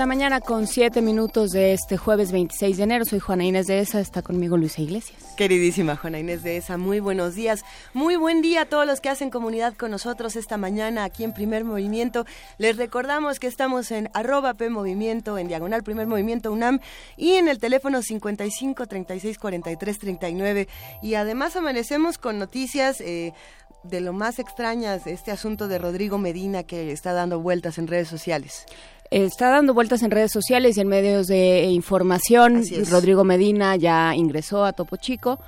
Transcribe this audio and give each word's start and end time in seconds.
La 0.00 0.06
mañana 0.06 0.40
con 0.40 0.66
siete 0.66 1.02
minutos 1.02 1.50
de 1.50 1.74
este 1.74 1.98
jueves 1.98 2.32
26 2.32 2.78
de 2.78 2.82
enero. 2.84 3.04
Soy 3.04 3.18
Juana 3.18 3.44
Inés 3.44 3.66
de 3.66 3.80
ESA, 3.80 4.00
está 4.00 4.22
conmigo 4.22 4.56
Luisa 4.56 4.80
Iglesias. 4.80 5.34
Queridísima 5.36 5.94
Juana 5.94 6.18
Inés 6.18 6.42
de 6.42 6.56
ESA, 6.56 6.78
muy 6.78 7.00
buenos 7.00 7.34
días. 7.34 7.66
Muy 7.92 8.16
buen 8.16 8.40
día 8.40 8.62
a 8.62 8.64
todos 8.64 8.86
los 8.86 9.02
que 9.02 9.10
hacen 9.10 9.28
comunidad 9.28 9.74
con 9.74 9.90
nosotros 9.90 10.36
esta 10.36 10.56
mañana 10.56 11.04
aquí 11.04 11.22
en 11.22 11.34
Primer 11.34 11.64
Movimiento. 11.64 12.24
Les 12.56 12.78
recordamos 12.78 13.38
que 13.38 13.46
estamos 13.46 13.90
en 13.90 14.08
arroba 14.14 14.54
Movimiento, 14.70 15.36
en 15.36 15.48
diagonal 15.48 15.82
Primer 15.82 16.06
Movimiento 16.06 16.50
UNAM 16.50 16.80
y 17.18 17.32
en 17.32 17.48
el 17.48 17.58
teléfono 17.58 18.00
55 18.00 18.86
36 18.86 19.38
43 19.38 19.98
39. 19.98 20.68
Y 21.02 21.12
además 21.12 21.56
amanecemos 21.56 22.16
con 22.16 22.38
noticias. 22.38 23.02
Eh, 23.02 23.34
de 23.82 24.02
lo 24.02 24.12
más 24.12 24.38
extrañas, 24.38 25.06
este 25.06 25.30
asunto 25.30 25.66
de 25.66 25.78
Rodrigo 25.78 26.18
Medina 26.18 26.64
que 26.64 26.92
está 26.92 27.14
dando 27.14 27.40
vueltas 27.40 27.78
en 27.78 27.86
redes 27.86 28.08
sociales. 28.08 28.66
Está 29.10 29.50
dando 29.50 29.74
vueltas 29.74 30.02
en 30.04 30.12
redes 30.12 30.30
sociales 30.30 30.76
y 30.76 30.80
en 30.80 30.86
medios 30.86 31.26
de 31.26 31.64
información. 31.64 32.62
Rodrigo 32.90 33.24
Medina 33.24 33.74
ya 33.74 34.14
ingresó 34.14 34.64
a 34.64 34.72
Topo 34.72 34.96
Chico 34.96 35.40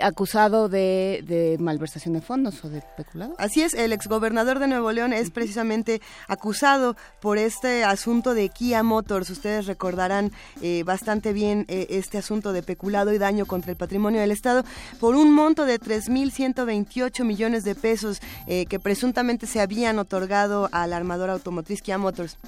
acusado 0.00 0.68
de, 0.68 1.56
malversación 1.60 2.14
de 2.14 2.20
fondos 2.20 2.64
o 2.64 2.68
de 2.68 2.82
peculado. 2.96 3.34
Así 3.38 3.62
es, 3.62 3.74
el 3.74 3.92
exgobernador 3.92 4.58
de 4.58 4.68
Nuevo 4.68 4.92
León 4.92 5.12
es 5.12 5.30
precisamente 5.30 6.00
acusado 6.28 6.96
por 7.20 7.38
este 7.38 7.84
asunto 7.84 8.34
de 8.34 8.48
Kia 8.48 8.82
Motors. 8.82 9.30
Ustedes 9.30 9.66
recordarán 9.66 10.32
eh, 10.60 10.82
bastante 10.84 11.32
bien 11.32 11.64
eh, 11.68 11.86
este 11.90 12.18
asunto 12.18 12.52
de 12.52 12.62
peculado 12.62 13.12
y 13.12 13.18
daño 13.18 13.46
contra 13.46 13.70
el 13.70 13.76
patrimonio 13.76 14.20
del 14.20 14.30
Estado 14.30 14.64
por 15.00 15.14
un 15.14 15.32
monto 15.32 15.64
de 15.64 15.80
3.128 15.80 17.24
millones 17.24 17.64
de 17.64 17.74
pesos 17.74 18.20
eh, 18.46 18.66
que 18.66 18.78
presuntamente 18.78 19.46
se 19.46 19.60
habían 19.60 19.98
otorgado 19.98 20.68
al 20.72 20.92
armador 20.92 21.30
automotriz 21.30 21.82
Kia 21.82 21.98
Motors. 21.98 22.38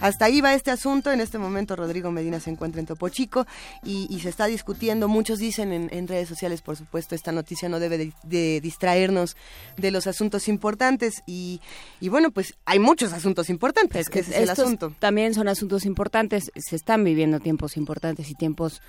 hasta 0.00 0.24
ahí 0.24 0.40
va 0.40 0.54
este 0.54 0.70
asunto. 0.70 1.10
En 1.12 1.20
este 1.20 1.38
momento 1.38 1.76
Rodrigo 1.76 2.10
Medina 2.10 2.40
se 2.40 2.50
encuentra 2.50 2.80
en 2.80 2.86
Topo 2.86 3.08
Chico 3.08 3.46
y, 3.84 4.20
se 4.22 4.28
está 4.28 4.46
discutiendo. 4.46 5.08
Muchos 5.08 5.40
dicen 5.40 5.72
en, 5.72 5.88
en 5.92 6.06
redes 6.06 6.28
sociales, 6.28 6.62
por 6.62 6.71
supuesto, 6.76 7.14
esta 7.14 7.32
noticia 7.32 7.68
no 7.68 7.80
debe 7.80 8.12
de, 8.22 8.60
distraernos 8.60 9.36
de 9.76 9.90
los 9.90 10.06
asuntos 10.06 10.48
importantes 10.48 11.22
y, 11.26 11.60
bueno, 12.02 12.30
pues 12.30 12.54
hay 12.64 12.78
muchos 12.78 13.12
asuntos 13.12 13.50
importantes, 13.50 14.02
es 14.02 14.08
que 14.08 14.20
es 14.20 14.30
el 14.30 14.50
asunto. 14.50 14.94
También 14.98 15.34
son 15.34 15.48
asuntos 15.48 15.84
importantes, 15.84 16.50
se 16.54 16.76
están 16.76 17.04
viviendo 17.04 17.40
tiempos 17.40 17.76
importantes 17.76 18.30
y 18.30 18.34
tiempos 18.34 18.80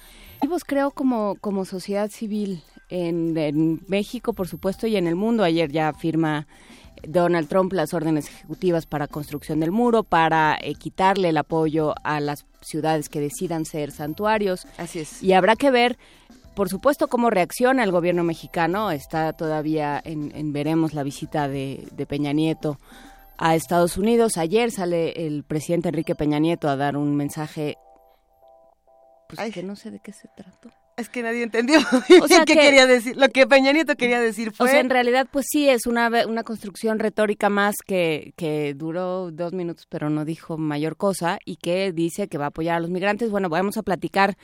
vivos, 0.42 0.64
creo, 0.66 0.92
como, 0.92 1.36
como 1.40 1.66
sociedad 1.66 2.10
civil 2.10 2.64
en, 2.90 3.38
en 3.38 3.82
México, 3.88 4.34
por 4.34 4.48
supuesto, 4.48 4.88
y 4.88 4.98
en 4.98 5.08
el 5.08 5.16
mundo. 5.16 5.44
Ayer 5.44 5.72
ya 5.72 5.94
firma 5.94 6.48
Donald 7.08 7.48
Trump 7.48 7.74
las 7.74 7.94
órdenes 7.94 8.28
ejecutivas 8.28 8.86
para 8.86 9.08
construcción 9.08 9.60
del 9.60 9.72
muro, 9.72 10.04
para 10.04 10.58
eh, 10.62 10.76
quitarle 10.76 11.30
el 11.30 11.38
apoyo 11.38 11.94
a 12.04 12.20
las 12.20 12.46
ciudades 12.62 13.10
que 13.10 13.20
decidan 13.20 13.66
ser 13.66 13.92
santuarios. 13.92 14.68
Así 14.78 15.00
es. 15.00 15.22
Y 15.22 15.34
habrá 15.34 15.56
que 15.56 15.72
ver 15.72 15.98
por 16.56 16.70
supuesto, 16.70 17.08
cómo 17.08 17.30
reacciona 17.30 17.84
el 17.84 17.92
gobierno 17.92 18.24
mexicano. 18.24 18.92
Está 18.92 19.34
todavía 19.34 20.02
en, 20.04 20.54
veremos 20.54 20.94
la 20.94 21.04
visita 21.04 21.48
de, 21.48 21.88
Peña 22.08 22.34
Nieto 22.34 22.80
a 23.38 23.56
Estados 23.56 23.98
Unidos. 23.98 24.38
Ayer 24.38 24.72
sale 24.72 25.26
el 25.26 25.44
presidente 25.44 25.90
Enrique 25.90 26.16
Peña 26.16 26.40
Nieto 26.40 26.70
a 26.70 26.76
dar 26.76 26.98
un 26.98 27.16
mensaje 27.16 27.78
pues, 29.28 29.54
que 29.54 29.64
no 29.64 29.76
sé 29.76 29.92
de 29.92 30.00
qué 30.00 30.14
se 30.14 30.28
trató. 30.36 30.70
Es 30.96 31.10
que 31.10 31.24
nadie 31.24 31.42
entendió 31.42 31.80
o 32.22 32.28
sea, 32.28 32.46
qué 32.46 32.54
quería 32.54 32.86
decir. 32.86 33.18
Lo 33.18 33.30
que 33.30 33.48
Peña 33.48 33.72
Nieto 33.72 33.96
quería 33.96 34.22
decir 34.22 34.52
fue... 34.52 34.68
O 34.68 34.70
sea, 34.70 34.80
en 34.80 34.92
realidad, 34.92 35.28
pues 35.32 35.48
sí, 35.50 35.68
es 35.68 35.88
una, 35.88 36.10
una 36.28 36.44
construcción 36.44 37.00
retórica 37.00 37.50
más 37.50 37.76
que, 37.84 38.34
que 38.38 38.76
duró 38.76 39.32
dos 39.32 39.54
minutos, 39.54 39.88
pero 39.90 40.12
no 40.12 40.24
dijo 40.24 40.58
mayor 40.58 40.96
cosa, 40.96 41.40
y 41.46 41.56
que 41.56 41.92
dice 41.92 42.28
que 42.28 42.38
va 42.38 42.46
a 42.46 42.50
apoyar 42.50 42.76
a 42.76 42.80
los 42.80 42.92
migrantes. 42.92 43.32
Bueno, 43.32 43.50
vamos 43.50 43.78
a 43.78 43.82
platicar 43.82 44.38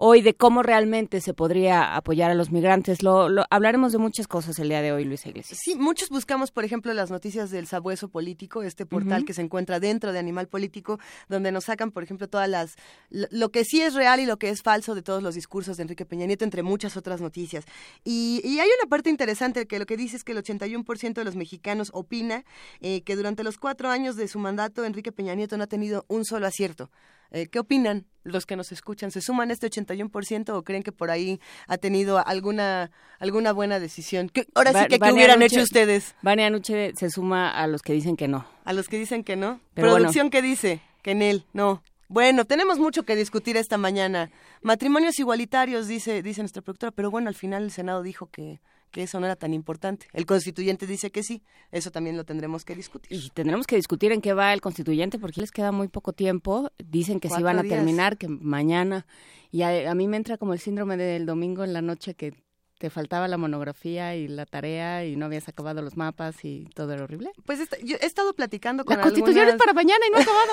hoy 0.00 0.22
de 0.22 0.34
cómo 0.34 0.62
realmente 0.62 1.20
se 1.20 1.34
podría 1.34 1.96
apoyar 1.96 2.30
a 2.30 2.34
los 2.34 2.52
migrantes. 2.52 3.02
Lo, 3.02 3.28
hablaremos 3.50 3.90
de 3.90 3.98
muchas 3.98 4.28
cosas 4.28 4.56
el 4.60 4.68
día 4.68 4.80
de 4.80 4.92
hoy, 4.92 5.04
Luis 5.04 5.26
Iglesias. 5.26 5.58
Sí, 5.60 5.74
muchos 5.74 6.08
buscamos, 6.08 6.52
por 6.52 6.64
ejemplo, 6.64 6.94
las 6.94 7.10
noticias 7.10 7.50
del 7.50 7.66
Sabueso 7.66 8.08
Político, 8.08 8.62
este 8.62 8.86
portal 8.86 9.24
que 9.24 9.34
se 9.34 9.42
encuentra 9.42 9.80
dentro 9.80 10.12
de 10.12 10.20
Animal 10.20 10.46
Político, 10.46 11.00
donde 11.28 11.50
nos 11.50 11.64
sacan, 11.64 11.90
por 11.90 12.04
ejemplo, 12.04 12.28
todas 12.28 12.48
las 12.48 12.76
lo 13.10 13.50
que 13.50 13.64
sí 13.64 13.82
es 13.82 13.94
real 13.94 14.20
y 14.20 14.26
lo 14.26 14.38
que 14.38 14.50
es 14.50 14.62
falso 14.62 14.94
de 14.94 15.02
todos 15.02 15.22
los 15.22 15.34
discursos 15.34 15.76
de 15.76 15.82
Enrique 15.82 16.06
Peña 16.06 16.26
Nieto, 16.26 16.44
entre 16.44 16.62
muchas 16.62 16.96
otras 16.96 17.20
noticias. 17.20 17.64
Y, 18.04 18.40
hay 18.58 18.68
una 18.80 18.88
parte 18.88 19.10
interesante 19.10 19.66
que 19.66 19.78
lo 19.78 19.86
que 19.86 19.96
dice 19.96 20.16
es 20.16 20.24
que 20.24 20.32
el 20.32 20.38
81% 20.38 21.14
de 21.14 21.24
los 21.24 21.36
mexicanos 21.36 21.90
opina 21.92 22.44
eh, 22.80 23.02
que 23.02 23.16
durante 23.16 23.42
los 23.42 23.56
cuatro 23.58 23.88
años 23.88 24.16
de 24.16 24.28
su 24.28 24.38
mandato 24.38 24.84
Enrique 24.84 25.12
Peña 25.12 25.34
Nieto 25.34 25.56
no 25.56 25.64
ha 25.64 25.68
tenido 25.68 26.04
un 26.08 26.24
solo 26.24 26.46
acierto. 26.46 26.90
Eh, 27.30 27.46
¿Qué 27.46 27.58
opinan 27.58 28.06
los 28.22 28.46
que 28.46 28.56
nos 28.56 28.72
escuchan? 28.72 29.10
¿Se 29.10 29.20
suman 29.20 29.50
este 29.50 29.70
81% 29.70 30.50
o 30.50 30.62
creen 30.62 30.82
que 30.82 30.92
por 30.92 31.10
ahí 31.10 31.40
ha 31.66 31.78
tenido 31.78 32.24
alguna 32.26 32.90
alguna 33.18 33.52
buena 33.52 33.80
decisión? 33.80 34.30
ahora 34.54 34.72
sí 34.72 34.88
que, 34.88 34.98
¿qué 34.98 35.12
hubieran 35.12 35.42
hecho 35.42 35.60
ustedes? 35.60 36.14
Vania 36.22 36.46
Anuche 36.46 36.92
se 36.96 37.10
suma 37.10 37.50
a 37.50 37.66
los 37.66 37.82
que 37.82 37.92
dicen 37.92 38.16
que 38.16 38.28
no. 38.28 38.46
¿A 38.64 38.72
los 38.72 38.88
que 38.88 38.98
dicen 38.98 39.24
que 39.24 39.36
no? 39.36 39.60
¿Producción 39.74 40.30
qué 40.30 40.42
dice? 40.42 40.80
Que 41.02 41.12
en 41.12 41.22
él, 41.22 41.44
no. 41.52 41.82
Bueno, 42.08 42.46
tenemos 42.46 42.78
mucho 42.78 43.02
que 43.02 43.16
discutir 43.16 43.58
esta 43.58 43.76
mañana. 43.76 44.30
Matrimonios 44.62 45.18
igualitarios, 45.18 45.88
dice, 45.88 46.22
dice 46.22 46.40
nuestra 46.40 46.62
productora, 46.62 46.90
pero 46.90 47.10
bueno, 47.10 47.28
al 47.28 47.34
final 47.34 47.64
el 47.64 47.70
Senado 47.70 48.02
dijo 48.02 48.30
que 48.30 48.60
que 48.90 49.02
eso 49.02 49.20
no 49.20 49.26
era 49.26 49.36
tan 49.36 49.54
importante. 49.54 50.06
El 50.12 50.26
constituyente 50.26 50.86
dice 50.86 51.10
que 51.10 51.22
sí, 51.22 51.42
eso 51.70 51.90
también 51.90 52.16
lo 52.16 52.24
tendremos 52.24 52.64
que 52.64 52.74
discutir. 52.74 53.12
Y 53.12 53.30
tendremos 53.30 53.66
que 53.66 53.76
discutir 53.76 54.12
en 54.12 54.20
qué 54.20 54.32
va 54.32 54.52
el 54.52 54.60
constituyente 54.60 55.18
porque 55.18 55.40
les 55.40 55.50
queda 55.50 55.72
muy 55.72 55.88
poco 55.88 56.12
tiempo. 56.12 56.70
Dicen 56.78 57.20
que 57.20 57.28
sí 57.28 57.42
van 57.42 57.58
a 57.58 57.62
terminar, 57.62 58.16
que 58.16 58.28
mañana. 58.28 59.06
Y 59.50 59.62
a, 59.62 59.90
a, 59.90 59.94
mí 59.94 60.08
me 60.08 60.16
entra 60.16 60.36
como 60.36 60.52
el 60.52 60.58
síndrome 60.58 60.96
del 60.96 61.26
domingo 61.26 61.64
en 61.64 61.72
la 61.72 61.82
noche 61.82 62.14
que 62.14 62.34
te 62.78 62.90
faltaba 62.90 63.26
la 63.28 63.36
monografía 63.36 64.14
y 64.14 64.28
la 64.28 64.46
tarea 64.46 65.04
y 65.04 65.16
no 65.16 65.26
habías 65.26 65.48
acabado 65.48 65.82
los 65.82 65.96
mapas 65.96 66.44
y 66.44 66.66
todo 66.74 66.92
era 66.92 67.04
horrible? 67.04 67.32
Pues 67.44 67.60
yo 67.82 67.96
he 68.00 68.06
estado 68.06 68.32
platicando 68.34 68.84
con 68.84 68.96
La 68.96 69.02
constitución 69.02 69.48
es 69.48 69.56
para 69.56 69.72
mañana 69.72 69.98
y 70.06 70.10
no 70.10 70.18
he 70.18 70.22
acabado. 70.22 70.52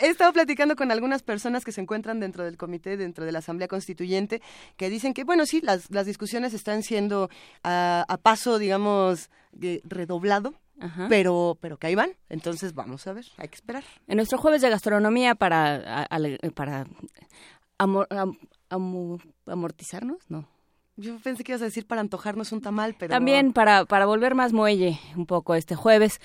he 0.00 0.08
estado 0.08 0.32
platicando 0.32 0.76
con 0.76 0.92
algunas 0.92 1.22
personas 1.22 1.64
que 1.64 1.72
se 1.72 1.80
encuentran 1.80 2.20
dentro 2.20 2.44
del 2.44 2.56
comité, 2.56 2.96
dentro 2.96 3.24
de 3.24 3.32
la 3.32 3.40
Asamblea 3.40 3.68
Constituyente, 3.68 4.40
que 4.76 4.88
dicen 4.88 5.12
que, 5.12 5.24
bueno, 5.24 5.44
sí, 5.44 5.60
las, 5.60 5.90
las 5.90 6.06
discusiones 6.06 6.54
están 6.54 6.82
siendo 6.82 7.28
a, 7.62 8.18
paso, 8.22 8.58
digamos, 8.58 9.30
redoblado, 9.84 10.54
pero 11.08 11.58
pero 11.60 11.78
que 11.78 11.88
ahí 11.88 11.94
van. 11.94 12.12
Entonces 12.28 12.74
vamos 12.74 13.06
a 13.06 13.12
ver, 13.12 13.26
hay 13.38 13.48
que 13.48 13.56
esperar. 13.56 13.84
En 14.06 14.16
nuestro 14.16 14.38
jueves 14.38 14.62
de 14.62 14.70
gastronomía 14.70 15.34
para 15.34 16.06
para 16.54 16.86
amortizarnos, 19.46 20.18
no. 20.28 20.55
Yo 20.96 21.18
pensé 21.18 21.44
que 21.44 21.52
ibas 21.52 21.62
a 21.62 21.66
decir 21.66 21.86
para 21.86 22.00
antojarnos 22.00 22.52
un 22.52 22.62
tamal, 22.62 22.94
pero... 22.98 23.10
También 23.10 23.52
para, 23.52 23.84
para 23.84 24.06
volver 24.06 24.34
más 24.34 24.52
muelle 24.52 24.98
un 25.14 25.26
poco 25.26 25.54
este 25.54 25.74
jueves 25.74 26.20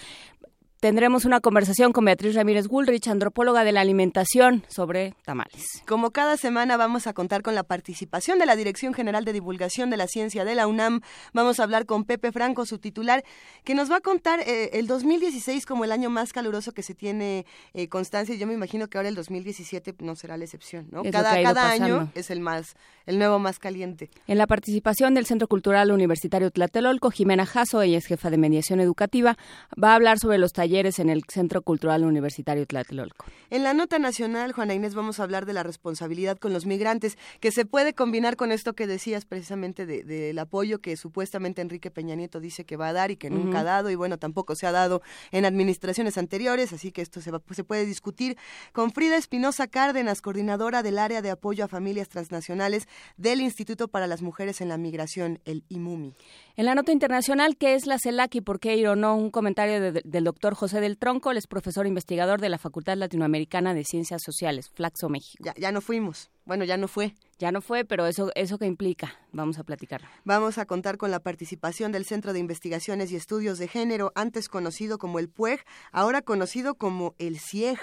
tendremos 0.81 1.25
una 1.25 1.41
conversación 1.41 1.93
con 1.93 2.05
Beatriz 2.05 2.33
Ramírez 2.33 2.67
Gulrich, 2.67 3.07
antropóloga 3.07 3.63
de 3.63 3.71
la 3.71 3.81
alimentación, 3.81 4.63
sobre 4.67 5.13
tamales. 5.23 5.63
Como 5.87 6.09
cada 6.09 6.37
semana 6.37 6.75
vamos 6.75 7.05
a 7.05 7.13
contar 7.13 7.43
con 7.43 7.53
la 7.53 7.61
participación 7.61 8.39
de 8.39 8.47
la 8.47 8.55
Dirección 8.55 8.91
General 8.95 9.23
de 9.23 9.31
Divulgación 9.31 9.91
de 9.91 9.97
la 9.97 10.07
Ciencia 10.07 10.43
de 10.43 10.55
la 10.55 10.65
UNAM. 10.65 11.01
Vamos 11.33 11.59
a 11.59 11.63
hablar 11.63 11.85
con 11.85 12.03
Pepe 12.03 12.31
Franco, 12.31 12.65
su 12.65 12.79
titular, 12.79 13.23
que 13.63 13.75
nos 13.75 13.91
va 13.91 13.97
a 13.97 14.01
contar 14.01 14.39
eh, 14.39 14.71
el 14.73 14.87
2016 14.87 15.67
como 15.67 15.85
el 15.85 15.91
año 15.91 16.09
más 16.09 16.33
caluroso 16.33 16.71
que 16.71 16.81
se 16.81 16.95
tiene 16.95 17.45
eh, 17.75 17.87
constancia. 17.87 18.33
Yo 18.33 18.47
me 18.47 18.55
imagino 18.55 18.87
que 18.87 18.97
ahora 18.97 19.09
el 19.09 19.15
2017 19.15 19.93
no 19.99 20.15
será 20.15 20.35
la 20.35 20.45
excepción, 20.45 20.87
¿no? 20.89 21.03
cada 21.03 21.43
cada 21.43 21.69
año 21.69 22.11
es 22.15 22.31
el 22.31 22.39
más, 22.39 22.75
el 23.05 23.19
nuevo 23.19 23.37
más 23.37 23.59
caliente. 23.59 24.09
En 24.25 24.39
la 24.39 24.47
participación 24.47 25.13
del 25.13 25.27
Centro 25.27 25.47
Cultural 25.47 25.91
Universitario 25.91 26.49
Tlatelolco, 26.49 27.11
Jimena 27.11 27.45
Jasso, 27.45 27.83
ella 27.83 27.99
es 27.99 28.07
jefa 28.07 28.31
de 28.31 28.39
mediación 28.39 28.79
educativa, 28.79 29.37
va 29.81 29.91
a 29.91 29.95
hablar 29.95 30.17
sobre 30.17 30.39
los 30.39 30.53
talleres 30.53 30.70
en 30.79 31.09
el 31.09 31.23
Centro 31.27 31.61
Cultural 31.63 32.05
Universitario 32.05 32.65
Tlatelolco. 32.65 33.25
En 33.49 33.63
la 33.63 33.73
nota 33.73 33.99
nacional, 33.99 34.53
Juana 34.53 34.73
Inés, 34.73 34.95
vamos 34.95 35.19
a 35.19 35.23
hablar 35.23 35.45
de 35.45 35.51
la 35.51 35.63
responsabilidad 35.63 36.37
con 36.37 36.53
los 36.53 36.65
migrantes, 36.65 37.17
que 37.41 37.51
se 37.51 37.65
puede 37.65 37.93
combinar 37.93 38.37
con 38.37 38.53
esto 38.53 38.73
que 38.73 38.87
decías 38.87 39.25
precisamente 39.25 39.85
del 39.85 40.39
apoyo 40.39 40.79
que 40.79 40.95
supuestamente 40.95 41.61
Enrique 41.61 41.91
Peña 41.91 42.15
Nieto 42.15 42.39
dice 42.39 42.63
que 42.63 42.77
va 42.77 42.87
a 42.87 42.93
dar 42.93 43.11
y 43.11 43.17
que 43.17 43.29
nunca 43.29 43.59
ha 43.59 43.63
dado, 43.63 43.89
y 43.89 43.95
bueno, 43.95 44.17
tampoco 44.17 44.55
se 44.55 44.65
ha 44.65 44.71
dado 44.71 45.01
en 45.31 45.43
administraciones 45.43 46.17
anteriores, 46.17 46.71
así 46.71 46.93
que 46.93 47.01
esto 47.01 47.19
se, 47.19 47.31
se 47.51 47.63
puede 47.65 47.85
discutir 47.85 48.37
con 48.71 48.91
Frida 48.91 49.17
Espinosa 49.17 49.67
Cárdenas, 49.67 50.21
coordinadora 50.21 50.83
del 50.83 50.99
área 50.99 51.21
de 51.21 51.31
apoyo 51.31 51.65
a 51.65 51.67
familias 51.67 52.07
transnacionales 52.07 52.87
del 53.17 53.41
Instituto 53.41 53.89
para 53.89 54.07
las 54.07 54.21
Mujeres 54.21 54.61
en 54.61 54.69
la 54.69 54.77
Migración, 54.77 55.39
el 55.43 55.65
IMUMI. 55.67 56.13
En 56.55 56.65
la 56.65 56.75
nota 56.75 56.93
internacional, 56.93 57.57
¿qué 57.57 57.75
es 57.75 57.87
la 57.87 57.97
CELAC 57.99 58.35
y 58.35 58.41
por 58.41 58.59
qué 58.59 58.77
ir 58.77 58.87
o 58.87 58.95
no? 58.95 59.15
Un 59.15 59.31
comentario 59.31 59.91
del 59.91 60.23
doctor 60.23 60.55
José 60.61 60.79
del 60.79 60.99
Tronco, 60.99 61.31
él 61.31 61.37
es 61.37 61.47
profesor 61.47 61.87
investigador 61.87 62.39
de 62.39 62.47
la 62.47 62.59
Facultad 62.59 62.95
Latinoamericana 62.95 63.73
de 63.73 63.83
Ciencias 63.83 64.21
Sociales, 64.21 64.69
Flaxo 64.69 65.09
México. 65.09 65.43
Ya, 65.43 65.55
ya 65.57 65.71
no 65.71 65.81
fuimos. 65.81 66.29
Bueno, 66.45 66.65
ya 66.65 66.77
no 66.77 66.87
fue. 66.87 67.15
Ya 67.39 67.51
no 67.51 67.61
fue, 67.61 67.83
pero 67.83 68.05
eso, 68.05 68.29
eso 68.35 68.59
que 68.59 68.67
implica, 68.67 69.11
vamos 69.31 69.57
a 69.57 69.63
platicar. 69.63 70.03
Vamos 70.23 70.59
a 70.59 70.67
contar 70.67 70.97
con 70.97 71.09
la 71.09 71.19
participación 71.19 71.91
del 71.91 72.05
Centro 72.05 72.31
de 72.31 72.37
Investigaciones 72.37 73.11
y 73.11 73.15
Estudios 73.15 73.57
de 73.57 73.67
Género, 73.67 74.11
antes 74.13 74.49
conocido 74.49 74.99
como 74.99 75.17
el 75.17 75.29
PUEG, 75.29 75.65
ahora 75.91 76.21
conocido 76.21 76.75
como 76.75 77.15
el 77.17 77.39
CIEG. 77.39 77.79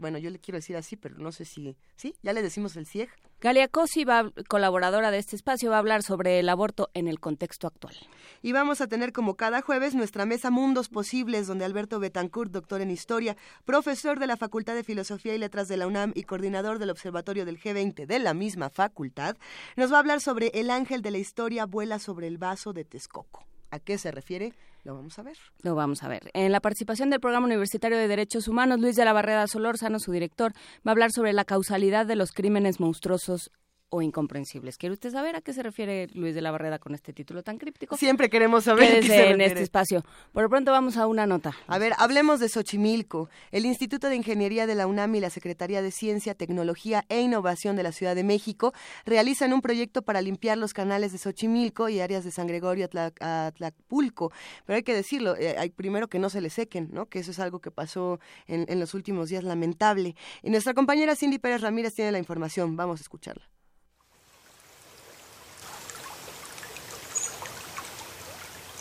Bueno, 0.00 0.18
yo 0.18 0.30
le 0.30 0.40
quiero 0.40 0.58
decir 0.58 0.76
así, 0.76 0.96
pero 0.96 1.18
no 1.18 1.30
sé 1.30 1.44
si... 1.44 1.76
¿Sí? 1.94 2.16
¿Ya 2.24 2.32
le 2.32 2.42
decimos 2.42 2.74
el 2.74 2.88
CIEG? 2.88 3.10
Galia 3.40 3.68
Cosi, 3.68 4.04
va, 4.04 4.32
colaboradora 4.48 5.12
de 5.12 5.18
este 5.18 5.36
espacio, 5.36 5.70
va 5.70 5.76
a 5.76 5.78
hablar 5.78 6.02
sobre 6.02 6.40
el 6.40 6.48
aborto 6.48 6.90
en 6.92 7.06
el 7.06 7.20
contexto 7.20 7.68
actual. 7.68 7.94
Y 8.42 8.50
vamos 8.50 8.80
a 8.80 8.88
tener 8.88 9.12
como 9.12 9.36
cada 9.36 9.62
jueves 9.62 9.94
nuestra 9.94 10.26
mesa 10.26 10.50
Mundos 10.50 10.88
Posibles, 10.88 11.46
donde 11.46 11.64
Alberto 11.64 12.00
Betancourt, 12.00 12.50
doctor 12.50 12.80
en 12.80 12.90
Historia, 12.90 13.36
profesor 13.64 14.18
de 14.18 14.26
la 14.26 14.36
Facultad 14.36 14.74
de 14.74 14.82
Filosofía 14.82 15.36
y 15.36 15.38
Letras 15.38 15.68
de 15.68 15.76
la 15.76 15.86
UNAM 15.86 16.10
y 16.16 16.24
coordinador 16.24 16.80
del 16.80 16.90
Observatorio 16.90 17.44
del 17.44 17.60
G20 17.60 18.06
de 18.06 18.18
la 18.18 18.34
misma 18.34 18.70
facultad, 18.70 19.36
nos 19.76 19.92
va 19.92 19.98
a 19.98 20.00
hablar 20.00 20.20
sobre 20.20 20.50
El 20.54 20.68
ángel 20.68 21.00
de 21.00 21.12
la 21.12 21.18
historia 21.18 21.64
vuela 21.64 22.00
sobre 22.00 22.26
el 22.26 22.38
vaso 22.38 22.72
de 22.72 22.84
Texcoco. 22.84 23.46
¿A 23.70 23.78
qué 23.78 23.98
se 23.98 24.10
refiere? 24.10 24.52
Lo 24.88 24.94
vamos 24.94 25.18
a 25.18 25.22
ver. 25.22 25.36
Lo 25.60 25.74
vamos 25.74 26.02
a 26.02 26.08
ver. 26.08 26.30
En 26.32 26.50
la 26.50 26.60
participación 26.60 27.10
del 27.10 27.20
Programa 27.20 27.44
Universitario 27.44 27.98
de 27.98 28.08
Derechos 28.08 28.48
Humanos, 28.48 28.80
Luis 28.80 28.96
de 28.96 29.04
la 29.04 29.12
Barrera 29.12 29.46
Solórzano, 29.46 29.98
su 29.98 30.12
director, 30.12 30.54
va 30.78 30.86
a 30.86 30.90
hablar 30.92 31.12
sobre 31.12 31.34
la 31.34 31.44
causalidad 31.44 32.06
de 32.06 32.16
los 32.16 32.32
crímenes 32.32 32.80
monstruosos 32.80 33.50
o 33.90 34.02
incomprensibles. 34.02 34.76
¿Quiere 34.76 34.92
usted 34.92 35.10
saber 35.10 35.36
a 35.36 35.40
qué 35.40 35.52
se 35.52 35.62
refiere 35.62 36.08
Luis 36.14 36.34
de 36.34 36.42
la 36.42 36.50
Barreda 36.50 36.78
con 36.78 36.94
este 36.94 37.12
título 37.12 37.42
tan 37.42 37.58
críptico? 37.58 37.96
Siempre 37.96 38.28
queremos 38.28 38.64
saber 38.64 39.00
qué 39.00 39.30
en 39.30 39.40
este 39.40 39.62
espacio. 39.62 40.04
Por 40.32 40.42
lo 40.42 40.50
pronto 40.50 40.72
vamos 40.72 40.96
a 40.96 41.06
una 41.06 41.26
nota. 41.26 41.54
A 41.66 41.78
ver, 41.78 41.94
hablemos 41.98 42.40
de 42.40 42.48
Xochimilco. 42.48 43.30
El 43.50 43.64
Instituto 43.64 44.08
de 44.08 44.16
Ingeniería 44.16 44.66
de 44.66 44.74
la 44.74 44.86
UNAM 44.86 45.14
y 45.14 45.20
la 45.20 45.30
Secretaría 45.30 45.82
de 45.82 45.90
Ciencia, 45.90 46.34
Tecnología 46.34 47.04
e 47.08 47.20
Innovación 47.20 47.76
de 47.76 47.82
la 47.82 47.92
Ciudad 47.92 48.14
de 48.14 48.24
México 48.24 48.72
realizan 49.06 49.52
un 49.52 49.62
proyecto 49.62 50.02
para 50.02 50.20
limpiar 50.20 50.58
los 50.58 50.74
canales 50.74 51.12
de 51.12 51.18
Xochimilco 51.18 51.88
y 51.88 52.00
áreas 52.00 52.24
de 52.24 52.30
San 52.30 52.46
Gregorio 52.46 52.88
a 53.20 53.52
Tlacpulco. 53.56 54.32
Pero 54.66 54.76
hay 54.76 54.82
que 54.82 54.94
decirlo, 54.94 55.36
eh, 55.36 55.56
hay 55.58 55.70
primero 55.70 56.08
que 56.08 56.18
no 56.18 56.30
se 56.30 56.40
le 56.40 56.50
sequen, 56.50 56.90
¿no? 56.92 57.06
Que 57.06 57.20
eso 57.20 57.30
es 57.30 57.38
algo 57.38 57.60
que 57.60 57.70
pasó 57.70 58.20
en, 58.46 58.66
en 58.68 58.80
los 58.80 58.94
últimos 58.94 59.30
días 59.30 59.44
lamentable. 59.44 60.14
Y 60.42 60.50
nuestra 60.50 60.74
compañera 60.74 61.16
Cindy 61.16 61.38
Pérez 61.38 61.62
Ramírez 61.62 61.94
tiene 61.94 62.12
la 62.12 62.18
información. 62.18 62.76
Vamos 62.76 63.00
a 63.00 63.02
escucharla. 63.02 63.48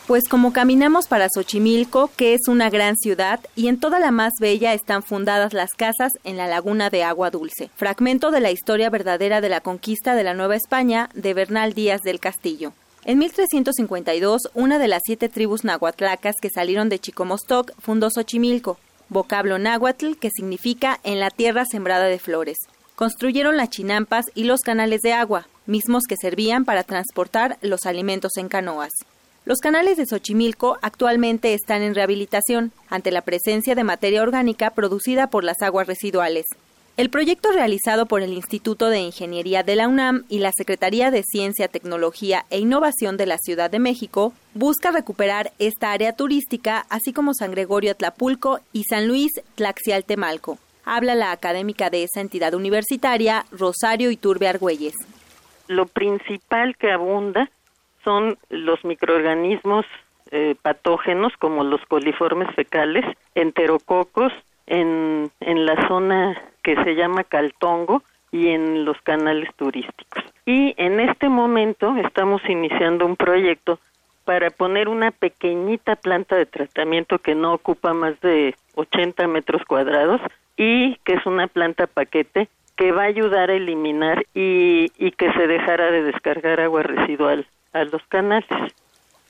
Pues 0.07 0.30
como 0.30 0.54
caminamos 0.54 1.09
para 1.09 1.27
Xochimilco, 1.27 2.09
que 2.15 2.33
es 2.33 2.48
una 2.48 2.69
gran 2.69 2.95
ciudad, 2.95 3.42
y 3.57 3.68
en 3.68 3.77
toda 3.77 4.00
la 4.00 4.12
más 4.12 4.31
bella 4.39 4.74
están 4.74 5.04
fundadas 5.04 5.51
las 5.51 5.71
casas 5.71 6.13
en 6.24 6.38
la 6.38 6.48
laguna 6.48 6.89
de 6.89 7.04
agua 7.04 7.30
dulce, 7.30 7.69
fragmento 7.75 8.31
de 8.31 8.39
la 8.39 8.50
historia 8.50 8.89
verdadera 8.89 9.42
de 9.42 9.50
la 9.50 9.59
conquista 9.59 10.15
de 10.15 10.24
la 10.24 10.33
Nueva 10.33 10.56
España 10.56 11.09
de 11.13 11.33
Bernal 11.33 11.74
Díaz 11.74 12.04
del 12.04 12.21
Castillo. 12.21 12.71
En 13.04 13.18
1352, 13.18 14.44
una 14.54 14.80
de 14.80 14.88
las 14.88 15.01
siete 15.06 15.27
tribus 15.27 15.65
nahuatlacas 15.65 16.36
que 16.42 16.50
salieron 16.50 16.88
de 16.88 17.00
Chicomostoc 17.00 17.74
fundó 17.77 18.09
Xochimilco, 18.09 18.77
vocablo 19.09 19.59
náhuatl 19.59 20.13
que 20.13 20.30
significa 20.30 21.01
en 21.04 21.19
la 21.19 21.31
tierra 21.31 21.65
sembrada 21.65 22.06
de 22.06 22.19
flores. 22.19 22.59
Construyeron 22.95 23.57
las 23.57 23.71
chinampas 23.71 24.27
y 24.36 24.45
los 24.45 24.62
canales 24.62 25.01
de 25.01 25.12
agua, 25.12 25.50
mismos 25.65 26.06
que 26.07 26.15
servían 26.15 26.63
para 26.63 26.83
transportar 26.83 27.57
los 27.62 27.86
alimentos 27.86 28.38
en 28.38 28.48
canoas. 28.48 28.94
Los 29.48 29.60
canales 29.60 29.96
de 29.96 30.06
Xochimilco 30.06 30.78
actualmente 30.82 31.54
están 31.54 31.82
en 31.82 31.96
rehabilitación 31.96 32.74
ante 32.90 33.12
la 33.12 33.22
presencia 33.22 33.76
de 33.76 33.86
materia 33.86 34.22
orgánica 34.22 34.72
producida 34.72 35.30
por 35.30 35.46
las 35.46 35.62
aguas 35.62 35.88
residuales. 35.88 36.44
El 36.98 37.10
proyecto 37.10 37.54
realizado 37.54 38.08
por 38.08 38.22
el 38.22 38.34
Instituto 38.34 38.90
de 38.90 39.00
Ingeniería 39.00 39.64
de 39.64 39.78
la 39.78 39.88
UNAM 39.88 40.26
y 40.28 40.40
la 40.40 40.52
Secretaría 40.52 41.12
de 41.12 41.24
Ciencia, 41.24 41.70
Tecnología 41.70 42.44
e 42.50 42.60
Innovación 42.60 43.16
de 43.16 43.26
la 43.26 43.38
Ciudad 43.38 43.72
de 43.72 43.80
México 43.80 44.34
busca 44.54 44.92
recuperar 44.92 45.54
esta 45.60 45.94
área 45.94 46.12
turística, 46.12 46.86
así 46.90 47.14
como 47.14 47.34
San 47.34 47.52
Gregorio 47.52 47.92
Atlapulco 47.92 48.60
y 48.74 48.84
San 48.84 49.08
Luis 49.08 49.32
Tlaxialtemalco. 49.56 50.58
Habla 50.84 51.16
la 51.16 51.32
académica 51.32 51.90
de 51.90 52.04
esa 52.04 52.20
entidad 52.20 52.54
universitaria, 52.54 53.46
Rosario 53.52 54.12
Iturbe 54.12 54.50
Argüelles. 54.50 54.96
Lo 55.70 55.86
principal 55.86 56.76
que 56.78 56.92
abunda 56.92 57.50
son 58.07 58.38
los 58.48 58.86
microorganismos 58.86 59.86
eh, 60.31 60.56
patógenos 60.62 61.33
como 61.39 61.65
los 61.65 61.86
coliformes 61.88 62.48
fecales, 62.56 63.04
enterococos, 63.36 64.31
en, 64.65 65.30
en 65.42 65.65
la 65.65 65.75
zona 65.89 66.42
que 66.63 66.81
se 66.86 66.95
llama 66.95 67.25
Caltongo 67.25 68.04
y 68.31 68.48
en 68.48 68.86
los 68.86 68.95
canales 69.01 69.50
turísticos. 69.57 70.24
Y 70.45 70.74
en 70.77 71.01
este 71.01 71.27
momento 71.27 71.98
estamos 71.98 72.42
iniciando 72.48 73.06
un 73.06 73.18
proyecto 73.18 73.77
para 74.24 74.51
poner 74.51 74.88
una 74.88 75.12
pequeñita 75.12 75.98
planta 75.98 76.38
de 76.38 76.45
tratamiento 76.45 77.19
que 77.19 77.36
no 77.36 77.54
ocupa 77.54 77.94
más 77.94 78.18
de 78.21 78.56
80 78.75 79.27
metros 79.27 79.63
cuadrados 79.65 80.21
y 80.56 80.95
que 81.04 81.15
es 81.15 81.25
una 81.25 81.48
planta 81.48 81.88
paquete 81.88 82.48
que 82.77 82.94
va 82.94 83.04
a 83.04 83.07
ayudar 83.07 83.50
a 83.50 83.56
eliminar 83.56 84.25
y, 84.33 84.94
y 84.98 85.12
que 85.12 85.33
se 85.33 85.48
dejara 85.48 85.92
de 85.92 86.04
descargar 86.04 86.62
agua 86.62 86.83
residual 86.83 87.45
a 87.74 87.84
los 87.84 88.02
canales. 88.08 88.74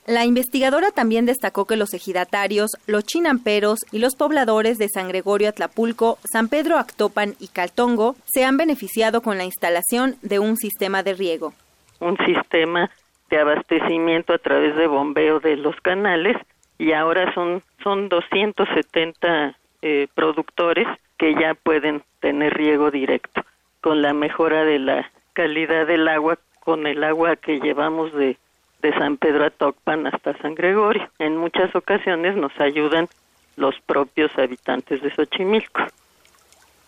La 0.08 0.24
investigadora 0.24 0.92
también 0.92 1.26
destacó 1.26 1.66
que 1.66 1.76
los 1.76 1.94
ejidatarios, 1.94 2.72
los 2.88 3.04
chinamperos 3.04 3.80
y 3.92 4.00
los 4.00 4.16
pobladores 4.16 4.78
de 4.78 4.88
San 4.88 5.10
Gregorio 5.10 5.50
Atlapulco, 5.50 6.18
San 6.32 6.48
Pedro 6.48 6.78
Actopan 6.78 7.34
y 7.42 7.50
Caltongo 7.50 8.16
se 8.26 8.46
han 8.46 8.56
beneficiado 8.56 9.22
con 9.22 9.38
la 9.38 9.44
instalación 9.44 10.16
de 10.22 10.40
un 10.40 10.56
sistema 10.56 11.04
de 11.04 11.14
riego. 11.14 11.54
Un 12.00 12.16
sistema 12.26 12.90
de 13.30 13.38
abastecimiento 13.38 14.34
a 14.34 14.38
través 14.38 14.78
de 14.78 14.88
bombeo 14.88 15.42
de 15.42 15.58
los 15.58 15.76
canales 15.82 16.38
y 16.78 16.94
ahora 16.94 17.34
son, 17.34 17.62
son 17.84 18.08
270 18.08 19.58
eh, 19.82 20.08
productores 20.16 20.88
que 21.18 21.34
ya 21.34 21.54
pueden 21.54 22.02
tener 22.22 22.54
riego 22.54 22.92
directo 22.92 23.44
con 23.82 24.02
la 24.02 24.14
mejora 24.14 24.64
de 24.64 24.80
la 24.80 25.12
calidad 25.34 25.86
del 25.86 26.08
agua 26.08 26.40
con 26.68 26.86
el 26.86 27.02
agua 27.02 27.38
que 27.38 27.62
llevamos 27.62 28.12
de, 28.12 28.36
de 28.82 28.94
San 29.00 29.16
Pedro 29.16 29.46
a 29.46 29.50
Tocpan 29.50 30.06
hasta 30.06 30.38
San 30.40 30.54
Gregorio. 30.54 31.10
En 31.18 31.38
muchas 31.38 31.74
ocasiones 31.74 32.36
nos 32.36 32.52
ayudan 32.60 33.08
los 33.56 33.74
propios 33.86 34.38
habitantes 34.38 35.02
de 35.02 35.10
Xochimilco. 35.16 35.84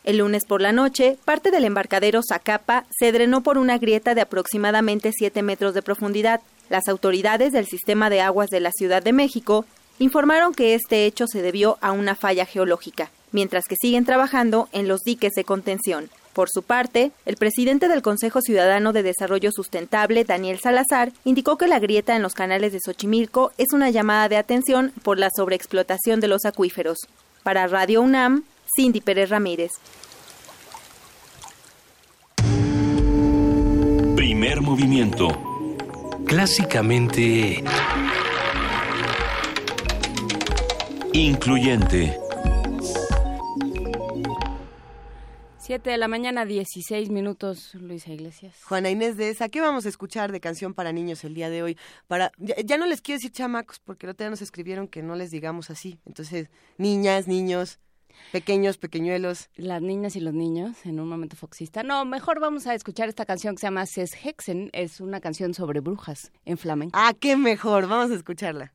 El 0.03 0.18
lunes 0.18 0.44
por 0.46 0.60
la 0.60 0.74
noche, 0.74 1.15
parte 1.24 1.50
del 1.50 1.63
embarcadero 1.63 2.20
Zacapa 2.27 2.84
se 2.89 3.13
drenó 3.13 3.39
por 3.39 3.58
una 3.58 3.77
grieta 3.77 4.15
de 4.15 4.20
aproximadamente 4.20 5.13
7 5.13 5.44
metros 5.44 5.74
de 5.74 5.82
profundidad. 5.82 6.42
Las 6.70 6.89
autoridades 6.89 7.53
del 7.53 7.65
sistema 7.65 8.10
de 8.10 8.20
aguas 8.20 8.50
de 8.50 8.60
la 8.60 8.74
Ciudad 8.74 9.01
de 9.01 9.13
México 9.13 9.63
informaron 9.98 10.53
que 10.53 10.74
este 10.74 11.06
hecho 11.06 11.25
se 11.25 11.42
debió 11.42 11.77
a 11.80 11.94
una 11.94 12.15
falla 12.15 12.46
geológica, 12.46 13.12
mientras 13.32 13.63
que 13.63 13.77
siguen 13.80 14.03
trabajando 14.03 14.68
en 14.74 14.89
los 14.89 15.03
diques 15.03 15.36
de 15.36 15.46
contención. 15.46 16.10
Por 16.39 16.50
su 16.50 16.63
parte, 16.63 17.12
el 17.25 17.36
presidente 17.36 17.89
del 17.89 18.01
Consejo 18.01 18.39
Ciudadano 18.39 18.93
de 18.93 19.03
Desarrollo 19.03 19.51
Sustentable, 19.51 20.24
Daniel 20.24 20.58
Salazar, 20.63 21.12
indicó 21.25 21.58
que 21.58 21.67
la 21.67 21.79
grieta 21.79 22.15
en 22.15 22.22
los 22.22 22.34
canales 22.34 22.72
de 22.72 22.79
Xochimilco 22.79 23.51
es 23.58 23.74
una 23.74 23.89
llamada 23.89 24.29
de 24.29 24.38
atención 24.38 24.93
por 25.03 25.19
la 25.19 25.31
sobreexplotación 25.36 26.22
de 26.22 26.29
los 26.29 26.46
acuíferos. 26.46 27.00
Para 27.43 27.67
Radio 27.67 28.01
UNAM, 28.01 28.46
Cindy 28.74 29.01
Pérez 29.01 29.29
Ramírez. 29.29 29.72
Primer 34.15 34.62
movimiento. 34.62 35.27
Clásicamente... 36.25 37.62
Incluyente. 41.12 42.17
7 45.70 45.88
de 45.88 45.98
la 46.00 46.08
mañana, 46.08 46.46
16 46.46 47.12
minutos, 47.12 47.76
Luisa 47.76 48.12
Iglesias. 48.12 48.56
Juana 48.64 48.90
Inés 48.90 49.18
de 49.18 49.30
esa, 49.30 49.50
¿qué 49.50 49.62
vamos 49.62 49.86
a 49.86 49.90
escuchar 49.90 50.32
de 50.32 50.40
canción 50.40 50.74
para 50.74 50.92
niños 50.92 51.24
el 51.24 51.36
día 51.36 51.52
de 51.52 51.62
hoy? 51.62 51.78
Para 52.08 52.32
Ya, 52.40 52.80
no 52.80 52.88
les 52.88 53.02
quiero 53.02 53.18
decir 53.18 53.32
chamacos, 53.32 53.78
porque 53.78 54.08
el 54.08 54.10
otro 54.10 54.24
día 54.24 54.32
nos 54.32 54.42
escribieron 54.42 54.88
que 54.88 55.04
no 55.04 55.14
les 55.14 55.30
digamos 55.30 55.70
así. 55.70 56.00
Entonces, 56.08 56.50
niñas, 56.80 57.28
niños, 57.28 57.78
pequeños, 58.32 58.80
pequeñuelos. 58.80 59.52
Las 59.58 59.84
niñas 59.84 60.16
y 60.16 60.22
los 60.22 60.34
niños, 60.34 60.88
en 60.88 61.00
un 61.00 61.08
momento 61.08 61.36
foxista. 61.36 61.84
No, 61.84 62.04
mejor 62.04 62.40
vamos 62.40 62.66
a 62.66 62.74
escuchar 62.74 63.08
esta 63.08 63.28
canción 63.28 63.54
que 63.54 63.60
se 63.60 63.68
llama 63.68 63.86
Ses 63.86 64.16
Hexen. 64.26 64.72
Es 64.74 65.00
una 65.00 65.22
canción 65.22 65.54
sobre 65.54 65.82
brujas 65.82 66.32
en 66.46 66.58
flamenco. 66.58 66.98
Ah, 67.00 67.14
qué 67.14 67.38
mejor, 67.38 67.88
vamos 67.88 68.10
a 68.10 68.16
escucharla. 68.16 68.74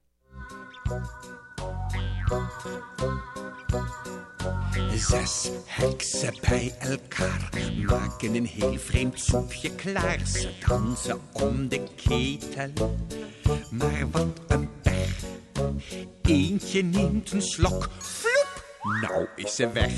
Zes 4.96 5.50
hekse 5.66 6.32
pejlkar, 6.40 7.48
maken 7.86 8.34
en 8.34 8.44
heel 8.44 8.78
vreemd 8.78 9.20
soepje 9.20 9.74
klaar. 9.74 10.18
Ze 10.26 10.50
dansen 10.66 11.20
om 11.32 11.68
de 11.68 11.82
ketel, 11.96 12.96
maar 13.70 14.10
wat 14.10 14.40
een 14.48 14.68
pech. 14.82 15.24
Eentje 16.22 16.82
neemt 16.82 17.32
een 17.32 17.42
slok, 17.42 17.88
vloep 17.98 18.64
nou 19.00 19.26
is 19.36 19.54
ze 19.54 19.72
weg. 19.72 19.92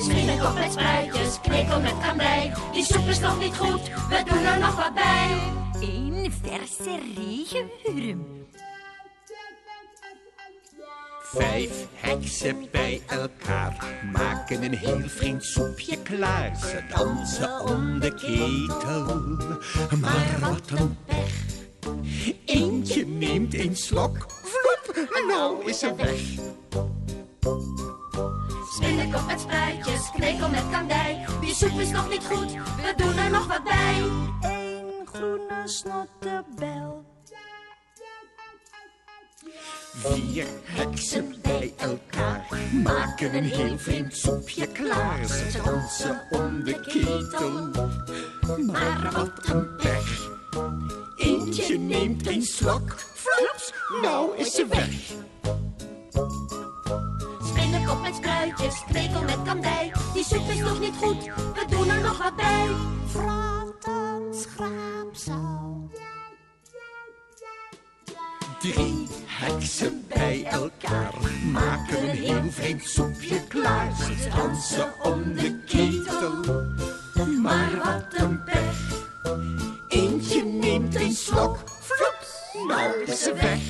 Spinnekop 0.00 0.54
met 0.54 0.72
spruitjes, 0.72 1.40
knikkel 1.40 1.80
met 1.80 1.94
kandij. 2.02 2.52
Die 2.72 2.84
soep 2.84 3.08
is 3.08 3.18
nog 3.18 3.38
niet 3.38 3.56
goed, 3.56 3.82
we 4.08 4.22
doen 4.24 4.44
er 4.44 4.58
nog 4.58 4.76
wat 4.76 4.94
bij. 4.94 5.38
Een 5.80 6.32
verse 6.42 6.98
regenwurm. 7.16 8.46
Vijf 11.34 11.86
heksen 11.94 12.68
bij 12.70 13.02
elkaar 13.06 14.00
maken 14.12 14.62
een 14.62 14.74
heel 14.74 15.08
vreemd 15.08 15.44
soepje 15.44 15.98
klaar. 16.02 16.56
Ze 16.56 16.82
dansen 16.94 17.60
om 17.60 18.00
de 18.00 18.14
ketel, 18.14 19.20
maar 20.00 20.36
wat 20.40 20.80
een 20.80 20.96
pech. 21.06 21.32
Eentje 22.44 23.06
neemt 23.06 23.54
een 23.54 23.76
slok, 23.76 24.26
vloep, 24.28 25.08
nou 25.28 25.64
is 25.64 25.78
ze 25.78 25.94
weg. 25.94 26.20
Spinnekop 28.74 29.26
met 29.26 29.40
spruitjes, 29.40 30.10
knikkel 30.10 30.48
met 30.48 30.70
kandij. 30.70 31.26
Die 31.40 31.54
soep 31.54 31.80
is 31.80 31.90
nog 31.90 32.08
niet 32.08 32.24
goed, 32.24 32.52
we 32.52 32.92
doen 32.96 33.16
er 33.16 33.30
nog 33.30 33.46
wat 33.46 33.64
bij. 33.64 33.98
Een 34.40 35.06
groene 35.06 35.62
snottebel. 35.64 37.11
Vier 39.94 40.46
heksen 40.64 41.34
bij 41.42 41.72
elkaar 41.76 42.46
maken 42.82 43.34
een 43.34 43.44
heel 43.44 43.78
vreemd 43.78 44.16
soepje 44.16 44.66
klaar. 44.66 45.24
Ze 45.24 45.60
dansen 45.64 46.22
om 46.30 46.64
de 46.64 46.80
ketel, 46.80 47.70
maar 48.66 49.10
wat 49.12 49.48
een 49.48 49.76
pech. 49.76 50.30
Eentje 51.16 51.78
neemt 51.78 52.26
een 52.26 52.42
slok, 52.42 52.96
floeps, 53.14 53.72
nou 54.02 54.36
is 54.36 54.54
ze 54.54 54.66
weg. 54.66 55.12
Spinnekop 57.44 58.02
met 58.02 58.14
spruitjes, 58.14 58.84
knikkel 58.90 59.22
met 59.22 59.42
kandij. 59.44 59.92
Die 60.14 60.24
soep 60.24 60.48
is 60.48 60.58
nog 60.58 60.80
niet 60.80 60.96
goed, 60.96 61.24
we 61.24 61.64
doen 61.70 61.88
er 61.88 62.00
nog 62.00 62.18
wat 62.22 62.36
bij. 62.36 62.68
Fratten 63.06 64.34
schraapsel. 64.34 65.90
Drie 68.58 69.21
heksen 69.42 70.04
bij 70.08 70.44
elkaar 70.44 71.14
maken 71.52 72.02
een 72.02 72.16
heel 72.16 72.50
vreemd 72.50 72.84
soepje 72.84 73.46
klaar. 73.48 73.92
Ze 73.96 74.28
dansen 74.36 74.92
om 75.02 75.34
de 75.34 75.62
ketel, 75.66 76.54
maar 77.42 77.70
wat 77.84 78.20
een 78.20 78.44
pech. 78.44 79.06
Eentje 79.88 80.44
neemt 80.44 80.94
een 80.94 81.12
slok, 81.12 81.58
floeps, 81.80 82.66
nou 82.68 83.02
is 83.04 83.22
ze 83.22 83.34
weg. 83.34 83.60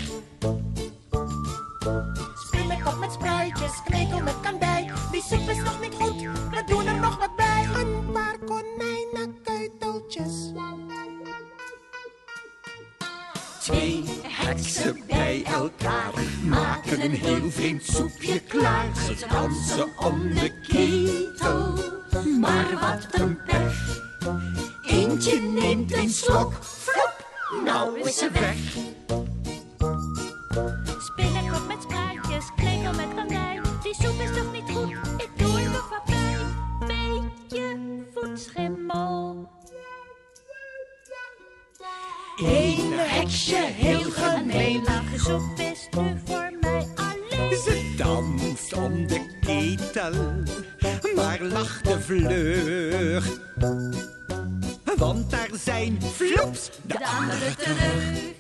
Spinnekop 2.47 2.99
met 2.99 3.12
spruitjes, 3.12 3.83
knikkel 3.85 4.21
met 4.21 4.41
kandij. 4.43 4.91
Die 5.12 5.23
soep 5.23 5.49
is 5.49 5.62
nog 5.62 5.81
niet 5.81 5.95
goed, 5.95 6.21
we 6.23 6.62
doen 6.67 6.87
er 6.87 7.00
nog 7.00 7.19
wat 7.19 7.37
bij. 7.37 7.69
Een 7.75 8.12
paar 8.12 8.38
konijnenkeuteltjes. 8.38 8.91
Heksen 14.46 15.00
bij 15.06 15.44
elkaar 15.44 16.12
maken 16.44 17.04
een 17.04 17.14
heel 17.14 17.50
vreemd 17.50 17.84
soepje 17.84 18.40
klaar. 18.40 18.96
Ze 18.96 19.26
dansen 19.28 19.88
om 19.99 20.34
de 20.34 20.52
ketel, 20.68 21.78
maar 22.40 22.66
wat 22.80 23.20
een 23.20 23.38
pech. 23.46 24.00
Eentje 24.87 25.40
neemt 25.40 25.92
een 25.92 26.11
slok, 26.11 26.52
flop, 26.62 27.26
nou 27.64 28.00
is 28.00 28.18
ze 28.18 28.30
weg. 28.30 28.56
Spinnekop 30.99 31.66
met 31.68 31.82
spruitjes, 31.82 32.44
knikkel 32.56 32.92
met 32.92 33.14
kandij. 33.14 33.61
Die 33.82 33.94
soep 33.94 34.20
is 34.20 34.30
nog 34.37 34.52
niet 34.52 34.70
goed, 34.76 35.22
ik 35.22 35.30
doe 35.37 35.61
nog 35.62 35.88
wat 35.88 36.04
bij. 36.04 36.37
Beetje 36.87 37.76
voetschimmel. 38.14 39.50
Eén 42.37 42.93
heksje 42.93 43.57
heel 43.57 44.11
gemeen, 44.11 44.83
Lage 44.85 45.19
soep 45.19 45.59
is 45.59 45.89
nu 45.97 46.21
voor 46.25 46.53
mij 46.61 46.87
alleen. 46.95 47.57
ze 47.57 47.95
danst 47.97 48.73
om 48.73 49.07
de 49.07 49.27
ketel, 49.41 50.12
maar 51.15 51.41
lachte 51.41 52.01
vlug. 52.01 53.39
Want 54.97 55.31
daar 55.31 55.51
zijn 55.53 55.99
floeps 56.15 56.71
de 56.83 57.07
anderen 57.07 57.57
terug. 57.57 58.31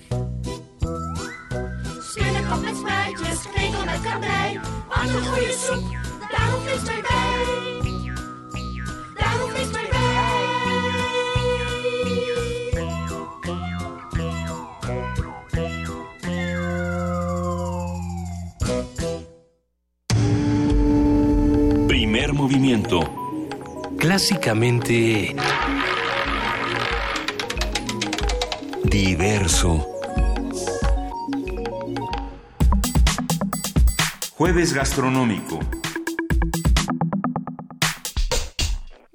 Spinnekop 2.10 2.64
met 2.64 2.76
spruitjes, 2.76 3.38
knikkel 3.54 3.84
met 3.84 4.00
kandij. 4.00 4.60
Wat 4.88 5.14
een 5.14 5.26
goede 5.26 5.56
soep, 5.66 5.90
daar 6.30 6.50
hoeft 6.50 6.64
niks 6.64 6.82
meer 6.82 7.02
bij. 7.02 7.44
Daar 9.14 9.40
hoeft 9.40 9.56
niks 9.56 9.70
meer 9.70 9.88
bij. 9.90 9.91
Movimiento. 22.42 22.98
Clásicamente... 23.98 25.36
Diverso. 28.82 29.86
Jueves 34.32 34.74
gastronómico. 34.74 35.60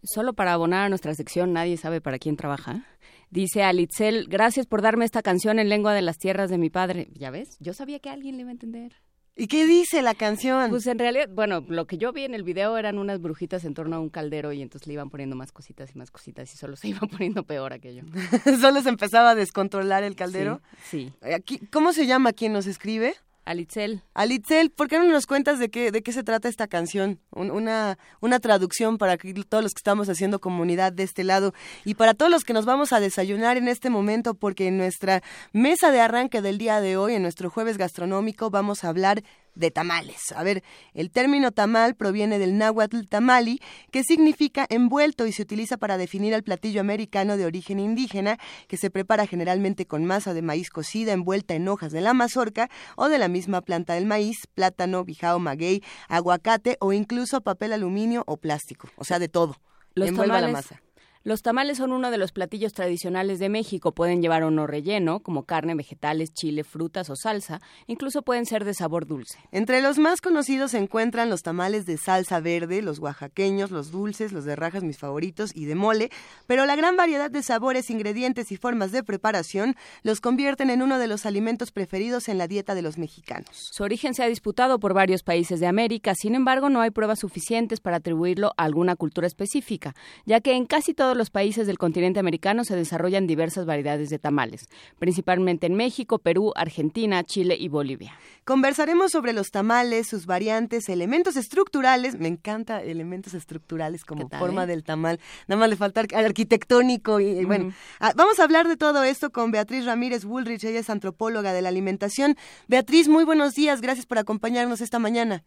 Solo 0.04 0.32
para 0.34 0.54
abonar 0.54 0.86
a 0.86 0.90
nuestra 0.90 1.14
sección, 1.14 1.52
nadie 1.52 1.76
sabe 1.76 2.00
para 2.00 2.20
quién 2.20 2.38
trabaja. 2.38 2.86
Dice 3.30 3.64
Alitzel, 3.64 4.28
gracias 4.30 4.68
por 4.68 4.82
darme 4.82 5.04
esta 5.04 5.22
canción 5.22 5.60
en 5.60 5.68
lengua 5.68 5.94
de 5.94 6.02
las 6.02 6.18
tierras 6.18 6.50
de 6.50 6.58
mi 6.58 6.70
padre. 6.70 7.10
¿Ya 7.12 7.30
ves? 7.30 7.58
Yo 7.60 7.74
sabía 7.74 8.00
que 8.00 8.10
alguien 8.10 8.38
le 8.38 8.44
iba 8.44 8.52
a 8.52 8.54
entender. 8.54 8.94
¿Y 9.39 9.48
qué 9.48 9.67
dice 9.67 10.01
la 10.01 10.15
canción? 10.15 10.72
Pues 10.72 10.88
en 10.88 10.98
realidad, 10.98 11.29
bueno, 11.32 11.63
lo 11.67 11.86
que 11.86 12.00
yo 12.00 12.12
vi 12.12 12.24
en 12.24 12.34
el 12.34 12.41
video 12.41 12.75
eran 12.75 12.98
unas 12.98 13.22
brujitas 13.22 13.65
en 13.65 13.75
torno 13.75 13.96
a 13.96 14.00
un 14.00 14.10
caldero 14.10 14.51
y 14.51 14.63
entonces 14.63 14.88
le 14.88 14.94
iban 14.94 15.12
poniendo 15.12 15.36
más 15.36 15.51
cositas 15.51 15.94
y 15.94 15.98
más 15.98 16.10
cositas 16.10 16.51
y 16.51 16.58
solo 16.58 16.75
se 16.75 16.88
iba 16.89 17.01
poniendo 17.01 17.44
peor 17.44 17.72
aquello. 17.72 18.03
Solo 18.60 18.82
se 18.82 18.89
empezaba 18.89 19.32
a 19.32 19.36
descontrolar 19.36 20.03
el 20.03 20.15
caldero. 20.15 20.62
Sí. 20.84 21.13
Aquí, 21.22 21.60
¿Cómo 21.72 21.94
se 21.94 22.08
llama 22.08 22.34
quien 22.34 22.51
nos 22.51 22.65
escribe? 22.65 23.15
Alitzel. 23.48 24.04
Alitzel, 24.13 24.72
¿por 24.72 24.89
qué 24.89 24.98
no 25.00 25.06
nos 25.06 25.25
cuentas 25.25 25.58
de 25.58 25.70
qué, 25.70 25.92
de 25.92 26.04
qué 26.04 26.12
se 26.12 26.24
trata 26.24 26.50
esta 26.50 26.68
canción? 26.68 27.20
Un- 27.32 27.50
una, 27.50 27.98
una 28.20 28.39
traducción 28.39 28.98
para 28.98 29.18
que 29.18 29.34
todos 29.34 29.63
los 29.63 29.74
que 29.74 29.80
estamos 29.80 30.10
haciendo 30.10 30.39
comunidad 30.39 30.92
de 30.92 31.04
este 31.04 31.24
lado 31.24 31.54
y 31.86 31.96
para 31.96 32.13
todos 32.13 32.30
los 32.30 32.44
que 32.44 32.51
nos 32.54 32.66
vamos 32.66 32.92
a 32.92 33.00
desayunar 33.00 33.56
en 33.56 33.70
este 33.70 33.89
momento, 33.89 34.34
porque 34.34 34.68
en 34.68 34.77
nuestra 34.77 35.22
mesa 35.54 35.92
de 35.92 36.01
arranque 36.01 36.42
del 36.42 36.58
día 36.58 36.82
de 36.82 36.98
hoy, 36.98 37.13
en 37.16 37.22
nuestro 37.22 37.50
jueves 37.50 37.77
gastronómico, 37.77 38.50
vamos 38.50 38.84
a 38.84 38.89
hablar 38.89 39.24
de 39.58 39.72
tamales. 39.72 40.32
A 40.36 40.44
ver, 40.44 40.64
el 40.94 41.10
término 41.12 41.52
tamal 41.52 41.96
proviene 41.96 42.40
del 42.40 42.58
náhuatl 42.58 43.08
tamali, 43.08 43.60
que 43.92 44.04
significa 44.04 44.66
envuelto 44.70 45.26
y 45.26 45.32
se 45.32 45.42
utiliza 45.42 45.78
para 45.78 45.98
definir 45.98 46.34
al 46.34 46.44
platillo 46.44 46.82
americano 46.82 47.38
de 47.38 47.46
origen 47.46 47.80
indígena, 47.80 48.38
que 48.68 48.78
se 48.78 48.90
prepara 48.90 49.28
generalmente 49.28 49.86
con 49.86 50.06
masa 50.06 50.34
de 50.34 50.42
maíz 50.42 50.70
cocida 50.70 51.14
envuelta 51.14 51.56
en 51.56 51.68
hojas 51.68 51.92
de 51.92 52.02
la 52.02 52.14
mazorca 52.14 52.70
o 52.96 53.10
de 53.10 53.18
la 53.18 53.28
misma 53.28 53.62
planta 53.62 53.94
del 53.94 54.06
maíz, 54.06 54.48
plátano, 54.54 55.04
bijao, 55.04 55.40
maguey, 55.40 55.84
aguacate 56.08 56.78
o 56.80 56.94
incluso 56.94 57.42
papel 57.42 57.74
aluminio 57.74 58.24
o 58.28 58.38
plástico, 58.38 58.90
o 58.96 59.04
sea, 59.04 59.20
de 59.20 59.30
todo. 59.30 59.58
Los 59.96 60.10
Envuelva 60.10 60.42
la 60.42 60.50
masa. 60.50 60.82
Los 61.28 61.42
tamales 61.42 61.80
son 61.80 61.92
uno 61.92 62.10
de 62.10 62.18
los 62.18 62.32
platillos 62.32 62.72
tradicionales 62.72 63.38
de 63.38 63.50
México. 63.50 63.92
Pueden 63.92 64.22
llevar 64.22 64.44
o 64.44 64.50
no 64.50 64.66
relleno, 64.66 65.20
como 65.20 65.44
carne, 65.44 65.76
vegetales, 65.76 66.34
chile, 66.34 66.64
frutas 66.64 67.10
o 67.10 67.18
salsa. 67.18 67.60
Incluso 67.86 68.22
pueden 68.22 68.46
ser 68.46 68.64
de 68.64 68.74
sabor 68.74 69.06
dulce. 69.06 69.38
Entre 69.52 69.82
los 69.82 69.98
más 69.98 70.22
conocidos 70.22 70.72
se 70.72 70.78
encuentran 70.78 71.30
los 71.30 71.44
tamales 71.44 71.86
de 71.86 71.98
salsa 71.98 72.40
verde, 72.40 72.82
los 72.82 73.00
oaxaqueños, 73.00 73.72
los 73.72 73.92
dulces, 73.92 74.32
los 74.32 74.46
de 74.46 74.56
rajas 74.56 74.84
mis 74.84 75.00
favoritos 75.00 75.52
y 75.54 75.66
de 75.66 75.76
mole, 75.76 76.12
pero 76.46 76.66
la 76.66 76.78
gran 76.78 76.96
variedad 76.96 77.30
de 77.30 77.44
sabores, 77.44 77.90
ingredientes 77.90 78.54
y 78.54 78.56
formas 78.56 78.94
de 78.94 79.04
preparación 79.04 79.76
los 80.04 80.22
convierten 80.22 80.70
en 80.70 80.82
uno 80.82 80.98
de 80.98 81.08
los 81.08 81.26
alimentos 81.26 81.72
preferidos 81.74 82.30
en 82.30 82.38
la 82.38 82.48
dieta 82.48 82.74
de 82.74 82.84
los 82.84 82.98
mexicanos. 82.98 83.50
Su 83.74 83.84
origen 83.84 84.14
se 84.14 84.24
ha 84.24 84.30
disputado 84.30 84.80
por 84.80 84.94
varios 84.94 85.24
países 85.24 85.60
de 85.60 85.68
América, 85.68 86.16
sin 86.16 86.36
embargo 86.36 86.70
no 86.70 86.80
hay 86.80 86.92
pruebas 86.92 87.20
suficientes 87.20 87.82
para 87.82 87.98
atribuirlo 87.98 88.54
a 88.56 88.64
alguna 88.64 88.96
cultura 88.96 89.28
específica, 89.28 89.94
ya 90.26 90.40
que 90.40 90.54
en 90.54 90.66
casi 90.66 90.94
todos 90.94 91.17
los 91.18 91.30
países 91.30 91.68
del 91.68 91.78
continente 91.78 92.20
americano 92.20 92.64
se 92.64 92.76
desarrollan 92.76 93.28
diversas 93.28 93.66
variedades 93.66 94.10
de 94.10 94.20
tamales, 94.20 94.68
principalmente 95.00 95.68
en 95.68 95.76
México, 95.76 96.20
Perú, 96.20 96.54
Argentina, 96.56 97.24
Chile 97.24 97.58
y 97.60 97.68
Bolivia. 97.68 98.14
Conversaremos 98.46 99.12
sobre 99.12 99.34
los 99.34 99.52
tamales, 99.52 100.08
sus 100.08 100.26
variantes, 100.26 100.88
elementos 100.88 101.36
estructurales. 101.36 102.18
Me 102.18 102.30
encanta 102.30 102.82
elementos 102.82 103.34
estructurales 103.34 104.06
como 104.06 104.30
tal, 104.30 104.40
forma 104.40 104.64
eh? 104.64 104.68
del 104.68 104.84
tamal. 104.84 105.20
Nada 105.48 105.60
más 105.60 105.70
le 105.70 105.76
falta 105.76 106.02
ar- 106.02 106.26
arquitectónico. 106.26 107.20
Y, 107.20 107.28
y 107.40 107.46
bueno, 107.46 107.74
ah, 108.00 108.14
vamos 108.16 108.40
a 108.40 108.44
hablar 108.44 108.68
de 108.68 108.78
todo 108.78 109.04
esto 109.04 109.32
con 109.32 109.52
Beatriz 109.52 109.84
Ramírez 109.86 110.24
Woolrich. 110.24 110.64
Ella 110.64 110.80
es 110.80 110.90
antropóloga 110.90 111.52
de 111.52 111.62
la 111.62 111.70
alimentación. 111.70 112.38
Beatriz, 112.68 113.10
muy 113.10 113.26
buenos 113.26 113.54
días. 113.54 113.82
Gracias 113.82 114.06
por 114.06 114.18
acompañarnos 114.18 114.80
esta 114.80 115.00
mañana. 115.00 115.44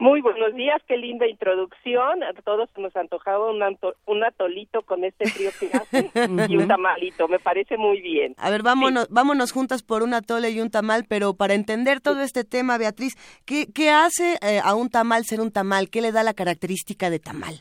Muy 0.00 0.22
buenos 0.22 0.54
días, 0.54 0.80
qué 0.88 0.96
linda 0.96 1.26
introducción. 1.28 2.22
A 2.22 2.32
todos 2.42 2.70
nos 2.78 2.96
antojaba 2.96 3.50
un, 3.50 3.62
anto- 3.62 3.94
un 4.06 4.24
atolito 4.24 4.80
con 4.80 5.04
este 5.04 5.26
frío 5.28 5.50
que 5.60 5.66
hace 5.76 6.10
y 6.48 6.56
un 6.56 6.66
tamalito. 6.66 7.28
Me 7.28 7.38
parece 7.38 7.76
muy 7.76 8.00
bien. 8.00 8.34
A 8.38 8.48
ver, 8.50 8.62
vámonos, 8.62 9.08
vámonos 9.10 9.52
juntas 9.52 9.82
por 9.82 10.02
un 10.02 10.14
atole 10.14 10.48
y 10.52 10.60
un 10.60 10.70
tamal, 10.70 11.04
pero 11.06 11.34
para 11.34 11.52
entender 11.52 12.00
todo 12.00 12.22
este 12.22 12.44
tema, 12.44 12.78
Beatriz, 12.78 13.12
¿qué, 13.44 13.66
qué 13.74 13.90
hace 13.90 14.38
eh, 14.40 14.60
a 14.64 14.74
un 14.74 14.88
tamal 14.88 15.24
ser 15.26 15.38
un 15.42 15.52
tamal? 15.52 15.90
¿Qué 15.90 16.00
le 16.00 16.12
da 16.12 16.22
la 16.22 16.32
característica 16.32 17.10
de 17.10 17.18
tamal? 17.18 17.54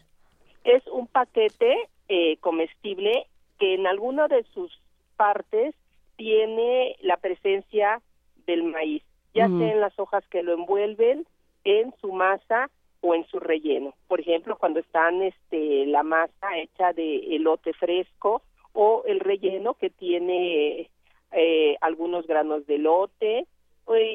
Es 0.64 0.82
un 0.88 1.08
paquete 1.08 1.76
eh, 2.08 2.38
comestible 2.38 3.26
que 3.60 3.74
en 3.76 3.86
alguna 3.86 4.30
de 4.30 4.46
sus 4.54 4.72
partes 5.18 5.76
tiene 6.16 6.96
la 7.02 7.18
presencia 7.18 8.02
del 8.48 8.64
maíz, 8.64 9.04
ya 9.34 9.48
sea 9.48 9.74
en 9.74 9.82
las 9.82 10.00
hojas 10.00 10.24
que 10.30 10.42
lo 10.42 10.54
envuelven, 10.54 11.26
en 11.70 11.94
su 12.02 12.12
masa 12.12 12.70
o 13.02 13.14
en 13.16 13.26
su 13.28 13.40
relleno. 13.40 13.94
Por 14.08 14.20
ejemplo, 14.20 14.58
cuando 14.58 14.80
están 14.80 15.22
este 15.22 15.86
la 15.86 16.04
masa 16.04 16.58
hecha 16.58 16.92
de 16.94 17.36
elote 17.36 17.74
fresco 17.74 18.42
o 18.74 19.04
el 19.06 19.20
relleno 19.20 19.74
que 19.76 19.90
tiene 19.90 20.90
eh, 21.32 21.78
algunos 21.82 22.26
granos 22.28 22.66
de 22.68 22.76
elote 22.76 23.46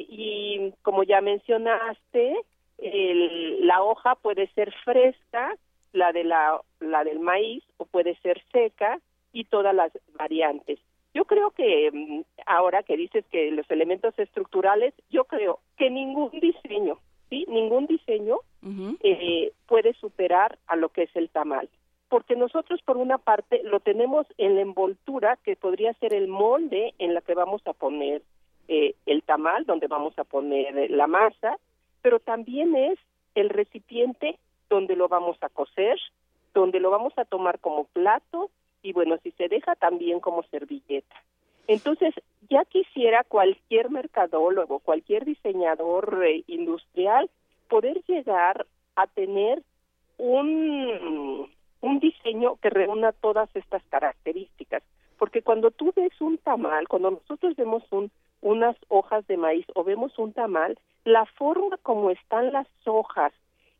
y 0.08 0.72
como 0.82 1.02
ya 1.02 1.20
mencionaste, 1.20 2.36
el- 2.78 3.66
la 3.66 3.82
hoja 3.82 4.14
puede 4.16 4.46
ser 4.54 4.72
fresca, 4.84 5.56
la 5.92 6.12
de 6.12 6.24
la, 6.24 6.60
la 6.80 7.04
del 7.04 7.18
maíz 7.20 7.62
o 7.78 7.84
puede 7.86 8.14
ser 8.16 8.42
seca 8.52 9.00
y 9.32 9.44
todas 9.44 9.74
las 9.74 9.92
variantes. 10.18 10.78
Yo 11.12 11.24
creo 11.24 11.50
que 11.52 11.90
mm, 11.92 12.22
ahora 12.46 12.82
que 12.82 12.96
dices 12.96 13.24
que 13.30 13.50
los 13.52 13.68
elementos 13.70 14.16
estructurales, 14.18 14.94
yo 15.10 15.24
creo 15.24 15.60
que 15.76 15.90
ningún 15.90 16.30
diseño, 16.40 16.98
sí, 17.34 17.44
ningún 17.48 17.86
diseño 17.86 18.38
eh, 19.00 19.52
puede 19.66 19.92
superar 19.94 20.56
a 20.68 20.76
lo 20.76 20.88
que 20.88 21.02
es 21.02 21.16
el 21.16 21.28
tamal, 21.28 21.68
porque 22.08 22.36
nosotros 22.36 22.80
por 22.82 22.96
una 22.96 23.18
parte 23.18 23.60
lo 23.64 23.80
tenemos 23.80 24.26
en 24.38 24.54
la 24.54 24.60
envoltura 24.60 25.36
que 25.42 25.56
podría 25.56 25.92
ser 25.94 26.14
el 26.14 26.28
molde 26.28 26.94
en 26.98 27.12
la 27.12 27.20
que 27.20 27.34
vamos 27.34 27.60
a 27.66 27.72
poner 27.72 28.22
eh, 28.68 28.94
el 29.06 29.22
tamal, 29.22 29.66
donde 29.66 29.88
vamos 29.88 30.16
a 30.18 30.24
poner 30.24 30.78
eh, 30.78 30.88
la 30.88 31.06
masa, 31.06 31.58
pero 32.02 32.20
también 32.20 32.76
es 32.76 32.98
el 33.34 33.50
recipiente 33.50 34.38
donde 34.70 34.94
lo 34.94 35.08
vamos 35.08 35.36
a 35.42 35.48
cocer, 35.48 35.98
donde 36.54 36.78
lo 36.78 36.90
vamos 36.90 37.12
a 37.16 37.24
tomar 37.24 37.58
como 37.58 37.84
plato 37.84 38.50
y 38.82 38.92
bueno, 38.92 39.18
si 39.22 39.32
se 39.32 39.48
deja 39.48 39.74
también 39.74 40.20
como 40.20 40.44
servilleta. 40.44 41.16
Entonces, 41.66 42.14
ya 42.50 42.64
quisiera 42.64 43.24
cualquier 43.24 43.90
mercadólogo, 43.90 44.80
cualquier 44.80 45.24
diseñador 45.24 46.22
eh, 46.26 46.44
industrial 46.46 47.30
poder 47.68 48.02
llegar 48.06 48.66
a 48.96 49.06
tener 49.06 49.62
un, 50.18 51.50
un 51.80 52.00
diseño 52.00 52.56
que 52.56 52.70
reúna 52.70 53.12
todas 53.12 53.48
estas 53.54 53.82
características. 53.84 54.82
Porque 55.18 55.42
cuando 55.42 55.70
tú 55.70 55.92
ves 55.96 56.12
un 56.20 56.38
tamal, 56.38 56.86
cuando 56.88 57.12
nosotros 57.12 57.56
vemos 57.56 57.82
un, 57.90 58.10
unas 58.40 58.76
hojas 58.88 59.26
de 59.26 59.36
maíz 59.36 59.66
o 59.74 59.84
vemos 59.84 60.18
un 60.18 60.32
tamal, 60.32 60.78
la 61.04 61.24
forma 61.26 61.76
como 61.78 62.10
están 62.10 62.52
las 62.52 62.66
hojas 62.84 63.32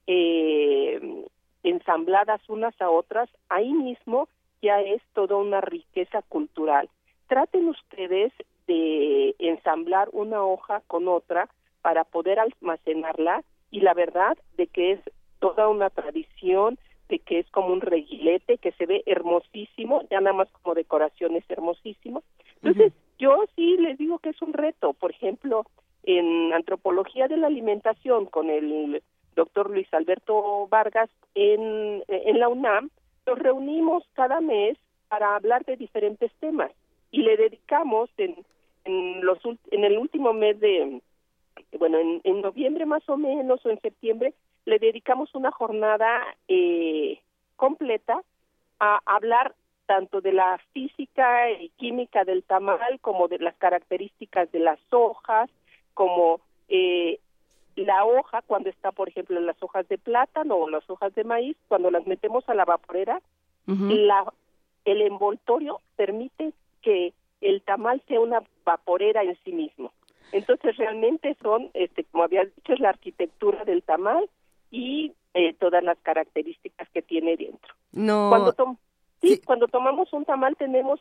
eh, 0.06 1.26
ensambladas 1.62 2.40
unas 2.48 2.78
a 2.80 2.90
otras, 2.90 3.28
ahí 3.48 3.72
mismo 3.72 4.28
ya 4.62 4.80
es 4.80 5.02
toda 5.12 5.36
una 5.36 5.60
riqueza 5.60 6.22
cultural. 6.22 6.88
Traten 7.26 7.68
ustedes 7.68 8.32
de 8.66 9.34
ensamblar 9.38 10.08
una 10.12 10.44
hoja 10.44 10.82
con 10.86 11.08
otra 11.08 11.48
para 11.82 12.04
poder 12.04 12.38
almacenarla 12.38 13.42
y 13.70 13.80
la 13.80 13.94
verdad 13.94 14.38
de 14.56 14.66
que 14.66 14.92
es 14.92 15.00
toda 15.38 15.68
una 15.68 15.90
tradición, 15.90 16.78
de 17.08 17.18
que 17.18 17.40
es 17.40 17.50
como 17.50 17.72
un 17.72 17.80
reguilete 17.80 18.58
que 18.58 18.72
se 18.72 18.86
ve 18.86 19.02
hermosísimo, 19.04 20.02
ya 20.10 20.20
nada 20.20 20.34
más 20.34 20.48
como 20.62 20.74
decoración 20.74 21.36
es 21.36 21.44
hermosísimo. 21.50 22.22
Entonces, 22.62 22.92
yo 23.18 23.44
sí 23.54 23.76
les 23.76 23.98
digo 23.98 24.18
que 24.18 24.30
es 24.30 24.40
un 24.40 24.54
reto. 24.54 24.94
Por 24.94 25.10
ejemplo, 25.10 25.66
en 26.04 26.52
antropología 26.54 27.28
de 27.28 27.36
la 27.36 27.48
alimentación 27.48 28.26
con 28.26 28.48
el 28.48 29.02
doctor 29.36 29.70
Luis 29.70 29.92
Alberto 29.92 30.66
Vargas 30.68 31.10
en, 31.34 32.02
en 32.08 32.40
la 32.40 32.48
UNAM, 32.48 32.90
nos 33.26 33.38
reunimos 33.38 34.04
cada 34.14 34.40
mes 34.40 34.78
para 35.08 35.36
hablar 35.36 35.64
de 35.64 35.76
diferentes 35.76 36.32
temas 36.40 36.70
y 37.14 37.22
le 37.22 37.36
dedicamos 37.36 38.10
en, 38.16 38.34
en, 38.84 39.24
los, 39.24 39.38
en 39.70 39.84
el 39.84 39.98
último 39.98 40.32
mes 40.32 40.58
de, 40.58 41.00
bueno, 41.78 41.98
en, 41.98 42.20
en 42.24 42.40
noviembre 42.40 42.86
más 42.86 43.08
o 43.08 43.16
menos 43.16 43.64
o 43.64 43.70
en 43.70 43.80
septiembre, 43.80 44.34
le 44.64 44.80
dedicamos 44.80 45.32
una 45.36 45.52
jornada 45.52 46.20
eh, 46.48 47.20
completa 47.54 48.20
a 48.80 48.98
hablar 49.06 49.54
tanto 49.86 50.20
de 50.20 50.32
la 50.32 50.58
física 50.72 51.52
y 51.52 51.68
química 51.76 52.24
del 52.24 52.42
tamal 52.42 52.98
como 53.00 53.28
de 53.28 53.38
las 53.38 53.54
características 53.58 54.50
de 54.50 54.58
las 54.58 54.80
hojas, 54.90 55.48
como 55.92 56.40
eh, 56.68 57.20
la 57.76 58.04
hoja 58.04 58.42
cuando 58.44 58.70
está, 58.70 58.90
por 58.90 59.08
ejemplo, 59.08 59.38
en 59.38 59.46
las 59.46 59.62
hojas 59.62 59.86
de 59.88 59.98
plátano 59.98 60.56
o 60.56 60.68
las 60.68 60.88
hojas 60.90 61.14
de 61.14 61.22
maíz, 61.22 61.56
cuando 61.68 61.92
las 61.92 62.08
metemos 62.08 62.48
a 62.48 62.54
la 62.54 62.64
vaporera, 62.64 63.20
la, 63.66 64.32
el 64.84 65.00
envoltorio 65.00 65.80
permite 65.96 66.52
que 66.84 67.12
el 67.40 67.62
tamal 67.62 68.02
sea 68.06 68.20
una 68.20 68.42
vaporera 68.64 69.22
en 69.22 69.36
sí 69.44 69.52
mismo. 69.52 69.92
Entonces 70.32 70.76
realmente 70.76 71.36
son, 71.42 71.70
este, 71.74 72.04
como 72.04 72.24
había 72.24 72.44
dicho, 72.44 72.72
es 72.72 72.80
la 72.80 72.90
arquitectura 72.90 73.64
del 73.64 73.82
tamal 73.82 74.28
y 74.70 75.12
eh, 75.34 75.54
todas 75.54 75.82
las 75.82 75.98
características 76.00 76.88
que 76.90 77.02
tiene 77.02 77.36
dentro. 77.36 77.74
No. 77.92 78.28
Cuando, 78.30 78.52
tom- 78.52 78.76
sí, 79.20 79.40
cuando 79.44 79.68
tomamos 79.68 80.12
un 80.12 80.24
tamal 80.24 80.56
tenemos 80.56 81.00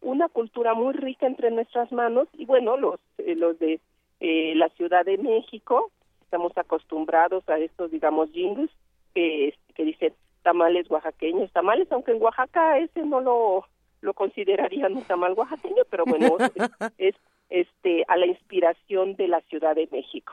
una 0.00 0.28
cultura 0.28 0.74
muy 0.74 0.92
rica 0.94 1.26
entre 1.26 1.50
nuestras 1.50 1.92
manos 1.92 2.28
y 2.34 2.44
bueno, 2.44 2.76
los, 2.76 2.98
eh, 3.18 3.34
los 3.36 3.58
de 3.58 3.80
eh, 4.20 4.54
la 4.56 4.68
Ciudad 4.70 5.04
de 5.04 5.18
México, 5.18 5.90
estamos 6.22 6.56
acostumbrados 6.56 7.48
a 7.48 7.58
estos, 7.58 7.90
digamos, 7.90 8.30
jingles 8.32 8.70
que, 9.14 9.54
que 9.74 9.84
dicen 9.84 10.12
tamales 10.42 10.90
oaxaqueños, 10.90 11.52
tamales, 11.52 11.86
aunque 11.92 12.10
en 12.12 12.22
Oaxaca 12.22 12.78
ese 12.78 13.04
no 13.04 13.20
lo, 13.20 13.64
lo 14.02 14.12
considerarían 14.12 14.96
un 14.96 15.04
tamal 15.04 15.32
oaxaqueño, 15.32 15.84
pero 15.88 16.04
bueno, 16.04 16.36
es, 16.98 17.14
es 17.14 17.14
este 17.48 18.04
a 18.08 18.16
la 18.16 18.26
inspiración 18.26 19.14
de 19.16 19.28
la 19.28 19.40
Ciudad 19.42 19.74
de 19.74 19.88
México. 19.90 20.32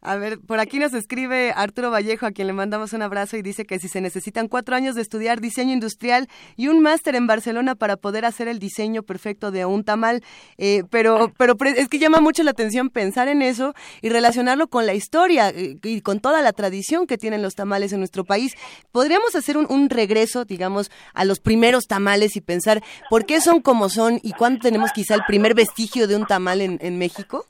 A 0.00 0.14
ver, 0.14 0.38
por 0.38 0.60
aquí 0.60 0.78
nos 0.78 0.94
escribe 0.94 1.52
Arturo 1.56 1.90
Vallejo, 1.90 2.24
a 2.24 2.30
quien 2.30 2.46
le 2.46 2.52
mandamos 2.52 2.92
un 2.92 3.02
abrazo 3.02 3.36
y 3.36 3.42
dice 3.42 3.64
que 3.64 3.80
si 3.80 3.88
se 3.88 4.00
necesitan 4.00 4.46
cuatro 4.46 4.76
años 4.76 4.94
de 4.94 5.02
estudiar 5.02 5.40
diseño 5.40 5.72
industrial 5.72 6.28
y 6.56 6.68
un 6.68 6.80
máster 6.80 7.16
en 7.16 7.26
Barcelona 7.26 7.74
para 7.74 7.96
poder 7.96 8.24
hacer 8.24 8.46
el 8.46 8.60
diseño 8.60 9.02
perfecto 9.02 9.50
de 9.50 9.64
un 9.64 9.82
tamal, 9.82 10.22
eh, 10.56 10.84
pero, 10.88 11.32
pero 11.36 11.56
es 11.64 11.88
que 11.88 11.98
llama 11.98 12.20
mucho 12.20 12.44
la 12.44 12.52
atención 12.52 12.90
pensar 12.90 13.26
en 13.26 13.42
eso 13.42 13.74
y 14.00 14.08
relacionarlo 14.08 14.68
con 14.68 14.86
la 14.86 14.94
historia 14.94 15.50
eh, 15.50 15.78
y 15.82 16.00
con 16.00 16.20
toda 16.20 16.42
la 16.42 16.52
tradición 16.52 17.08
que 17.08 17.18
tienen 17.18 17.42
los 17.42 17.56
tamales 17.56 17.92
en 17.92 17.98
nuestro 17.98 18.24
país. 18.24 18.54
Podríamos 18.92 19.34
hacer 19.34 19.56
un, 19.56 19.66
un 19.68 19.90
regreso, 19.90 20.44
digamos, 20.44 20.92
a 21.12 21.24
los 21.24 21.40
primeros 21.40 21.88
tamales 21.88 22.36
y 22.36 22.40
pensar 22.40 22.84
por 23.10 23.26
qué 23.26 23.40
son 23.40 23.60
como 23.60 23.88
son 23.88 24.20
y 24.22 24.30
cuándo 24.30 24.60
tenemos 24.60 24.92
quizá 24.92 25.16
el 25.16 25.22
primer 25.26 25.54
vestigio 25.54 26.06
de 26.06 26.14
un 26.14 26.24
tamal 26.24 26.60
en, 26.60 26.78
en 26.82 26.98
México. 26.98 27.46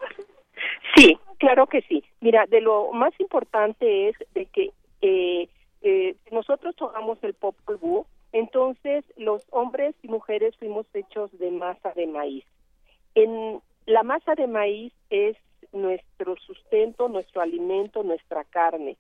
Claro 1.39 1.67
que 1.67 1.83
sí. 1.83 2.05
Mira, 2.21 2.47
de 2.47 2.61
lo 2.61 2.93
más 2.93 3.19
importante 3.21 4.09
es 4.09 4.17
de 4.35 4.47
que 4.47 4.73
eh, 5.03 5.49
eh, 5.83 6.17
nosotros 6.33 6.75
tomamos 6.77 7.19
el 7.23 7.35
Popol 7.35 7.77
Vuh, 7.77 8.07
entonces 8.33 9.05
los 9.17 9.45
hombres 9.51 9.95
y 10.03 10.09
mujeres 10.09 10.57
fuimos 10.57 10.87
hechos 10.95 11.31
de 11.39 11.51
masa 11.51 11.93
de 11.95 12.07
maíz. 12.07 12.45
En 13.15 13.61
la 13.87 14.03
masa 14.03 14.35
de 14.35 14.47
maíz 14.47 14.93
es 15.11 15.37
nuestro 15.73 16.37
sustento, 16.37 17.09
nuestro 17.09 17.41
alimento, 17.41 18.03
nuestra 18.03 18.45
carne. 18.45 18.97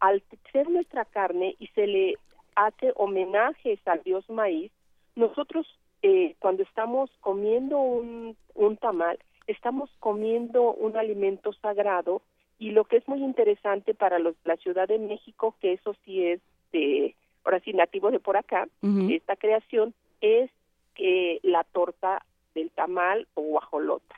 Al 0.00 0.22
ser 0.52 0.68
nuestra 0.68 1.04
carne 1.04 1.54
y 1.58 1.68
se 1.68 1.86
le 1.86 2.14
hace 2.54 2.92
homenajes 2.96 3.78
al 3.86 4.02
dios 4.02 4.28
maíz, 4.28 4.72
nosotros 5.14 5.66
eh, 6.02 6.34
cuando 6.40 6.62
estamos 6.62 7.10
comiendo 7.20 7.78
un, 7.78 8.36
un 8.54 8.76
tamal, 8.76 9.18
estamos 9.46 9.90
comiendo 10.00 10.72
un 10.74 10.96
alimento 10.96 11.52
sagrado 11.54 12.22
y 12.58 12.70
lo 12.70 12.84
que 12.84 12.96
es 12.96 13.08
muy 13.08 13.22
interesante 13.22 13.94
para 13.94 14.18
los, 14.18 14.34
la 14.44 14.56
Ciudad 14.56 14.88
de 14.88 14.98
México, 14.98 15.54
que 15.60 15.74
eso 15.74 15.94
sí 16.04 16.24
es 16.24 16.40
de, 16.72 17.14
ahora 17.44 17.60
sí 17.60 17.72
nativo 17.72 18.10
de 18.10 18.20
por 18.20 18.36
acá, 18.36 18.68
esta 19.10 19.36
creación, 19.36 19.94
es 20.20 20.50
que 20.94 21.40
la 21.42 21.64
torta 21.64 22.24
del 22.54 22.70
tamal 22.70 23.28
o 23.34 23.42
guajolota, 23.42 24.16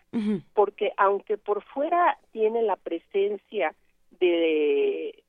porque 0.55 0.93
aunque 0.97 1.37
por 1.37 1.63
fuera 1.63 2.19
tiene 2.33 2.63
la 2.63 2.77
presencia 2.77 3.75
de 4.21 5.25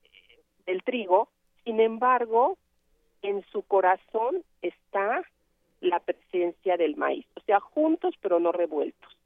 del 0.68 0.84
trigo, 0.84 1.30
sin 1.64 1.80
embargo, 1.80 2.60
en 3.24 3.44
su 3.52 3.64
corazón 3.64 4.44
está 4.62 5.24
la 5.82 6.00
presencia 6.00 6.78
del 6.78 6.96
maíz, 6.96 7.26
o 7.36 7.42
sea, 7.42 7.60
juntos 7.60 8.14
pero 8.22 8.40
no 8.40 8.52
revueltos. 8.52 9.19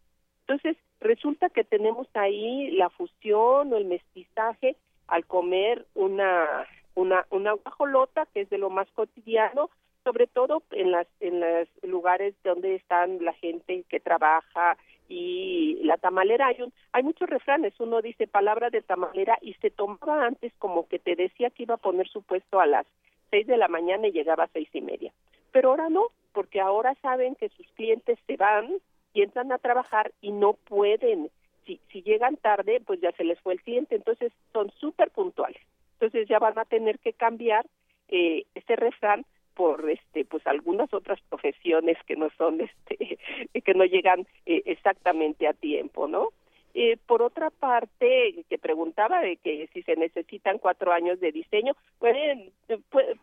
Entonces, 0.48 0.78
resulta 1.00 1.50
que 1.50 1.64
tenemos 1.64 2.08
ahí 2.14 2.72
la 2.72 2.90
fusión 2.90 3.72
o 3.72 3.78
el 3.78 3.86
mestizaje 3.86 4.76
al 5.08 5.26
comer 5.26 5.86
una 5.96 6.68
una 6.96 7.26
una 7.30 7.54
guajolota 7.54 8.28
que 8.34 8.42
es 8.42 8.50
de 8.50 8.58
lo 8.58 8.70
más 8.70 8.90
cotidiano, 8.92 9.70
sobre 10.04 10.28
todo 10.28 10.64
en 10.72 10.92
las 10.92 11.08
en 11.20 11.40
los 11.40 11.68
lugares 11.84 12.36
donde 12.44 12.76
están 12.76 13.24
la 13.24 13.34
gente 13.34 13.84
que 13.90 14.00
trabaja 14.00 14.78
y 15.10 15.80
la 15.84 15.98
tamalera 15.98 16.48
hay 16.48 16.62
un, 16.62 16.74
hay 16.92 17.04
muchos 17.04 17.30
refranes, 17.30 17.74
uno 17.80 18.02
dice 18.02 18.28
palabra 18.28 18.70
de 18.70 18.82
tamalera 18.82 19.38
y 19.42 19.54
se 19.56 19.70
tomaba 19.70 20.26
antes 20.26 20.54
como 20.60 20.88
que 20.88 21.00
te 21.00 21.16
decía 21.16 21.50
que 21.50 21.64
iba 21.64 21.76
a 21.76 21.78
poner 21.78 22.08
su 22.08 22.22
puesto 22.22 22.60
a 22.60 22.66
las 22.66 22.86
seis 23.30 23.48
de 23.48 23.58
la 23.58 23.68
mañana 23.68 24.08
y 24.08 24.12
llegaba 24.12 24.46
a 24.46 24.50
seis 24.54 24.70
y 24.74 24.82
media. 24.82 25.12
Pero 25.52 25.70
ahora 25.70 25.90
no, 25.90 26.08
porque 26.32 26.62
ahora 26.62 26.96
saben 27.02 27.36
que 27.36 27.50
sus 27.50 27.68
clientes 27.74 28.18
se 28.28 28.38
van 28.38 28.80
y 29.14 29.22
entran 29.22 29.52
a 29.52 29.58
trabajar 29.58 30.12
y 30.22 30.32
no 30.32 30.54
pueden. 30.54 31.30
Si, 31.66 31.80
si 31.92 32.02
llegan 32.02 32.36
tarde, 32.38 32.82
pues 32.86 33.00
ya 33.00 33.12
se 33.14 33.24
les 33.24 33.40
fue 33.40 33.54
el 33.54 33.62
cliente, 33.62 33.96
entonces 33.96 34.34
son 34.52 34.72
súper 34.80 35.12
puntuales. 35.12 35.62
Entonces 35.94 36.28
ya 36.28 36.40
van 36.40 36.58
a 36.60 36.66
tener 36.66 37.00
que 37.00 37.14
cambiar 37.14 37.66
eh, 38.10 38.46
este 38.56 38.76
refrán 38.76 39.26
por 39.54 39.90
este 39.90 40.26
pues 40.26 40.46
algunas 40.48 40.94
otras 40.94 41.20
profesiones 41.30 41.98
que 42.06 42.16
no 42.16 42.30
son 42.38 42.62
este 42.88 43.18
que 43.62 43.74
no 43.74 43.86
llegan 43.86 44.28
eh, 44.46 44.64
exactamente 44.66 45.48
a 45.48 45.54
tiempo 45.54 46.08
no 46.08 46.30
eh, 46.76 46.98
por 47.06 47.22
otra 47.22 47.50
parte 47.52 48.44
que 48.50 48.58
preguntaba 48.58 49.22
de 49.22 49.38
que 49.38 49.68
si 49.74 49.84
se 49.84 49.96
necesitan 49.96 50.58
cuatro 50.58 50.92
años 50.92 51.20
de 51.20 51.32
diseño 51.32 51.74
pueden 52.00 52.52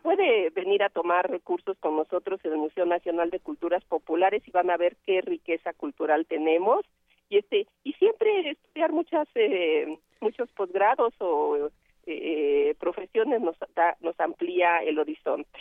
puede, 0.01 0.49
venir 0.51 0.83
a 0.83 0.89
tomar 0.89 1.29
recursos 1.29 1.77
con 1.79 1.95
nosotros 1.97 2.39
en 2.43 2.53
el 2.53 2.57
Museo 2.59 2.85
Nacional 2.85 3.29
de 3.29 3.39
Culturas 3.39 3.83
Populares 3.85 4.41
y 4.47 4.51
van 4.51 4.69
a 4.69 4.77
ver 4.77 4.95
qué 5.05 5.21
riqueza 5.21 5.73
cultural 5.73 6.25
tenemos. 6.25 6.85
Y 7.29 7.37
este 7.37 7.67
y 7.83 7.93
siempre 7.93 8.51
estudiar 8.51 8.91
muchas 8.91 9.27
eh, 9.35 9.97
muchos 10.21 10.49
posgrados 10.51 11.13
o 11.19 11.69
eh, 12.05 12.75
profesiones 12.79 13.41
nos 13.41 13.55
da- 13.75 13.95
nos 14.01 14.19
amplía 14.19 14.79
el 14.79 14.97
horizonte. 14.99 15.59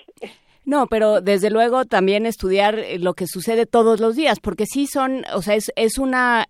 No, 0.65 0.87
pero 0.87 1.21
desde 1.21 1.51
luego 1.51 1.85
también 1.87 2.27
estudiar 2.27 2.79
lo 2.99 3.15
que 3.15 3.27
sucede 3.27 3.67
todos 3.67 3.99
los 4.01 4.15
días, 4.15 4.41
porque 4.41 4.67
sí 4.67 4.87
son, 4.87 5.25
o 5.35 5.43
sea, 5.43 5.55
es, 5.55 5.73
es 5.77 5.99
una 5.99 6.47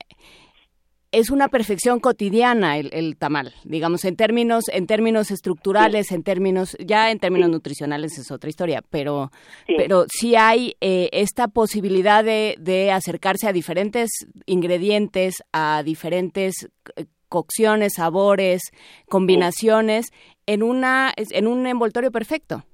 es 1.12 1.30
una 1.30 1.48
perfección 1.48 1.98
cotidiana 1.98 2.78
el, 2.78 2.90
el 2.92 3.16
tamal, 3.16 3.52
digamos 3.64 4.04
en 4.04 4.14
términos 4.16 4.64
en 4.72 4.86
términos 4.86 5.30
estructurales, 5.30 6.12
en 6.12 6.22
términos 6.22 6.76
ya 6.78 7.10
en 7.10 7.18
términos 7.18 7.50
nutricionales 7.50 8.16
es 8.18 8.30
otra 8.30 8.48
historia, 8.48 8.82
pero 8.90 9.30
Sí. 9.66 9.74
pero 9.76 10.04
sí 10.08 10.36
hay 10.36 10.74
eh, 10.80 11.08
esta 11.12 11.48
posibilidad 11.48 12.22
de, 12.24 12.54
de 12.58 12.92
acercarse 12.92 13.48
a 13.48 13.52
diferentes 13.52 14.10
ingredientes, 14.46 15.42
a 15.52 15.82
diferentes 15.84 16.68
eh, 16.96 17.06
cocciones, 17.28 17.94
sabores, 17.96 18.62
combinaciones 19.08 20.10
en 20.46 20.62
una 20.62 21.12
en 21.16 21.46
un 21.46 21.66
envoltorio 21.66 22.10
perfecto. 22.10 22.64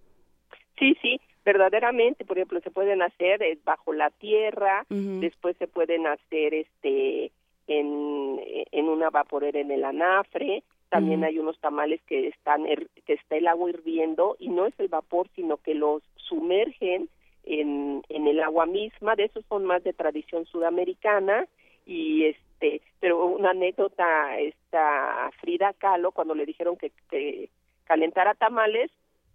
Sí, 0.79 0.94
sí, 1.01 1.20
verdaderamente, 1.44 2.25
por 2.25 2.37
ejemplo, 2.37 2.61
se 2.61 2.70
pueden 2.70 3.01
hacer 3.03 3.42
eh, 3.42 3.59
bajo 3.64 3.92
la 3.92 4.11
tierra, 4.11 4.85
después 4.90 5.57
se 5.59 5.66
pueden 5.66 6.07
hacer 6.07 6.55
este 6.55 7.33
en 7.68 8.06
una 8.97 9.11
vaporera 9.11 9.61
en 9.61 9.71
el 9.71 9.85
anafre, 9.85 10.63
también 10.89 11.25
hay 11.25 11.39
unos 11.39 11.59
tamales 11.59 12.01
que 12.07 12.29
están 12.29 12.65
que 12.65 13.13
está 13.13 13.37
el 13.37 13.49
agua 13.49 13.71
hirviendo 13.71 14.37
y 14.39 14.49
no 14.49 14.67
es 14.67 14.75
el 14.79 14.89
vapor, 14.89 15.29
sino 15.35 15.57
que 15.59 15.75
los 15.75 16.03
sumergen 16.17 17.09
en, 17.45 18.03
en 18.09 18.27
el 18.27 18.41
agua 18.43 18.67
misma, 18.67 19.15
de 19.15 19.25
esos 19.25 19.45
son 19.47 19.65
más 19.65 19.83
de 19.85 19.93
tradición 19.93 20.47
sudamericana 20.47 21.47
y 21.85 22.25
este, 22.25 22.81
pero 23.01 23.27
una 23.27 23.51
anécdota 23.51 24.39
esta 24.39 25.31
Frida 25.41 25.73
Kahlo 25.75 26.13
cuando 26.13 26.35
le 26.35 26.47
dijeron 26.47 26.77
que, 26.77 26.91
que 27.11 27.51
calentara 27.85 28.35
tamales 28.35 28.91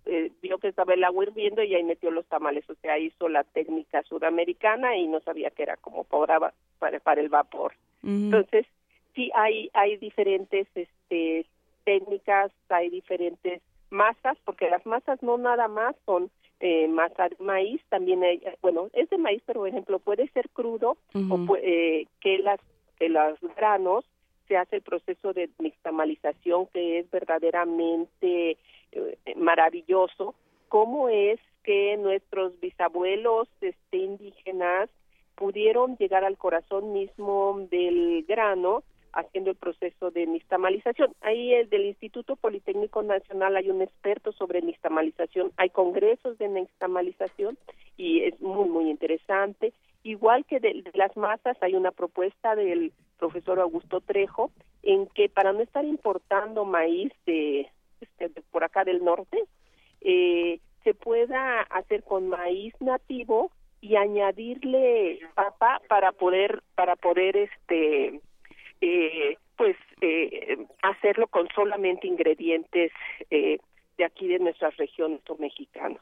eh, 0.06 0.32
vio 0.42 0.58
que 0.58 0.70
estaba 0.70 0.94
el 0.94 1.04
agua 1.04 1.26
hirviendo 1.26 1.64
y 1.64 1.76
ahí 1.76 1.84
metió 1.84 2.10
los 2.12 2.26
tamales, 2.26 2.68
o 2.70 2.76
sea, 2.76 2.98
hizo 2.98 3.30
la 3.30 3.44
técnica 3.44 4.02
sudamericana 4.04 4.98
y 4.98 5.08
no 5.08 5.20
sabía 5.20 5.52
que 5.52 5.64
era 5.64 5.78
como 5.78 6.04
para, 6.06 6.54
para, 6.80 7.00
para 7.00 7.22
el 7.22 7.30
vapor. 7.30 7.74
Entonces, 8.04 8.66
sí 9.16 9.32
hay 9.36 9.70
hay 9.74 9.98
diferentes 9.98 10.68
este 10.76 11.46
técnicas, 11.84 12.52
hay 12.70 12.90
diferentes 12.90 13.62
masas, 13.90 14.38
porque 14.46 14.70
las 14.70 14.86
masas 14.86 15.22
no 15.24 15.38
nada 15.38 15.68
más 15.68 15.96
son 16.06 16.30
eh, 16.60 16.88
masa 16.88 17.28
de 17.30 17.36
maíz, 17.40 17.82
también 17.90 18.24
hay, 18.24 18.40
bueno, 18.62 18.90
es 18.94 19.10
de 19.10 19.18
maíz, 19.18 19.42
pero 19.48 19.62
por 19.62 19.70
ejemplo 19.70 19.98
puede 20.00 20.28
ser 20.30 20.48
crudo 20.50 20.96
Ujú. 21.16 21.34
o 21.34 21.38
pu- 21.40 21.60
eh, 21.62 22.06
que 22.20 22.38
las 22.40 22.60
que 23.00 23.10
los 23.10 23.40
granos 23.58 24.06
se 24.48 24.58
hace 24.58 24.76
el 24.78 24.82
proceso 24.84 25.34
de 25.34 25.50
nixtamalización 25.60 26.68
que 26.68 27.00
es 27.00 27.10
verdaderamente 27.10 28.58
eh, 28.92 29.18
maravilloso. 29.36 30.36
¿Cómo 30.70 31.10
es 31.10 31.40
que 31.64 31.98
nuestros 31.98 32.60
bisabuelos 32.60 33.48
este, 33.62 33.98
indígenas 33.98 34.90
pudieron 35.36 35.98
llegar 35.98 36.24
al 36.24 36.38
corazón 36.38 36.94
mismo 36.94 37.66
del 37.72 38.24
grano 38.28 38.84
haciendo 39.14 39.52
el 39.52 39.56
proceso 39.56 40.12
de 40.12 40.26
nixtamalización. 40.26 41.14
Ahí 41.22 41.54
el 41.54 41.70
del 41.70 41.86
Instituto 41.86 42.36
Politécnico 42.36 43.04
Nacional 43.04 43.56
hay 43.56 43.70
un 43.70 43.82
experto 43.82 44.32
sobre 44.32 44.62
nixtamalización, 44.62 45.52
hay 45.58 45.70
congresos 45.70 46.38
de 46.38 46.48
nixtamalización 46.48 47.58
y 47.98 48.22
es 48.24 48.40
muy 48.42 48.70
muy 48.70 48.90
interesante. 48.90 49.74
Igual 50.04 50.46
que 50.46 50.60
de, 50.60 50.82
de 50.82 50.92
las 50.96 51.16
masas 51.16 51.58
hay 51.62 51.76
una 51.76 51.92
propuesta 51.92 52.56
del 52.56 52.92
profesor 53.20 53.60
Augusto 53.60 54.02
Trejo 54.02 54.52
en 54.84 55.08
que 55.08 55.30
para 55.30 55.54
no 55.54 55.62
estar 55.62 55.86
importando 55.86 56.66
maíz 56.66 57.12
de, 57.26 57.70
este, 58.02 58.30
de 58.30 58.42
por 58.52 58.64
acá 58.64 58.84
del 58.84 59.04
norte, 59.04 59.44
eh, 60.02 60.60
se 60.84 60.94
pueda 60.94 61.62
hacer 61.62 62.04
con 62.04 62.28
maíz 62.28 62.74
nativo 62.80 63.52
y 63.80 63.96
añadirle 63.96 65.20
papa 65.36 65.82
para 65.88 66.12
poder 66.12 66.64
para 66.76 66.96
poder 66.96 67.38
este 67.38 68.20
eh, 68.82 69.38
pues 69.58 69.76
eh, 70.02 70.58
hacerlo 70.82 71.28
con 71.28 71.48
solamente 71.56 72.08
ingredientes 72.08 72.92
eh, 73.30 73.60
de 73.98 74.06
aquí 74.06 74.28
de 74.28 74.40
nuestras 74.40 74.76
regiones 74.78 75.22
o 75.30 75.36
mexicanos. 75.38 76.00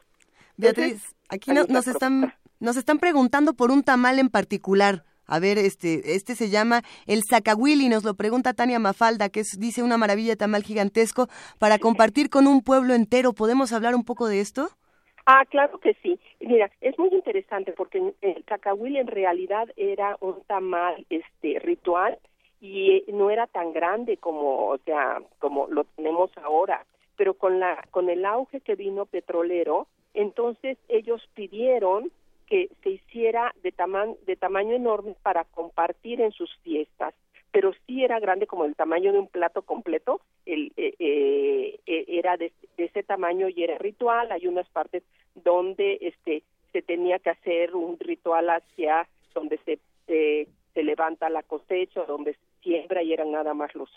Beatriz, 0.57 1.15
aquí 1.29 1.51
no- 1.51 1.65
nos 1.65 1.87
están 1.87 2.33
nos 2.59 2.75
están 2.77 2.99
preguntando 2.99 3.53
por 3.53 3.71
un 3.71 3.83
tamal 3.83 4.19
en 4.19 4.29
particular. 4.29 5.03
A 5.25 5.39
ver, 5.39 5.57
este 5.59 6.15
este 6.15 6.35
se 6.35 6.49
llama 6.49 6.81
el 7.05 7.21
zacahuil 7.29 7.81
y 7.81 7.89
nos 7.89 8.03
lo 8.03 8.15
pregunta 8.15 8.53
Tania 8.53 8.79
Mafalda, 8.79 9.29
que 9.29 9.41
es 9.41 9.57
dice 9.59 9.83
una 9.83 9.97
maravilla 9.97 10.31
de 10.31 10.37
tamal 10.37 10.63
gigantesco 10.63 11.27
para 11.59 11.77
compartir 11.77 12.29
con 12.29 12.47
un 12.47 12.61
pueblo 12.63 12.93
entero. 12.95 13.33
¿Podemos 13.33 13.71
hablar 13.71 13.93
un 13.95 14.03
poco 14.03 14.27
de 14.27 14.39
esto? 14.41 14.69
Ah, 15.25 15.45
claro 15.49 15.79
que 15.79 15.95
sí. 16.01 16.19
Mira, 16.39 16.71
es 16.81 16.97
muy 16.97 17.09
interesante 17.09 17.73
porque 17.73 18.13
el 18.21 18.43
cacahuil 18.45 18.95
en 18.95 19.07
realidad 19.07 19.67
era 19.77 20.17
un 20.19 20.41
tamal 20.47 21.05
este 21.11 21.59
ritual 21.59 22.17
y 22.61 22.91
eh, 22.91 23.05
no 23.13 23.29
era 23.29 23.47
tan 23.47 23.73
grande 23.73 24.17
como, 24.17 24.67
o 24.69 24.77
sea, 24.79 25.21
como 25.39 25.67
lo 25.67 25.83
tenemos 25.83 26.31
ahora, 26.37 26.85
pero 27.15 27.33
con 27.33 27.59
la 27.59 27.85
con 27.91 28.09
el 28.09 28.25
auge 28.25 28.61
que 28.61 28.75
vino 28.75 29.05
petrolero, 29.05 29.87
entonces 30.13 30.77
ellos 30.87 31.21
pidieron 31.33 32.11
que 32.47 32.69
se 32.83 32.89
hiciera 32.91 33.53
de 33.61 33.71
tamaño 33.71 34.15
de 34.25 34.35
tamaño 34.35 34.75
enorme 34.75 35.15
para 35.21 35.43
compartir 35.45 36.21
en 36.21 36.31
sus 36.31 36.55
fiestas, 36.63 37.13
pero 37.51 37.73
sí 37.85 38.03
era 38.03 38.19
grande 38.19 38.47
como 38.47 38.65
el 38.65 38.75
tamaño 38.75 39.11
de 39.11 39.19
un 39.19 39.27
plato 39.27 39.61
completo, 39.61 40.21
el, 40.45 40.71
eh, 40.77 40.95
eh, 40.99 41.79
eh, 41.85 42.05
era 42.07 42.37
de, 42.37 42.51
de 42.77 42.85
ese 42.85 43.03
tamaño 43.03 43.49
y 43.49 43.63
era 43.63 43.77
ritual. 43.77 44.31
Hay 44.31 44.47
unas 44.47 44.67
partes 44.69 45.03
donde 45.35 45.97
este 46.01 46.43
se 46.71 46.81
tenía 46.81 47.19
que 47.19 47.31
hacer 47.31 47.75
un 47.75 47.97
ritual 47.99 48.49
hacia 48.49 49.07
donde 49.33 49.57
se 49.59 49.79
eh, 50.07 50.47
se 50.73 50.83
levanta 50.83 51.29
la 51.29 51.43
cosecha, 51.43 52.03
donde 52.05 52.35
siembra 52.61 53.03
y 53.03 53.13
eran 53.13 53.31
nada 53.31 53.53
más 53.53 53.73
los 53.75 53.89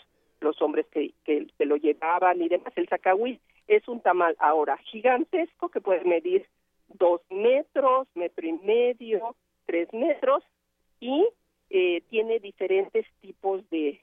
los 0.43 0.61
hombres 0.61 0.85
que, 0.87 1.13
que, 1.23 1.47
que 1.57 1.65
lo 1.65 1.77
llevaban 1.77 2.41
y 2.41 2.49
demás. 2.49 2.73
El 2.75 2.89
zacahuil 2.89 3.39
es 3.67 3.87
un 3.87 4.01
tamal 4.01 4.35
ahora 4.39 4.77
gigantesco 4.77 5.69
que 5.69 5.81
puede 5.81 6.03
medir 6.03 6.45
dos 6.89 7.21
metros, 7.29 8.07
metro 8.13 8.45
y 8.45 8.53
medio, 8.53 9.35
tres 9.65 9.91
metros 9.93 10.43
y 10.99 11.25
eh, 11.69 12.01
tiene 12.09 12.39
diferentes 12.39 13.05
tipos 13.21 13.67
de, 13.69 13.99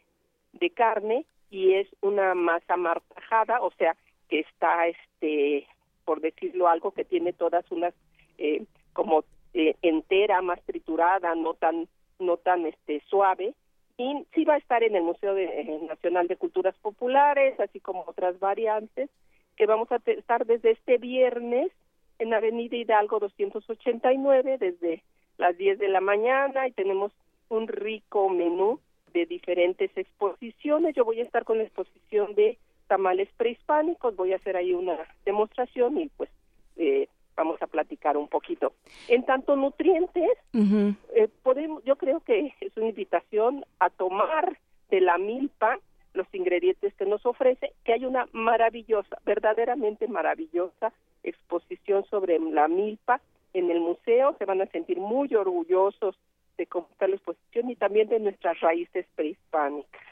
de 0.55 0.71
carne 0.71 1.27
y 1.51 1.75
es 1.75 1.89
una 2.01 2.35
masa 2.35 2.77
martajada, 2.77 3.61
o 3.61 3.71
sea, 3.73 3.97
que 4.29 4.41
está, 4.41 4.87
este, 4.87 5.67
por 6.05 6.21
decirlo 6.21 6.69
algo, 6.69 6.93
que 6.93 7.05
tiene 7.05 7.33
todas 7.33 7.71
unas 7.71 7.95
eh, 8.39 8.65
como 8.93 9.25
eh, 9.55 9.75
entera, 9.83 10.41
más 10.43 10.63
triturada, 10.63 11.35
no 11.35 11.55
tan 11.55 11.89
no 12.19 12.37
tan 12.37 12.67
este 12.67 13.03
suave 13.09 13.55
y 14.01 14.25
sí 14.35 14.45
va 14.45 14.55
a 14.55 14.59
estar 14.59 14.83
en 14.83 14.97
el 14.97 15.03
Museo 15.03 15.35
de- 15.35 15.61
eh, 15.61 15.81
Nacional 15.87 16.27
de 16.27 16.37
Culturas 16.37 16.75
Populares, 16.81 17.59
así 17.61 17.81
como 17.81 18.05
otras 18.07 18.39
variantes 18.41 19.11
que 19.57 19.67
vamos 19.67 19.93
a 19.93 20.01
estar 20.07 20.47
desde 20.47 20.71
este 20.71 20.97
viernes 20.97 21.71
en 22.19 22.33
Avenida 22.33 22.77
Hidalgo 22.77 23.19
289 23.19 24.57
desde 24.59 25.03
las 25.37 25.57
10 25.59 25.79
de 25.79 25.89
la 25.89 26.01
mañana 26.01 26.67
y 26.67 26.73
tenemos 26.73 27.13
un 27.51 27.69
rico 27.69 28.31
menú 28.31 28.81
de 29.13 29.27
diferentes 29.27 29.91
exposiciones. 29.97 30.95
Yo 30.95 31.05
voy 31.05 31.21
a 31.21 31.25
estar 31.25 31.45
con 31.45 31.59
la 31.59 31.65
exposición 31.65 32.35
de 32.35 32.57
tamales 32.89 33.29
prehispánicos, 33.37 34.17
voy 34.17 34.33
a 34.33 34.37
hacer 34.37 34.57
ahí 34.57 34.73
una 34.73 34.97
demostración 35.27 35.99
y 35.99 36.09
pues 36.17 36.31
eh, 36.77 37.07
vamos 37.37 37.61
a 37.63 37.67
platicar 37.67 38.17
un 38.17 38.29
poquito. 38.29 38.73
En 39.09 39.25
tanto 39.25 39.57
nutrientes, 39.57 40.31
eh, 40.55 41.29
podemos, 41.43 41.83
yo 41.85 41.97
creo 41.97 42.21
que 42.21 42.55
es 42.61 42.77
una 42.77 42.89
invitación 42.89 43.65
a 43.79 43.91
tomar 43.91 44.59
de 44.91 45.01
la 45.01 45.19
milpa 45.19 45.79
los 46.13 46.27
ingredientes 46.33 46.95
que 46.95 47.07
nos 47.07 47.25
ofrece, 47.25 47.73
que 47.85 47.93
hay 47.93 48.05
una 48.05 48.27
maravillosa, 48.33 49.19
verdaderamente 49.25 50.09
maravillosa 50.09 50.93
exposición 51.23 52.05
sobre 52.07 52.39
la 52.39 52.69
milpa 52.69 53.21
en 53.53 53.71
el 53.71 53.81
museo, 53.81 54.35
se 54.39 54.45
van 54.45 54.61
a 54.61 54.67
sentir 54.67 54.99
muy 54.99 55.35
orgullosos 55.35 56.17
de 56.57 56.67
cómo 56.67 56.89
está 56.91 57.07
la 57.09 57.17
exposición 57.17 57.71
y 57.71 57.77
también 57.77 58.09
de 58.09 58.21
nuestras 58.21 58.61
raíces 58.61 59.07
prehispánicas. 59.15 60.03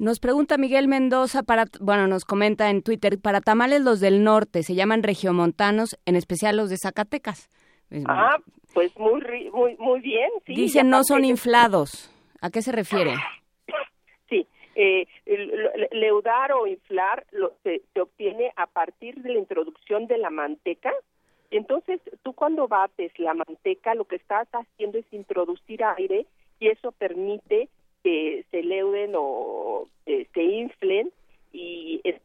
Nos 0.00 0.18
pregunta 0.18 0.56
Miguel 0.56 0.88
Mendoza 0.88 1.42
para, 1.42 1.66
bueno, 1.78 2.06
nos 2.06 2.24
comenta 2.24 2.70
en 2.70 2.80
Twitter, 2.80 3.20
para 3.20 3.42
tamales 3.42 3.82
los 3.82 4.00
del 4.00 4.24
norte 4.24 4.62
se 4.62 4.74
llaman 4.74 5.02
regiomontanos, 5.02 6.00
en 6.06 6.16
especial 6.16 6.56
los 6.56 6.70
de 6.70 6.78
Zacatecas. 6.78 7.50
Ah, 8.06 8.38
pues 8.72 8.98
muy 8.98 9.20
muy 9.50 9.76
muy 9.76 10.00
bien, 10.00 10.30
sí. 10.46 10.54
Dicen 10.54 10.88
no 10.88 11.04
son 11.04 11.26
inflados. 11.26 12.10
¿A 12.40 12.48
qué 12.48 12.62
se 12.62 12.72
refiere? 12.72 13.12
Sí, 14.30 14.46
eh, 14.74 15.06
leudar 15.92 16.52
o 16.52 16.66
inflar 16.66 17.26
lo, 17.32 17.52
se, 17.62 17.82
se 17.92 18.00
obtiene 18.00 18.52
a 18.56 18.68
partir 18.68 19.16
de 19.16 19.34
la 19.34 19.38
introducción 19.38 20.06
de 20.06 20.16
la 20.16 20.30
manteca. 20.30 20.92
Entonces, 21.50 22.00
tú 22.22 22.32
cuando 22.32 22.68
bates 22.68 23.12
la 23.18 23.34
manteca, 23.34 23.94
lo 23.94 24.06
que 24.06 24.16
estás 24.16 24.48
haciendo 24.52 24.96
es 24.96 25.04
introducir 25.12 25.84
aire 25.84 26.24
y 26.58 26.68
eso 26.68 26.92
permite 26.92 27.68
que 28.02 28.44
se 28.50 28.62
leuden 28.62 29.12
o 29.16 29.86
eh, 30.06 30.26
se 30.34 30.42
inflen 30.42 31.10
y 31.52 32.00
es- 32.04 32.20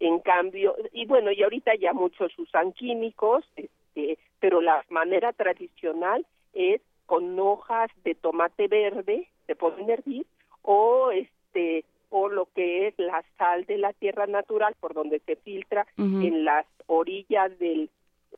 en 0.00 0.18
cambio, 0.18 0.74
y 0.92 1.06
bueno, 1.06 1.30
y 1.32 1.42
ahorita 1.42 1.74
ya 1.76 1.92
muchos 1.92 2.36
usan 2.38 2.72
químicos, 2.72 3.44
este, 3.56 4.18
pero 4.40 4.60
la 4.60 4.84
manera 4.90 5.32
tradicional 5.32 6.26
es 6.52 6.80
con 7.06 7.38
hojas 7.38 7.90
de 8.02 8.14
tomate 8.14 8.66
verde, 8.68 9.28
se 9.46 9.54
pueden 9.56 9.88
hervir, 9.88 10.26
o 10.62 11.10
este 11.10 11.84
o 12.10 12.28
lo 12.28 12.46
que 12.54 12.86
es 12.88 12.94
la 12.98 13.24
sal 13.38 13.64
de 13.64 13.76
la 13.78 13.92
tierra 13.92 14.26
natural 14.26 14.74
por 14.78 14.94
donde 14.94 15.18
se 15.20 15.36
filtra 15.36 15.86
en 16.24 16.44
las 16.44 16.64
orillas 16.86 17.56
del 17.58 17.88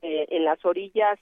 eh, 0.02 0.26
en 0.30 0.44
las 0.44 0.64
orillas 0.64 1.18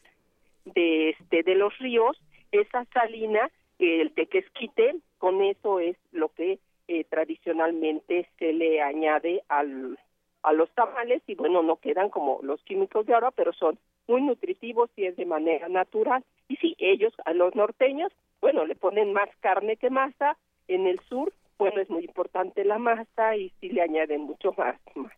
de 0.64 1.10
este 1.10 1.42
de 1.42 1.54
los 1.56 1.76
ríos 1.78 2.20
esa 2.52 2.84
salina 2.92 3.50
el 3.78 4.12
tequesquite 4.12 4.96
con 5.18 5.42
eso 5.42 5.80
es 5.80 5.96
lo 6.12 6.28
que 6.28 6.58
eh, 6.88 7.04
tradicionalmente 7.04 8.28
se 8.38 8.52
le 8.52 8.82
añade 8.82 9.42
al 9.48 9.98
a 10.42 10.52
los 10.52 10.70
tamales 10.72 11.22
y 11.26 11.34
bueno 11.34 11.62
no 11.62 11.76
quedan 11.76 12.10
como 12.10 12.40
los 12.42 12.62
químicos 12.64 13.06
de 13.06 13.14
ahora 13.14 13.30
pero 13.30 13.52
son 13.54 13.78
muy 14.06 14.20
nutritivos 14.20 14.90
y 14.94 15.06
es 15.06 15.16
de 15.16 15.24
manera 15.24 15.68
natural 15.68 16.22
y 16.48 16.56
sí 16.56 16.76
ellos 16.78 17.14
a 17.24 17.32
los 17.32 17.54
norteños 17.54 18.12
bueno 18.40 18.66
le 18.66 18.74
ponen 18.74 19.12
más 19.14 19.30
carne 19.40 19.76
que 19.76 19.88
masa 19.88 20.36
en 20.68 20.86
el 20.86 21.00
sur 21.08 21.32
bueno 21.58 21.80
es 21.80 21.88
muy 21.88 22.04
importante 22.04 22.64
la 22.64 22.78
masa 22.78 23.36
y 23.36 23.50
sí 23.60 23.70
le 23.70 23.80
añaden 23.80 24.22
mucho 24.22 24.52
más, 24.58 24.76
más. 24.94 25.12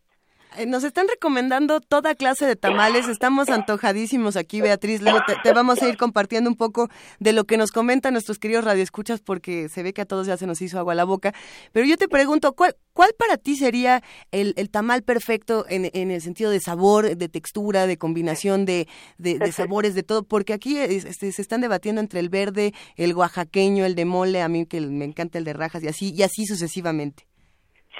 Eh, 0.56 0.66
Nos 0.66 0.84
están 0.84 1.06
recomendando 1.08 1.80
toda 1.80 2.14
clase 2.14 2.46
de 2.46 2.56
tamales, 2.56 3.08
estamos 3.08 3.48
antojadísimos 3.48 4.36
aquí, 4.36 4.60
Beatriz. 4.60 5.02
Luego 5.02 5.18
te, 5.26 5.34
te 5.42 5.52
vamos 5.52 5.82
a 5.82 5.88
ir 5.88 5.96
compartiendo 5.96 6.48
un 6.48 6.56
poco 6.56 6.88
de 7.20 7.32
lo 7.32 7.44
que 7.44 7.56
nos 7.56 7.70
comentan 7.70 8.12
nuestros 8.14 8.38
queridos 8.38 8.64
radioescuchas, 8.64 9.20
porque 9.20 9.68
se 9.68 9.82
ve 9.82 9.92
que 9.92 10.02
a 10.02 10.06
todos 10.06 10.26
ya 10.26 10.36
se 10.36 10.46
nos 10.46 10.62
hizo 10.62 10.78
agua 10.78 10.92
a 10.92 10.96
la 10.96 11.04
boca. 11.04 11.34
Pero 11.72 11.86
yo 11.86 11.96
te 11.96 12.08
pregunto, 12.08 12.54
¿cuál, 12.54 12.74
cuál 12.92 13.10
para 13.18 13.36
ti 13.36 13.56
sería 13.56 14.02
el, 14.30 14.54
el 14.56 14.70
tamal 14.70 15.02
perfecto 15.02 15.66
en, 15.68 15.90
en 15.92 16.10
el 16.10 16.22
sentido 16.22 16.50
de 16.50 16.60
sabor, 16.60 17.16
de 17.16 17.28
textura, 17.28 17.86
de 17.86 17.98
combinación 17.98 18.64
de, 18.64 18.88
de- 19.18 19.38
de 19.38 19.52
sabores, 19.52 19.94
de 19.94 20.02
todo? 20.04 20.22
Porque 20.22 20.52
aquí 20.52 20.78
es- 20.78 21.04
este, 21.04 21.32
se 21.32 21.42
están 21.42 21.60
debatiendo 21.60 22.00
entre 22.00 22.20
el 22.20 22.28
verde, 22.28 22.72
el 22.96 23.14
oaxaqueño, 23.14 23.84
el 23.84 23.94
de 23.94 24.04
mole, 24.04 24.42
a 24.42 24.48
mí 24.48 24.64
que 24.66 24.80
me 24.80 25.04
encanta 25.04 25.38
el 25.38 25.44
de 25.44 25.52
rajas 25.52 25.82
y 25.82 25.88
así, 25.88 26.14
y 26.16 26.22
así 26.22 26.46
sucesivamente. 26.46 27.26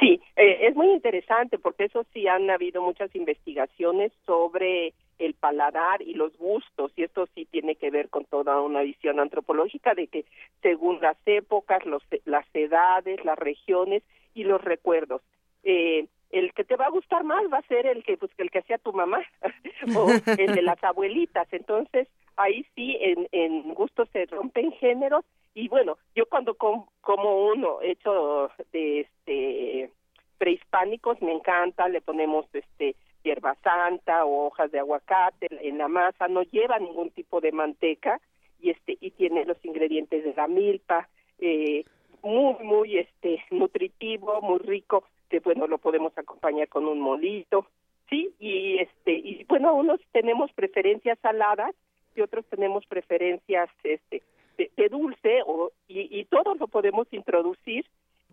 Sí, 0.01 0.21
eh, 0.37 0.59
es 0.69 0.75
muy 0.75 0.91
interesante 0.91 1.59
porque 1.59 1.85
eso 1.85 2.05
sí 2.13 2.29
han 2.29 2.51
habido 2.51 2.83
muchas 2.83 3.15
investigaciones 3.15 4.13
sobre 4.27 4.93
el 5.19 5.33
paladar 5.35 6.03
y 6.03 6.13
los 6.13 6.37
gustos 6.37 6.93
y 6.97 7.05
esto 7.05 7.27
sí 7.35 7.47
tiene 7.47 7.77
que 7.77 7.91
ver 7.91 8.11
con 8.11 8.27
toda 8.27 8.61
una 8.61 8.83
visión 8.83 9.19
antropológica 9.21 9.95
de 9.95 10.09
que 10.09 10.27
según 10.61 11.01
las 11.01 11.17
épocas, 11.25 11.87
los, 11.87 12.03
las 12.27 12.47
edades, 12.53 13.25
las 13.25 13.39
regiones 13.39 14.03
y 14.35 14.45
los 14.45 14.63
recuerdos, 14.63 15.23
eh, 15.65 16.07
el 16.31 16.53
que 16.53 16.65
te 16.65 16.77
va 16.77 16.87
a 16.87 16.91
gustar 16.91 17.25
más 17.25 17.43
va 17.51 17.59
a 17.59 17.69
ser 17.69 17.87
el 17.87 18.05
que 18.05 18.19
pues 18.19 18.31
el 18.37 18.51
que 18.51 18.59
hacía 18.59 18.77
tu 18.79 18.93
mamá 18.93 19.23
o 19.97 20.11
el 20.11 20.55
de 20.55 20.63
las 20.63 20.83
abuelitas. 20.85 21.49
Entonces 21.53 22.09
ahí 22.37 22.65
sí 22.75 22.97
en, 23.01 23.29
en 23.33 23.75
gustos 23.75 24.09
se 24.13 24.27
rompen 24.27 24.73
géneros. 24.73 25.25
Y 25.55 25.69
bueno 25.69 25.97
yo 26.15 26.27
cuando 26.27 26.55
com- 26.55 26.87
como 27.01 27.47
uno 27.47 27.81
hecho 27.83 28.51
de 28.73 29.01
este 29.01 29.91
prehispánicos 30.39 31.21
me 31.23 31.33
encanta 31.33 31.89
le 31.89 32.01
ponemos 32.03 32.47
este 32.53 32.95
hierba 33.25 33.57
santa 33.65 34.25
o 34.27 34.47
hojas 34.47 34.71
de 34.71 34.79
aguacate 34.79 35.49
en 35.67 35.79
la 35.79 35.89
masa 35.89 36.29
no 36.29 36.43
lleva 36.43 36.79
ningún 36.79 37.11
tipo 37.11 37.41
de 37.41 37.53
manteca 37.53 38.21
y 38.61 38.71
este 38.71 38.99
y 39.01 39.11
tiene 39.13 39.45
los 39.47 39.57
ingredientes 39.65 40.25
de 40.25 40.35
la 40.35 40.47
milpa 40.47 41.09
eh, 41.39 41.85
muy 42.23 42.55
muy 42.63 42.99
este 42.99 43.43
nutritivo 43.51 44.43
muy 44.43 44.59
rico 44.59 45.05
que 45.31 45.41
bueno 45.41 45.67
lo 45.67 45.79
podemos 45.79 46.17
acompañar 46.19 46.69
con 46.69 46.87
un 46.87 47.01
molito 47.01 47.67
sí 48.11 48.31
y 48.39 48.79
este 48.79 49.13
y 49.13 49.45
bueno 49.49 49.75
unos 49.75 50.01
tenemos 50.13 50.53
preferencias 50.53 51.19
saladas 51.21 51.75
y 52.17 52.21
otros 52.23 52.45
tenemos 52.47 52.87
preferencias 52.87 53.69
este 53.85 54.23
de, 54.59 54.71
de 54.77 54.89
dulce 54.89 55.41
o 55.47 55.71
y, 55.89 56.09
y 56.21 56.25
todos 56.25 56.59
lo 56.59 56.67
podemos 56.69 57.07
introducir 57.13 57.85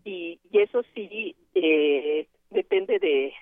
y, 0.06 0.40
y 0.52 0.60
eso 0.60 0.84
sí 0.94 1.36
eh, 1.56 2.28
depende 2.50 3.00
de 3.00 3.34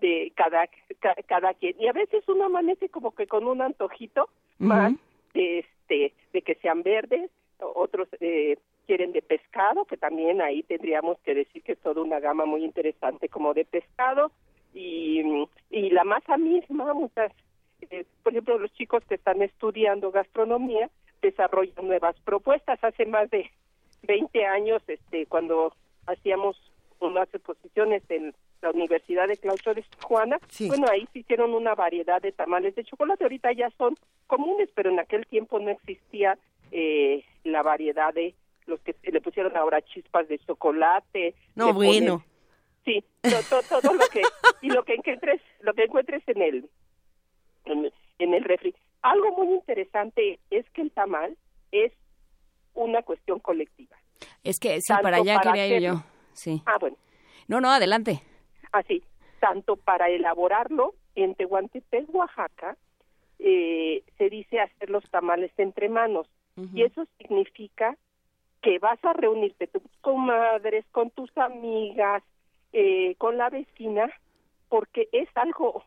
de 0.00 0.32
cada, 0.34 0.66
ca- 0.98 1.14
cada 1.26 1.54
quien. 1.54 1.76
Y 1.80 1.86
a 1.86 1.92
veces 1.92 2.28
uno 2.28 2.46
amanece 2.46 2.88
como 2.88 3.12
que 3.14 3.28
con 3.28 3.46
un 3.46 3.62
antojito 3.62 4.28
más 4.58 4.92
de 5.32 5.60
este 5.60 6.12
de 6.32 6.42
que 6.42 6.56
sean 6.56 6.82
verdes 6.82 7.30
otros 7.60 8.08
eh, 8.20 8.56
quieren 8.86 9.12
de 9.12 9.22
pescado 9.22 9.84
que 9.84 9.96
también 9.96 10.42
ahí 10.42 10.64
tendríamos 10.64 11.18
que 11.20 11.34
decir 11.34 11.62
que 11.62 11.72
es 11.72 11.78
toda 11.78 12.02
una 12.02 12.18
gama 12.18 12.46
muy 12.46 12.64
interesante 12.64 13.28
como 13.28 13.54
de 13.54 13.64
pescado 13.64 14.32
y, 14.74 15.22
y 15.70 15.90
la 15.90 16.02
masa 16.02 16.36
misma 16.36 16.92
muchas 16.94 17.32
eh, 17.90 18.04
por 18.22 18.32
ejemplo 18.32 18.58
los 18.58 18.72
chicos 18.74 19.02
que 19.08 19.14
están 19.16 19.42
estudiando 19.42 20.10
gastronomía 20.10 20.90
desarrollan 21.20 21.86
nuevas 21.86 22.18
propuestas 22.20 22.82
hace 22.82 23.06
más 23.06 23.30
de 23.30 23.50
20 24.02 24.46
años 24.46 24.82
este 24.88 25.26
cuando 25.26 25.74
hacíamos 26.06 26.56
unas 27.00 27.32
exposiciones 27.34 28.02
en 28.10 28.34
la 28.60 28.70
Universidad 28.70 29.26
de 29.26 29.36
Claustro 29.36 29.74
de 29.74 29.82
Tijuana, 29.82 30.38
Sí. 30.48 30.68
bueno, 30.68 30.86
ahí 30.88 31.08
se 31.12 31.18
hicieron 31.20 31.52
una 31.52 31.74
variedad 31.74 32.22
de 32.22 32.30
tamales 32.30 32.76
de 32.76 32.84
chocolate, 32.84 33.24
ahorita 33.24 33.50
ya 33.52 33.70
son 33.76 33.96
comunes, 34.28 34.68
pero 34.74 34.90
en 34.90 35.00
aquel 35.00 35.26
tiempo 35.26 35.58
no 35.58 35.70
existía 35.70 36.38
eh, 36.70 37.24
la 37.42 37.62
variedad 37.64 38.14
de 38.14 38.34
los 38.66 38.80
que 38.82 38.94
le 39.02 39.20
pusieron 39.20 39.56
ahora 39.56 39.82
chispas 39.82 40.28
de 40.28 40.38
chocolate. 40.38 41.34
No, 41.56 41.74
bueno. 41.74 42.22
ponen- 42.84 42.84
sí, 42.84 43.04
to- 43.22 43.42
to- 43.62 43.80
todo, 43.80 43.94
lo 43.94 44.06
que 44.06 44.22
y 44.60 44.68
lo 44.70 44.84
que 44.84 44.94
encuentres, 44.94 45.40
lo 45.60 45.74
que 45.74 45.82
encuentres 45.84 46.22
en 46.28 46.40
el 46.42 46.70
en, 47.66 47.90
en 48.18 48.34
el 48.34 48.44
refri. 48.44 48.74
Algo 49.02 49.30
muy 49.36 49.54
interesante 49.54 50.38
es 50.50 50.68
que 50.70 50.82
el 50.82 50.90
tamal 50.92 51.36
es 51.72 51.92
una 52.74 53.02
cuestión 53.02 53.40
colectiva. 53.40 53.96
Es 54.44 54.58
que 54.58 54.80
sí, 54.80 54.88
Tanto 54.88 55.02
para 55.02 55.16
allá 55.18 55.34
para 55.40 55.52
quería 55.52 55.66
ir 55.76 55.82
yo. 55.82 55.90
hacerlo. 55.92 56.10
Sí. 56.32 56.62
Ah, 56.66 56.78
bueno, 56.80 56.96
No, 57.48 57.60
no, 57.60 57.70
adelante. 57.70 58.22
así, 58.72 59.02
tanto 59.40 59.76
para 59.76 60.08
elaborarlo 60.08 60.94
en 61.14 61.34
Tehuantepec, 61.34 62.14
Oaxaca, 62.14 62.76
eh, 63.38 64.02
se 64.18 64.30
dice 64.30 64.60
hacer 64.60 64.88
los 64.90 65.04
tamales 65.10 65.50
entre 65.58 65.88
manos. 65.88 66.26
Y 66.74 66.82
eso 66.82 67.06
significa 67.18 67.96
que 68.60 68.78
vas 68.78 69.02
a 69.04 69.14
reunirte 69.14 69.66
tus 69.66 69.82
comadres, 70.02 70.84
con 70.92 71.10
tus 71.10 71.34
amigas, 71.38 72.22
eh, 72.74 73.14
con 73.16 73.36
la 73.38 73.48
vecina, 73.48 74.10
porque 74.68 75.08
es 75.12 75.28
algo, 75.34 75.82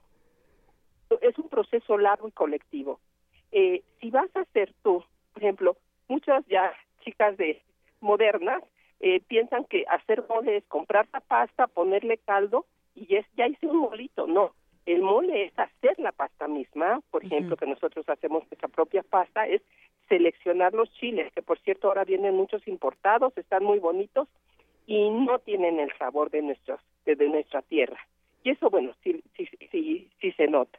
es 1.22 1.38
un 1.38 1.50
proceso 1.50 1.98
largo 1.98 2.28
y 2.28 2.32
colectivo. 2.32 3.00
eh, 3.52 3.84
si 4.02 4.10
vas 4.12 4.30
a 4.36 4.42
hacer 4.42 4.74
tú, 4.84 5.04
por 5.34 5.44
ejemplo, 5.44 5.78
muchas 6.08 6.46
ya 6.48 6.74
chicas 7.04 7.38
de 7.38 7.62
modernas 8.02 8.62
eh, 9.00 9.22
piensan 9.22 9.66
que 9.66 9.86
hacer 9.90 10.24
mole 10.28 10.58
es 10.58 10.66
comprar 10.66 11.08
la 11.14 11.20
pasta, 11.20 11.68
ponerle 11.68 12.18
caldo 12.18 12.66
y 12.96 13.16
es 13.16 13.26
ya 13.38 13.48
hice 13.48 13.68
un 13.68 13.78
molito. 13.78 14.28
No, 14.28 14.54
el 14.86 15.02
mole 15.02 15.46
es 15.46 15.60
hacer 15.60 15.98
la 16.00 16.12
pasta 16.12 16.48
misma. 16.48 17.02
Por 17.12 17.24
ejemplo, 17.26 17.58
que 17.58 17.66
nosotros 17.66 18.08
hacemos 18.10 18.44
nuestra 18.50 18.68
propia 18.68 19.04
pasta, 19.04 19.48
es 19.48 19.62
seleccionar 20.10 20.74
los 20.74 20.92
chiles, 20.94 21.32
que 21.34 21.42
por 21.42 21.60
cierto 21.60 21.88
ahora 21.88 22.04
vienen 22.04 22.36
muchos 22.36 22.68
importados, 22.68 23.38
están 23.38 23.64
muy 23.64 23.80
bonitos 23.80 24.28
y 24.86 25.10
no 25.10 25.40
tienen 25.40 25.80
el 25.80 25.92
sabor 25.98 26.30
de 26.30 26.42
nuestros 26.42 26.80
de, 27.06 27.16
de 27.16 27.28
nuestra 27.30 27.62
tierra. 27.64 28.00
Y 28.44 28.52
eso, 28.52 28.70
bueno, 28.70 28.94
sí, 29.04 29.24
sí, 29.36 29.48
sí, 29.72 30.12
sí 30.22 30.32
se 30.34 30.48
nota. 30.48 30.78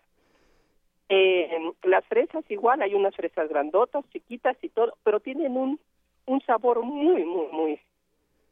Eh, 1.09 1.73
las 1.85 2.05
fresas 2.07 2.45
igual, 2.49 2.83
hay 2.83 2.95
unas 2.95 3.14
fresas 3.14 3.49
grandotas, 3.49 4.05
chiquitas 4.11 4.57
y 4.62 4.69
todo, 4.69 4.97
pero 5.05 5.21
tienen 5.21 5.57
un, 5.57 5.79
un 6.27 6.40
sabor 6.42 6.83
muy, 6.83 7.25
muy, 7.25 7.47
muy 7.53 7.81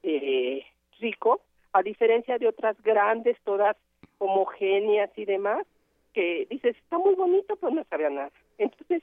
eh, 0.03 0.65
rico, 1.01 1.41
a 1.73 1.83
diferencia 1.83 2.39
de 2.39 2.47
otras 2.47 2.81
grandes, 2.83 3.37
todas 3.43 3.77
homogéneas 4.19 5.11
y 5.17 5.25
demás, 5.25 5.67
que 6.13 6.47
dices, 6.49 6.77
está 6.77 6.99
muy 6.99 7.15
bonito, 7.17 7.57
pero 7.57 7.75
no 7.75 7.85
sabe 7.85 8.07
a 8.07 8.11
nada. 8.11 8.31
Entonces, 8.59 9.03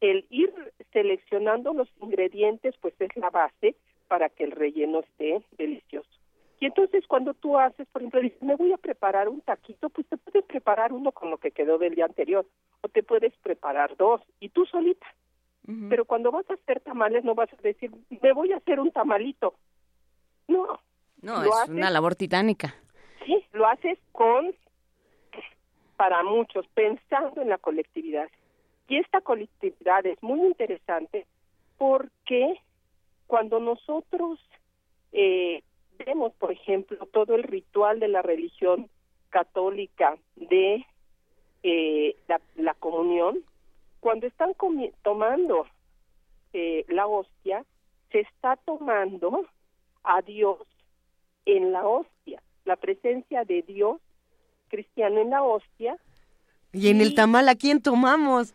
el 0.00 0.24
ir 0.30 0.52
seleccionando 0.92 1.74
los 1.74 1.88
ingredientes, 2.00 2.74
pues 2.80 2.94
es 2.98 3.14
la 3.16 3.28
base 3.28 3.76
para 4.08 4.30
que 4.30 4.44
el 4.44 4.50
relleno 4.50 5.00
esté 5.00 5.42
delicioso. 5.58 6.08
Y 6.62 6.66
entonces 6.66 7.04
cuando 7.08 7.34
tú 7.34 7.58
haces, 7.58 7.88
por 7.88 8.02
ejemplo, 8.02 8.20
dices, 8.20 8.40
me 8.40 8.54
voy 8.54 8.72
a 8.72 8.76
preparar 8.76 9.28
un 9.28 9.40
taquito, 9.40 9.90
pues 9.90 10.06
te 10.06 10.16
puedes 10.16 10.44
preparar 10.44 10.92
uno 10.92 11.10
con 11.10 11.28
lo 11.28 11.38
que 11.38 11.50
quedó 11.50 11.76
del 11.76 11.96
día 11.96 12.04
anterior, 12.04 12.46
o 12.82 12.88
te 12.88 13.02
puedes 13.02 13.36
preparar 13.38 13.96
dos, 13.96 14.20
y 14.38 14.48
tú 14.48 14.64
solita. 14.66 15.04
Pero 15.88 16.04
cuando 16.04 16.30
vas 16.30 16.48
a 16.48 16.54
hacer 16.54 16.78
tamales 16.78 17.24
no 17.24 17.34
vas 17.34 17.52
a 17.52 17.56
decir, 17.62 17.90
me 18.22 18.32
voy 18.32 18.52
a 18.52 18.58
hacer 18.58 18.78
un 18.78 18.92
tamalito. 18.92 19.54
No. 20.46 20.78
No, 21.20 21.42
es 21.42 21.50
haces- 21.50 21.70
una 21.70 21.90
labor 21.90 22.14
titánica. 22.14 22.76
Sí, 23.26 23.44
lo 23.52 23.66
haces 23.66 23.98
con, 24.12 24.54
para 25.96 26.22
muchos, 26.22 26.64
pensando 26.74 27.42
en 27.42 27.48
la 27.48 27.58
colectividad. 27.58 28.28
Y 28.86 28.98
esta 28.98 29.20
colectividad 29.20 30.06
es 30.06 30.22
muy 30.22 30.46
interesante 30.46 31.26
porque 31.76 32.54
cuando 33.26 33.58
nosotros 33.58 34.38
eh, 35.10 35.64
vemos, 35.98 36.32
por 36.34 36.52
ejemplo, 36.52 36.98
todo 37.12 37.34
el 37.34 37.42
ritual 37.42 38.00
de 38.00 38.08
la 38.08 38.22
religión 38.22 38.88
católica 39.30 40.16
de 40.36 40.84
eh, 41.62 42.16
la, 42.28 42.40
la 42.56 42.74
comunión, 42.74 43.38
cuando 44.00 44.26
están 44.26 44.52
comi- 44.54 44.92
tomando 45.02 45.66
eh, 46.52 46.84
la 46.88 47.06
hostia, 47.06 47.64
se 48.10 48.20
está 48.20 48.56
tomando 48.56 49.46
a 50.04 50.20
Dios 50.22 50.58
en 51.46 51.72
la 51.72 51.86
hostia, 51.86 52.42
la 52.64 52.76
presencia 52.76 53.44
de 53.44 53.62
Dios 53.62 54.00
cristiano 54.68 55.20
en 55.20 55.30
la 55.30 55.42
hostia, 55.42 55.96
Y 56.72 56.88
en 56.88 57.00
el 57.00 57.14
tamal, 57.14 57.48
¿a 57.48 57.54
quién 57.54 57.80
tomamos? 57.82 58.54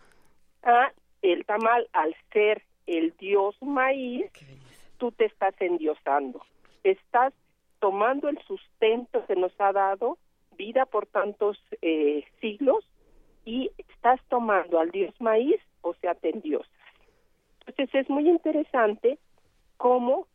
a 0.63 0.91
el 1.21 1.45
tamal 1.45 1.87
al 1.93 2.15
ser 2.33 2.63
el 2.87 3.15
dios 3.17 3.55
maíz, 3.61 4.25
tú 4.97 5.11
te 5.11 5.25
estás 5.25 5.53
endiosando, 5.59 6.41
estás 6.83 7.33
tomando 7.79 8.29
el 8.29 8.37
sustento 8.39 9.25
que 9.25 9.35
nos 9.35 9.53
ha 9.59 9.71
dado 9.71 10.17
vida 10.57 10.85
por 10.85 11.05
tantos 11.05 11.57
eh, 11.81 12.25
siglos 12.41 12.83
y 13.45 13.71
estás 13.77 14.19
tomando 14.29 14.79
al 14.79 14.91
dios 14.91 15.13
maíz, 15.19 15.61
o 15.81 15.93
sea, 15.95 16.15
te 16.15 16.29
endiosas. 16.29 16.69
Entonces 17.65 17.93
es 17.95 18.09
muy 18.09 18.27
interesante 18.27 19.19
cómo 19.77 20.27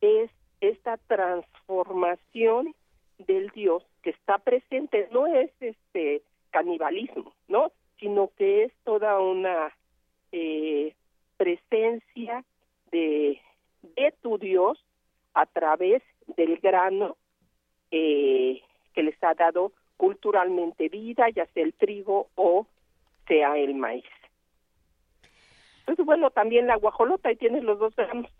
es 0.00 0.30
esta 0.60 0.96
transformación 0.96 2.74
del 3.18 3.50
Dios 3.50 3.84
que 4.02 4.10
está 4.10 4.38
presente, 4.38 5.08
no 5.12 5.26
es 5.26 5.50
este 5.60 6.22
canibalismo, 6.50 7.32
¿no? 7.48 7.72
Sino 7.98 8.30
que 8.36 8.64
es 8.64 8.72
toda 8.84 9.20
una 9.20 9.72
eh, 10.32 10.94
presencia 11.36 12.44
de, 12.90 13.40
de 13.82 14.14
tu 14.22 14.38
Dios 14.38 14.82
a 15.34 15.46
través 15.46 16.02
del 16.36 16.58
grano 16.58 17.16
eh, 17.90 18.60
que 18.94 19.02
les 19.02 19.22
ha 19.22 19.34
dado 19.34 19.72
culturalmente 19.96 20.88
vida, 20.88 21.28
ya 21.30 21.46
sea 21.46 21.62
el 21.62 21.74
trigo 21.74 22.28
o 22.34 22.66
sea 23.26 23.56
el 23.56 23.74
maíz. 23.74 24.04
Entonces, 25.80 26.04
bueno, 26.06 26.30
también 26.30 26.66
la 26.66 26.76
guajolota, 26.76 27.30
y 27.30 27.36
tienes 27.36 27.64
los 27.64 27.78
dos 27.78 27.94
granos. 27.96 28.30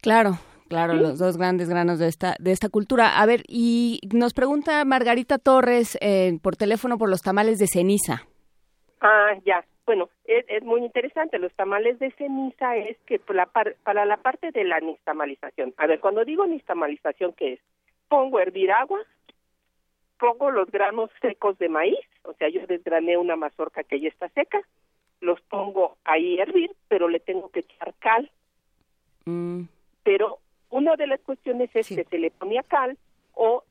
Claro, 0.00 0.38
claro, 0.68 0.94
los 0.94 1.18
dos 1.18 1.36
grandes 1.36 1.68
granos 1.68 1.98
de 1.98 2.08
esta 2.08 2.34
de 2.38 2.52
esta 2.52 2.68
cultura. 2.68 3.20
A 3.20 3.26
ver, 3.26 3.42
y 3.48 4.00
nos 4.12 4.34
pregunta 4.34 4.84
Margarita 4.84 5.38
Torres 5.38 5.98
eh, 6.00 6.38
por 6.42 6.56
teléfono 6.56 6.98
por 6.98 7.08
los 7.08 7.22
tamales 7.22 7.58
de 7.58 7.66
ceniza. 7.66 8.22
Ah, 9.00 9.32
ya. 9.44 9.64
Bueno, 9.86 10.08
es, 10.24 10.44
es 10.48 10.62
muy 10.64 10.82
interesante. 10.82 11.38
Los 11.38 11.52
tamales 11.54 11.98
de 12.00 12.10
ceniza 12.12 12.76
es 12.76 12.98
que 13.06 13.20
la 13.28 13.46
par- 13.46 13.76
para 13.84 14.04
la 14.04 14.16
parte 14.16 14.50
de 14.50 14.64
la 14.64 14.80
nixtamalización. 14.80 15.72
A 15.76 15.86
ver, 15.86 16.00
cuando 16.00 16.24
digo 16.24 16.44
nixtamalización, 16.46 17.32
¿qué 17.34 17.54
es? 17.54 17.60
Pongo 18.08 18.38
a 18.38 18.42
hervir 18.42 18.72
agua, 18.72 19.00
pongo 20.18 20.50
los 20.50 20.70
granos 20.70 21.10
secos 21.20 21.56
de 21.58 21.68
maíz, 21.68 21.98
o 22.24 22.32
sea, 22.34 22.48
yo 22.48 22.66
desgrané 22.66 23.16
una 23.16 23.36
mazorca 23.36 23.84
que 23.84 24.00
ya 24.00 24.08
está 24.08 24.28
seca, 24.30 24.60
los 25.20 25.40
pongo 25.42 25.96
ahí 26.04 26.38
a 26.38 26.42
hervir, 26.42 26.70
pero 26.88 27.08
le 27.08 27.20
tengo 27.20 27.48
que 27.50 27.60
echar 27.60 27.94
cal. 28.00 28.30
Mm, 29.24 29.62
Pero 30.02 30.38
una 30.70 30.96
de 30.96 31.06
las 31.06 31.20
cuestiones 31.20 31.70
es 31.74 31.88
que 31.88 32.04
se 32.04 32.18
le 32.18 32.30
ponía 32.30 32.62
cal 32.62 32.96
o 33.34 33.62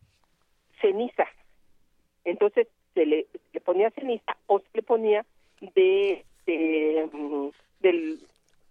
ceniza. 0.82 1.26
Entonces 2.24 2.68
se 2.94 3.06
le, 3.06 3.24
se 3.34 3.40
le 3.54 3.62
ponía 3.62 3.90
ceniza 3.92 4.36
o 4.48 4.60
se 4.60 4.68
le 4.74 4.84
ponía 4.84 5.26
de, 5.62 6.26
de, 6.46 7.10
mm, 7.12 7.48
del- 7.80 8.20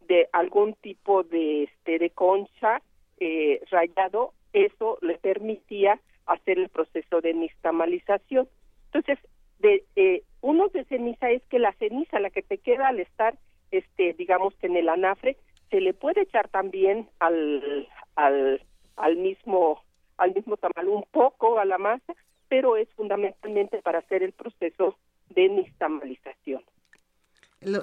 de 0.08 0.28
algún 0.32 0.74
de 1.22 1.64
este 1.64 1.98
de 1.98 2.10
concha 2.10 2.82
eh, 3.20 3.60
rayado. 3.70 4.32
Eso 4.52 4.98
le 5.02 5.18
permitía 5.18 6.00
hacer 6.26 6.58
el 6.58 6.68
proceso 6.68 7.20
de 7.20 7.34
nixtamalización. 7.34 8.48
Entonces, 8.86 9.18
de 9.58 9.84
eh, 9.96 10.22
uno 10.40 10.68
de 10.68 10.84
ceniza 10.84 11.30
es 11.30 11.42
que 11.46 11.58
la 11.58 11.72
ceniza, 11.74 12.20
la 12.20 12.30
que 12.30 12.42
te 12.42 12.58
queda 12.58 12.88
al 12.88 13.00
estar, 13.00 13.36
este, 13.70 14.12
digamos 14.14 14.54
que 14.56 14.66
en 14.66 14.76
el 14.76 14.88
anafre, 14.88 15.36
se 15.70 15.80
le 15.80 15.94
puede 15.94 16.22
echar 16.22 16.48
también 16.48 17.08
al, 17.18 17.88
al, 18.14 18.62
al 18.96 19.16
mismo 19.16 19.82
al 20.16 20.34
mismo 20.34 20.56
tamal 20.56 20.88
un 20.88 21.04
poco 21.10 21.58
a 21.58 21.64
la 21.64 21.78
masa, 21.78 22.14
pero 22.48 22.76
es 22.76 22.88
fundamentalmente 22.94 23.82
para 23.82 23.98
hacer 23.98 24.22
el 24.22 24.32
proceso 24.32 24.96
de 25.30 25.48
nixtamalización. 25.48 26.62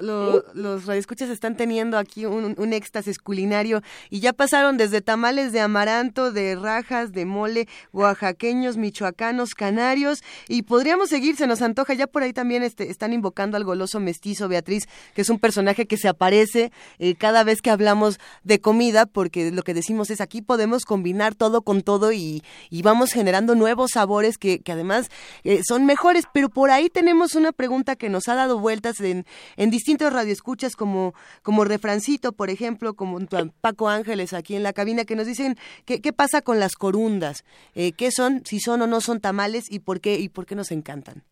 lo- 0.02 0.44
Los 0.54 0.86
radioescuchas 0.86 1.28
están 1.30 1.56
teniendo 1.56 1.98
aquí 1.98 2.24
un, 2.26 2.54
un 2.56 2.72
éxtasis 2.72 3.18
culinario 3.18 3.82
y 4.10 4.20
ya 4.20 4.32
pasaron 4.32 4.76
desde 4.76 5.00
tamales 5.00 5.52
de 5.52 5.60
amaranto, 5.60 6.32
de 6.32 6.54
rajas, 6.56 7.12
de 7.12 7.24
mole, 7.26 7.68
oaxaqueños, 7.92 8.76
michoacanos, 8.76 9.54
canarios 9.54 10.22
y 10.48 10.62
podríamos 10.62 11.08
seguir, 11.08 11.36
se 11.36 11.46
nos 11.46 11.62
antoja. 11.62 11.94
Ya 11.94 12.06
por 12.06 12.22
ahí 12.22 12.32
también 12.32 12.62
este, 12.62 12.90
están 12.90 13.12
invocando 13.12 13.56
al 13.56 13.64
goloso 13.64 14.00
mestizo 14.00 14.48
Beatriz, 14.48 14.84
que 15.14 15.22
es 15.22 15.30
un 15.30 15.38
personaje 15.38 15.86
que 15.86 15.96
se 15.96 16.08
aparece 16.08 16.72
eh, 16.98 17.14
cada 17.14 17.44
vez 17.44 17.62
que 17.62 17.70
hablamos 17.70 18.18
de 18.44 18.60
comida, 18.60 19.06
porque 19.06 19.50
lo 19.50 19.62
que 19.62 19.74
decimos 19.74 20.10
es 20.10 20.20
aquí 20.20 20.42
podemos 20.42 20.84
combinar 20.84 21.34
todo 21.34 21.62
con 21.62 21.82
todo 21.82 22.12
y, 22.12 22.42
y 22.70 22.82
vamos 22.82 23.12
generando 23.12 23.54
nuevos 23.54 23.92
sabores 23.92 24.38
que, 24.38 24.60
que 24.60 24.72
además 24.72 25.08
eh, 25.44 25.60
son 25.66 25.86
mejores. 25.86 26.24
Pero 26.32 26.48
por 26.48 26.70
ahí 26.70 26.88
tenemos 26.88 27.34
una 27.34 27.52
pregunta 27.52 27.96
que 27.96 28.08
nos 28.08 28.28
ha 28.28 28.34
dado 28.34 28.58
vueltas 28.58 29.00
en, 29.00 29.24
en 29.56 29.70
distintos 29.82 30.12
radioescuchas 30.12 30.76
como, 30.76 31.12
como 31.42 31.64
Refrancito, 31.64 32.32
por 32.32 32.50
ejemplo, 32.50 32.94
como 32.94 33.18
Paco 33.60 33.88
Ángeles 33.88 34.32
aquí 34.32 34.54
en 34.54 34.62
la 34.62 34.72
cabina, 34.72 35.04
que 35.04 35.16
nos 35.16 35.26
dicen 35.26 35.56
qué, 35.84 36.00
qué 36.00 36.12
pasa 36.12 36.40
con 36.40 36.60
las 36.60 36.76
corundas, 36.76 37.44
eh, 37.74 37.90
qué 37.92 38.12
son, 38.12 38.44
si 38.44 38.60
son 38.60 38.82
o 38.82 38.86
no 38.86 39.00
son 39.00 39.20
tamales 39.20 39.70
y 39.70 39.80
por 39.80 40.00
qué, 40.00 40.20
y 40.20 40.28
por 40.28 40.46
qué 40.46 40.54
nos 40.54 40.70
encantan. 40.70 41.24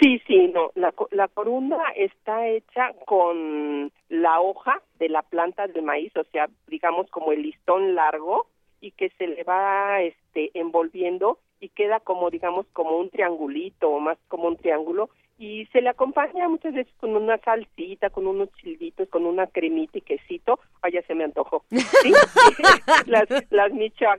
Sí, 0.00 0.20
sí, 0.26 0.48
no, 0.52 0.72
la, 0.74 0.92
la 1.12 1.28
corunda 1.28 1.78
está 1.94 2.48
hecha 2.48 2.92
con 3.06 3.92
la 4.08 4.40
hoja 4.40 4.82
de 4.98 5.08
la 5.08 5.22
planta 5.22 5.68
del 5.68 5.82
maíz, 5.82 6.12
o 6.16 6.24
sea, 6.32 6.48
digamos 6.66 7.08
como 7.10 7.30
el 7.30 7.42
listón 7.42 7.94
largo 7.94 8.46
y 8.80 8.90
que 8.90 9.10
se 9.18 9.28
le 9.28 9.44
va 9.44 10.02
este 10.02 10.50
envolviendo 10.54 11.38
y 11.60 11.68
queda 11.68 12.00
como 12.00 12.30
digamos 12.30 12.66
como 12.72 12.96
un 12.96 13.10
triangulito 13.10 13.88
o 13.88 14.00
más 14.00 14.18
como 14.28 14.48
un 14.48 14.56
triángulo 14.56 15.10
y 15.38 15.66
se 15.66 15.80
le 15.80 15.88
acompaña 15.90 16.48
muchas 16.48 16.74
veces 16.74 16.92
con 16.98 17.14
una 17.16 17.38
salsita, 17.38 18.10
con 18.10 18.26
unos 18.26 18.48
chilitos, 18.60 19.08
con 19.08 19.24
una 19.24 19.46
cremita 19.46 19.98
y 19.98 20.00
quesito, 20.02 20.58
ah, 20.82 20.88
ya 20.90 21.00
se 21.02 21.14
me 21.14 21.24
antojó. 21.24 21.64
las 23.06 23.28
las, 23.50 23.70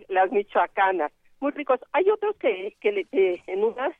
las 0.09 0.31
michoacanas, 0.31 1.11
muy 1.39 1.51
ricos. 1.51 1.79
Hay 1.91 2.09
otros 2.09 2.35
que 2.37 2.75
que 2.79 2.91
le- 2.91 3.07
eh, 3.11 3.41
en 3.47 3.63
unas 3.63 3.93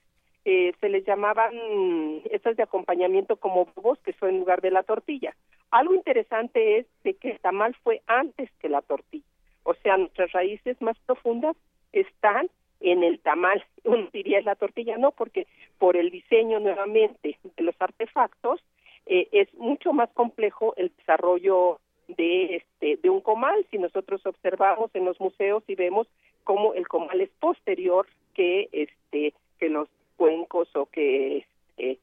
eh, 0.46 0.74
se 0.80 0.90
les 0.90 1.06
llamaban 1.06 1.54
mm, 1.56 2.22
estas 2.32 2.56
de 2.56 2.64
acompañamiento 2.64 3.36
como 3.36 3.66
bobos 3.76 4.00
que 4.00 4.14
son 4.14 4.30
en 4.30 4.40
lugar 4.40 4.62
de 4.62 4.72
la 4.72 4.84
tortilla. 4.84 5.36
Algo 5.72 5.94
interesante 5.94 6.78
es 6.80 6.86
de 7.04 7.14
que 7.16 7.32
el 7.32 7.40
tamal 7.40 7.76
fue 7.84 8.02
antes 8.08 8.50
que 8.60 8.70
la 8.70 8.82
tortilla. 8.82 9.26
O 9.64 9.74
sea, 9.76 9.98
nuestras 9.98 10.32
raíces 10.32 10.82
más 10.82 10.98
profundas 11.06 11.56
están 11.92 12.50
en 12.80 13.04
el 13.04 13.20
tamal. 13.20 13.64
Uno 13.84 14.10
diría 14.14 14.40
es 14.40 14.46
la 14.46 14.56
tortilla, 14.56 14.98
no, 14.98 15.12
porque 15.12 15.48
por 15.78 15.98
el 15.98 16.10
diseño 16.10 16.60
nuevamente 16.60 17.38
de 17.44 17.64
los 17.64 17.76
artefactos 17.80 18.62
eh, 19.06 19.28
es 19.32 19.54
mucho 19.56 19.94
más 19.94 20.10
complejo 20.12 20.74
el 20.78 20.92
desarrollo 20.98 21.80
de 22.08 22.58
este 22.58 22.98
de 22.98 23.10
un 23.10 23.22
comal. 23.22 23.66
Si 23.72 23.78
nosotros 23.78 24.26
observamos 24.26 24.92
en 24.94 25.06
los 25.06 25.20
museos 25.20 25.64
y 25.68 25.76
vemos 25.76 26.08
cómo 26.44 26.74
el 26.74 26.88
comal 26.88 27.22
es 27.22 27.30
posterior 27.40 28.08
que 28.34 28.70
este 28.72 29.34
que 29.60 29.70
los 29.70 29.90
cuencos 30.20 30.68
o 30.76 30.86
que 30.86 31.46
este, 31.78 32.00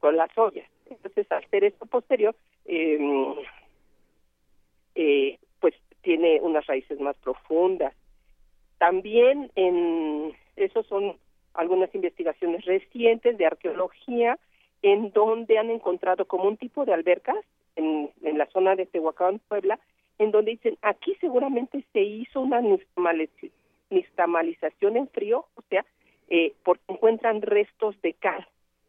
con 0.00 0.16
las 0.16 0.36
ollas. 0.38 0.68
Entonces, 0.88 1.30
al 1.30 1.44
ser 1.50 1.64
esto 1.64 1.86
posterior, 1.86 2.34
eh, 2.64 2.98
eh, 4.94 5.38
pues 5.60 5.74
tiene 6.02 6.40
unas 6.40 6.66
raíces 6.66 6.98
más 7.00 7.16
profundas. 7.16 7.94
También 8.78 9.50
en 9.56 10.32
esos 10.56 10.86
son 10.86 11.16
algunas 11.54 11.94
investigaciones 11.94 12.64
recientes 12.64 13.36
de 13.36 13.46
arqueología 13.46 14.38
en 14.82 15.10
donde 15.10 15.58
han 15.58 15.70
encontrado 15.70 16.24
como 16.26 16.44
un 16.44 16.56
tipo 16.56 16.84
de 16.84 16.94
albercas 16.94 17.44
en, 17.76 18.10
en 18.22 18.38
la 18.38 18.46
zona 18.46 18.76
de 18.76 18.86
Tehuacán, 18.86 19.40
Puebla, 19.48 19.80
en 20.18 20.30
donde 20.30 20.52
dicen 20.52 20.78
aquí 20.82 21.16
seguramente 21.20 21.84
se 21.92 22.00
hizo 22.02 22.40
una 22.40 22.60
nixtamalización 23.90 24.96
en 24.96 25.08
frío, 25.08 25.46
o 25.54 25.62
sea, 25.68 25.84
eh, 26.28 26.54
porque 26.64 26.82
encuentran 26.88 27.42
restos 27.42 28.00
de 28.02 28.12
cal 28.14 28.46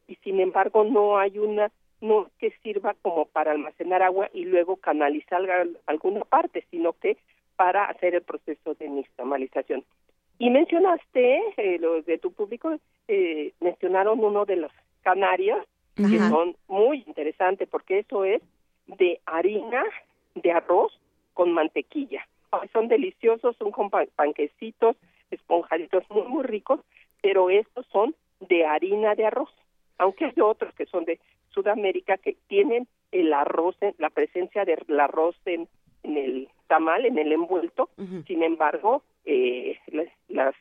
y 0.08 0.16
sin 0.18 0.40
embargo 0.40 0.84
no 0.84 1.18
hay 1.18 1.40
una 1.40 1.72
no 2.02 2.30
que 2.40 2.52
sirva 2.64 2.96
como 3.02 3.26
para 3.26 3.52
almacenar 3.52 4.02
agua 4.02 4.30
y 4.34 4.46
luego 4.46 4.78
canalizar 4.78 5.42
alguna 5.86 6.22
parte, 6.22 6.66
sino 6.72 6.94
que 6.94 7.18
para 7.60 7.84
hacer 7.91 8.16
el 8.16 8.22
proceso 8.22 8.74
de 8.76 8.88
nixtamalización. 8.88 9.84
Y 10.38 10.49
mencionaste, 10.49 11.41
eh, 11.57 11.78
los 11.78 12.05
de 12.05 12.18
tu 12.18 12.32
público, 12.32 12.78
eh, 13.10 13.51
mencionaron 13.60 14.24
uno 14.24 14.45
de 14.45 14.55
los 14.55 14.72
canarios, 15.01 15.60
que 15.95 16.20
son 16.30 16.55
muy 16.70 17.03
interesantes, 17.05 17.68
porque 17.68 17.99
eso 17.99 18.24
es 18.24 18.41
de 18.88 19.20
harina 19.26 19.84
de 20.36 20.53
arroz 20.53 20.97
con 21.34 21.51
mantequilla. 21.51 22.26
Son 22.72 22.88
deliciosos, 22.88 23.57
son 23.57 23.72
con 23.72 23.89
pan- 23.89 24.07
panquecitos, 24.16 24.95
esponjaditos 25.30 26.10
muy, 26.10 26.28
muy 26.30 26.43
ricos, 26.43 26.80
pero 27.22 27.49
estos 27.49 27.86
son 27.88 28.16
de 28.39 28.66
harina 28.66 29.16
de 29.16 29.26
arroz. 29.26 29.49
Aunque 29.97 30.24
hay 30.24 30.39
otros 30.41 30.74
que 30.76 30.86
son 30.86 31.03
de 31.03 31.20
Sudamérica 31.49 32.16
que 32.18 32.38
tienen 32.47 32.88
el 33.12 33.34
arroz, 33.34 33.76
en- 33.82 33.95
la 33.97 34.10
presencia 34.10 34.64
del 34.64 34.97
arroz 34.97 35.36
en, 35.45 35.68
en 36.03 36.16
el 36.16 36.47
tamal, 36.70 37.05
en 37.05 37.17
el 37.17 37.34
envuelto. 37.34 37.89
Sin 38.28 38.41
embargo, 38.43 39.03
eh, 39.26 39.78
las, 39.88 40.07
las, 40.30 40.55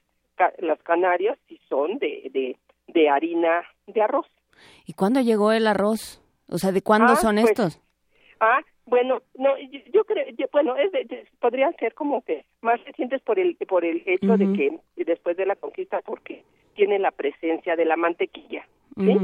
las 0.58 0.82
canarias 0.82 1.38
sí 1.46 1.60
son 1.68 1.98
de, 1.98 2.28
de, 2.32 2.56
de 2.88 3.08
harina 3.08 3.62
de 3.86 4.02
arroz. 4.02 4.26
¿Y 4.86 4.94
cuándo 4.94 5.20
llegó 5.20 5.52
el 5.52 5.68
arroz? 5.68 6.20
O 6.50 6.58
sea, 6.58 6.72
¿de 6.72 6.82
cuándo 6.82 7.12
Ah, 7.12 7.16
son 7.16 7.36
pues, 7.36 7.50
estos? 7.50 7.80
Ah, 8.40 8.60
bueno, 8.86 9.20
no, 9.34 9.56
yo, 9.58 9.80
yo 9.92 10.04
creo, 10.04 10.24
yo- 10.36 10.46
bueno, 10.50 10.74
es 10.76 10.90
de- 10.92 11.04
de- 11.04 11.26
podrían 11.40 11.76
ser 11.76 11.94
como 11.94 12.22
que 12.22 12.44
más 12.62 12.82
recientes 12.84 13.20
por 13.22 13.38
el 13.38 13.54
por 13.68 13.84
el 13.84 14.02
hecho 14.06 14.36
de 14.38 14.52
que 14.54 15.04
después 15.04 15.36
de 15.36 15.44
la 15.46 15.56
conquista, 15.56 16.00
porque 16.04 16.42
tiene 16.74 16.98
la 16.98 17.10
presencia 17.10 17.76
de 17.76 17.84
la 17.84 17.96
mantequilla, 17.96 18.66
¿sí? 18.96 19.16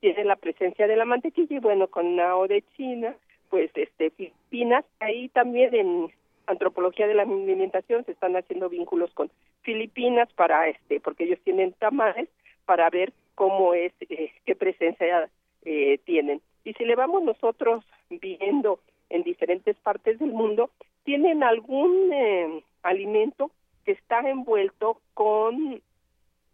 Tiene 0.00 0.24
la 0.24 0.34
presencia 0.36 0.88
de 0.88 0.96
la 0.96 1.04
mantequilla 1.04 1.54
y 1.56 1.60
bueno, 1.60 1.86
con 1.86 2.16
Nao 2.16 2.48
de 2.48 2.64
China, 2.76 3.14
pues 3.50 3.70
este 3.76 4.10
Filipinas, 4.10 4.84
ahí 4.98 5.28
también 5.28 5.72
en 5.74 6.10
antropología 6.46 7.06
de 7.06 7.14
la 7.14 7.22
alimentación 7.22 8.04
se 8.04 8.12
están 8.12 8.36
haciendo 8.36 8.68
vínculos 8.68 9.12
con 9.14 9.30
Filipinas 9.62 10.32
para 10.34 10.68
este, 10.68 11.00
porque 11.00 11.24
ellos 11.24 11.40
tienen 11.44 11.72
tamales 11.74 12.28
para 12.64 12.88
ver 12.90 13.12
cómo 13.34 13.74
es, 13.74 13.92
eh, 14.00 14.32
qué 14.44 14.54
presencia 14.54 15.28
eh, 15.64 15.98
tienen. 16.04 16.40
Y 16.64 16.74
si 16.74 16.84
le 16.84 16.94
vamos 16.94 17.22
nosotros 17.22 17.84
viendo 18.08 18.80
en 19.08 19.22
diferentes 19.22 19.76
partes 19.78 20.18
del 20.18 20.32
mundo, 20.32 20.70
tienen 21.04 21.42
algún 21.42 22.12
eh, 22.12 22.62
alimento 22.82 23.50
que 23.84 23.92
está 23.92 24.20
envuelto 24.20 25.00
con 25.14 25.80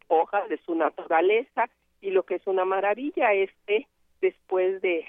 hojas 0.09 0.49
de 0.49 0.59
su 0.59 0.75
naturaleza 0.75 1.69
y 2.01 2.11
lo 2.11 2.23
que 2.23 2.37
es 2.37 2.47
una 2.47 2.65
maravilla 2.65 3.33
es 3.33 3.51
que 3.67 3.87
después 4.21 4.81
de 4.81 5.05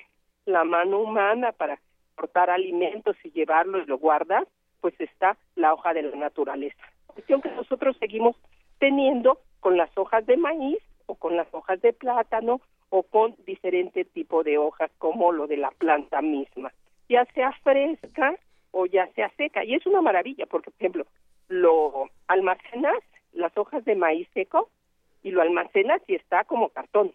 la 0.45 0.63
mano 0.63 0.99
humana 0.99 1.51
para 1.51 1.79
cortar 2.15 2.49
alimentos 2.49 3.15
y 3.23 3.31
llevarlo 3.31 3.79
y 3.79 3.85
lo 3.85 3.97
guardas, 3.97 4.45
pues 4.81 4.99
está 4.99 5.37
la 5.55 5.73
hoja 5.73 5.93
de 5.93 6.03
la 6.03 6.15
naturaleza. 6.15 6.83
Cuestión 7.07 7.41
que 7.41 7.51
nosotros 7.51 7.97
seguimos 7.97 8.35
teniendo 8.79 9.39
con 9.59 9.77
las 9.77 9.89
hojas 9.97 10.25
de 10.25 10.37
maíz 10.37 10.79
o 11.05 11.15
con 11.15 11.35
las 11.35 11.47
hojas 11.53 11.81
de 11.81 11.93
plátano 11.93 12.61
o 12.89 13.03
con 13.03 13.35
diferente 13.45 14.05
tipo 14.05 14.43
de 14.43 14.57
hojas 14.57 14.91
como 14.97 15.31
lo 15.31 15.47
de 15.47 15.57
la 15.57 15.71
planta 15.71 16.21
misma, 16.21 16.73
ya 17.07 17.25
sea 17.33 17.51
fresca 17.63 18.35
o 18.71 18.85
ya 18.85 19.07
sea 19.13 19.29
seca. 19.37 19.63
Y 19.63 19.75
es 19.75 19.85
una 19.85 20.01
maravilla 20.01 20.45
porque, 20.45 20.71
por 20.71 20.79
ejemplo, 20.79 21.05
lo 21.47 22.09
almacenas, 22.27 22.99
las 23.33 23.55
hojas 23.57 23.83
de 23.85 23.95
maíz 23.95 24.27
seco, 24.33 24.69
y 25.23 25.31
lo 25.31 25.41
almacenas 25.41 26.01
y 26.07 26.15
está 26.15 26.43
como 26.45 26.69
cartón. 26.69 27.13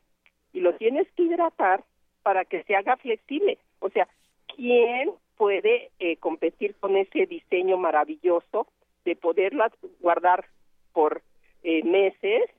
Y 0.52 0.60
lo 0.60 0.74
tienes 0.74 1.10
que 1.12 1.22
hidratar 1.22 1.84
para 2.22 2.44
que 2.44 2.62
se 2.64 2.76
haga 2.76 2.96
flexible. 2.96 3.58
O 3.80 3.88
sea, 3.90 4.08
¿quién 4.54 5.10
puede 5.36 5.90
eh, 5.98 6.16
competir 6.16 6.74
con 6.76 6.96
ese 6.96 7.26
diseño 7.26 7.76
maravilloso 7.76 8.66
de 9.04 9.16
poderlas 9.16 9.72
guardar 10.00 10.46
por 10.92 11.22
eh, 11.62 11.82
meses 11.84 12.50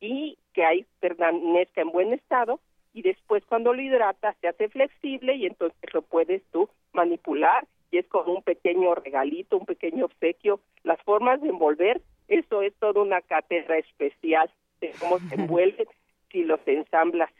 y 0.00 0.38
que 0.52 0.64
ahí 0.64 0.86
permanezca 1.00 1.80
en 1.80 1.90
buen 1.90 2.12
estado 2.12 2.60
y 2.92 3.02
después 3.02 3.44
cuando 3.46 3.72
lo 3.72 3.80
hidratas 3.80 4.36
se 4.40 4.48
hace 4.48 4.68
flexible 4.68 5.34
y 5.36 5.46
entonces 5.46 5.94
lo 5.94 6.02
puedes 6.02 6.42
tú 6.50 6.68
manipular 6.92 7.66
y 7.90 7.98
es 7.98 8.06
como 8.08 8.34
un 8.34 8.42
pequeño 8.42 8.94
regalito, 8.94 9.56
un 9.56 9.66
pequeño 9.66 10.06
obsequio. 10.06 10.60
Las 10.82 11.00
formas 11.02 11.40
de 11.40 11.48
envolver, 11.48 12.02
eso 12.28 12.62
es 12.62 12.74
toda 12.74 13.00
una 13.00 13.20
cátedra 13.22 13.78
especial 13.78 14.50
de 14.80 14.92
cómo 15.00 15.18
se 15.20 15.34
envuelven, 15.36 15.86
si 16.30 16.44
los 16.44 16.60
ensamblas 16.66 17.30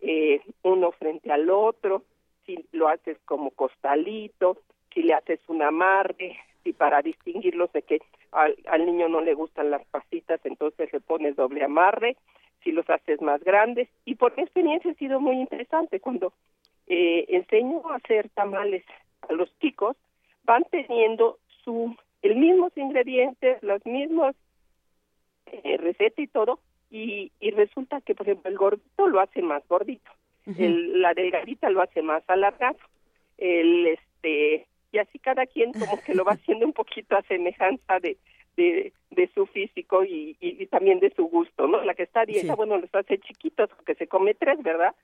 eh, 0.00 0.40
uno 0.62 0.92
frente 0.92 1.32
al 1.32 1.50
otro, 1.50 2.02
si 2.46 2.64
lo 2.72 2.88
haces 2.88 3.18
como 3.24 3.50
costalito, 3.50 4.58
si 4.94 5.02
le 5.02 5.14
haces 5.14 5.40
un 5.48 5.62
amarre, 5.62 6.38
si 6.64 6.72
para 6.72 7.02
distinguirlos 7.02 7.72
de 7.72 7.82
que 7.82 8.00
al, 8.32 8.86
niño 8.86 9.08
no 9.08 9.20
le 9.20 9.34
gustan 9.34 9.70
las 9.70 9.84
pasitas, 9.86 10.40
entonces 10.44 10.92
le 10.92 11.00
pones 11.00 11.36
doble 11.36 11.64
amarre, 11.64 12.16
si 12.62 12.72
los 12.72 12.88
haces 12.88 13.20
más 13.20 13.42
grandes. 13.42 13.88
Y 14.04 14.14
por 14.14 14.36
mi 14.36 14.44
experiencia 14.44 14.90
ha 14.90 14.94
sido 14.94 15.20
muy 15.20 15.36
interesante 15.36 16.00
cuando 16.00 16.32
eh, 16.86 17.26
enseño 17.28 17.82
a 17.90 17.96
hacer 17.96 18.28
tamales 18.30 18.84
a 19.28 19.32
los 19.32 19.50
chicos, 19.58 19.96
van 20.44 20.64
teniendo 20.70 21.38
su 21.64 21.94
el 22.22 22.36
mismos 22.36 22.72
ingredientes, 22.76 23.62
los 23.62 23.84
mismos 23.86 24.34
eh, 25.46 25.76
receta 25.76 26.22
y 26.22 26.26
todo, 26.26 26.58
y 26.90 27.30
resulta 27.50 28.00
que, 28.00 28.14
por 28.14 28.26
ejemplo, 28.26 28.50
el 28.50 28.56
gordito 28.56 29.06
lo 29.06 29.20
hace 29.20 29.42
más 29.42 29.66
gordito, 29.68 30.10
el, 30.46 31.00
la 31.02 31.12
delgadita 31.14 31.70
lo 31.70 31.82
hace 31.82 32.02
más 32.02 32.22
alargado, 32.28 32.78
el 33.38 33.86
este 33.88 34.66
y 34.92 34.98
así 34.98 35.18
cada 35.18 35.46
quien 35.46 35.72
como 35.72 36.00
que 36.02 36.14
lo 36.14 36.24
va 36.24 36.32
haciendo 36.40 36.64
un 36.66 36.72
poquito 36.72 37.16
a 37.16 37.22
semejanza 37.22 37.98
de, 38.00 38.16
de, 38.56 38.92
de 39.10 39.30
su 39.34 39.46
físico 39.46 40.04
y, 40.04 40.36
y, 40.40 40.62
y 40.62 40.66
también 40.66 41.00
de 41.00 41.10
su 41.14 41.24
gusto, 41.26 41.66
¿no? 41.66 41.82
La 41.84 41.94
que 41.94 42.04
está 42.04 42.20
a 42.20 42.26
dieta, 42.26 42.48
Sí. 42.52 42.56
bueno, 42.56 42.78
los 42.78 42.94
hace 42.94 43.18
chiquitos 43.18 43.68
porque 43.76 43.94
se 43.96 44.06
come 44.06 44.34
tres, 44.34 44.62
¿verdad? 44.62 44.94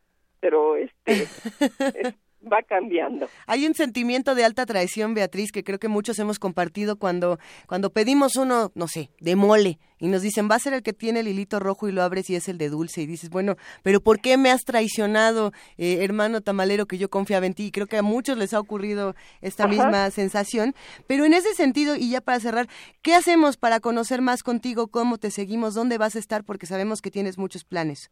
Pero 0.41 0.77
este 0.77 1.13
es- 1.13 2.15
va 2.51 2.63
cambiando. 2.63 3.29
Hay 3.47 3.67
un 3.67 3.75
sentimiento 3.75 4.35
de 4.35 4.45
alta 4.45 4.67
traición, 4.67 5.15
Beatriz, 5.15 5.53
que 5.53 5.65
creo 5.65 5.79
que 5.79 5.89
muchos 5.89 6.19
hemos 6.19 6.39
compartido 6.39 6.97
cuando, 6.97 7.39
cuando 7.67 7.91
pedimos 7.91 8.37
uno, 8.37 8.73
no 8.75 8.89
sé, 8.89 9.11
de 9.21 9.37
mole, 9.37 9.79
y 9.99 10.09
nos 10.09 10.23
dicen, 10.23 10.49
va 10.51 10.57
a 10.57 10.59
ser 10.59 10.73
el 10.73 10.83
que 10.83 10.93
tiene 10.93 11.21
el 11.21 11.29
hilito 11.29 11.61
rojo 11.61 11.89
y 11.89 11.93
lo 11.93 12.03
abres 12.03 12.29
y 12.29 12.35
es 12.35 12.49
el 12.49 12.59
de 12.59 12.69
dulce, 12.69 13.03
y 13.03 13.07
dices, 13.07 13.31
bueno, 13.31 13.57
pero 13.83 14.01
¿por 14.01 14.21
qué 14.21 14.37
me 14.37 14.51
has 14.51 14.63
traicionado, 14.63 15.53
eh, 15.79 15.99
hermano 16.03 16.41
tamalero, 16.41 16.87
que 16.87 16.99
yo 16.99 17.09
confiaba 17.09 17.47
en 17.47 17.55
ti? 17.55 17.67
Y 17.67 17.71
creo 17.71 17.87
que 17.87 17.99
a 17.99 18.03
muchos 18.03 18.37
les 18.37 18.53
ha 18.53 18.61
ocurrido 18.61 19.15
esta 19.41 19.65
Ajá. 19.65 19.73
misma 19.73 20.11
sensación. 20.11 20.75
Pero 21.07 21.25
en 21.25 21.35
ese 21.35 21.55
sentido, 21.55 21.95
y 21.95 22.11
ya 22.11 22.21
para 22.21 22.41
cerrar, 22.41 22.69
¿qué 23.03 23.15
hacemos 23.15 23.57
para 23.57 23.81
conocer 23.81 24.21
más 24.21 24.43
contigo? 24.43 24.89
¿Cómo 24.89 25.19
te 25.19 25.31
seguimos? 25.31 25.75
¿Dónde 25.75 25.99
vas 25.99 26.17
a 26.17 26.19
estar? 26.19 26.45
Porque 26.45 26.67
sabemos 26.67 27.01
que 27.01 27.11
tienes 27.11 27.39
muchos 27.39 27.65
planes. 27.65 28.11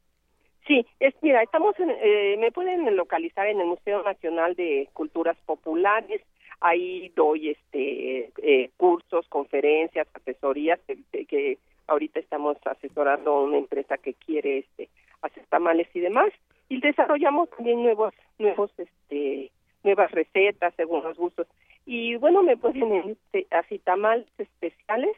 Sí, 0.70 0.86
es, 1.00 1.14
mira, 1.20 1.42
estamos, 1.42 1.74
en, 1.80 1.90
eh, 1.90 2.36
me 2.38 2.52
pueden 2.52 2.94
localizar 2.94 3.44
en 3.48 3.60
el 3.60 3.66
Museo 3.66 4.04
Nacional 4.04 4.54
de 4.54 4.88
Culturas 4.92 5.36
Populares. 5.44 6.22
Ahí 6.60 7.08
doy 7.16 7.48
este 7.48 8.30
eh, 8.40 8.70
cursos, 8.76 9.26
conferencias, 9.28 10.06
asesorías 10.14 10.78
que, 10.86 11.58
ahorita 11.88 12.20
estamos 12.20 12.56
asesorando 12.64 13.32
a 13.32 13.42
una 13.42 13.58
empresa 13.58 13.98
que 13.98 14.14
quiere 14.14 14.58
este 14.58 14.88
hacer 15.22 15.44
tamales 15.48 15.88
y 15.92 15.98
demás. 15.98 16.30
Y 16.68 16.80
desarrollamos 16.80 17.50
también 17.50 17.82
nuevos, 17.82 18.14
nuevos, 18.38 18.70
este, 18.78 19.50
nuevas 19.82 20.12
recetas 20.12 20.72
según 20.76 21.02
los 21.02 21.16
gustos. 21.18 21.48
Y 21.84 22.14
bueno, 22.14 22.44
me 22.44 22.56
pueden 22.56 22.92
en 22.92 23.10
este, 23.10 23.48
así 23.50 23.80
tamales 23.80 24.28
especiales 24.38 25.16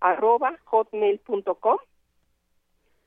arroba 0.00 0.56
hotmail.com 0.64 1.76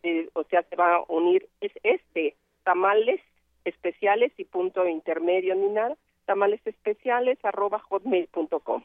eh, 0.03 0.29
o 0.33 0.43
sea, 0.43 0.63
se 0.63 0.75
va 0.75 0.95
a 0.95 1.03
unir 1.07 1.47
es 1.61 1.71
este 1.83 2.35
tamales 2.63 3.21
especiales 3.65 4.31
y 4.37 4.43
punto 4.45 4.87
intermedio 4.87 5.55
ni 5.55 5.69
nada, 5.69 5.95
tamales 6.25 6.61
especiales 6.65 7.37
arroba 7.43 7.79
hotmail.com. 7.79 8.83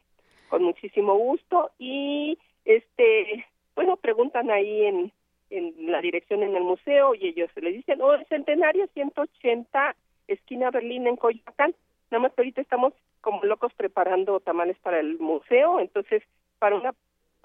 Con 0.48 0.62
muchísimo 0.62 1.14
gusto 1.16 1.70
y 1.78 2.38
este, 2.64 3.44
bueno, 3.74 3.96
preguntan 3.96 4.50
ahí 4.50 4.86
en, 4.86 5.12
en 5.50 5.90
la 5.90 6.00
dirección 6.00 6.42
en 6.42 6.56
el 6.56 6.62
museo 6.62 7.14
y 7.14 7.28
ellos 7.28 7.50
le 7.56 7.72
dicen, 7.72 8.00
oh, 8.00 8.16
centenario 8.28 8.86
180, 8.94 9.96
esquina 10.28 10.70
Berlín 10.70 11.06
en 11.06 11.16
Coyoacán. 11.16 11.74
Nada 12.10 12.22
más 12.22 12.32
que 12.32 12.42
ahorita 12.42 12.60
estamos 12.60 12.94
como 13.20 13.44
locos 13.44 13.72
preparando 13.74 14.40
tamales 14.40 14.78
para 14.78 15.00
el 15.00 15.18
museo, 15.18 15.80
entonces 15.80 16.22
para 16.58 16.76
una 16.76 16.94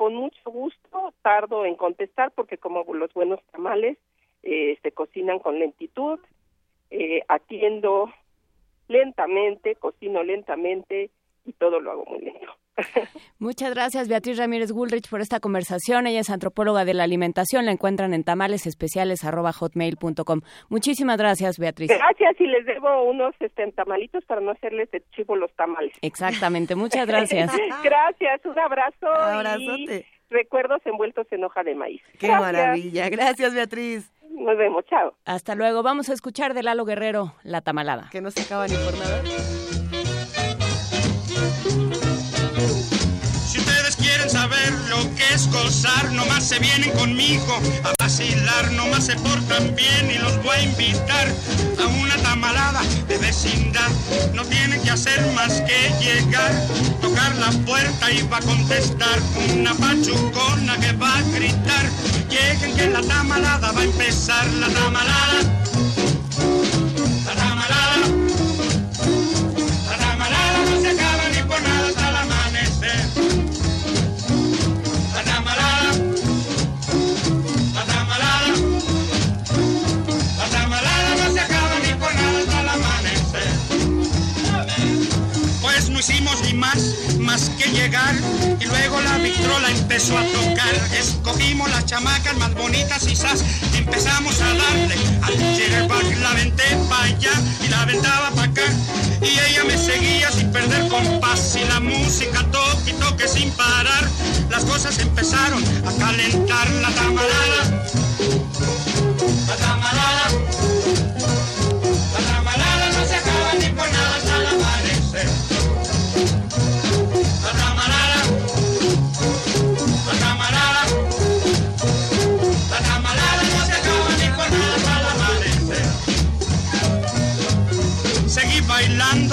con 0.04 0.16
mucho 0.16 0.52
gusto 0.52 1.14
tardo 1.22 1.64
en 1.66 1.76
contestar 1.76 2.34
porque 2.36 2.58
como 2.58 2.84
los 2.94 3.14
buenos 3.14 3.40
tamales 3.54 3.98
eh, 4.42 4.78
se 4.82 4.92
cocinan 4.92 5.40
con 5.40 5.60
lentitud, 5.60 6.20
eh, 6.92 7.22
atiendo 7.30 8.12
lentamente, 8.90 9.76
cocino 9.76 10.22
lentamente 10.22 11.10
y 11.46 11.54
todo 11.54 11.80
lo 11.80 11.92
hago 11.92 12.06
muy 12.06 12.20
lento. 12.20 12.54
Muchas 13.40 13.74
gracias 13.74 14.08
Beatriz 14.08 14.38
Ramírez 14.38 14.72
Gulrich 14.72 15.10
por 15.10 15.22
esta 15.22 15.40
conversación. 15.40 16.06
Ella 16.08 16.20
es 16.22 16.30
antropóloga 16.30 16.86
de 16.86 16.94
la 16.94 17.04
alimentación. 17.04 17.66
La 17.66 17.72
encuentran 17.72 18.14
en 18.14 18.24
tamalesespeciales.hotmail.com. 18.24 20.42
Muchísimas 20.70 21.18
gracias 21.18 21.58
Beatriz. 21.60 21.90
Gracias 21.90 22.40
y 22.40 22.48
les 22.48 22.66
debo 22.66 23.04
unos 23.04 23.36
este, 23.40 23.70
tamalitos 23.72 24.24
para 24.26 24.42
no 24.42 24.52
hacerles 24.52 24.90
de 24.92 25.04
chivo 25.16 25.36
los 25.36 25.52
tamales. 25.54 25.94
Exactamente, 26.02 26.76
muchas 26.76 27.08
gracias. 27.08 27.52
gracias, 27.84 28.46
un 28.46 28.58
abrazo. 28.58 29.08
Abrazote. 29.08 30.00
Y 30.00 30.06
recuerdos 30.34 30.82
envueltos 30.86 31.28
en 31.32 31.44
hoja 31.44 31.64
de 31.64 31.76
maíz. 31.76 32.02
Qué 32.20 32.28
Gracias. 32.28 32.54
maravilla. 32.54 33.10
Gracias, 33.10 33.54
Beatriz. 33.54 34.12
Nos 34.32 34.58
vemos, 34.58 34.86
chao. 34.86 35.14
Hasta 35.26 35.56
luego. 35.56 35.84
Vamos 35.84 36.10
a 36.10 36.14
escuchar 36.14 36.54
de 36.54 36.64
Lalo 36.64 36.86
Guerrero, 36.86 37.36
La 37.44 37.62
Tamalada. 37.62 38.10
Que 38.12 38.22
no 38.22 38.32
se 38.32 38.42
acaba 38.42 38.68
ni 38.68 38.76
por 38.76 38.98
nada. 38.98 39.22
Lo 45.34 45.40
que 45.40 45.46
es 45.50 45.52
gozar, 45.52 46.12
nomás 46.12 46.44
se 46.44 46.60
vienen 46.60 46.92
conmigo 46.92 47.60
a 47.84 47.94
vacilar, 48.00 48.72
nomás 48.74 49.06
se 49.06 49.16
portan 49.16 49.76
bien 49.76 50.12
y 50.12 50.18
los 50.20 50.42
voy 50.44 50.56
a 50.56 50.62
invitar 50.62 51.28
a 51.80 51.88
una 51.88 52.16
tamalada 52.18 52.82
de 53.08 53.18
vecindad. 53.18 53.90
No 54.34 54.44
tienen 54.46 54.82
que 54.82 54.92
hacer 54.92 55.20
más 55.34 55.62
que 55.62 55.92
llegar, 56.00 56.52
tocar 57.02 57.36
la 57.38 57.52
puerta 57.66 58.12
y 58.12 58.22
va 58.24 58.38
a 58.38 58.42
contestar 58.42 59.20
una 59.58 59.74
pachucona 59.74 60.78
que 60.78 60.92
va 60.94 61.18
a 61.18 61.22
gritar. 61.22 61.90
Lleguen 62.30 62.76
que 62.76 62.90
la 62.90 63.02
tamalada 63.02 63.72
va 63.72 63.82
a 63.82 63.84
empezar, 63.84 64.46
la 64.54 64.68
tamalada. 64.68 65.93
Hicimos 86.04 86.42
ni 86.42 86.54
más, 86.54 86.96
más 87.20 87.50
que 87.52 87.70
llegar 87.70 88.14
y 88.60 88.66
luego 88.66 89.00
la 89.00 89.18
vitrola 89.20 89.70
empezó 89.72 90.18
a 90.18 90.26
tocar. 90.26 90.76
Escogimos 91.00 91.70
las 91.72 91.86
chamacas 91.86 92.36
más 92.38 92.54
bonitas 92.56 93.08
y 93.08 93.16
sas, 93.16 93.42
empezamos 93.74 94.42
a 94.42 94.48
darle 94.54 94.96
al 95.22 95.34
jitterbug. 95.56 96.18
La 96.20 96.32
aventé 96.32 96.64
para 96.90 97.06
allá 97.06 97.32
y 97.64 97.70
la 97.70 97.84
aventaba 97.84 98.32
para 98.32 98.52
acá 98.52 98.64
y 99.22 99.30
ella 99.50 99.64
me 99.66 99.78
seguía 99.78 100.30
sin 100.30 100.52
perder 100.52 100.90
compás 100.90 101.56
y 101.56 101.64
la 101.70 101.80
música 101.80 102.44
toque 102.52 102.90
y 102.90 102.94
toque 102.94 103.26
sin 103.26 103.50
parar. 103.52 104.06
Las 104.50 104.66
cosas 104.66 105.00
empezaron 105.00 105.64
a 105.88 105.92
calentar 106.04 106.70
la 106.70 106.90
tamalada. 106.90 107.86
La 109.48 109.56
tamalada. 109.56 110.63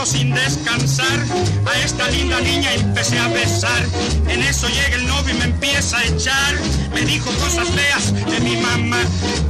Sin 0.04 0.34
descansar. 0.34 1.18
A 1.66 1.78
esta 1.78 2.08
linda 2.10 2.38
niña 2.40 2.72
empecé 2.74 3.18
a 3.18 3.28
besar. 3.28 3.82
En 4.28 4.42
eso 4.42 4.68
llega 4.68 4.96
el 4.96 5.06
novio 5.06 5.34
y 5.34 5.38
me 5.38 5.44
empieza 5.44 5.98
a 5.98 6.04
echar. 6.04 6.54
Me 6.94 7.00
dijo 7.02 7.30
cosas 7.38 7.68
feas 7.68 8.12
de 8.12 8.40
mi 8.40 8.56
mamá. 8.56 9.00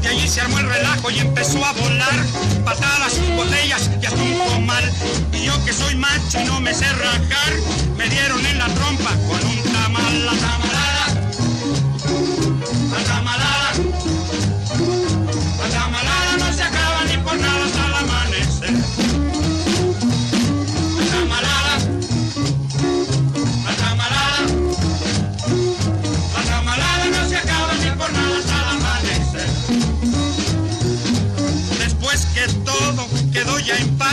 De 0.03 0.09
allí 0.09 0.28
se 0.28 0.41
armó 0.41 0.59
el 0.61 0.68
relajo 0.68 1.11
y 1.11 1.18
empezó 1.18 1.64
a 1.64 1.72
volar. 1.72 2.24
Patadas, 2.64 3.18
botellas 3.37 3.91
y 4.01 4.07
hasta 4.07 4.22
un 4.22 4.39
comal. 4.39 4.93
Y 5.33 5.47
yo 5.47 5.64
que 5.64 5.72
soy 5.72 5.97
macho 5.97 6.41
y 6.41 6.45
no 6.45 6.61
me 6.61 6.74
sé 6.74 6.87
rajar. 6.93 7.53
Me 7.97 8.09
dieron 8.09 8.45
en 8.47 8.59
la 8.59 8.66
trompa 8.66 9.11
con 9.28 9.45
un 9.45 9.62
tamal. 9.72 10.26
La 10.26 10.33
tamalada. 10.33 10.70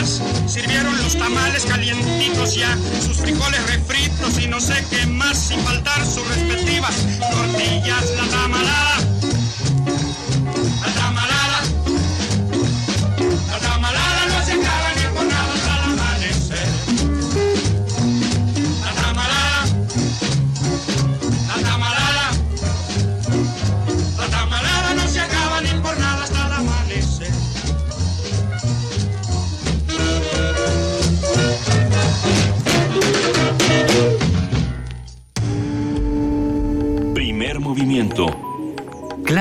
Sirvieron 0.06 0.96
los 1.02 1.16
tamales 1.16 1.64
calientitos 1.64 2.54
ya, 2.54 2.76
sus 3.04 3.16
frijoles 3.16 3.66
refritos 3.66 4.38
y 4.38 4.46
no 4.46 4.60
sé 4.60 4.84
qué 4.90 5.06
más, 5.06 5.36
sin 5.36 5.60
faltar 5.60 6.04
sus 6.06 6.26
respectivas 6.28 6.94
tortillas. 7.30 8.04
La 8.16 8.28
tamalada, 8.28 9.17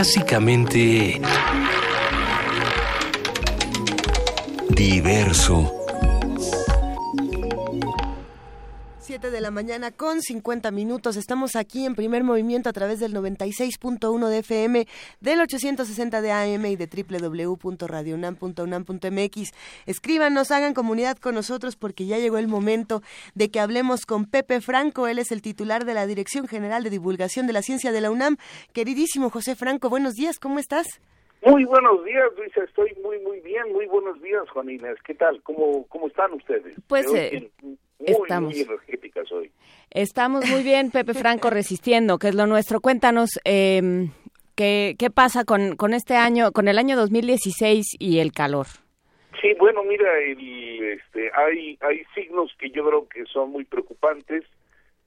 Clásicamente 0.07 1.19
diverso. 4.69 5.76
La 9.47 9.51
mañana 9.51 9.91
con 9.91 10.21
50 10.21 10.71
minutos. 10.71 11.15
Estamos 11.15 11.55
aquí 11.55 11.85
en 11.85 11.95
primer 11.95 12.25
movimiento 12.25 12.67
a 12.67 12.73
través 12.73 12.99
del 12.99 13.13
96.1 13.13 14.27
de 14.27 14.39
FM, 14.39 14.85
del 15.21 15.39
860 15.39 16.19
de 16.19 16.33
AM 16.33 16.65
y 16.65 16.75
de 16.75 16.85
www.radionam.unam.mx. 16.85 19.53
Escríbanos, 19.85 20.51
hagan 20.51 20.73
comunidad 20.73 21.17
con 21.17 21.35
nosotros 21.35 21.77
porque 21.77 22.05
ya 22.05 22.17
llegó 22.17 22.37
el 22.37 22.49
momento 22.49 23.01
de 23.35 23.49
que 23.49 23.61
hablemos 23.61 24.05
con 24.05 24.25
Pepe 24.25 24.59
Franco. 24.59 25.07
Él 25.07 25.17
es 25.17 25.31
el 25.31 25.41
titular 25.41 25.85
de 25.85 25.93
la 25.93 26.05
Dirección 26.07 26.49
General 26.49 26.83
de 26.83 26.89
Divulgación 26.89 27.47
de 27.47 27.53
la 27.53 27.61
Ciencia 27.61 27.93
de 27.93 28.01
la 28.01 28.11
UNAM. 28.11 28.35
Queridísimo 28.73 29.29
José 29.29 29.55
Franco, 29.55 29.89
buenos 29.89 30.15
días, 30.15 30.39
¿cómo 30.39 30.59
estás? 30.59 30.99
Muy 31.45 31.63
buenos 31.63 32.03
días, 32.03 32.25
Luisa. 32.35 32.65
Estoy 32.65 32.93
muy, 33.01 33.17
muy 33.19 33.39
bien. 33.39 33.71
Muy 33.71 33.85
buenos 33.85 34.21
días, 34.21 34.49
Juan 34.49 34.69
Inés. 34.69 34.97
¿Qué 35.05 35.13
tal? 35.13 35.41
¿Cómo, 35.43 35.85
cómo 35.87 36.07
están 36.07 36.33
ustedes? 36.33 36.75
Pues, 36.87 37.05
eh, 37.13 37.49
muy, 37.99 38.11
estamos. 38.11 38.53
muy 38.53 38.61
energéticas 38.61 39.31
hoy. 39.31 39.51
Estamos 39.91 40.49
muy 40.49 40.63
bien, 40.63 40.91
Pepe 40.91 41.13
Franco, 41.13 41.49
resistiendo, 41.49 42.17
que 42.19 42.29
es 42.29 42.35
lo 42.35 42.45
nuestro. 42.47 42.79
Cuéntanos, 42.81 43.39
eh, 43.45 44.07
¿Qué, 44.55 44.95
qué 44.97 45.11
pasa 45.11 45.45
con, 45.45 45.75
con 45.75 45.93
este 45.93 46.15
año, 46.15 46.51
con 46.51 46.67
el 46.67 46.79
año 46.79 46.97
2016 46.97 47.95
y 47.99 48.17
el 48.17 48.31
calor? 48.31 48.65
Sí, 49.39 49.53
bueno, 49.59 49.83
mira, 49.83 50.07
el, 50.19 50.83
este, 50.93 51.29
hay, 51.35 51.77
hay 51.81 52.03
signos 52.15 52.51
que 52.57 52.71
yo 52.71 52.83
creo 52.87 53.07
que 53.07 53.23
son 53.25 53.51
muy 53.51 53.65
preocupantes, 53.65 54.45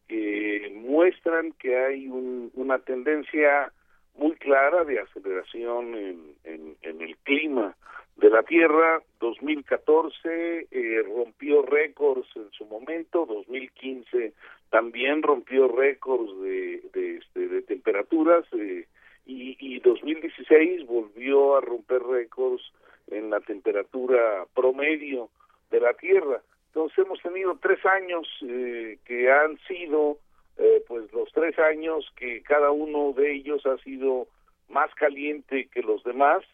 que 0.07 0.73
muestran 0.77 1.53
que 1.59 1.77
hay 1.77 2.07
un- 2.07 2.53
una 2.55 2.79
tendencia 2.79 3.73
muy 4.17 4.37
clara 4.37 4.85
de 4.85 5.01
aceleración 5.01 5.95
en, 5.97 6.21
en- 6.45 6.77
en 6.83 7.01
el 7.01 7.17
clima 7.19 7.77
de 8.21 8.31
la 8.31 8.43
Tierra. 8.43 9.03
2014 9.19 10.69
eh, 10.71 11.03
rompió 11.03 11.63
récords 11.63 12.29
en 12.37 12.51
su 12.53 12.65
momento, 12.67 13.27
2015 13.27 14.33
también 14.71 15.23
rompió 15.23 15.67
récords 15.67 16.41
de, 16.43 16.83
de, 16.93 17.17
este, 17.17 17.49
de 17.49 17.63
temperaturas 17.63 18.45
eh, 18.53 18.87
y, 19.27 19.57
y 19.59 19.81
2016 19.81 20.87
volvió 20.87 21.57
a 21.57 21.61
romper 21.61 22.03
récords 22.03 22.63
en 23.09 23.31
la 23.31 23.41
temperatura 23.41 24.47
promedio 24.55 25.29
de 25.71 25.81
la 25.81 25.95
Tierra. 25.95 26.41
Entonces 26.69 26.99
hemos 27.05 27.21
tenido 27.21 27.59
tres 27.61 27.85
años 27.85 28.29
eh, 28.43 28.99
que 29.05 29.31
han 29.31 29.59
sido 29.67 30.19
eh, 30.57 30.85
pues 30.87 31.13
los 31.13 31.31
tres 31.33 31.59
años 31.59 32.07
que 32.17 32.43
cada 32.43 32.71
uno 32.71 33.13
de 33.13 33.33
ellos 33.33 33.67
ha 33.67 33.77
sido 33.79 34.29
más 34.69 34.95
caliente 34.95 35.69
que 35.73 35.83
los 35.83 36.05
demás 36.05 36.45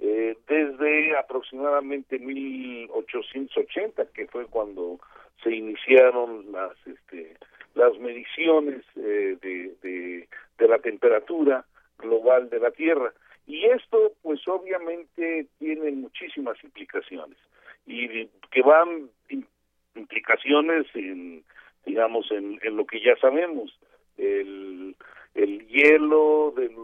eh, 0.00 0.36
desde 0.46 1.16
aproximadamente 1.16 2.18
1880 2.18 4.06
que 4.12 4.26
fue 4.26 4.46
cuando 4.46 4.98
se 5.42 5.54
iniciaron 5.54 6.50
las 6.52 6.72
este, 6.86 7.36
las 7.74 7.98
mediciones 7.98 8.82
eh, 8.96 9.36
de, 9.40 9.74
de, 9.82 10.28
de 10.58 10.68
la 10.68 10.78
temperatura 10.78 11.64
global 11.98 12.48
de 12.50 12.60
la 12.60 12.70
Tierra. 12.70 13.12
Y 13.46 13.64
esto 13.66 14.12
pues 14.22 14.46
obviamente 14.48 15.46
tiene 15.58 15.90
muchísimas 15.92 16.62
implicaciones. 16.64 17.38
Y 17.86 18.26
que 18.50 18.62
van 18.62 19.08
im- 19.28 19.46
implicaciones 19.94 20.86
en 20.94 21.44
digamos 21.84 22.30
en, 22.32 22.58
en 22.62 22.76
lo 22.76 22.84
que 22.86 23.00
ya 23.00 23.14
sabemos 23.16 23.78
el, 24.18 24.96
el 25.34 25.66
hielo 25.68 26.52
del, 26.56 26.74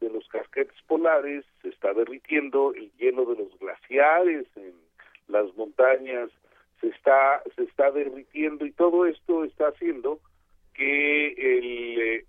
de 0.00 0.10
los 0.10 0.26
casquetes 0.28 0.76
polares 0.86 1.44
se 1.62 1.68
está 1.68 1.92
derritiendo 1.92 2.72
el 2.74 2.90
hielo 2.98 3.24
de 3.26 3.36
los 3.36 3.58
glaciares 3.58 4.46
en 4.56 4.72
las 5.28 5.54
montañas 5.56 6.30
se 6.80 6.88
está 6.88 7.42
se 7.56 7.62
está 7.64 7.90
derritiendo 7.90 8.64
y 8.66 8.72
todo 8.72 9.06
esto 9.06 9.44
está 9.44 9.68
haciendo 9.68 10.18
que 10.74 11.28
el, 11.28 12.00
eh, 12.00 12.24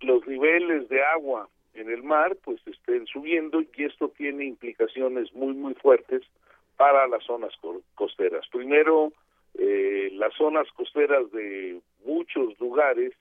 los 0.00 0.26
niveles 0.26 0.88
de 0.88 1.02
agua 1.02 1.48
en 1.74 1.90
el 1.90 2.02
mar 2.02 2.36
pues 2.44 2.60
estén 2.66 3.06
subiendo 3.06 3.60
y 3.60 3.84
esto 3.84 4.08
tiene 4.16 4.44
implicaciones 4.44 5.32
muy 5.34 5.52
muy 5.54 5.74
fuertes 5.74 6.22
para 6.76 7.06
las 7.08 7.24
zonas 7.24 7.52
co- 7.60 7.82
costeras. 7.94 8.46
Primero, 8.52 9.12
eh, 9.58 10.10
las 10.12 10.32
zonas 10.34 10.68
costeras 10.72 11.30
de 11.32 11.80
muchos 12.04 12.58
lugares 12.60 13.12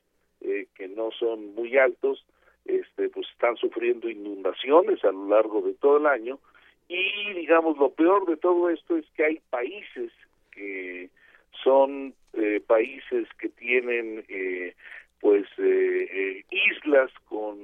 eh, 0.41 0.67
que 0.75 0.87
no 0.89 1.09
son 1.11 1.55
muy 1.55 1.77
altos, 1.77 2.25
este, 2.65 3.09
pues 3.09 3.27
están 3.31 3.55
sufriendo 3.57 4.09
inundaciones 4.09 5.03
a 5.03 5.11
lo 5.11 5.27
largo 5.27 5.61
de 5.61 5.73
todo 5.75 5.97
el 5.97 6.07
año. 6.07 6.39
Y 6.87 7.33
digamos 7.33 7.77
lo 7.77 7.91
peor 7.91 8.25
de 8.27 8.37
todo 8.37 8.69
esto 8.69 8.97
es 8.97 9.05
que 9.15 9.25
hay 9.25 9.41
países 9.49 10.11
que 10.51 11.09
son 11.63 12.13
eh, 12.33 12.61
países 12.65 13.27
que 13.39 13.49
tienen 13.49 14.23
eh, 14.27 14.75
pues 15.19 15.45
eh, 15.57 16.07
eh, 16.11 16.45
islas 16.51 17.11
con 17.27 17.57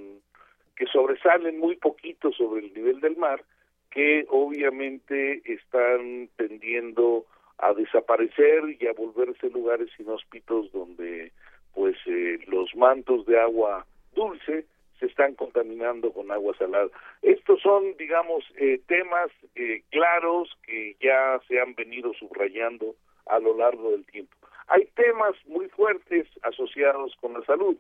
que 0.76 0.88
sobresalen 0.88 1.60
muy 1.60 1.76
poquito 1.76 2.32
sobre 2.32 2.66
el 2.66 2.74
nivel 2.74 3.00
del 3.02 3.18
mar 3.18 3.44
que 3.92 4.26
obviamente 4.30 5.42
están 5.46 6.30
tendiendo 6.38 7.26
a 7.60 7.74
desaparecer 7.74 8.64
y 8.80 8.88
a 8.88 8.94
volverse 8.94 9.50
lugares 9.50 9.90
inhóspitos 10.00 10.72
donde 10.72 11.32
pues 11.76 11.96
eh, 12.08 12.40
los 12.48 12.76
mantos 12.76 13.26
de 13.26 13.40
agua 13.40 13.86
dulce 14.16 14.66
se 15.02 15.08
están 15.08 15.34
contaminando 15.34 16.14
con 16.14 16.32
agua 16.32 16.56
salada. 16.58 16.88
Estos 17.24 17.60
son, 17.62 17.98
digamos, 17.98 18.46
eh, 18.56 18.80
temas 18.88 19.32
eh, 19.56 19.82
claros 19.90 20.56
que 20.64 20.96
ya 21.02 21.42
se 21.48 21.60
han 21.60 21.74
venido 21.74 22.14
subrayando 22.14 22.96
a 23.26 23.40
lo 23.40 23.58
largo 23.58 23.92
del 23.92 24.06
tiempo. 24.06 24.38
Hay 24.68 24.86
temas 24.96 25.34
muy 25.48 25.68
fuertes 25.70 26.28
asociados 26.44 27.16
con 27.20 27.34
la 27.34 27.44
salud, 27.46 27.76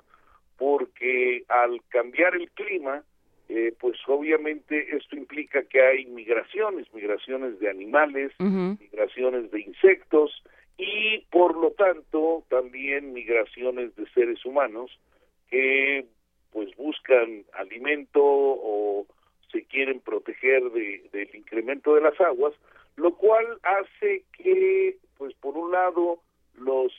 porque 0.57 1.43
al 1.47 1.79
cambiar 1.89 2.35
el 2.35 2.49
clima, 2.51 3.03
eh, 3.49 3.73
pues 3.79 3.97
obviamente 4.07 4.95
esto 4.95 5.15
implica 5.15 5.63
que 5.63 5.79
hay 5.79 6.05
migraciones, 6.07 6.91
migraciones 6.91 7.59
de 7.59 7.69
animales, 7.69 8.31
migraciones 8.39 9.51
de 9.51 9.61
insectos 9.61 10.43
y 10.75 11.19
por 11.29 11.55
lo 11.55 11.71
tanto 11.71 12.43
también 12.49 13.13
migraciones 13.13 13.95
de 13.95 14.09
seres 14.09 14.43
humanos 14.43 14.89
que 15.49 16.05
pues 16.51 16.75
buscan 16.75 17.43
alimento 17.53 18.21
o 18.21 19.05
se 19.51 19.63
quieren 19.65 19.99
proteger 19.99 20.63
de, 20.71 21.09
del 21.11 21.35
incremento 21.35 21.95
de 21.95 22.01
las 22.01 22.19
aguas, 22.21 22.53
lo 22.95 23.15
cual 23.15 23.45
hace 23.63 24.23
que 24.37 24.97
pues 25.17 25.33
por 25.35 25.57
un 25.57 25.71
lado 25.71 26.19
los 26.55 26.93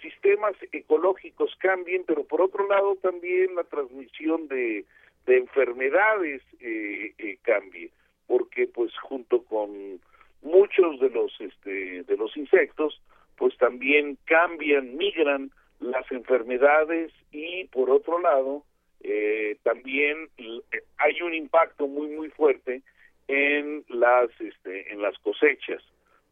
sistemas 0.00 0.54
ecológicos 0.72 1.54
cambien, 1.58 2.04
pero 2.06 2.24
por 2.24 2.42
otro 2.42 2.68
lado 2.68 2.96
también 2.96 3.54
la 3.54 3.64
transmisión 3.64 4.48
de, 4.48 4.84
de 5.26 5.38
enfermedades 5.38 6.42
eh, 6.60 7.14
eh, 7.18 7.38
cambie, 7.42 7.90
porque 8.26 8.66
pues 8.66 8.92
junto 8.98 9.42
con 9.44 10.00
muchos 10.42 11.00
de 11.00 11.08
los 11.08 11.32
este 11.40 12.02
de 12.02 12.16
los 12.18 12.36
insectos 12.36 13.00
pues 13.36 13.56
también 13.56 14.18
cambian 14.26 14.94
migran 14.96 15.50
las 15.80 16.10
enfermedades 16.12 17.12
y 17.32 17.64
por 17.68 17.88
otro 17.90 18.20
lado 18.20 18.62
eh, 19.04 19.56
también 19.62 20.28
l- 20.38 20.62
hay 20.98 21.20
un 21.22 21.34
impacto 21.34 21.86
muy 21.86 22.08
muy 22.08 22.30
fuerte 22.30 22.82
en 23.28 23.84
las 23.88 24.28
este 24.40 24.90
en 24.92 25.00
las 25.02 25.16
cosechas 25.18 25.82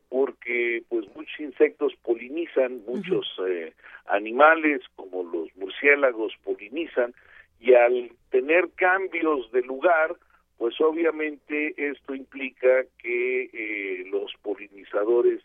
porque 0.09 0.83
pues 0.89 1.07
muchos 1.14 1.39
insectos 1.41 1.95
polinizan 2.03 2.83
muchos 2.87 3.27
eh, 3.47 3.73
animales 4.07 4.81
como 4.97 5.23
los 5.23 5.55
murciélagos 5.57 6.35
polinizan 6.45 7.14
y 7.61 7.75
al 7.75 8.11
tener 8.31 8.68
cambios 8.75 9.51
de 9.53 9.62
lugar 9.62 10.16
pues 10.59 10.81
obviamente 10.81 11.75
esto 11.77 12.14
implica 12.14 12.85
que 12.99 13.51
eh, 13.53 14.05
los 14.11 14.33
polinizadores 14.43 15.41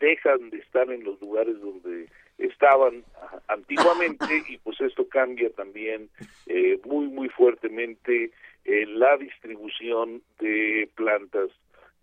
dejan 0.00 0.50
de 0.50 0.58
estar 0.58 0.90
en 0.90 1.04
los 1.04 1.20
lugares 1.20 1.60
donde 1.60 2.08
estaban 2.38 3.04
antiguamente 3.48 4.24
y 4.48 4.58
pues 4.58 4.80
esto 4.80 5.08
cambia 5.08 5.50
también 5.50 6.08
eh, 6.46 6.78
muy 6.84 7.06
muy 7.06 7.28
fuertemente 7.28 8.30
eh, 8.64 8.86
la 8.86 9.16
distribución 9.16 10.22
de 10.38 10.88
plantas 10.94 11.50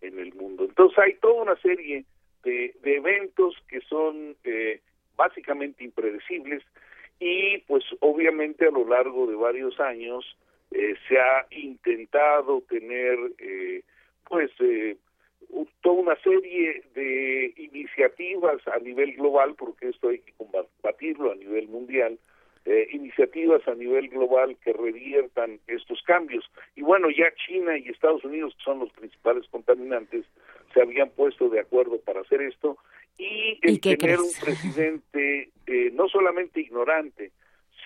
en 0.02 0.20
el 0.20 0.34
mundo. 0.34 0.66
Entonces 0.66 0.98
hay 1.00 1.14
toda 1.16 1.44
una 1.44 1.56
serie 1.58 2.06
de, 2.44 2.76
de 2.84 2.96
eventos 2.98 3.56
que 3.68 3.82
son 3.82 4.36
eh, 4.44 4.82
básicamente 5.16 5.84
impredecibles 5.84 6.64
y 7.20 7.60
pues 7.68 7.84
obviamente 8.02 8.68
a 8.68 8.72
lo 8.72 8.88
largo 8.88 9.28
de 9.28 9.36
varios 9.36 9.80
años 9.80 10.26
eh, 10.72 10.96
se 11.08 11.18
ha 11.18 11.46
intentado 11.52 12.62
tener 12.62 13.18
eh, 13.38 13.84
pues 14.28 14.52
toda 15.82 16.02
una 16.02 16.16
serie 16.22 16.84
de 16.94 17.54
iniciativas 17.58 18.66
a 18.68 18.80
nivel 18.80 19.14
global 19.16 19.56
porque 19.56 19.90
esto 19.90 20.10
hay 20.10 20.20
que 20.20 20.34
combatirlo 20.34 21.32
a 21.32 21.36
nivel 21.36 21.68
mundial 21.68 22.18
eh, 22.66 22.88
iniciativas 22.92 23.68
a 23.68 23.76
nivel 23.76 24.10
global 24.10 24.58
que 24.64 24.74
reviertan 24.74 25.60
estos 25.68 26.02
cambios. 26.02 26.44
Y 26.76 26.82
bueno 26.82 27.10
ya 27.12 27.26
China 27.46 27.78
y 27.78 27.90
Estados 27.90 28.24
Unidos 28.24 28.56
que 28.58 28.64
son 28.64 28.80
los 28.80 28.92
principales 28.92 29.48
contaminantes 29.50 30.26
se 30.74 30.82
habían 30.82 31.10
puesto 31.12 31.50
de 31.50 31.60
acuerdo 31.60 32.00
para 32.00 32.22
hacer 32.22 32.42
esto. 32.42 32.78
Y 33.18 33.60
el 33.62 33.76
¿Y 33.76 33.80
qué 33.80 33.96
tener 33.96 34.18
crees? 34.18 34.20
un 34.20 34.44
presidente 34.44 35.50
eh, 35.68 35.92
no 35.94 36.10
solamente 36.10 36.60
ignorante 36.60 37.32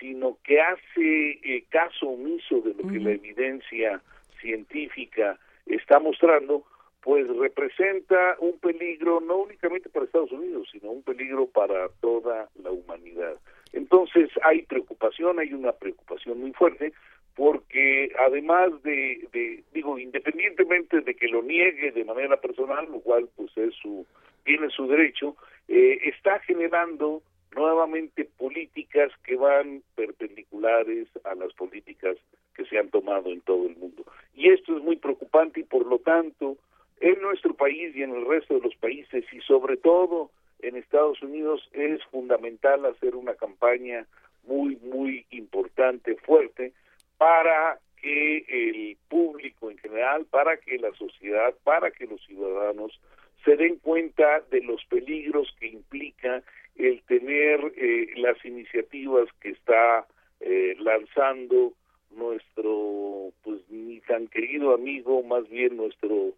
sino 0.00 0.38
que 0.42 0.60
hace 0.60 1.30
eh, 1.44 1.64
caso 1.68 2.08
omiso 2.08 2.60
de 2.62 2.74
lo 2.74 2.90
que 2.90 2.98
la 2.98 3.10
evidencia 3.10 4.02
científica 4.40 5.38
está 5.66 5.98
mostrando, 5.98 6.64
pues 7.02 7.26
representa 7.28 8.36
un 8.40 8.58
peligro 8.58 9.20
no 9.20 9.38
únicamente 9.38 9.88
para 9.88 10.04
Estados 10.04 10.32
Unidos, 10.32 10.68
sino 10.70 10.90
un 10.90 11.02
peligro 11.02 11.46
para 11.46 11.88
toda 12.00 12.48
la 12.62 12.70
humanidad. 12.70 13.36
Entonces 13.72 14.30
hay 14.42 14.62
preocupación, 14.62 15.38
hay 15.38 15.52
una 15.52 15.72
preocupación 15.72 16.40
muy 16.40 16.52
fuerte, 16.52 16.92
porque 17.34 18.12
además 18.18 18.82
de, 18.82 19.26
de 19.32 19.62
digo, 19.72 19.98
independientemente 19.98 21.00
de 21.00 21.14
que 21.14 21.28
lo 21.28 21.42
niegue 21.42 21.92
de 21.92 22.04
manera 22.04 22.38
personal, 22.40 22.86
lo 22.90 23.00
cual 23.00 23.28
pues 23.36 23.56
es 23.56 23.74
su 23.74 24.06
tiene 24.44 24.68
su 24.70 24.86
derecho, 24.86 25.36
eh, 25.68 26.00
está 26.04 26.40
generando 26.40 27.22
nuevamente 27.54 28.24
políticas 28.24 29.12
que 29.24 29.36
van 29.36 29.82
perpendiculares 29.94 31.08
a 31.24 31.34
las 31.34 31.52
políticas 31.54 32.16
que 32.54 32.64
se 32.64 32.78
han 32.78 32.90
tomado 32.90 33.30
en 33.30 33.40
todo 33.40 33.66
el 33.66 33.76
mundo. 33.76 34.04
Y 34.34 34.50
esto 34.50 34.76
es 34.76 34.82
muy 34.82 34.96
preocupante 34.96 35.60
y 35.60 35.64
por 35.64 35.86
lo 35.86 35.98
tanto 35.98 36.56
en 37.00 37.20
nuestro 37.22 37.54
país 37.54 37.96
y 37.96 38.02
en 38.02 38.14
el 38.14 38.26
resto 38.26 38.54
de 38.54 38.60
los 38.60 38.76
países 38.76 39.24
y 39.32 39.40
sobre 39.40 39.76
todo 39.76 40.30
en 40.60 40.76
Estados 40.76 41.20
Unidos 41.22 41.68
es 41.72 42.02
fundamental 42.04 42.84
hacer 42.84 43.16
una 43.16 43.34
campaña 43.34 44.06
muy, 44.44 44.76
muy 44.76 45.26
importante, 45.30 46.16
fuerte, 46.16 46.72
para 47.16 47.78
que 48.00 48.44
el 48.48 48.96
público 49.08 49.70
en 49.70 49.78
general, 49.78 50.26
para 50.26 50.56
que 50.58 50.78
la 50.78 50.92
sociedad, 50.92 51.54
para 51.64 51.90
que 51.90 52.06
los 52.06 52.20
ciudadanos 52.26 52.98
se 53.44 53.56
den 53.56 53.76
cuenta 53.76 54.40
de 54.50 54.62
los 54.62 54.84
peligros 54.86 55.54
que 55.58 55.68
implica 55.68 56.42
el 56.76 57.02
tener 57.02 57.72
eh, 57.76 58.08
las 58.16 58.42
iniciativas 58.44 59.28
que 59.40 59.50
está 59.50 60.06
eh, 60.40 60.74
lanzando 60.78 61.72
nuestro, 62.10 63.32
pues 63.42 63.60
ni 63.70 64.00
tan 64.00 64.28
querido 64.28 64.74
amigo, 64.74 65.22
más 65.22 65.48
bien 65.48 65.76
nuestro 65.76 66.34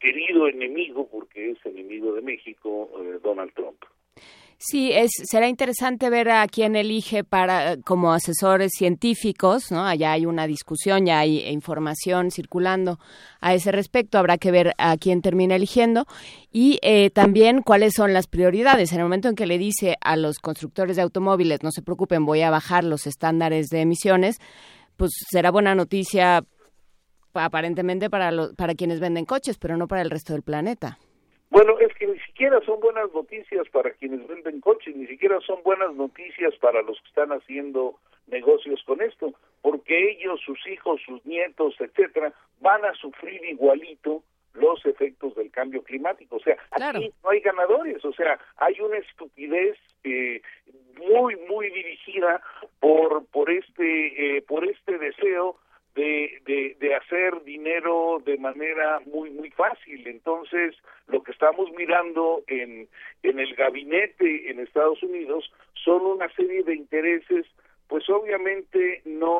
querido 0.00 0.48
enemigo, 0.48 1.08
porque 1.08 1.50
es 1.50 1.58
enemigo 1.64 2.14
de 2.14 2.22
México, 2.22 2.90
eh, 3.00 3.18
Donald 3.22 3.52
Trump. 3.54 3.76
Sí, 4.62 4.92
es, 4.92 5.10
será 5.24 5.48
interesante 5.48 6.10
ver 6.10 6.28
a 6.28 6.46
quién 6.46 6.76
elige 6.76 7.24
para 7.24 7.78
como 7.78 8.12
asesores 8.12 8.72
científicos, 8.76 9.72
¿no? 9.72 9.86
Allá 9.86 10.12
hay 10.12 10.26
una 10.26 10.46
discusión, 10.46 11.06
ya 11.06 11.18
hay 11.18 11.48
información 11.48 12.30
circulando 12.30 12.98
a 13.40 13.54
ese 13.54 13.72
respecto. 13.72 14.18
Habrá 14.18 14.36
que 14.36 14.50
ver 14.50 14.74
a 14.76 14.98
quién 14.98 15.22
termina 15.22 15.56
eligiendo 15.56 16.04
y 16.52 16.78
eh, 16.82 17.08
también 17.08 17.62
cuáles 17.62 17.94
son 17.94 18.12
las 18.12 18.26
prioridades. 18.26 18.92
En 18.92 18.98
el 18.98 19.04
momento 19.04 19.30
en 19.30 19.34
que 19.34 19.46
le 19.46 19.56
dice 19.56 19.96
a 20.02 20.16
los 20.16 20.38
constructores 20.40 20.96
de 20.96 21.02
automóviles, 21.02 21.62
no 21.62 21.70
se 21.70 21.80
preocupen, 21.80 22.26
voy 22.26 22.42
a 22.42 22.50
bajar 22.50 22.84
los 22.84 23.06
estándares 23.06 23.68
de 23.68 23.80
emisiones, 23.80 24.40
pues 24.98 25.12
será 25.30 25.50
buena 25.50 25.74
noticia 25.74 26.44
aparentemente 27.34 28.10
para, 28.10 28.30
lo- 28.30 28.54
para 28.54 28.74
quienes 28.74 29.00
venden 29.00 29.24
coches, 29.24 29.58
pero 29.58 29.76
no 29.76 29.86
para 29.88 30.02
el 30.02 30.10
resto 30.10 30.32
del 30.32 30.42
planeta. 30.42 30.98
Bueno, 31.50 31.78
es 31.80 31.92
que 31.94 32.06
ni 32.06 32.18
siquiera 32.20 32.60
son 32.64 32.78
buenas 32.80 33.12
noticias 33.12 33.68
para 33.70 33.90
quienes 33.94 34.26
venden 34.28 34.60
coches, 34.60 34.94
ni 34.94 35.06
siquiera 35.08 35.40
son 35.40 35.62
buenas 35.64 35.92
noticias 35.94 36.54
para 36.60 36.80
los 36.82 37.00
que 37.00 37.08
están 37.08 37.32
haciendo 37.32 37.98
negocios 38.28 38.80
con 38.86 39.00
esto, 39.02 39.32
porque 39.60 40.12
ellos, 40.12 40.40
sus 40.46 40.64
hijos, 40.68 41.00
sus 41.04 41.24
nietos, 41.26 41.74
etcétera, 41.80 42.32
van 42.60 42.84
a 42.84 42.94
sufrir 42.94 43.44
igualito 43.44 44.22
los 44.54 44.84
efectos 44.86 45.34
del 45.34 45.50
cambio 45.50 45.82
climático. 45.82 46.36
O 46.36 46.40
sea, 46.40 46.56
aquí 46.70 47.12
no 47.24 47.30
hay 47.30 47.40
ganadores, 47.40 48.04
o 48.04 48.12
sea, 48.12 48.38
hay 48.56 48.80
una 48.80 48.98
estupidez 48.98 49.76
eh, 50.04 50.42
muy, 51.08 51.34
muy 51.48 51.70
dirigida 51.70 52.40
por 52.78 53.26
por 53.26 53.50
este 53.50 54.36
eh, 54.36 54.42
por 54.42 54.64
este 54.64 54.98
deseo 54.98 55.56
de, 55.94 56.76
de, 56.78 56.94
hacer 56.94 57.42
dinero 57.44 58.22
de 58.24 58.36
manera 58.38 59.00
muy 59.06 59.30
muy 59.30 59.50
fácil. 59.50 60.06
Entonces, 60.06 60.76
lo 61.08 61.22
que 61.22 61.32
estamos 61.32 61.70
mirando 61.72 62.42
en, 62.46 62.88
en 63.22 63.38
el 63.38 63.54
gabinete 63.54 64.50
en 64.50 64.60
Estados 64.60 65.02
Unidos 65.02 65.50
son 65.84 66.02
una 66.06 66.28
serie 66.34 66.62
de 66.62 66.74
intereses, 66.74 67.46
pues 67.88 68.08
obviamente 68.08 69.02
no 69.04 69.38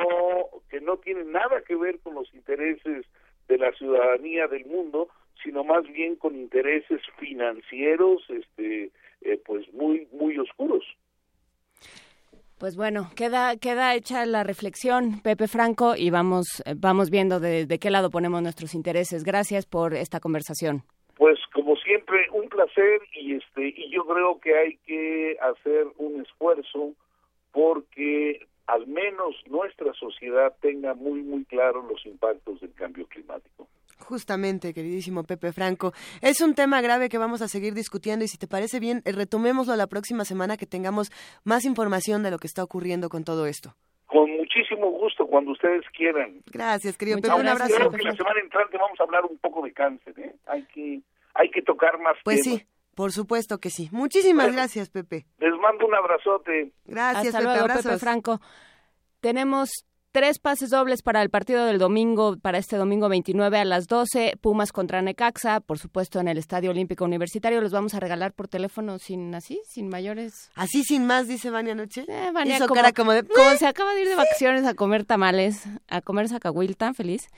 que 0.71 0.81
no 0.81 0.97
tienen 0.99 1.33
nada 1.33 1.63
que 1.63 1.77
ver 1.77 1.99
con 2.01 2.15
los 2.15 2.33
intereses 2.35 3.07
de 3.49 3.59
la 3.59 3.73
ciudadanía 3.73 4.47
del 4.47 4.65
mundo, 4.67 5.09
sino 5.43 5.65
más 5.65 5.85
bien 5.89 6.17
con 6.17 6.37
intereses 6.37 7.01
financieros, 7.19 8.23
este, 8.29 8.91
eh, 9.23 9.41
pues 9.45 9.73
muy 9.73 10.09
muy 10.13 10.39
oscuros. 10.39 10.85
Pues 12.61 12.77
bueno, 12.77 13.11
queda, 13.17 13.57
queda 13.57 13.95
hecha 13.95 14.27
la 14.27 14.45
reflexión, 14.45 15.23
Pepe 15.23 15.49
Franco, 15.49 15.95
y 15.97 16.11
vamos, 16.11 16.63
vamos 16.77 17.09
viendo 17.09 17.41
de, 17.41 17.65
de 17.65 17.79
qué 17.79 17.89
lado 17.89 18.11
ponemos 18.11 18.43
nuestros 18.43 18.75
intereses. 18.75 19.25
Gracias 19.25 19.65
por 19.65 19.95
esta 19.95 20.21
conversación. 20.21 20.83
Pues 21.17 21.39
como 21.55 21.75
siempre 21.77 22.29
un 22.35 22.51
placer 22.51 23.01
y 23.15 23.37
este 23.37 23.69
y 23.69 23.91
yo 23.91 24.05
creo 24.05 24.39
que 24.41 24.59
hay 24.59 24.77
que 24.85 25.39
hacer 25.41 25.87
un 25.97 26.21
esfuerzo 26.21 26.93
porque 27.51 28.47
al 28.67 28.87
menos 28.87 29.37
nuestra 29.49 29.95
sociedad 29.95 30.55
tenga 30.61 30.93
muy 30.93 31.23
muy 31.23 31.47
claro 31.47 31.83
los 31.91 32.05
impactos 32.05 32.61
del 32.61 32.75
cambio 32.75 33.07
climático. 33.07 33.69
Justamente, 34.01 34.75
queridísimo 34.75 35.25
Pepe 35.25 35.53
Franco. 35.53 35.93
Es 36.21 36.41
un 36.41 36.55
tema 36.55 36.81
grave 36.81 37.09
que 37.09 37.19
vamos 37.19 37.43
a 37.43 37.49
seguir 37.49 37.75
discutiendo 37.75 38.25
y 38.25 38.29
si 38.29 38.39
te 38.39 38.47
parece 38.49 38.81
bien, 38.81 39.03
eh, 39.05 39.13
retomémoslo 39.13 39.77
la 39.77 39.87
próxima 39.87 40.25
semana 40.25 40.57
que 40.57 40.67
tengamos 40.67 41.11
más 41.45 41.65
información 41.65 42.23
de 42.23 42.31
lo 42.31 42.39
que 42.39 42.47
está 42.47 42.65
ocurriendo 42.65 43.09
con 43.09 43.25
todo 43.25 43.47
esto. 43.47 43.77
Con 44.07 44.29
muchísimo 44.37 44.91
gusto 44.91 45.27
cuando 45.27 45.53
ustedes 45.53 45.85
quieran. 45.97 46.41
Gracias, 46.47 46.97
querido 46.97 47.19
Muchas 47.19 47.31
Pepe. 47.31 47.41
Un 47.43 47.49
abrazo. 47.49 47.75
Creo 47.77 47.91
que 47.93 48.03
la 48.03 48.17
semana 48.17 48.41
entrante 48.41 48.77
vamos 48.77 48.99
a 48.99 49.05
hablar 49.05 49.25
un 49.25 49.39
poco 49.39 49.63
de 49.65 49.73
cáncer, 49.73 50.19
¿eh? 50.19 50.35
Hay 50.47 50.65
que 50.75 51.01
hay 51.35 51.49
que 51.51 51.63
tocar 51.63 51.99
más 52.01 52.17
Pues 52.25 52.43
temas. 52.43 52.59
sí, 52.61 52.67
por 52.97 53.13
supuesto 53.13 53.59
que 53.59 53.71
sí. 53.71 53.89
Muchísimas 53.93 54.53
gracias, 54.53 54.91
Pepe. 54.91 55.27
Les 55.39 55.53
mando 55.61 55.87
un 55.87 55.95
abrazote. 55.95 56.73
Gracias, 56.87 57.35
Hasta 57.35 57.39
Pepe. 57.39 57.65
luego. 57.67 57.83
Pepe 57.83 57.99
Franco. 57.99 58.41
Tenemos 59.21 59.71
tres 60.13 60.39
pases 60.39 60.71
dobles 60.71 61.03
para 61.03 61.23
el 61.23 61.31
partido 61.31 61.65
del 61.65 61.79
domingo, 61.79 62.37
para 62.37 62.59
este 62.59 62.77
domingo 62.77 63.09
29 63.09 63.59
a 63.59 63.65
las 63.65 63.87
12, 63.87 64.37
Pumas 64.41 64.73
contra 64.73 65.03
Necaxa, 65.03 65.61
por 65.61 65.79
supuesto 65.79 66.21
en 66.21 66.29
el 66.29 66.39
Estadio 66.39 66.71
Olímpico 66.71 67.05
Universitario. 67.05 67.61
Los 67.61 67.73
vamos 67.73 67.95
a 67.95 68.01
regalar 68.01 68.33
por 68.33 68.49
teléfono 68.49 68.99
sin 68.99 69.35
así, 69.35 69.61
sin 69.69 69.89
mayores. 69.89 70.51
Así 70.55 70.83
sin 70.83 71.07
más, 71.07 71.29
dice 71.29 71.51
Vania 71.51 71.75
Noche. 71.75 72.05
Eh, 72.09 72.31
Vania, 72.33 72.57
Hizo 72.57 72.67
como, 72.67 72.77
cara 72.77 72.93
como 72.93 73.13
de... 73.13 73.23
como 73.35 73.51
se 73.57 73.67
acaba 73.67 73.95
de 73.95 74.03
ir 74.03 74.09
de 74.09 74.17
vacaciones 74.17 74.65
a 74.67 74.75
comer 74.75 75.05
tamales, 75.05 75.65
a 75.89 76.01
comer 76.01 76.29
sacahuilta, 76.29 76.93
feliz. 76.95 77.29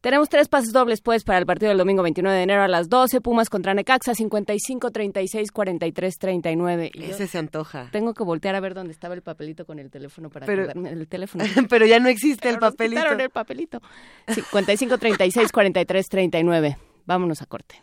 Tenemos 0.00 0.28
tres 0.28 0.46
pases 0.48 0.72
dobles, 0.72 1.00
pues, 1.00 1.24
para 1.24 1.38
el 1.40 1.46
partido 1.46 1.70
del 1.70 1.78
domingo 1.78 2.04
29 2.04 2.36
de 2.36 2.44
enero 2.44 2.62
a 2.62 2.68
las 2.68 2.88
12, 2.88 3.20
Pumas 3.20 3.50
contra 3.50 3.74
Necaxa, 3.74 4.14
55, 4.14 4.92
36, 4.92 5.50
43, 5.50 6.18
39. 6.18 6.90
Y 6.94 6.98
yo 7.00 7.04
Ese 7.06 7.26
se 7.26 7.36
antoja. 7.36 7.88
tengo 7.90 8.14
que 8.14 8.22
voltear 8.22 8.54
a 8.54 8.60
ver 8.60 8.74
dónde 8.74 8.92
estaba 8.92 9.14
el 9.14 9.22
papelito 9.22 9.66
con 9.66 9.80
el 9.80 9.90
teléfono 9.90 10.30
para 10.30 10.46
Pero- 10.46 10.62
acordarme 10.64 10.90
del 10.94 11.08
teléfono. 11.08 11.42
Pero 11.68 11.84
ya 11.84 11.98
no 11.98 12.08
existe 12.08 12.48
el 12.48 12.54
nos 12.60 12.70
papelito. 12.72 13.00
quitaron 13.00 13.20
el 13.20 13.30
papelito. 13.30 13.80
55, 14.28 14.98
36, 14.98 15.50
43, 15.50 16.06
39. 16.08 16.78
Vámonos 17.04 17.42
a 17.42 17.46
corte. 17.46 17.82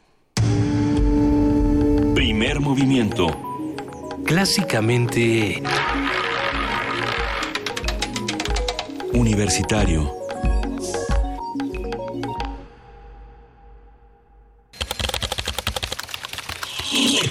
Primer 2.14 2.62
movimiento. 2.62 3.28
Clásicamente... 4.26 5.62
Universitario. 9.14 10.25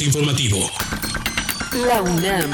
Corte 0.05 0.18
informativo. 0.18 0.70
La 1.86 2.02
UNAM. 2.02 2.50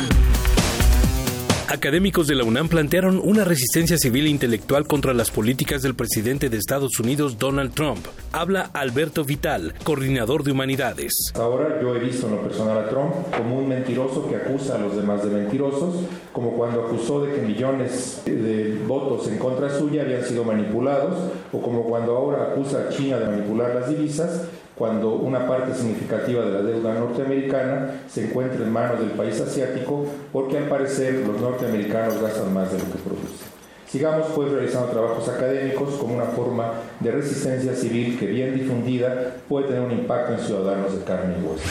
Académicos 1.69 2.27
de 2.27 2.35
la 2.35 2.45
UNAM 2.45 2.69
plantearon 2.69 3.21
una 3.23 3.45
resistencia 3.45 3.97
civil 3.99 4.27
e 4.27 4.31
intelectual 4.31 4.87
contra 4.87 5.15
las 5.15 5.31
políticas 5.31 5.83
del 5.83 5.95
presidente 5.95 6.49
de 6.49 6.57
Estados 6.57 6.99
Unidos, 7.01 7.39
Donald 7.39 7.73
Trump. 7.75 8.07
Habla 8.33 8.71
Alberto 8.75 9.25
Vital, 9.25 9.75
coordinador 9.83 10.45
de 10.45 10.53
humanidades. 10.53 11.33
Ahora 11.35 11.81
yo 11.83 11.97
he 11.97 11.99
visto 11.99 12.29
en 12.29 12.37
lo 12.37 12.43
personal 12.43 12.79
a 12.79 12.89
Trump 12.89 13.13
como 13.37 13.59
un 13.59 13.69
mentiroso 13.69 14.29
que 14.29 14.37
acusa 14.37 14.77
a 14.77 14.79
los 14.79 14.95
demás 14.95 15.25
de 15.25 15.31
mentirosos, 15.31 15.97
como 16.33 16.53
cuando 16.53 16.85
acusó 16.85 17.27
de 17.27 17.35
que 17.35 17.43
millones 17.43 18.23
de 18.25 18.81
votos 18.87 19.27
en 19.27 19.37
contra 19.37 19.69
suya 19.77 20.03
habían 20.03 20.25
sido 20.25 20.45
manipulados, 20.45 21.19
o 21.53 21.61
como 21.61 21.83
cuando 21.83 22.17
ahora 22.17 22.53
acusa 22.53 22.85
a 22.87 22.89
China 22.91 23.19
de 23.19 23.27
manipular 23.27 23.75
las 23.75 23.89
divisas, 23.89 24.43
cuando 24.77 25.17
una 25.17 25.49
parte 25.49 25.75
significativa 25.75 26.45
de 26.45 26.53
la 26.53 26.63
deuda 26.63 26.95
norteamericana 26.95 28.03
se 28.09 28.29
encuentra 28.29 28.65
en 28.65 28.73
manos 28.73 29.01
del 29.01 29.11
país 29.11 29.41
asiático, 29.41 30.07
porque 30.33 30.57
al 30.57 30.69
parecer 30.69 31.27
los 31.27 31.41
norteamericanos 31.41 32.23
gastan 32.23 32.55
más 32.55 32.71
de 32.71 32.79
lo 32.79 32.85
que 32.85 32.99
producen. 32.99 33.50
Sigamos 33.91 34.29
pues 34.37 34.53
realizando 34.53 34.89
trabajos 34.93 35.29
académicos 35.29 35.95
como 35.95 36.15
una 36.15 36.27
forma 36.27 36.75
de 37.01 37.11
resistencia 37.11 37.75
civil 37.75 38.17
que 38.19 38.27
bien 38.27 38.55
difundida 38.55 39.37
puede 39.49 39.67
tener 39.67 39.83
un 39.83 39.91
impacto 39.91 40.35
en 40.35 40.39
ciudadanos 40.39 40.97
de 40.97 41.03
carne 41.03 41.35
y 41.41 41.45
hueso. 41.45 41.65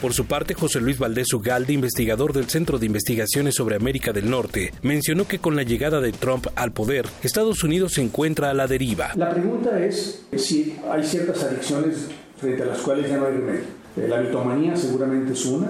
Por 0.00 0.14
su 0.14 0.26
parte, 0.26 0.54
José 0.54 0.80
Luis 0.80 0.98
Valdés 0.98 1.32
Ugalde, 1.34 1.74
investigador 1.74 2.32
del 2.32 2.48
Centro 2.48 2.78
de 2.78 2.86
Investigaciones 2.86 3.54
sobre 3.54 3.76
América 3.76 4.12
del 4.12 4.30
Norte, 4.30 4.72
mencionó 4.82 5.26
que 5.26 5.38
con 5.38 5.56
la 5.56 5.62
llegada 5.62 6.00
de 6.00 6.12
Trump 6.12 6.46
al 6.54 6.72
poder, 6.72 7.06
Estados 7.22 7.62
Unidos 7.64 7.92
se 7.94 8.02
encuentra 8.02 8.50
a 8.50 8.54
la 8.54 8.66
deriva. 8.66 9.10
La 9.14 9.30
pregunta 9.30 9.78
es 9.84 10.22
si 10.36 10.76
hay 10.90 11.04
ciertas 11.04 11.42
adicciones 11.44 12.08
frente 12.38 12.62
a 12.62 12.66
las 12.66 12.78
cuales 12.78 13.10
ya 13.10 13.18
no 13.18 13.26
hay 13.26 13.32
remedio. 13.32 13.64
Eh, 13.96 14.06
La 14.08 14.20
mitomanía 14.20 14.74
seguramente 14.74 15.32
es 15.32 15.44
una, 15.44 15.68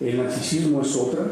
el 0.00 0.16
narcisismo 0.16 0.82
es 0.82 0.94
otra 0.96 1.24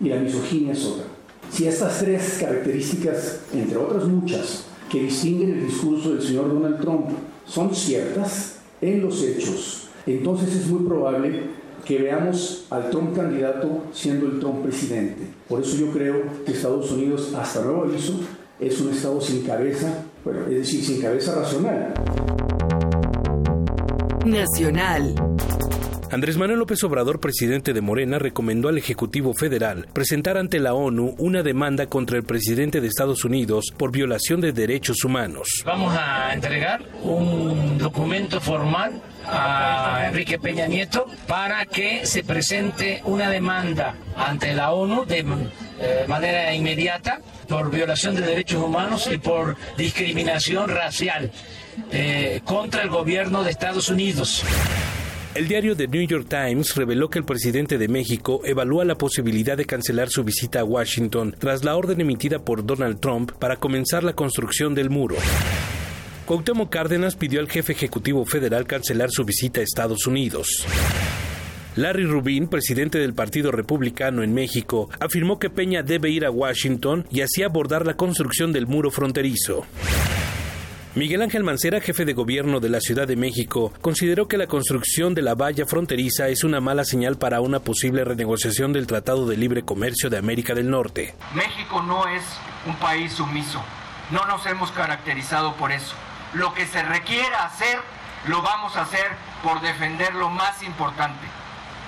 y 0.00 0.08
la 0.08 0.16
misoginia 0.16 0.72
es 0.72 0.84
otra. 0.84 1.04
Si 1.52 1.66
estas 1.66 1.98
tres 1.98 2.38
características, 2.40 3.40
entre 3.52 3.76
otras 3.76 4.04
muchas, 4.06 4.64
que 4.90 5.02
distinguen 5.02 5.52
el 5.52 5.66
discurso 5.66 6.14
del 6.14 6.22
señor 6.22 6.48
Donald 6.48 6.80
Trump 6.80 7.10
son 7.44 7.74
ciertas 7.74 8.56
en 8.80 9.02
los 9.02 9.22
hechos, 9.22 9.88
entonces 10.06 10.56
es 10.56 10.66
muy 10.66 10.86
probable 10.86 11.42
que 11.84 11.98
veamos 11.98 12.66
al 12.70 12.88
Trump 12.88 13.14
candidato 13.14 13.84
siendo 13.92 14.26
el 14.26 14.40
Trump 14.40 14.62
presidente. 14.62 15.26
Por 15.46 15.60
eso 15.60 15.76
yo 15.76 15.92
creo 15.92 16.22
que 16.46 16.52
Estados 16.52 16.90
Unidos, 16.90 17.34
hasta 17.34 17.62
nuevo 17.62 17.84
aviso, 17.84 18.14
es 18.58 18.80
un 18.80 18.90
Estado 18.90 19.20
sin 19.20 19.42
cabeza, 19.42 20.04
bueno, 20.24 20.46
es 20.46 20.56
decir, 20.56 20.82
sin 20.82 21.02
cabeza 21.02 21.34
racional. 21.34 21.92
Nacional. 24.24 25.14
Andrés 26.12 26.36
Manuel 26.36 26.58
López 26.58 26.84
Obrador, 26.84 27.20
presidente 27.20 27.72
de 27.72 27.80
Morena, 27.80 28.18
recomendó 28.18 28.68
al 28.68 28.76
Ejecutivo 28.76 29.32
Federal 29.32 29.88
presentar 29.94 30.36
ante 30.36 30.60
la 30.60 30.74
ONU 30.74 31.14
una 31.16 31.42
demanda 31.42 31.86
contra 31.86 32.18
el 32.18 32.22
presidente 32.22 32.82
de 32.82 32.88
Estados 32.88 33.24
Unidos 33.24 33.72
por 33.78 33.92
violación 33.92 34.42
de 34.42 34.52
derechos 34.52 35.04
humanos. 35.04 35.62
Vamos 35.64 35.96
a 35.98 36.34
entregar 36.34 36.84
un 37.02 37.78
documento 37.78 38.42
formal 38.42 39.00
a 39.24 40.04
Enrique 40.08 40.38
Peña 40.38 40.66
Nieto 40.66 41.06
para 41.26 41.64
que 41.64 42.04
se 42.04 42.22
presente 42.22 43.00
una 43.06 43.30
demanda 43.30 43.94
ante 44.14 44.52
la 44.52 44.72
ONU 44.72 45.06
de 45.06 45.20
eh, 45.20 46.04
manera 46.08 46.54
inmediata 46.54 47.22
por 47.48 47.70
violación 47.70 48.16
de 48.16 48.20
derechos 48.20 48.62
humanos 48.62 49.08
y 49.10 49.16
por 49.16 49.56
discriminación 49.78 50.68
racial 50.68 51.32
eh, 51.90 52.42
contra 52.44 52.82
el 52.82 52.90
gobierno 52.90 53.42
de 53.42 53.50
Estados 53.50 53.88
Unidos. 53.88 54.44
El 55.34 55.48
diario 55.48 55.74
The 55.74 55.88
New 55.88 56.06
York 56.06 56.26
Times 56.28 56.76
reveló 56.76 57.08
que 57.08 57.18
el 57.18 57.24
presidente 57.24 57.78
de 57.78 57.88
México 57.88 58.42
evalúa 58.44 58.84
la 58.84 58.96
posibilidad 58.96 59.56
de 59.56 59.64
cancelar 59.64 60.10
su 60.10 60.24
visita 60.24 60.60
a 60.60 60.64
Washington 60.64 61.34
tras 61.38 61.64
la 61.64 61.74
orden 61.74 62.02
emitida 62.02 62.38
por 62.38 62.66
Donald 62.66 63.00
Trump 63.00 63.32
para 63.38 63.56
comenzar 63.56 64.04
la 64.04 64.12
construcción 64.12 64.74
del 64.74 64.90
muro. 64.90 65.16
Cuauhtémoc 66.26 66.68
Cárdenas 66.68 67.16
pidió 67.16 67.40
al 67.40 67.48
jefe 67.48 67.72
ejecutivo 67.72 68.26
federal 68.26 68.66
cancelar 68.66 69.10
su 69.10 69.24
visita 69.24 69.60
a 69.60 69.64
Estados 69.64 70.06
Unidos. 70.06 70.66
Larry 71.76 72.04
Rubin, 72.04 72.48
presidente 72.48 72.98
del 72.98 73.14
Partido 73.14 73.50
Republicano 73.50 74.22
en 74.22 74.34
México, 74.34 74.90
afirmó 75.00 75.38
que 75.38 75.48
Peña 75.48 75.82
debe 75.82 76.10
ir 76.10 76.26
a 76.26 76.30
Washington 76.30 77.06
y 77.10 77.22
así 77.22 77.42
abordar 77.42 77.86
la 77.86 77.96
construcción 77.96 78.52
del 78.52 78.66
muro 78.66 78.90
fronterizo. 78.90 79.64
Miguel 80.94 81.22
Ángel 81.22 81.42
Mancera, 81.42 81.80
jefe 81.80 82.04
de 82.04 82.12
gobierno 82.12 82.60
de 82.60 82.68
la 82.68 82.78
Ciudad 82.78 83.08
de 83.08 83.16
México, 83.16 83.72
consideró 83.80 84.28
que 84.28 84.36
la 84.36 84.46
construcción 84.46 85.14
de 85.14 85.22
la 85.22 85.34
valla 85.34 85.64
fronteriza 85.64 86.28
es 86.28 86.44
una 86.44 86.60
mala 86.60 86.84
señal 86.84 87.16
para 87.16 87.40
una 87.40 87.60
posible 87.60 88.04
renegociación 88.04 88.74
del 88.74 88.86
Tratado 88.86 89.26
de 89.26 89.38
Libre 89.38 89.62
Comercio 89.62 90.10
de 90.10 90.18
América 90.18 90.54
del 90.54 90.68
Norte. 90.68 91.14
México 91.34 91.80
no 91.80 92.06
es 92.08 92.22
un 92.66 92.76
país 92.76 93.10
sumiso, 93.10 93.62
no 94.10 94.26
nos 94.26 94.44
hemos 94.44 94.70
caracterizado 94.72 95.54
por 95.54 95.72
eso. 95.72 95.94
Lo 96.34 96.52
que 96.52 96.66
se 96.66 96.82
requiera 96.82 97.46
hacer, 97.46 97.78
lo 98.28 98.42
vamos 98.42 98.76
a 98.76 98.82
hacer 98.82 99.06
por 99.42 99.62
defender 99.62 100.14
lo 100.14 100.28
más 100.28 100.62
importante. 100.62 101.26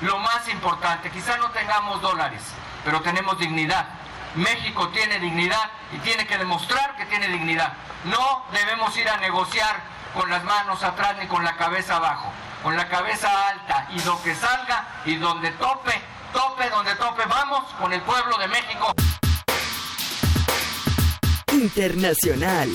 Lo 0.00 0.18
más 0.18 0.48
importante, 0.50 1.10
quizá 1.10 1.36
no 1.36 1.50
tengamos 1.50 2.00
dólares, 2.00 2.40
pero 2.86 3.02
tenemos 3.02 3.38
dignidad. 3.38 3.86
México 4.34 4.88
tiene 4.88 5.20
dignidad 5.20 5.70
y 5.92 5.98
tiene 5.98 6.26
que 6.26 6.38
demostrar 6.38 6.96
que 6.96 7.06
tiene 7.06 7.28
dignidad. 7.28 7.72
No 8.04 8.44
debemos 8.52 8.96
ir 8.96 9.08
a 9.08 9.16
negociar 9.18 9.80
con 10.12 10.28
las 10.30 10.42
manos 10.44 10.82
atrás 10.82 11.16
ni 11.20 11.26
con 11.26 11.44
la 11.44 11.56
cabeza 11.56 11.96
abajo, 11.96 12.32
con 12.62 12.76
la 12.76 12.88
cabeza 12.88 13.48
alta 13.48 13.88
y 13.94 14.00
lo 14.00 14.20
que 14.22 14.34
salga 14.34 14.86
y 15.04 15.16
donde 15.16 15.50
tope, 15.52 16.00
tope, 16.32 16.68
donde 16.70 16.94
tope, 16.96 17.22
vamos 17.28 17.64
con 17.80 17.92
el 17.92 18.00
pueblo 18.02 18.36
de 18.38 18.48
México. 18.48 18.92
Internacional. 21.52 22.70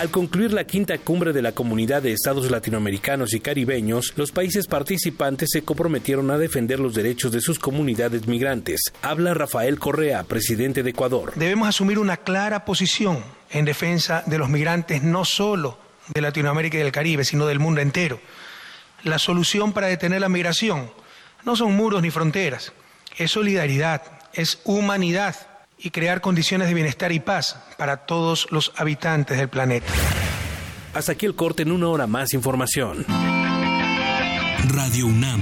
Al 0.00 0.10
concluir 0.10 0.54
la 0.54 0.64
quinta 0.64 0.96
cumbre 0.96 1.34
de 1.34 1.42
la 1.42 1.52
Comunidad 1.52 2.00
de 2.00 2.12
Estados 2.12 2.50
Latinoamericanos 2.50 3.34
y 3.34 3.40
Caribeños, 3.40 4.14
los 4.16 4.32
países 4.32 4.66
participantes 4.66 5.50
se 5.52 5.60
comprometieron 5.60 6.30
a 6.30 6.38
defender 6.38 6.80
los 6.80 6.94
derechos 6.94 7.32
de 7.32 7.42
sus 7.42 7.58
comunidades 7.58 8.26
migrantes. 8.26 8.80
Habla 9.02 9.34
Rafael 9.34 9.78
Correa, 9.78 10.24
presidente 10.24 10.82
de 10.82 10.88
Ecuador. 10.88 11.34
Debemos 11.36 11.68
asumir 11.68 11.98
una 11.98 12.16
clara 12.16 12.64
posición 12.64 13.22
en 13.50 13.66
defensa 13.66 14.24
de 14.24 14.38
los 14.38 14.48
migrantes, 14.48 15.02
no 15.02 15.26
solo 15.26 15.76
de 16.08 16.22
Latinoamérica 16.22 16.78
y 16.78 16.80
del 16.80 16.92
Caribe, 16.92 17.26
sino 17.26 17.44
del 17.44 17.58
mundo 17.58 17.82
entero. 17.82 18.18
La 19.02 19.18
solución 19.18 19.74
para 19.74 19.88
detener 19.88 20.22
la 20.22 20.30
migración 20.30 20.90
no 21.44 21.56
son 21.56 21.76
muros 21.76 22.00
ni 22.00 22.10
fronteras, 22.10 22.72
es 23.18 23.32
solidaridad, 23.32 24.00
es 24.32 24.60
humanidad 24.64 25.36
y 25.82 25.90
crear 25.90 26.20
condiciones 26.20 26.68
de 26.68 26.74
bienestar 26.74 27.12
y 27.12 27.20
paz 27.20 27.56
para 27.78 28.04
todos 28.06 28.46
los 28.50 28.72
habitantes 28.76 29.38
del 29.38 29.48
planeta. 29.48 29.92
Hasta 30.94 31.12
aquí 31.12 31.26
el 31.26 31.34
corte 31.34 31.62
en 31.62 31.72
una 31.72 31.88
hora 31.88 32.06
más 32.06 32.34
información. 32.34 33.04
Radio 34.68 35.06
UNAM, 35.06 35.40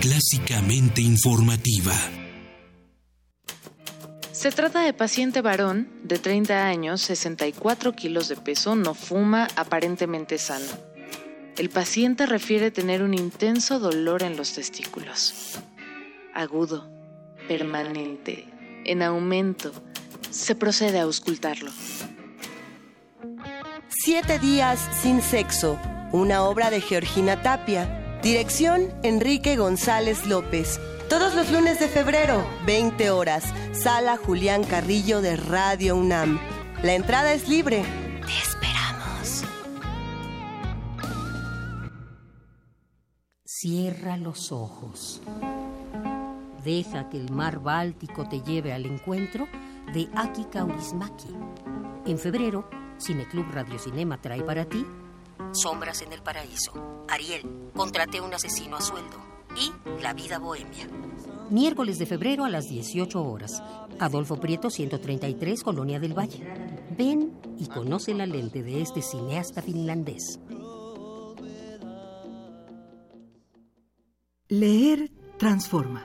clásicamente 0.00 1.02
informativa. 1.02 1.94
Se 4.32 4.50
trata 4.52 4.82
de 4.82 4.92
paciente 4.92 5.40
varón 5.40 5.88
de 6.04 6.18
30 6.18 6.66
años, 6.66 7.00
64 7.02 7.94
kilos 7.94 8.28
de 8.28 8.36
peso, 8.36 8.76
no 8.76 8.94
fuma, 8.94 9.48
aparentemente 9.56 10.38
sano. 10.38 10.66
El 11.56 11.70
paciente 11.70 12.26
refiere 12.26 12.70
tener 12.70 13.02
un 13.02 13.14
intenso 13.14 13.78
dolor 13.78 14.22
en 14.22 14.36
los 14.36 14.52
testículos. 14.52 15.58
Agudo, 16.34 16.86
permanente, 17.48 18.46
en 18.86 19.02
aumento. 19.02 19.72
Se 20.30 20.54
procede 20.54 20.98
a 20.98 21.02
auscultarlo. 21.02 21.70
Siete 23.88 24.38
días 24.38 24.78
sin 25.02 25.22
sexo, 25.22 25.78
una 26.12 26.42
obra 26.44 26.70
de 26.70 26.80
Georgina 26.80 27.42
Tapia. 27.42 28.18
Dirección 28.22 28.92
Enrique 29.02 29.56
González 29.56 30.26
López. 30.26 30.80
Todos 31.08 31.34
los 31.34 31.50
lunes 31.52 31.78
de 31.78 31.88
febrero, 31.88 32.44
20 32.66 33.10
horas, 33.10 33.44
Sala 33.72 34.16
Julián 34.16 34.64
Carrillo 34.64 35.20
de 35.20 35.36
Radio 35.36 35.96
UNAM. 35.96 36.40
La 36.82 36.94
entrada 36.94 37.32
es 37.32 37.48
libre. 37.48 37.84
Te 38.26 38.32
esperamos. 38.32 39.44
Cierra 43.44 44.16
los 44.16 44.50
ojos. 44.50 45.20
Deja 46.66 47.08
que 47.08 47.16
el 47.16 47.30
mar 47.30 47.60
Báltico 47.60 48.28
te 48.28 48.42
lleve 48.42 48.72
al 48.72 48.86
encuentro 48.86 49.46
de 49.94 50.08
Aki 50.16 50.46
Kaurismaki. 50.46 51.28
En 52.04 52.18
febrero, 52.18 52.68
Cineclub 53.00 53.46
Radio 53.52 53.78
Cinema 53.78 54.20
trae 54.20 54.42
para 54.42 54.64
ti 54.64 54.84
Sombras 55.52 56.02
en 56.02 56.12
el 56.12 56.22
Paraíso, 56.22 57.04
Ariel, 57.08 57.70
Contraté 57.72 58.20
un 58.20 58.34
asesino 58.34 58.76
a 58.76 58.80
sueldo 58.80 59.16
y 59.56 60.02
La 60.02 60.12
vida 60.12 60.40
bohemia. 60.40 60.88
Miércoles 61.50 62.00
de 62.00 62.06
febrero 62.06 62.44
a 62.44 62.50
las 62.50 62.68
18 62.68 63.22
horas. 63.22 63.62
Adolfo 64.00 64.40
Prieto 64.40 64.68
133, 64.68 65.62
Colonia 65.62 66.00
del 66.00 66.18
Valle. 66.18 66.42
Ven 66.98 67.32
y 67.58 67.68
conoce 67.68 68.12
la 68.12 68.26
lente 68.26 68.64
de 68.64 68.82
este 68.82 69.02
cineasta 69.02 69.62
finlandés. 69.62 70.40
Leer 74.48 75.12
transforma, 75.38 76.04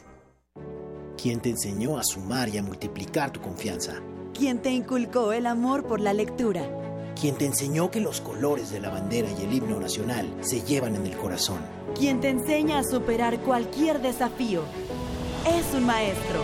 ¿Quién 1.21 1.39
te 1.39 1.49
enseñó 1.49 1.99
a 1.99 2.03
sumar 2.03 2.49
y 2.49 2.57
a 2.57 2.63
multiplicar 2.63 3.29
tu 3.29 3.41
confianza? 3.41 4.01
¿Quién 4.33 4.59
te 4.59 4.71
inculcó 4.71 5.33
el 5.33 5.45
amor 5.45 5.85
por 5.85 5.99
la 5.99 6.13
lectura? 6.13 6.67
¿Quién 7.19 7.35
te 7.35 7.45
enseñó 7.45 7.91
que 7.91 7.99
los 7.99 8.21
colores 8.21 8.71
de 8.71 8.79
la 8.79 8.89
bandera 8.89 9.27
y 9.29 9.43
el 9.43 9.53
himno 9.53 9.79
nacional 9.79 10.27
se 10.41 10.61
llevan 10.63 10.95
en 10.95 11.05
el 11.05 11.15
corazón? 11.15 11.59
¿Quién 11.93 12.21
te 12.21 12.29
enseña 12.29 12.79
a 12.79 12.83
superar 12.83 13.39
cualquier 13.41 14.01
desafío? 14.01 14.63
Es 15.45 15.75
un 15.75 15.85
maestro. 15.85 16.41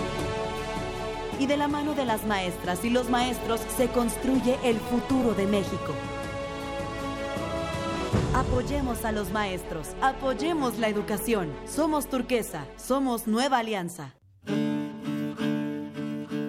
Y 1.39 1.47
de 1.47 1.57
la 1.57 1.67
mano 1.67 1.95
de 1.95 2.05
las 2.05 2.23
maestras 2.27 2.85
y 2.85 2.91
los 2.91 3.09
maestros 3.09 3.59
se 3.77 3.87
construye 3.87 4.59
el 4.63 4.77
futuro 4.77 5.33
de 5.33 5.47
México. 5.47 5.93
Apoyemos 8.35 9.05
a 9.05 9.11
los 9.11 9.31
maestros, 9.31 9.87
apoyemos 10.03 10.77
la 10.77 10.87
educación. 10.87 11.51
Somos 11.65 12.07
turquesa, 12.07 12.67
somos 12.77 13.25
nueva 13.25 13.57
alianza. 13.57 14.16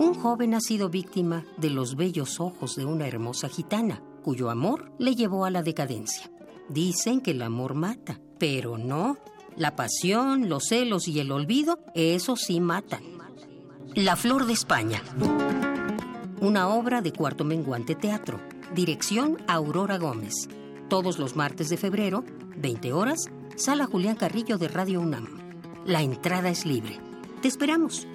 Un 0.00 0.14
joven 0.14 0.54
ha 0.54 0.62
sido 0.62 0.88
víctima 0.88 1.44
de 1.58 1.68
los 1.68 1.94
bellos 1.94 2.40
ojos 2.40 2.74
de 2.74 2.86
una 2.86 3.06
hermosa 3.06 3.50
gitana, 3.50 4.02
cuyo 4.24 4.48
amor 4.48 4.90
le 4.98 5.14
llevó 5.14 5.44
a 5.44 5.50
la 5.50 5.62
decadencia. 5.62 6.30
Dicen 6.70 7.20
que 7.20 7.32
el 7.32 7.42
amor 7.42 7.74
mata, 7.74 8.18
pero 8.38 8.78
no. 8.78 9.18
La 9.56 9.76
pasión, 9.76 10.48
los 10.48 10.68
celos 10.68 11.06
y 11.06 11.20
el 11.20 11.30
olvido, 11.30 11.80
eso 11.94 12.36
sí 12.36 12.60
matan. 12.60 13.02
La 13.94 14.16
Flor 14.16 14.46
de 14.46 14.54
España. 14.54 15.02
Una 16.40 16.70
obra 16.70 17.02
de 17.02 17.12
Cuarto 17.12 17.44
Menguante 17.44 17.94
Teatro. 17.94 18.40
Dirección 18.74 19.36
Aurora 19.48 19.98
Gómez. 19.98 20.48
Todos 20.88 21.18
los 21.18 21.36
martes 21.36 21.68
de 21.68 21.76
febrero, 21.76 22.24
20 22.56 22.94
horas, 22.94 23.26
Sala 23.54 23.84
Julián 23.84 24.16
Carrillo 24.16 24.56
de 24.56 24.68
Radio 24.68 25.02
UNAM. 25.02 25.26
La 25.84 26.00
entrada 26.00 26.48
es 26.48 26.64
libre. 26.64 26.98
Te 27.42 27.48
esperamos. 27.48 28.06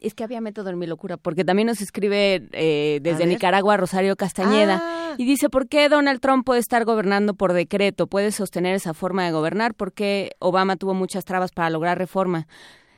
es 0.00 0.14
que 0.14 0.24
había 0.24 0.40
método 0.40 0.70
en 0.70 0.78
mi 0.78 0.86
locura, 0.86 1.16
porque 1.16 1.44
también 1.44 1.66
nos 1.66 1.80
escribe 1.80 2.48
eh, 2.52 3.00
desde. 3.02 3.26
Nicaragua 3.26 3.76
Rosario 3.76 4.16
Castañeda 4.16 4.80
Ah. 4.82 5.14
y 5.18 5.24
dice, 5.24 5.48
¿por 5.48 5.68
qué 5.68 5.88
Donald 5.88 6.20
Trump 6.20 6.44
puede 6.46 6.60
estar 6.60 6.84
gobernando 6.84 7.34
por 7.34 7.52
decreto? 7.52 8.06
¿Puede 8.06 8.32
sostener 8.32 8.74
esa 8.74 8.94
forma 8.94 9.24
de 9.24 9.32
gobernar? 9.32 9.74
¿Por 9.74 9.92
qué 9.92 10.30
Obama 10.38 10.76
tuvo 10.76 10.94
muchas 10.94 11.24
trabas 11.24 11.50
para 11.52 11.70
lograr 11.70 11.98
reforma? 11.98 12.46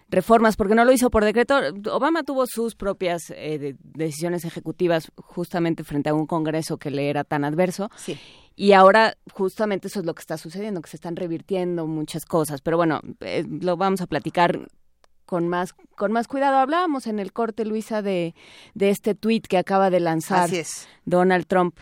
Reformas, 0.09 0.56
porque 0.56 0.74
no 0.74 0.84
lo 0.84 0.92
hizo 0.92 1.11
por 1.11 1.24
decreto. 1.24 1.59
Obama 1.92 2.22
tuvo 2.22 2.44
sus 2.46 2.74
propias 2.74 3.30
eh, 3.30 3.59
de- 3.59 3.76
decisiones 3.82 4.44
ejecutivas 4.44 5.11
justamente 5.16 5.84
frente 5.84 6.09
a 6.11 6.14
un 6.14 6.26
Congreso 6.26 6.78
que 6.78 6.90
le 6.90 7.11
era 7.11 7.24
tan 7.24 7.44
adverso. 7.44 7.90
Y 8.56 8.72
ahora 8.72 9.16
justamente 9.32 9.88
eso 9.88 10.00
es 10.00 10.06
lo 10.06 10.14
que 10.14 10.20
está 10.20 10.36
sucediendo, 10.36 10.80
que 10.82 10.90
se 10.90 10.96
están 10.96 11.14
revirtiendo 11.16 11.86
muchas 11.86 12.24
cosas. 12.24 12.61
Pero 12.61 12.76
bueno, 12.76 13.00
eh, 13.20 13.44
lo 13.48 13.76
vamos 13.76 14.00
a 14.00 14.06
platicar 14.06 14.66
con 15.26 15.46
más 15.46 15.74
con 15.96 16.11
más 16.11 16.26
cuidado. 16.26 16.56
Hablábamos 16.56 17.06
en 17.06 17.18
el 17.18 17.32
corte, 17.32 17.64
Luisa, 17.66 18.00
de, 18.02 18.34
de 18.74 18.90
este 18.90 19.14
tuit 19.14 19.46
que 19.46 19.59
acaba 19.59 19.90
de 19.90 20.00
lanzar 20.00 20.44
Así 20.44 20.56
es. 20.59 20.88
Donald 21.04 21.46
Trump. 21.46 21.76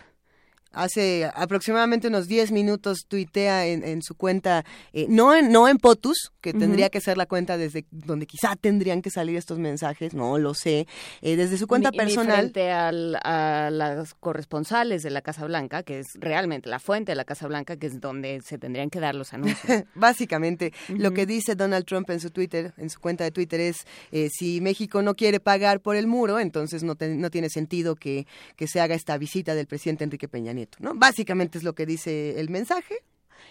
Hace 0.77 1.31
aproximadamente 1.35 2.09
unos 2.09 2.29
10 2.29 2.53
minutos 2.53 3.07
tuitea 3.09 3.67
en, 3.67 3.83
en 3.83 4.03
su 4.03 4.15
cuenta, 4.15 4.65
eh, 4.93 5.07
no, 5.09 5.35
en, 5.35 5.51
no 5.51 5.69
en 5.69 5.79
POTUS, 5.79 6.33
que 6.43 6.53
tendría 6.53 6.91
que 6.91 7.01
ser 7.01 7.17
la 7.17 7.27
cuenta 7.27 7.57
desde 7.57 7.87
donde 7.91 8.27
quizá 8.27 8.55
tendrían 8.57 9.01
que 9.03 9.11
salir 9.11 9.37
estos 9.37 9.59
mensajes, 9.59 10.13
no 10.15 10.39
lo 10.39 10.53
sé, 10.55 10.87
eh, 11.23 11.35
desde 11.37 11.57
su 11.59 11.67
cuenta 11.67 11.91
ni 11.91 11.97
personal. 11.97 12.37
frente 12.41 12.71
al- 12.71 13.17
a 13.25 13.71
las 13.73 14.15
corresponsales 14.15 15.03
de 15.03 15.11
la 15.11 15.23
Casa 15.23 15.45
Blanca, 15.47 15.83
que 15.83 16.01
es 16.01 16.07
realmente 16.15 16.69
la 16.69 16.79
fuente 16.79 17.13
de 17.13 17.17
la 17.17 17.25
Casa 17.25 17.49
Blanca, 17.49 17.77
que 17.77 17.87
es 17.87 18.01
donde 18.01 18.41
se 18.43 18.59
tendrían 18.59 18.91
que 18.91 19.01
dar 19.01 19.15
los 19.15 19.33
anuncios. 19.33 19.57
Básicamente, 19.95 20.73
lo 20.89 21.13
que 21.13 21.25
dice 21.27 21.55
Donald 21.55 21.85
Trump 21.87 22.11
en 22.11 22.21
su 22.21 22.31
Twitter, 22.31 22.75
en 22.77 22.91
su 22.91 23.01
cuenta 23.01 23.25
de 23.25 23.31
Twitter 23.31 23.61
es, 23.61 23.79
eh, 24.13 24.29
si 24.31 24.61
México 24.61 25.03
no 25.03 25.15
quiere 25.15 25.41
pagar 25.41 25.81
por 25.81 25.97
el 25.97 26.07
muro, 26.07 26.39
entonces 26.39 26.83
no, 26.83 26.95
te- 26.97 27.15
no 27.17 27.31
tiene 27.31 27.49
sentido 27.49 27.97
que, 27.97 28.27
que 28.57 28.69
se 28.69 28.81
haga 28.81 28.95
esta 28.95 29.17
visita 29.19 29.55
del 29.55 29.67
presidente 29.67 30.05
Enrique 30.05 30.29
Peña 30.29 30.53
Nieto, 30.53 30.66
¿no? 30.79 30.95
Básicamente 30.95 31.59
es 31.59 31.65
lo 31.65 31.75
que 31.75 31.87
dice 31.87 32.39
el 32.41 32.51
mensaje. 32.51 32.97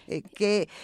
Eh, 0.08 0.22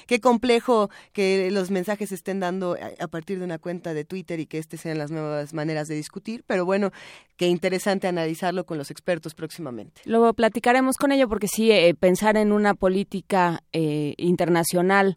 qué, 0.06 0.20
complejo 0.20 0.90
que 1.12 1.50
los 1.50 1.70
mensajes 1.70 2.12
estén 2.12 2.40
dando 2.40 2.74
a, 2.74 3.04
a 3.04 3.08
partir 3.08 3.38
de 3.38 3.44
una 3.44 3.58
cuenta 3.58 3.94
de 3.94 4.04
Twitter 4.04 4.40
y 4.40 4.46
que 4.46 4.58
estas 4.58 4.80
sean 4.80 4.98
las 4.98 5.10
nuevas 5.10 5.54
maneras 5.54 5.88
de 5.88 5.94
discutir, 5.94 6.44
pero 6.46 6.64
bueno, 6.64 6.90
qué 7.36 7.46
interesante 7.46 8.08
analizarlo 8.08 8.64
con 8.64 8.78
los 8.78 8.90
expertos 8.90 9.34
próximamente. 9.34 10.02
Luego 10.04 10.32
platicaremos 10.34 10.96
con 10.96 11.12
ello 11.12 11.28
porque 11.28 11.48
sí, 11.48 11.70
eh, 11.70 11.94
pensar 11.94 12.36
en 12.36 12.52
una 12.52 12.74
política 12.74 13.62
eh, 13.72 14.14
internacional 14.18 15.16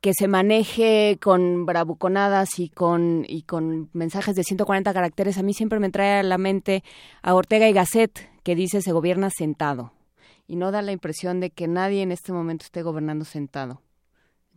que 0.00 0.12
se 0.14 0.26
maneje 0.26 1.16
con 1.22 1.64
bravuconadas 1.64 2.58
y 2.58 2.68
con, 2.68 3.24
y 3.28 3.42
con 3.42 3.88
mensajes 3.92 4.34
de 4.34 4.42
140 4.42 4.92
caracteres, 4.92 5.38
a 5.38 5.44
mí 5.44 5.54
siempre 5.54 5.78
me 5.78 5.90
trae 5.90 6.18
a 6.18 6.22
la 6.24 6.38
mente 6.38 6.82
a 7.22 7.34
Ortega 7.34 7.68
y 7.68 7.72
Gasset, 7.72 8.28
que 8.42 8.56
dice 8.56 8.82
se 8.82 8.90
gobierna 8.90 9.30
sentado. 9.30 9.92
Y 10.46 10.56
no 10.56 10.70
da 10.70 10.82
la 10.82 10.92
impresión 10.92 11.40
de 11.40 11.50
que 11.50 11.68
nadie 11.68 12.02
en 12.02 12.12
este 12.12 12.32
momento 12.32 12.64
esté 12.64 12.82
gobernando 12.82 13.24
sentado. 13.24 13.80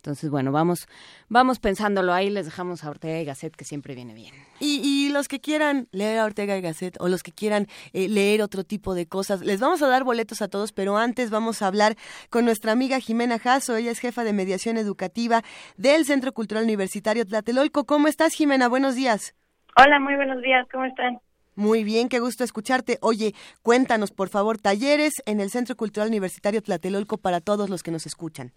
Entonces, 0.05 0.29
bueno, 0.29 0.51
vamos, 0.51 0.87
vamos 1.29 1.57
pensándolo 1.57 2.13
ahí, 2.13 2.29
les 2.29 2.45
dejamos 2.45 2.83
a 2.83 2.91
Ortega 2.91 3.19
y 3.19 3.25
Gasset, 3.25 3.55
que 3.55 3.65
siempre 3.65 3.95
viene 3.95 4.13
bien. 4.13 4.35
Y, 4.59 5.09
los 5.11 5.27
que 5.27 5.39
quieran 5.39 5.87
leer 5.91 6.19
a 6.19 6.25
Ortega 6.25 6.55
y 6.55 6.61
Gasset 6.61 6.95
o 6.99 7.07
los 7.07 7.23
que 7.23 7.31
quieran 7.31 7.65
eh, 7.91 8.07
leer 8.07 8.43
otro 8.43 8.63
tipo 8.63 8.93
de 8.93 9.07
cosas, 9.07 9.41
les 9.41 9.59
vamos 9.59 9.81
a 9.81 9.87
dar 9.87 10.03
boletos 10.03 10.43
a 10.43 10.47
todos, 10.47 10.73
pero 10.73 10.97
antes 10.97 11.31
vamos 11.31 11.63
a 11.63 11.67
hablar 11.67 11.95
con 12.29 12.45
nuestra 12.45 12.71
amiga 12.71 12.99
Jimena 12.99 13.39
Jasso, 13.39 13.77
ella 13.77 13.89
es 13.89 13.99
jefa 13.99 14.23
de 14.23 14.33
mediación 14.33 14.77
educativa 14.77 15.41
del 15.75 16.05
Centro 16.05 16.33
Cultural 16.33 16.65
Universitario 16.65 17.25
Tlatelolco. 17.25 17.85
¿Cómo 17.85 18.07
estás, 18.07 18.35
Jimena? 18.35 18.67
Buenos 18.67 18.93
días. 18.93 19.33
Hola, 19.75 19.99
muy 19.99 20.15
buenos 20.15 20.39
días, 20.43 20.67
¿cómo 20.71 20.85
están? 20.85 21.17
Muy 21.55 21.83
bien, 21.83 22.09
qué 22.09 22.19
gusto 22.19 22.43
escucharte. 22.43 22.97
Oye, 23.01 23.33
cuéntanos, 23.63 24.11
por 24.11 24.29
favor, 24.29 24.57
talleres 24.57 25.23
en 25.25 25.39
el 25.39 25.49
Centro 25.49 25.75
Cultural 25.75 26.09
Universitario 26.09 26.61
Tlatelolco 26.61 27.17
para 27.17 27.39
todos 27.39 27.69
los 27.69 27.81
que 27.81 27.91
nos 27.91 28.05
escuchan. 28.05 28.51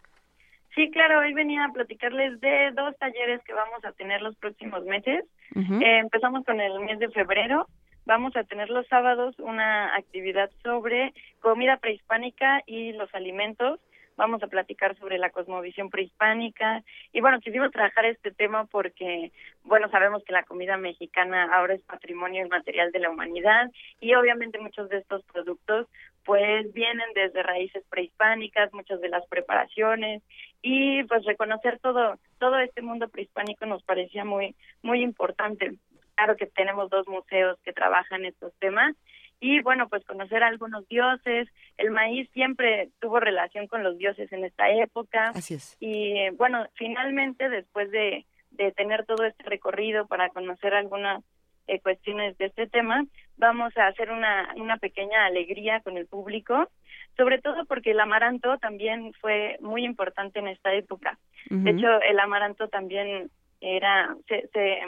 Sí, 0.75 0.91
claro, 0.91 1.21
hoy 1.21 1.33
venía 1.33 1.65
a 1.65 1.73
platicarles 1.73 2.41
de 2.41 2.71
dos 2.73 2.97
talleres 2.99 3.41
que 3.45 3.53
vamos 3.53 3.85
a 3.85 3.93
tener 3.93 4.23
los 4.23 4.37
próximos 4.37 4.85
meses. 4.85 5.25
Eh, 5.55 5.99
empezamos 5.99 6.45
con 6.45 6.61
el 6.61 6.79
mes 6.81 6.99
de 6.99 7.09
febrero. 7.09 7.67
Vamos 8.07 8.37
a 8.37 8.45
tener 8.45 8.71
los 8.71 8.87
sábados 8.87 9.39
una 9.39 9.95
actividad 9.97 10.51
sobre 10.63 11.13
comida 11.41 11.77
prehispánica 11.79 12.63
y 12.67 12.93
los 12.93 13.13
alimentos 13.15 13.81
vamos 14.19 14.43
a 14.43 14.49
platicar 14.49 14.99
sobre 14.99 15.17
la 15.17 15.31
cosmovisión 15.31 15.91
prehispánica 15.91 16.83
y 17.13 17.21
bueno, 17.21 17.41
quisimos 17.41 17.71
trabajar 17.71 18.05
este 18.05 18.33
tema 18.33 18.67
porque, 18.67 19.31
bueno, 19.63 19.89
sabemos 19.91 20.25
que 20.25 20.33
la 20.33 20.43
comida 20.43 20.77
mexicana 20.77 21.49
ahora 21.55 21.75
es 21.75 21.83
patrimonio 21.83 22.45
inmaterial 22.45 22.91
de 22.91 22.99
la 22.99 23.11
humanidad 23.11 23.71
y 24.01 24.15
obviamente 24.15 24.59
muchos 24.59 24.89
de 24.91 24.99
estos 24.99 25.23
productos 25.33 25.87
pues 26.25 26.71
vienen 26.75 27.07
desde 27.15 27.43
raíces 27.45 27.85
prehispánicas, 27.89 28.75
muchas 28.75 29.01
de 29.01 29.09
las 29.09 29.25
preparaciones 29.29 30.23
y 30.63 31.05
pues 31.05 31.25
reconocer 31.25 31.79
todo 31.79 32.19
todo 32.39 32.59
este 32.59 32.83
mundo 32.83 33.09
prehispánico 33.09 33.67
nos 33.67 33.85
parecía 33.85 34.25
muy 34.25 34.57
muy 34.83 35.01
importante. 35.01 35.75
Claro 36.17 36.37
que 36.37 36.47
tenemos 36.47 36.91
dos 36.91 37.07
museos 37.07 37.57
que 37.63 37.73
trabajan 37.73 38.25
estos 38.25 38.53
temas 38.59 38.97
y 39.41 39.61
bueno, 39.63 39.89
pues 39.89 40.05
conocer 40.05 40.43
a 40.43 40.49
algunos 40.49 40.87
dioses. 40.89 41.49
El 41.77 41.91
maíz 41.91 42.29
siempre 42.33 42.91
tuvo 43.01 43.21
relación 43.21 43.67
con 43.69 43.83
los 43.83 43.97
dioses 43.99 44.33
en 44.33 44.45
esta 44.45 44.71
época. 44.71 45.33
Así 45.35 45.55
es. 45.55 45.77
Y 45.81 46.31
bueno, 46.31 46.67
finalmente 46.75 47.49
después 47.49 47.91
de, 47.91 48.27
de 48.51 48.73
tener 48.73 49.07
todo 49.07 49.25
este 49.25 49.45
recorrido 49.45 50.07
para 50.07 50.31
conocer 50.31 50.75
algunas 50.75 51.23
eh, 51.69 51.81
cuestiones 51.81 52.37
de 52.39 52.47
este 52.47 52.67
tema, 52.67 53.05
vamos 53.37 53.77
a 53.77 53.87
hacer 53.87 54.11
una, 54.11 54.53
una 54.57 54.79
pequeña 54.79 55.27
alegría 55.27 55.81
con 55.81 55.99
el 55.99 56.07
público, 56.07 56.69
sobre 57.17 57.41
todo 57.41 57.67
porque 57.67 57.91
el 57.93 58.01
amaranto 58.01 58.59
también 58.59 59.13
fue 59.21 59.59
muy 59.61 59.85
importante 59.85 60.39
en 60.39 60.49
esta 60.49 60.73
época. 60.73 61.19
De 61.51 61.71
hecho, 61.71 62.01
el 62.03 62.19
amaranto 62.21 62.69
también 62.69 63.31
era, 63.61 64.17
se, 64.29 64.49
se, 64.49 64.79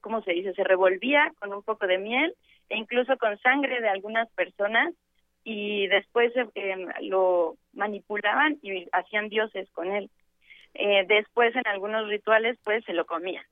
¿cómo 0.00 0.22
se 0.22 0.32
dice? 0.32 0.54
Se 0.54 0.64
revolvía 0.64 1.32
con 1.38 1.52
un 1.52 1.62
poco 1.62 1.86
de 1.86 1.98
miel 1.98 2.34
incluso 2.70 3.16
con 3.18 3.38
sangre 3.38 3.80
de 3.80 3.88
algunas 3.88 4.30
personas 4.32 4.94
y 5.44 5.86
después 5.88 6.32
eh, 6.54 6.76
lo 7.02 7.56
manipulaban 7.72 8.58
y 8.62 8.86
hacían 8.92 9.28
dioses 9.28 9.68
con 9.72 9.90
él. 9.90 10.10
Eh, 10.74 11.04
después 11.08 11.54
en 11.56 11.66
algunos 11.66 12.08
rituales 12.08 12.58
pues 12.64 12.84
se 12.84 12.92
lo 12.92 13.06
comían. 13.06 13.44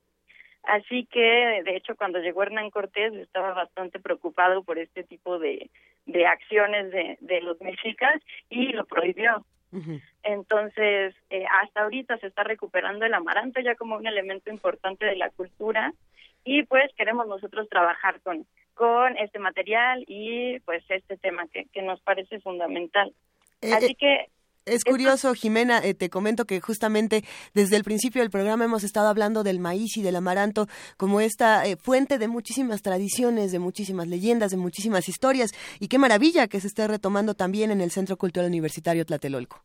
Así 0.63 1.07
que 1.07 1.63
de 1.65 1.77
hecho 1.77 1.95
cuando 1.97 2.19
llegó 2.19 2.43
Hernán 2.43 2.71
Cortés 2.71 3.15
estaba 3.15 3.55
bastante 3.55 4.01
preocupado 4.01 4.63
por 4.65 4.79
este 4.79 5.05
tipo 5.05 5.39
de, 5.39 5.71
de 6.07 6.27
acciones 6.27 6.91
de, 6.91 7.17
de 7.21 7.41
los 7.41 7.61
mexicas 7.61 8.21
y 8.51 8.73
lo 8.73 8.85
prohibió. 8.85 9.45
Entonces, 10.23 11.15
eh, 11.29 11.45
hasta 11.63 11.83
ahorita 11.83 12.17
se 12.19 12.29
está 12.29 12.45
recuperando 12.45 13.05
el 13.05 13.13
amaranto 13.13 13.61
ya 13.61 13.75
como 13.75 13.97
un 13.97 14.07
elemento 14.07 14.51
importante 14.51 15.05
de 15.05 15.17
la 15.17 15.31
cultura 15.31 15.93
y 16.45 16.63
pues 16.63 16.91
queremos 16.97 17.27
nosotros 17.27 17.69
trabajar 17.69 18.21
con 18.23 18.47
con 18.77 19.17
este 19.17 19.39
material 19.39 20.05
y 20.07 20.61
pues 20.61 20.85
este 20.89 21.17
tema 21.17 21.49
que, 21.53 21.65
que 21.73 21.83
nos 21.83 22.01
parece 22.03 22.39
fundamental. 22.41 23.13
Eh, 23.63 23.73
Así 23.73 23.93
eh, 23.93 23.97
que 23.99 24.17
es 24.67 24.85
curioso, 24.85 25.33
Jimena, 25.33 25.79
eh, 25.79 25.95
te 25.95 26.11
comento 26.11 26.45
que 26.45 26.61
justamente 26.61 27.23
desde 27.55 27.77
el 27.77 27.85
principio 27.85 28.21
del 28.21 28.31
programa 28.31 28.65
hemos 28.65 28.85
estado 28.85 29.09
hablando 29.09 29.45
del 29.45 29.61
maíz 29.61 29.97
y 29.97 30.03
del 30.03 30.17
amaranto 30.17 30.67
como 30.97 31.21
esta 31.21 31.63
fuente 31.81 32.19
de 32.19 32.29
muchísimas 32.29 32.83
tradiciones, 32.83 33.53
de 33.53 33.61
muchísimas 33.61 34.09
leyendas, 34.09 34.51
de 34.51 34.57
muchísimas 34.57 35.09
historias. 35.09 35.53
Y 35.81 35.89
qué 35.89 35.99
maravilla 35.99 36.49
que 36.49 36.61
se 36.61 36.67
esté 36.67 36.87
retomando 36.89 37.35
también 37.35 37.71
en 37.71 37.81
el 37.81 37.91
Centro 37.91 38.17
Cultural 38.17 38.49
Universitario 38.49 39.07
Tlatelolco. 39.07 39.63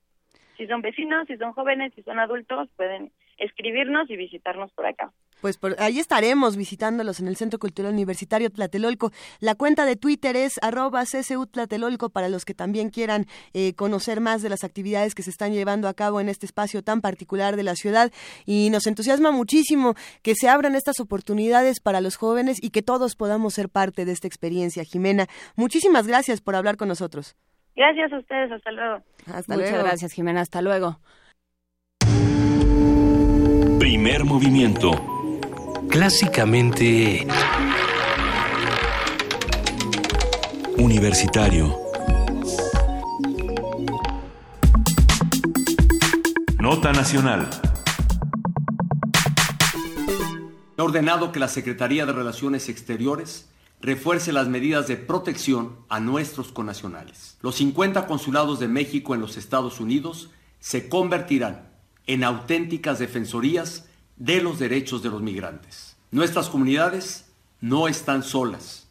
Si 0.58 0.68
son 0.68 0.82
vecinos, 0.82 1.28
si 1.28 1.38
son 1.38 1.54
jóvenes, 1.54 1.94
si 1.96 2.04
son 2.04 2.20
adultos, 2.20 2.70
pueden 2.76 3.12
escribirnos 3.38 4.10
y 4.10 4.16
visitarnos 4.16 4.72
por 4.72 4.86
acá. 4.86 5.12
Pues 5.44 5.58
por 5.58 5.76
ahí 5.80 6.00
estaremos 6.00 6.56
visitándolos 6.56 7.20
en 7.20 7.28
el 7.28 7.36
Centro 7.36 7.60
Cultural 7.60 7.92
Universitario 7.92 8.50
Tlatelolco. 8.50 9.12
La 9.42 9.56
cuenta 9.56 9.84
de 9.84 9.98
Twitter 9.98 10.38
es 10.38 10.54
arroba 10.62 11.04
CCU 11.04 11.48
Tlatelolco 11.48 12.10
para 12.10 12.30
los 12.30 12.46
que 12.46 12.54
también 12.54 12.90
quieran 12.90 13.26
eh, 13.54 13.74
conocer 13.76 14.22
más 14.22 14.42
de 14.42 14.48
las 14.48 14.64
actividades 14.64 15.14
que 15.14 15.22
se 15.22 15.32
están 15.32 15.52
llevando 15.52 15.90
a 15.90 15.94
cabo 15.96 16.22
en 16.22 16.30
este 16.30 16.46
espacio 16.46 16.82
tan 16.82 17.02
particular 17.02 17.58
de 17.58 17.64
la 17.64 17.76
ciudad. 17.76 18.14
Y 18.46 18.70
nos 18.70 18.88
entusiasma 18.88 19.32
muchísimo 19.32 19.96
que 20.22 20.34
se 20.34 20.48
abran 20.48 20.76
estas 20.76 21.02
oportunidades 21.02 21.82
para 21.82 22.00
los 22.00 22.16
jóvenes 22.16 22.64
y 22.64 22.70
que 22.70 22.82
todos 22.82 23.18
podamos 23.18 23.54
ser 23.54 23.68
parte 23.68 24.06
de 24.06 24.14
esta 24.14 24.28
experiencia. 24.28 24.86
Jimena, 24.86 25.28
muchísimas 25.58 26.08
gracias 26.08 26.40
por 26.40 26.56
hablar 26.56 26.78
con 26.78 26.88
nosotros. 26.88 27.36
Gracias 27.76 28.14
a 28.14 28.18
ustedes, 28.18 28.50
hasta 28.50 28.72
luego. 28.72 29.04
Hasta 29.26 29.56
Muchas 29.56 29.84
gracias, 29.84 30.14
Jimena, 30.14 30.40
hasta 30.40 30.62
luego. 30.62 31.02
Primer 33.78 34.24
movimiento 34.24 34.92
clásicamente 35.94 37.28
Universitario. 40.80 41.78
Nota 46.60 46.94
Nacional. 46.94 47.48
ordenado 50.78 51.32
que 51.32 51.40
la 51.40 51.48
Secretaría 51.48 52.08
de 52.08 52.14
Relaciones 52.14 52.70
Exteriores 52.70 53.50
refuerce 53.80 54.34
las 54.34 54.48
medidas 54.48 54.88
de 54.88 54.98
protección 54.98 55.76
a 55.90 56.00
nuestros 56.00 56.52
connacionales. 56.52 57.38
Los 57.44 57.58
50 57.58 58.08
consulados 58.08 58.60
de 58.60 58.68
México 58.68 59.14
en 59.14 59.22
los 59.22 59.38
Estados 59.38 59.80
Unidos 59.80 60.32
se 60.60 60.90
convertirán 60.90 61.70
en 62.08 62.24
auténticas 62.24 62.98
defensorías 62.98 63.86
de 64.18 64.42
los 64.42 64.60
derechos 64.60 65.04
de 65.04 65.10
los 65.10 65.22
migrantes. 65.22 65.96
Nuestras 66.12 66.50
comunidades 66.50 67.26
no 67.62 67.88
están 67.88 68.24
solas. 68.24 68.88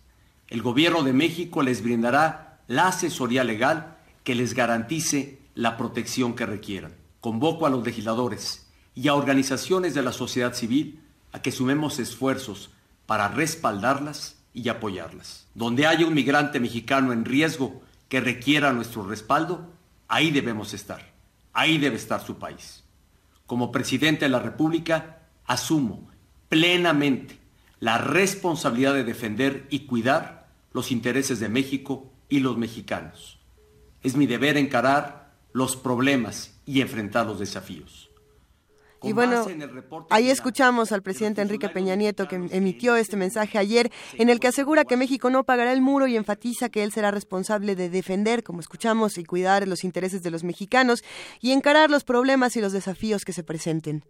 El 0.48 0.62
gobierno 0.62 1.02
de 1.02 1.12
México 1.12 1.62
les 1.62 1.82
brindará 1.82 2.60
la 2.66 2.88
asesoría 2.88 3.44
legal 3.44 3.96
que 4.24 4.34
les 4.34 4.54
garantice 4.54 5.38
la 5.54 5.76
protección 5.76 6.34
que 6.34 6.46
requieran. 6.46 6.94
Convoco 7.20 7.66
a 7.66 7.70
los 7.70 7.84
legisladores 7.84 8.66
y 8.94 9.08
a 9.08 9.14
organizaciones 9.14 9.94
de 9.94 10.02
la 10.02 10.12
sociedad 10.12 10.54
civil 10.54 11.00
a 11.32 11.40
que 11.40 11.52
sumemos 11.52 11.98
esfuerzos 11.98 12.70
para 13.06 13.28
respaldarlas 13.28 14.36
y 14.54 14.68
apoyarlas. 14.68 15.46
Donde 15.54 15.86
haya 15.86 16.06
un 16.06 16.14
migrante 16.14 16.60
mexicano 16.60 17.12
en 17.12 17.24
riesgo 17.24 17.82
que 18.08 18.20
requiera 18.20 18.72
nuestro 18.72 19.06
respaldo, 19.06 19.70
ahí 20.08 20.30
debemos 20.30 20.74
estar. 20.74 21.12
Ahí 21.52 21.78
debe 21.78 21.96
estar 21.96 22.24
su 22.24 22.36
país. 22.36 22.81
Como 23.52 23.70
presidente 23.70 24.24
de 24.24 24.30
la 24.30 24.38
República, 24.38 25.18
asumo 25.44 26.08
plenamente 26.48 27.36
la 27.80 27.98
responsabilidad 27.98 28.94
de 28.94 29.04
defender 29.04 29.66
y 29.68 29.80
cuidar 29.80 30.48
los 30.72 30.90
intereses 30.90 31.38
de 31.38 31.50
México 31.50 32.10
y 32.30 32.40
los 32.40 32.56
mexicanos. 32.56 33.40
Es 34.02 34.16
mi 34.16 34.26
deber 34.26 34.56
encarar 34.56 35.34
los 35.52 35.76
problemas 35.76 36.58
y 36.64 36.80
enfrentar 36.80 37.26
los 37.26 37.38
desafíos. 37.40 38.08
Y 39.02 39.12
bueno, 39.12 39.46
ahí 40.10 40.30
escuchamos 40.30 40.92
al 40.92 41.02
presidente 41.02 41.42
Enrique 41.42 41.68
Peña 41.68 41.94
Nieto 41.96 42.28
que 42.28 42.36
emitió 42.36 42.96
este 42.96 43.16
mensaje 43.16 43.58
ayer 43.58 43.90
en 44.14 44.28
el 44.28 44.40
que 44.40 44.48
asegura 44.48 44.84
que 44.84 44.96
México 44.96 45.30
no 45.30 45.44
pagará 45.44 45.72
el 45.72 45.80
muro 45.80 46.06
y 46.06 46.16
enfatiza 46.16 46.68
que 46.68 46.82
él 46.82 46.92
será 46.92 47.10
responsable 47.10 47.74
de 47.74 47.88
defender, 47.88 48.42
como 48.42 48.60
escuchamos, 48.60 49.18
y 49.18 49.24
cuidar 49.24 49.66
los 49.66 49.84
intereses 49.84 50.22
de 50.22 50.30
los 50.30 50.44
mexicanos 50.44 51.02
y 51.40 51.52
encarar 51.52 51.90
los 51.90 52.04
problemas 52.04 52.56
y 52.56 52.60
los 52.60 52.72
desafíos 52.72 53.24
que 53.24 53.32
se 53.32 53.42
presenten. 53.42 54.04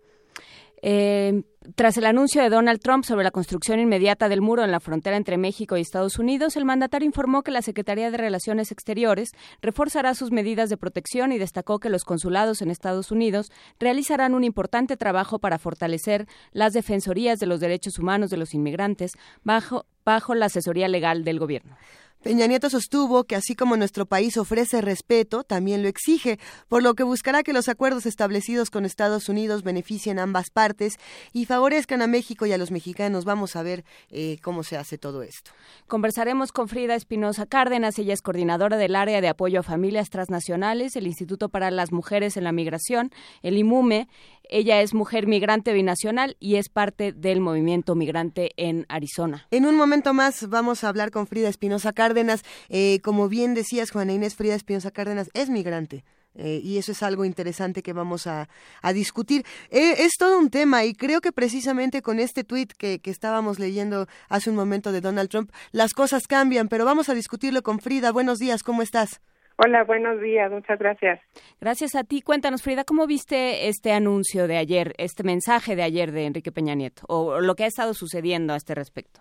Eh, 0.84 1.44
tras 1.76 1.96
el 1.96 2.06
anuncio 2.06 2.42
de 2.42 2.50
Donald 2.50 2.80
Trump 2.80 3.04
sobre 3.04 3.22
la 3.22 3.30
construcción 3.30 3.78
inmediata 3.78 4.28
del 4.28 4.40
muro 4.40 4.64
en 4.64 4.72
la 4.72 4.80
frontera 4.80 5.16
entre 5.16 5.38
México 5.38 5.76
y 5.76 5.80
Estados 5.80 6.18
Unidos, 6.18 6.56
el 6.56 6.64
mandatario 6.64 7.06
informó 7.06 7.42
que 7.42 7.52
la 7.52 7.62
Secretaría 7.62 8.10
de 8.10 8.16
Relaciones 8.16 8.72
Exteriores 8.72 9.30
reforzará 9.60 10.14
sus 10.14 10.32
medidas 10.32 10.70
de 10.70 10.76
protección 10.76 11.30
y 11.30 11.38
destacó 11.38 11.78
que 11.78 11.88
los 11.88 12.02
consulados 12.02 12.62
en 12.62 12.70
Estados 12.70 13.12
Unidos 13.12 13.52
realizarán 13.78 14.34
un 14.34 14.42
importante 14.42 14.96
trabajo 14.96 15.38
para 15.38 15.59
fortalecer 15.59 16.26
las 16.50 16.72
defensorías 16.72 17.38
de 17.38 17.46
los 17.46 17.60
derechos 17.60 18.00
humanos 18.00 18.30
de 18.30 18.38
los 18.38 18.52
inmigrantes 18.52 19.12
bajo, 19.44 19.86
bajo 20.04 20.34
la 20.34 20.46
asesoría 20.46 20.88
legal 20.88 21.22
del 21.22 21.38
gobierno. 21.38 21.76
Peña 22.23 22.47
Nieto 22.47 22.70
sostuvo 22.70 23.24
que 23.24 23.35
así 23.35 23.57
como 23.57 23.77
nuestro 23.77 24.07
país 24.07 24.36
ofrece 24.36 24.81
respeto, 24.81 25.43
también 25.43 25.82
lo 25.82 25.89
exige, 25.89 26.39
por 26.69 26.85
lo 26.85 26.94
que 26.94 27.03
buscará 27.03 27.43
que 27.43 27.53
los 27.53 27.69
acuerdos 27.69 28.07
establecidos 28.07 28.70
con 28.70 28.85
Estados 28.85 29.28
Unidos 29.28 29.65
beneficien 29.65 30.20
a 30.20 30.23
ambas 30.23 30.51
partes 30.51 30.99
y 31.32 31.47
favorezcan 31.47 32.01
a 32.01 32.07
México 32.07 32.47
y 32.47 32.53
a 32.53 32.59
los 32.59 32.70
mexicanos. 32.70 33.24
Vamos 33.24 33.57
a 33.57 33.65
ver 33.65 33.85
eh, 34.11 34.39
cómo 34.40 34.62
se 34.62 34.77
hace 34.77 34.99
todo 34.99 35.24
esto. 35.24 35.51
Conversaremos 35.89 36.53
con 36.53 36.69
Frida 36.69 36.94
Espinosa 36.94 37.44
Cárdenas, 37.47 37.99
ella 37.99 38.15
es 38.15 38.23
coordinadora 38.23 38.77
del 38.77 38.94
área 38.94 39.20
de 39.20 39.28
apoyo 39.28 39.59
a 39.59 39.65
familias 39.65 40.09
transnacionales, 40.09 40.94
el 40.94 41.09
Instituto 41.09 41.49
para 41.49 41.73
las 41.73 41.90
Mujeres 41.90 42.36
en 42.36 42.44
la 42.44 42.53
Migración, 42.53 43.11
el 43.43 43.59
IMUME. 43.59 44.07
Ella 44.53 44.83
es 44.83 44.93
mujer 44.93 45.27
migrante 45.27 45.73
binacional 45.73 46.37
y 46.39 46.57
es 46.57 46.69
parte 46.69 47.12
del 47.12 47.41
movimiento 47.41 47.95
migrante 47.95 48.51
en 48.59 48.85
Arizona. 48.91 49.47
En 49.51 49.65
un 49.65 49.77
momento 49.77 50.12
más 50.12 50.47
vamos 50.51 50.85
a 50.85 50.91
hablar 50.91 51.11
con 51.11 51.27
Frida 51.27 51.49
Espinosa 51.49 51.95
Cárdenas. 51.95 52.43
Eh, 52.69 53.01
como 53.03 53.31
bien 53.31 53.55
decías, 53.55 53.91
Juana 53.91 54.12
Inés 54.12 54.35
Frida 54.35 54.55
Espinosa 54.55 54.91
Cárdenas 54.91 55.31
es 55.33 55.49
migrante. 55.49 56.05
Eh, 56.35 56.61
y 56.62 56.77
eso 56.77 56.93
es 56.93 57.03
algo 57.03 57.24
interesante 57.24 57.83
que 57.83 57.95
vamos 57.95 58.27
a, 58.27 58.47
discutir. 58.93 59.47
Eh, 59.70 60.05
es 60.05 60.12
todo 60.19 60.39
un 60.39 60.51
tema 60.51 60.85
y 60.85 60.93
creo 60.93 61.23
que 61.23 61.33
precisamente 61.33 62.03
con 62.03 62.20
este 62.20 62.45
tuit 62.45 62.74
que, 62.74 63.01
que, 63.01 63.11
estábamos 63.11 63.59
leyendo 63.59 64.07
hace 64.29 64.51
un 64.51 64.57
momento 64.57 64.93
de 64.93 65.01
Donald 65.01 65.31
Trump, 65.31 65.51
las 65.70 65.95
cosas 65.95 66.27
cambian, 66.27 66.69
pero 66.69 66.85
vamos 66.85 67.09
a 67.09 67.15
discutirlo 67.15 67.62
con 67.62 67.81
Frida. 67.81 68.12
Buenos 68.12 68.39
días, 68.39 68.62
¿cómo 68.62 68.83
estás? 68.83 69.23
Hola, 69.57 69.85
buenos 69.85 70.20
días, 70.20 70.51
muchas 70.51 70.79
gracias. 70.79 71.20
Gracias 71.61 71.95
a 71.95 72.05
ti. 72.05 72.23
Cuéntanos, 72.23 72.62
Frida, 72.62 72.85
¿cómo 72.85 73.07
viste 73.07 73.69
este 73.69 73.93
anuncio 73.93 74.49
de 74.49 74.57
ayer, 74.57 74.93
este 74.99 75.23
mensaje 75.23 75.77
de 75.77 75.83
ayer 75.83 76.11
de 76.11 76.27
Enrique 76.27 76.53
Peña 76.53 76.74
Nieto 76.74 77.03
o 77.09 77.41
lo 77.41 77.55
que 77.55 77.65
ha 77.65 77.69
estado 77.69 77.95
sucediendo 77.95 78.55
a 78.55 78.57
este 78.57 78.74
respecto? 78.74 79.20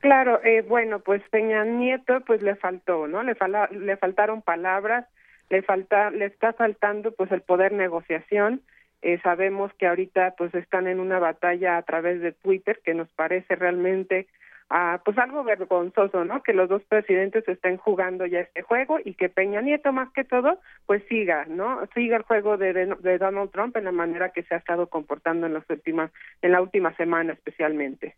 Claro, 0.00 0.40
eh, 0.44 0.62
bueno, 0.62 1.00
pues 1.00 1.22
Peña 1.30 1.64
Nieto 1.64 2.20
pues 2.26 2.40
le 2.40 2.54
faltó, 2.54 3.08
¿no? 3.08 3.22
Le, 3.22 3.36
le 3.72 3.96
faltaron 3.96 4.42
palabras, 4.42 5.06
le 5.50 5.62
falta, 5.62 6.10
le 6.10 6.26
está 6.26 6.52
faltando 6.52 7.12
pues 7.12 7.32
el 7.32 7.42
poder 7.42 7.72
negociación. 7.72 8.62
Eh, 9.02 9.20
sabemos 9.22 9.72
que 9.74 9.86
ahorita 9.86 10.34
pues 10.36 10.54
están 10.54 10.86
en 10.86 11.00
una 11.00 11.18
batalla 11.18 11.76
a 11.76 11.82
través 11.82 12.20
de 12.20 12.32
Twitter 12.32 12.80
que 12.84 12.94
nos 12.94 13.08
parece 13.10 13.56
realmente 13.56 14.28
ah, 14.70 15.00
pues 15.04 15.18
algo 15.18 15.44
vergonzoso, 15.44 16.24
¿no? 16.24 16.42
Que 16.42 16.52
los 16.52 16.68
dos 16.68 16.82
presidentes 16.84 17.46
estén 17.48 17.76
jugando 17.76 18.26
ya 18.26 18.40
este 18.40 18.62
juego 18.62 18.98
y 19.04 19.14
que 19.14 19.28
Peña 19.28 19.60
Nieto 19.60 19.92
más 19.92 20.12
que 20.12 20.24
todo 20.24 20.58
pues 20.86 21.02
siga, 21.08 21.44
¿no? 21.46 21.80
Siga 21.94 22.16
el 22.16 22.22
juego 22.22 22.56
de, 22.56 22.72
de 22.72 23.18
Donald 23.18 23.50
Trump 23.50 23.76
en 23.76 23.84
la 23.84 23.92
manera 23.92 24.30
que 24.30 24.42
se 24.42 24.54
ha 24.54 24.58
estado 24.58 24.88
comportando 24.88 25.46
en 25.46 25.54
las 25.54 25.68
últimas 25.68 26.10
en 26.42 26.52
la 26.52 26.60
última 26.60 26.94
semana 26.96 27.32
especialmente. 27.32 28.16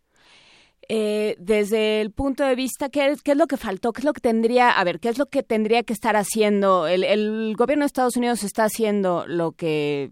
Eh, 0.89 1.35
desde 1.39 2.01
el 2.01 2.11
punto 2.11 2.43
de 2.43 2.55
vista, 2.55 2.89
¿qué, 2.89 3.15
¿qué, 3.23 3.31
es 3.31 3.37
lo 3.37 3.47
que 3.47 3.55
faltó? 3.55 3.93
¿Qué 3.93 3.99
es 3.99 4.05
lo 4.05 4.13
que 4.13 4.19
tendría, 4.19 4.71
a 4.71 4.83
ver, 4.83 4.99
qué 4.99 5.09
es 5.09 5.17
lo 5.17 5.27
que 5.27 5.43
tendría 5.43 5.83
que 5.83 5.93
estar 5.93 6.15
haciendo? 6.15 6.87
El, 6.87 7.03
el 7.03 7.55
gobierno 7.55 7.83
de 7.83 7.87
Estados 7.87 8.17
Unidos 8.17 8.43
está 8.43 8.65
haciendo 8.65 9.25
lo 9.27 9.53
que 9.53 10.09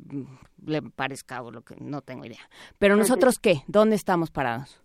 le 0.66 0.82
parezca 0.82 1.41
o 1.41 1.52
lo 1.52 1.64
que 1.64 1.76
no 1.80 2.02
tengo 2.02 2.26
idea. 2.26 2.49
Pero 2.78 2.95
nosotros, 2.95 3.40
¿qué? 3.40 3.64
¿Dónde 3.68 3.95
estamos 3.95 4.32
parados? 4.32 4.82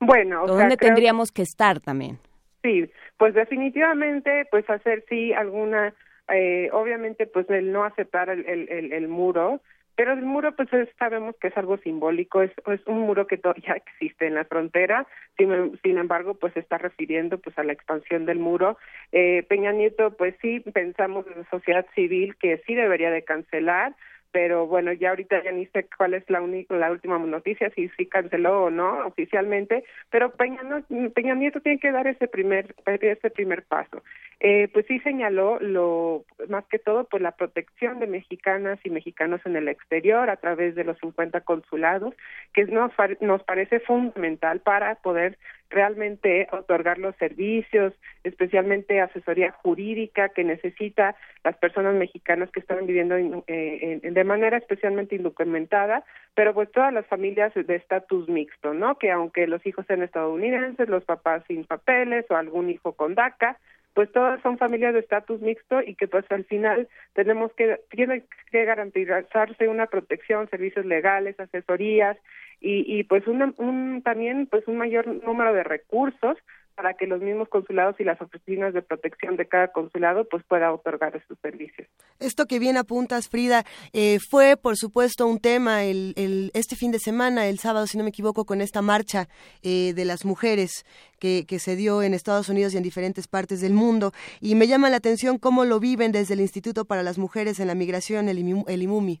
Bueno, 0.00 0.46
¿dónde 0.46 0.76
tendríamos 0.76 1.30
que 1.30 1.42
estar 1.42 1.80
también? 1.80 2.18
Sí, 2.62 2.90
pues 3.16 3.34
definitivamente, 3.34 4.46
pues 4.50 4.68
hacer 4.68 5.04
sí 5.08 5.32
alguna, 5.32 5.94
eh, 6.28 6.68
obviamente, 6.72 7.26
pues 7.26 7.48
el 7.50 7.70
no 7.72 7.84
aceptar 7.84 8.30
el, 8.30 8.46
el, 8.46 8.92
el 8.92 9.08
muro, 9.08 9.60
pero 10.00 10.14
el 10.14 10.22
muro, 10.22 10.56
pues 10.56 10.70
sabemos 10.98 11.34
que 11.38 11.48
es 11.48 11.56
algo 11.58 11.76
simbólico, 11.76 12.40
es, 12.40 12.50
es 12.72 12.80
un 12.86 13.00
muro 13.00 13.26
que 13.26 13.36
todavía 13.36 13.74
existe 13.76 14.26
en 14.26 14.34
la 14.34 14.46
frontera, 14.46 15.06
sin, 15.36 15.78
sin 15.82 15.98
embargo, 15.98 16.32
pues 16.32 16.56
está 16.56 16.78
refiriendo 16.78 17.36
pues 17.36 17.58
a 17.58 17.64
la 17.64 17.74
expansión 17.74 18.24
del 18.24 18.38
muro. 18.38 18.78
Eh, 19.12 19.44
Peña 19.46 19.72
Nieto, 19.72 20.16
pues 20.16 20.34
sí, 20.40 20.60
pensamos 20.60 21.26
en 21.26 21.42
la 21.42 21.50
sociedad 21.50 21.84
civil 21.94 22.34
que 22.36 22.62
sí 22.66 22.74
debería 22.74 23.10
de 23.10 23.24
cancelar, 23.24 23.94
pero 24.32 24.66
bueno, 24.66 24.92
ya 24.92 25.10
ahorita 25.10 25.42
ya 25.42 25.52
ni 25.52 25.66
sé 25.66 25.86
cuál 25.96 26.14
es 26.14 26.28
la, 26.28 26.40
la 26.68 26.90
última 26.90 27.18
noticia, 27.18 27.70
si 27.70 27.88
sí 27.96 28.06
canceló 28.06 28.64
o 28.64 28.70
no 28.70 29.06
oficialmente, 29.06 29.84
pero 30.10 30.32
Peña, 30.32 30.62
no, 30.62 30.82
Peña 31.10 31.34
Nieto 31.34 31.60
tiene 31.60 31.78
que 31.78 31.92
dar 31.92 32.06
ese 32.06 32.28
primer, 32.28 32.74
ese 32.86 33.30
primer 33.30 33.64
paso. 33.64 34.02
Eh, 34.42 34.68
pues 34.72 34.86
sí 34.86 34.98
señaló 35.00 35.58
lo 35.60 36.24
más 36.48 36.64
que 36.64 36.78
todo 36.78 37.04
pues 37.04 37.22
la 37.22 37.32
protección 37.32 38.00
de 38.00 38.06
mexicanas 38.06 38.78
y 38.84 38.88
mexicanos 38.88 39.42
en 39.44 39.54
el 39.54 39.68
exterior 39.68 40.30
a 40.30 40.36
través 40.36 40.74
de 40.74 40.84
los 40.84 40.96
50 40.98 41.42
consulados, 41.42 42.14
que 42.54 42.64
nos, 42.64 42.90
nos 43.20 43.42
parece 43.44 43.80
fundamental 43.80 44.60
para 44.60 44.94
poder 44.94 45.36
realmente 45.68 46.48
otorgar 46.52 46.98
los 46.98 47.14
servicios, 47.16 47.92
especialmente 48.24 49.00
asesoría 49.00 49.52
jurídica 49.52 50.30
que 50.30 50.42
necesita 50.42 51.16
las 51.44 51.56
personas 51.56 51.94
mexicanas 51.94 52.50
que 52.50 52.60
están 52.60 52.86
viviendo 52.86 53.16
eh, 53.46 54.00
de 54.02 54.24
manera 54.24 54.58
especialmente 54.58 55.16
indocumentada, 55.16 56.04
pero 56.34 56.52
pues 56.54 56.70
todas 56.70 56.92
las 56.92 57.06
familias 57.06 57.52
de 57.54 57.74
estatus 57.74 58.28
mixto, 58.28 58.74
¿no? 58.74 58.96
Que 58.98 59.10
aunque 59.10 59.46
los 59.46 59.64
hijos 59.66 59.86
sean 59.86 60.02
estadounidenses, 60.02 60.88
los 60.88 61.04
papás 61.04 61.42
sin 61.48 61.64
papeles 61.64 62.26
o 62.30 62.36
algún 62.36 62.70
hijo 62.70 62.92
con 62.92 63.14
DACA, 63.14 63.58
pues 63.94 64.12
todas 64.12 64.40
son 64.42 64.58
familias 64.58 64.94
de 64.94 65.00
estatus 65.00 65.40
mixto 65.40 65.80
y 65.82 65.94
que 65.94 66.06
pues 66.06 66.24
al 66.30 66.44
final 66.44 66.88
tenemos 67.14 67.52
que 67.54 67.80
tiene 67.90 68.24
que 68.50 68.64
garantizarse 68.64 69.68
una 69.68 69.86
protección, 69.86 70.48
servicios 70.48 70.86
legales, 70.86 71.38
asesorías 71.40 72.16
y, 72.60 72.84
y 72.86 73.04
pues 73.04 73.26
un, 73.26 74.02
también 74.02 74.46
pues 74.46 74.66
un 74.68 74.76
mayor 74.76 75.06
número 75.06 75.52
de 75.52 75.64
recursos 75.64 76.36
para 76.74 76.94
que 76.94 77.06
los 77.06 77.20
mismos 77.20 77.48
consulados 77.48 77.98
y 78.00 78.04
las 78.04 78.20
oficinas 78.20 78.72
de 78.72 78.82
protección 78.82 79.36
de 79.36 79.46
cada 79.46 79.68
consulado 79.68 80.26
pues 80.28 80.42
pueda 80.44 80.72
otorgar 80.72 81.14
esos 81.16 81.38
servicios. 81.40 81.88
Esto 82.18 82.46
que 82.46 82.58
bien 82.58 82.76
apuntas, 82.76 83.28
Frida, 83.28 83.64
eh, 83.92 84.18
fue 84.30 84.56
por 84.56 84.76
supuesto 84.76 85.26
un 85.26 85.40
tema 85.40 85.84
el, 85.84 86.14
el, 86.16 86.50
este 86.54 86.76
fin 86.76 86.90
de 86.90 86.98
semana, 86.98 87.46
el 87.46 87.58
sábado, 87.58 87.86
si 87.86 87.98
no 87.98 88.04
me 88.04 88.10
equivoco, 88.10 88.44
con 88.44 88.60
esta 88.60 88.82
marcha 88.82 89.28
eh, 89.62 89.92
de 89.94 90.04
las 90.04 90.24
mujeres 90.24 90.84
que, 91.18 91.44
que 91.46 91.58
se 91.58 91.76
dio 91.76 92.02
en 92.02 92.14
Estados 92.14 92.48
Unidos 92.48 92.74
y 92.74 92.78
en 92.78 92.82
diferentes 92.82 93.28
partes 93.28 93.60
del 93.60 93.72
mundo. 93.72 94.12
Y 94.40 94.54
me 94.54 94.66
llama 94.66 94.90
la 94.90 94.96
atención 94.96 95.38
cómo 95.38 95.64
lo 95.64 95.80
viven 95.80 96.12
desde 96.12 96.34
el 96.34 96.40
Instituto 96.40 96.84
para 96.84 97.02
las 97.02 97.18
Mujeres 97.18 97.60
en 97.60 97.66
la 97.66 97.74
Migración, 97.74 98.28
el, 98.28 98.38
el 98.38 98.82
IMUMI. 98.82 99.20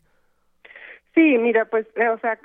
Sí, 1.14 1.36
mira, 1.38 1.64
pues, 1.64 1.86
eh, 1.96 2.08
o 2.08 2.18
sea, 2.20 2.38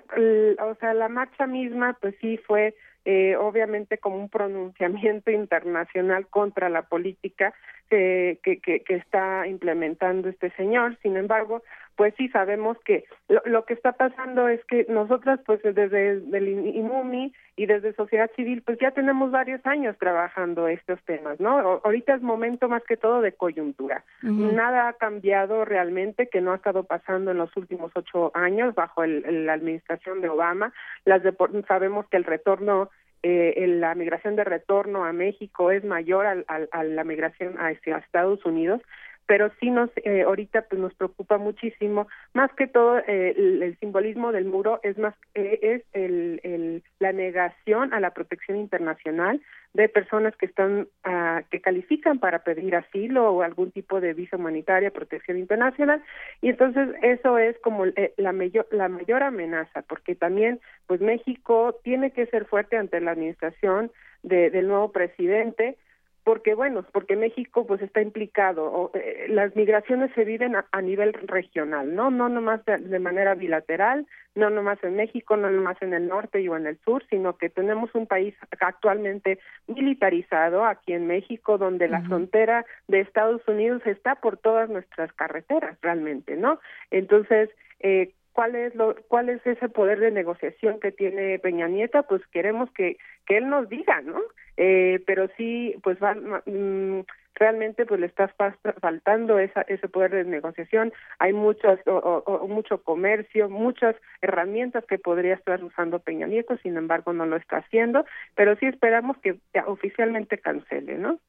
o 0.63 0.75
sea, 0.75 0.93
la 0.93 1.07
marcha 1.07 1.45
misma, 1.45 1.97
pues 2.01 2.15
sí 2.19 2.37
fue 2.37 2.75
eh, 3.05 3.35
obviamente 3.37 3.99
como 3.99 4.17
un 4.17 4.29
pronunciamiento 4.29 5.31
internacional 5.31 6.27
contra 6.27 6.69
la 6.69 6.81
política 6.83 7.53
que, 7.89 8.39
que, 8.43 8.59
que, 8.59 8.95
está 8.95 9.45
implementando 9.47 10.27
este 10.27 10.49
señor. 10.51 10.97
Sin 11.03 11.15
embargo, 11.15 11.61
pues 11.95 12.13
sí 12.17 12.27
sabemos 12.29 12.77
que 12.85 13.05
lo, 13.27 13.65
que 13.65 13.73
está 13.73 13.93
pasando 13.93 14.47
es 14.49 14.63
que 14.65 14.85
nosotras, 14.89 15.39
pues 15.45 15.61
desde 15.63 16.11
el 16.11 16.47
IMUMI 16.75 17.33
y 17.55 17.65
desde 17.65 17.93
sociedad 17.93 18.29
civil, 18.35 18.61
pues 18.63 18.77
ya 18.79 18.91
tenemos 18.91 19.31
varios 19.31 19.65
años 19.65 19.95
trabajando 19.97 20.67
estos 20.67 21.01
temas, 21.03 21.39
¿no? 21.39 21.81
ahorita 21.83 22.15
es 22.15 22.21
momento 22.21 22.67
más 22.67 22.83
que 22.83 22.97
todo 22.97 23.21
de 23.21 23.31
coyuntura. 23.31 24.03
Nada 24.21 24.89
ha 24.89 24.93
cambiado 24.93 25.65
realmente 25.65 26.27
que 26.27 26.41
no 26.41 26.51
ha 26.51 26.57
estado 26.57 26.83
pasando 26.83 27.31
en 27.31 27.37
los 27.37 27.55
últimos 27.55 27.91
ocho 27.95 28.31
años 28.35 28.75
bajo 28.75 29.03
el, 29.03 29.45
la 29.45 29.53
administración 29.53 30.21
de 30.21 30.29
Obama. 30.29 30.73
Las 31.05 31.21
sabemos 31.67 32.07
que 32.09 32.17
el 32.17 32.23
retorno 32.23 32.89
eh, 33.27 33.65
la 33.79 33.95
migración 33.95 34.35
de 34.35 34.43
retorno 34.43 35.03
a 35.03 35.11
México 35.11 35.71
es 35.71 35.83
mayor 35.83 36.27
al, 36.27 36.45
a 36.47 36.83
la 36.83 37.03
migración 37.03 37.55
hacia 37.57 37.97
Estados 37.97 38.45
Unidos, 38.45 38.81
pero 39.27 39.51
sí 39.59 39.69
nos 39.69 39.89
eh, 40.03 40.23
ahorita 40.23 40.63
pues 40.63 40.79
nos 40.79 40.93
preocupa 40.93 41.37
muchísimo. 41.37 42.07
Más 42.33 42.51
que 42.53 42.67
todo 42.67 42.99
eh, 42.99 43.33
el, 43.37 43.77
simbolismo 43.79 44.31
del 44.31 44.45
muro 44.45 44.79
es 44.83 44.97
más 44.97 45.15
eh, 45.33 45.59
es 45.61 45.83
el, 45.93 46.39
el, 46.43 46.83
la 46.99 47.11
negación 47.11 47.93
a 47.93 47.99
la 47.99 48.11
protección 48.11 48.57
internacional 48.57 49.41
de 49.73 49.89
personas 49.89 50.35
que 50.37 50.45
están 50.45 50.87
ah, 51.03 51.43
que 51.51 51.59
califican 51.59 52.19
para 52.19 52.43
pedir 52.43 52.75
asilo 52.75 53.29
o 53.31 53.41
algún 53.41 53.71
tipo 53.71 53.99
de 53.99 54.13
visa 54.13 54.37
humanitaria 54.37 54.91
protección 54.91 55.37
internacional. 55.37 56.03
Y 56.41 56.49
entonces 56.49 56.89
eso 57.01 57.37
es 57.37 57.57
como 57.59 57.85
la 58.17 58.31
mayor 58.31 58.67
la 58.71 58.89
mayor 58.89 59.23
amenaza 59.23 59.81
porque 59.81 60.15
también 60.15 60.59
pues 60.87 61.01
México 61.01 61.79
tiene 61.83 62.11
que 62.11 62.27
ser 62.27 62.45
fuerte 62.45 62.77
ante 62.77 63.01
la 63.01 63.11
administración 63.11 63.91
de, 64.23 64.49
del 64.49 64.67
nuevo 64.67 64.91
presidente 64.91 65.77
porque 66.25 66.55
bueno, 66.55 66.83
porque 66.91 67.15
México 67.15 67.67
pues 67.67 67.83
está 67.83 68.01
implicado, 68.01 68.65
o, 68.65 68.91
eh, 68.95 69.27
las 69.29 69.55
migraciones 69.55 70.11
se 70.15 70.25
viven 70.25 70.55
a, 70.55 70.81
nivel 70.81 71.13
regional, 71.13 71.93
no 71.93 72.09
no 72.09 72.29
nomás 72.29 72.65
de, 72.65 72.79
de, 72.79 72.97
manera 72.97 73.35
bilateral, 73.35 74.07
no 74.33 74.49
nomás 74.49 74.83
en 74.83 74.95
México, 74.95 75.37
no 75.37 75.51
nomás 75.51 75.79
en 75.83 75.93
el 75.93 76.07
norte 76.07 76.41
y 76.41 76.47
o 76.47 76.57
en 76.57 76.65
el 76.65 76.79
sur, 76.79 77.05
sino 77.11 77.37
que 77.37 77.51
tenemos 77.51 77.93
un 77.93 78.07
país 78.07 78.33
actualmente 78.59 79.37
militarizado 79.67 80.65
aquí 80.65 80.93
en 80.93 81.05
México, 81.05 81.59
donde 81.59 81.87
la 81.87 82.01
frontera 82.01 82.65
de 82.87 83.01
Estados 83.01 83.47
Unidos 83.47 83.83
está 83.85 84.15
por 84.15 84.37
todas 84.37 84.67
nuestras 84.67 85.13
carreteras 85.13 85.77
realmente, 85.83 86.35
¿no? 86.37 86.59
Entonces, 86.89 87.51
eh, 87.81 88.13
cuál 88.35 88.55
es 88.55 88.75
lo 88.75 88.95
cuál 89.07 89.29
es 89.29 89.45
ese 89.47 89.69
poder 89.69 89.99
de 89.99 90.11
negociación 90.11 90.79
que 90.81 90.91
tiene 90.91 91.39
Peña 91.39 91.69
Nieta 91.69 92.03
pues 92.03 92.21
queremos 92.27 92.69
que 92.71 92.97
que 93.25 93.37
él 93.37 93.49
nos 93.49 93.69
diga 93.69 94.01
no 94.01 94.19
eh, 94.57 95.01
pero 95.07 95.29
sí 95.37 95.73
pues 95.81 95.97
va, 96.03 96.13
mm, 96.13 97.03
realmente 97.35 97.85
pues 97.85 97.99
le 97.99 98.07
está 98.07 98.33
faltando 98.81 99.39
esa, 99.39 99.61
ese 99.63 99.87
poder 99.89 100.11
de 100.11 100.23
negociación. 100.23 100.93
Hay 101.19 101.33
muchos 101.33 101.79
o, 101.85 102.47
mucho 102.47 102.81
comercio 102.83 103.49
muchas 103.49 103.95
herramientas 104.21 104.83
que 104.87 104.97
podría 104.97 105.35
estar 105.35 105.63
usando 105.63 105.99
Peña 105.99 106.27
Nieto 106.27 106.57
sin 106.63 106.77
embargo 106.77 107.13
no 107.13 107.25
lo 107.25 107.37
está 107.37 107.57
haciendo 107.57 108.05
pero 108.35 108.55
sí 108.57 108.65
esperamos 108.65 109.17
que 109.17 109.39
oficialmente 109.67 110.37
cancele 110.37 110.97
no 110.97 111.19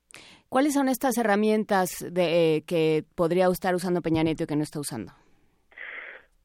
cuáles 0.48 0.74
son 0.74 0.88
estas 0.88 1.18
herramientas 1.18 2.04
de, 2.10 2.56
eh, 2.56 2.64
que 2.66 3.04
podría 3.14 3.46
estar 3.48 3.74
usando 3.74 4.02
Peña 4.02 4.22
Nieto 4.22 4.44
y 4.44 4.46
que 4.46 4.56
no 4.56 4.62
está 4.62 4.80
usando 4.80 5.12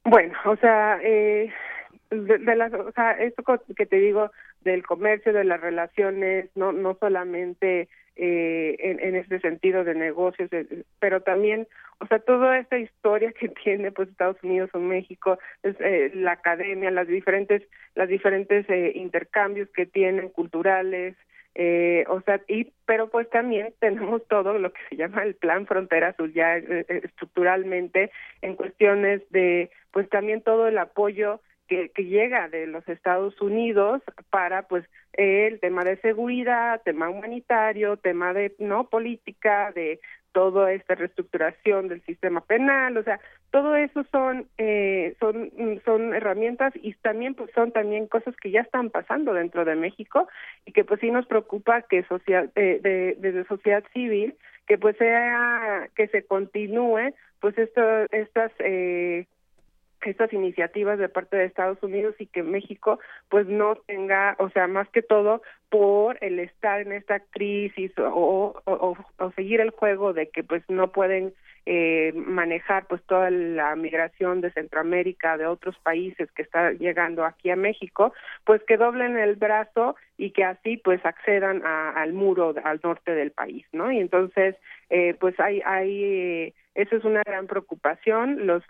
bueno, 0.03 0.33
o 0.45 0.55
sea, 0.57 0.99
eh, 1.03 1.51
de, 2.09 2.55
las, 2.55 2.73
o 2.73 2.91
sea, 2.91 3.11
esto 3.11 3.43
que 3.75 3.85
te 3.85 3.97
digo 3.97 4.31
del 4.61 4.85
comercio, 4.85 5.33
de 5.33 5.43
las 5.43 5.61
relaciones, 5.61 6.49
no, 6.55 6.71
no 6.71 6.95
solamente 6.99 7.87
eh, 8.17 8.75
en, 8.79 8.99
en 8.99 9.15
este 9.15 9.39
sentido 9.39 9.83
de 9.83 9.95
negocios, 9.95 10.49
pero 10.99 11.21
también, 11.21 11.67
o 11.99 12.07
sea, 12.07 12.19
toda 12.19 12.59
esta 12.59 12.77
historia 12.77 13.31
que 13.31 13.47
tiene 13.63 13.91
pues 13.91 14.09
Estados 14.09 14.37
Unidos 14.43 14.69
o 14.73 14.79
México, 14.79 15.39
eh, 15.63 16.11
la 16.13 16.33
academia, 16.33 16.91
las 16.91 17.07
diferentes, 17.07 17.63
las 17.95 18.09
diferentes 18.09 18.69
eh, 18.69 18.91
intercambios 18.95 19.69
que 19.69 19.85
tienen 19.85 20.29
culturales, 20.29 21.15
eh, 21.55 22.05
o 22.07 22.21
sea, 22.21 22.41
y 22.47 22.71
pero 22.85 23.09
pues 23.09 23.29
también 23.29 23.73
tenemos 23.79 24.25
todo 24.27 24.57
lo 24.57 24.71
que 24.71 24.81
se 24.89 24.95
llama 24.95 25.23
el 25.23 25.35
plan 25.35 25.65
frontera 25.67 26.09
azul 26.09 26.33
ya 26.33 26.57
eh, 26.57 26.85
eh, 26.87 27.01
estructuralmente 27.03 28.11
en 28.41 28.55
cuestiones 28.55 29.21
de 29.31 29.69
pues 29.91 30.09
también 30.09 30.41
todo 30.41 30.67
el 30.67 30.77
apoyo 30.77 31.41
que, 31.67 31.89
que 31.89 32.05
llega 32.05 32.49
de 32.49 32.67
los 32.67 32.87
Estados 32.87 33.39
Unidos 33.41 34.01
para 34.29 34.67
pues 34.67 34.85
el 35.13 35.59
tema 35.59 35.83
de 35.83 35.97
seguridad, 35.97 36.81
tema 36.83 37.09
humanitario, 37.09 37.97
tema 37.97 38.33
de 38.33 38.55
no 38.59 38.87
política, 38.87 39.71
de 39.73 39.99
toda 40.31 40.71
esta 40.71 40.95
reestructuración 40.95 41.89
del 41.89 42.01
sistema 42.03 42.41
penal, 42.41 42.95
o 42.97 43.03
sea, 43.03 43.19
todo 43.51 43.75
eso 43.75 44.03
son 44.11 44.47
eh, 44.57 45.15
son 45.19 45.51
son 45.85 46.13
herramientas 46.13 46.73
y 46.75 46.93
también 46.95 47.35
pues 47.35 47.51
son 47.53 47.71
también 47.71 48.07
cosas 48.07 48.35
que 48.37 48.49
ya 48.49 48.61
están 48.61 48.89
pasando 48.89 49.33
dentro 49.33 49.65
de 49.65 49.75
México 49.75 50.27
y 50.65 50.71
que 50.71 50.85
pues 50.85 51.01
sí 51.01 51.11
nos 51.11 51.25
preocupa 51.27 51.81
que 51.83 52.03
social 52.03 52.51
eh, 52.55 52.79
de, 52.81 53.15
desde 53.19 53.45
sociedad 53.45 53.83
civil 53.93 54.35
que 54.67 54.77
pues 54.77 54.95
sea 54.97 55.89
que 55.95 56.07
se 56.07 56.23
continúe 56.23 57.13
pues 57.41 57.57
esto, 57.57 57.81
estas 58.11 58.51
eh, 58.59 59.25
estas 60.03 60.33
iniciativas 60.33 60.97
de 60.97 61.09
parte 61.09 61.37
de 61.37 61.45
Estados 61.45 61.81
Unidos 61.83 62.15
y 62.19 62.25
que 62.25 62.41
México 62.41 62.99
pues 63.29 63.47
no 63.47 63.75
tenga, 63.75 64.35
o 64.39 64.49
sea, 64.49 64.67
más 64.67 64.89
que 64.89 65.03
todo 65.03 65.43
por 65.69 66.17
el 66.21 66.39
estar 66.39 66.81
en 66.81 66.91
esta 66.91 67.19
crisis 67.19 67.91
o, 67.99 68.55
o, 68.65 68.97
o 69.19 69.31
seguir 69.33 69.61
el 69.61 69.69
juego 69.69 70.13
de 70.13 70.29
que 70.29 70.43
pues 70.43 70.63
no 70.69 70.91
pueden 70.91 71.33
eh, 71.65 72.11
manejar 72.15 72.87
pues 72.87 73.01
toda 73.03 73.29
la 73.29 73.75
migración 73.75 74.41
de 74.41 74.51
Centroamérica, 74.51 75.37
de 75.37 75.45
otros 75.45 75.77
países 75.79 76.31
que 76.31 76.41
está 76.41 76.71
llegando 76.71 77.23
aquí 77.25 77.49
a 77.49 77.55
México, 77.55 78.13
pues 78.45 78.61
que 78.63 78.77
doblen 78.77 79.17
el 79.17 79.35
brazo 79.35 79.95
y 80.17 80.31
que 80.31 80.43
así 80.43 80.77
pues 80.77 81.05
accedan 81.05 81.63
al 81.65 82.13
muro 82.13 82.53
al 82.63 82.79
norte 82.83 83.13
del 83.13 83.31
país, 83.31 83.65
¿no? 83.71 83.91
Y 83.91 83.99
entonces 83.99 84.55
eh, 84.89 85.15
pues 85.19 85.39
hay 85.39 85.61
hay 85.65 86.03
eh, 86.03 86.53
eso 86.75 86.95
es 86.95 87.03
una 87.03 87.21
gran 87.23 87.47
preocupación. 87.47 88.47
Los 88.47 88.63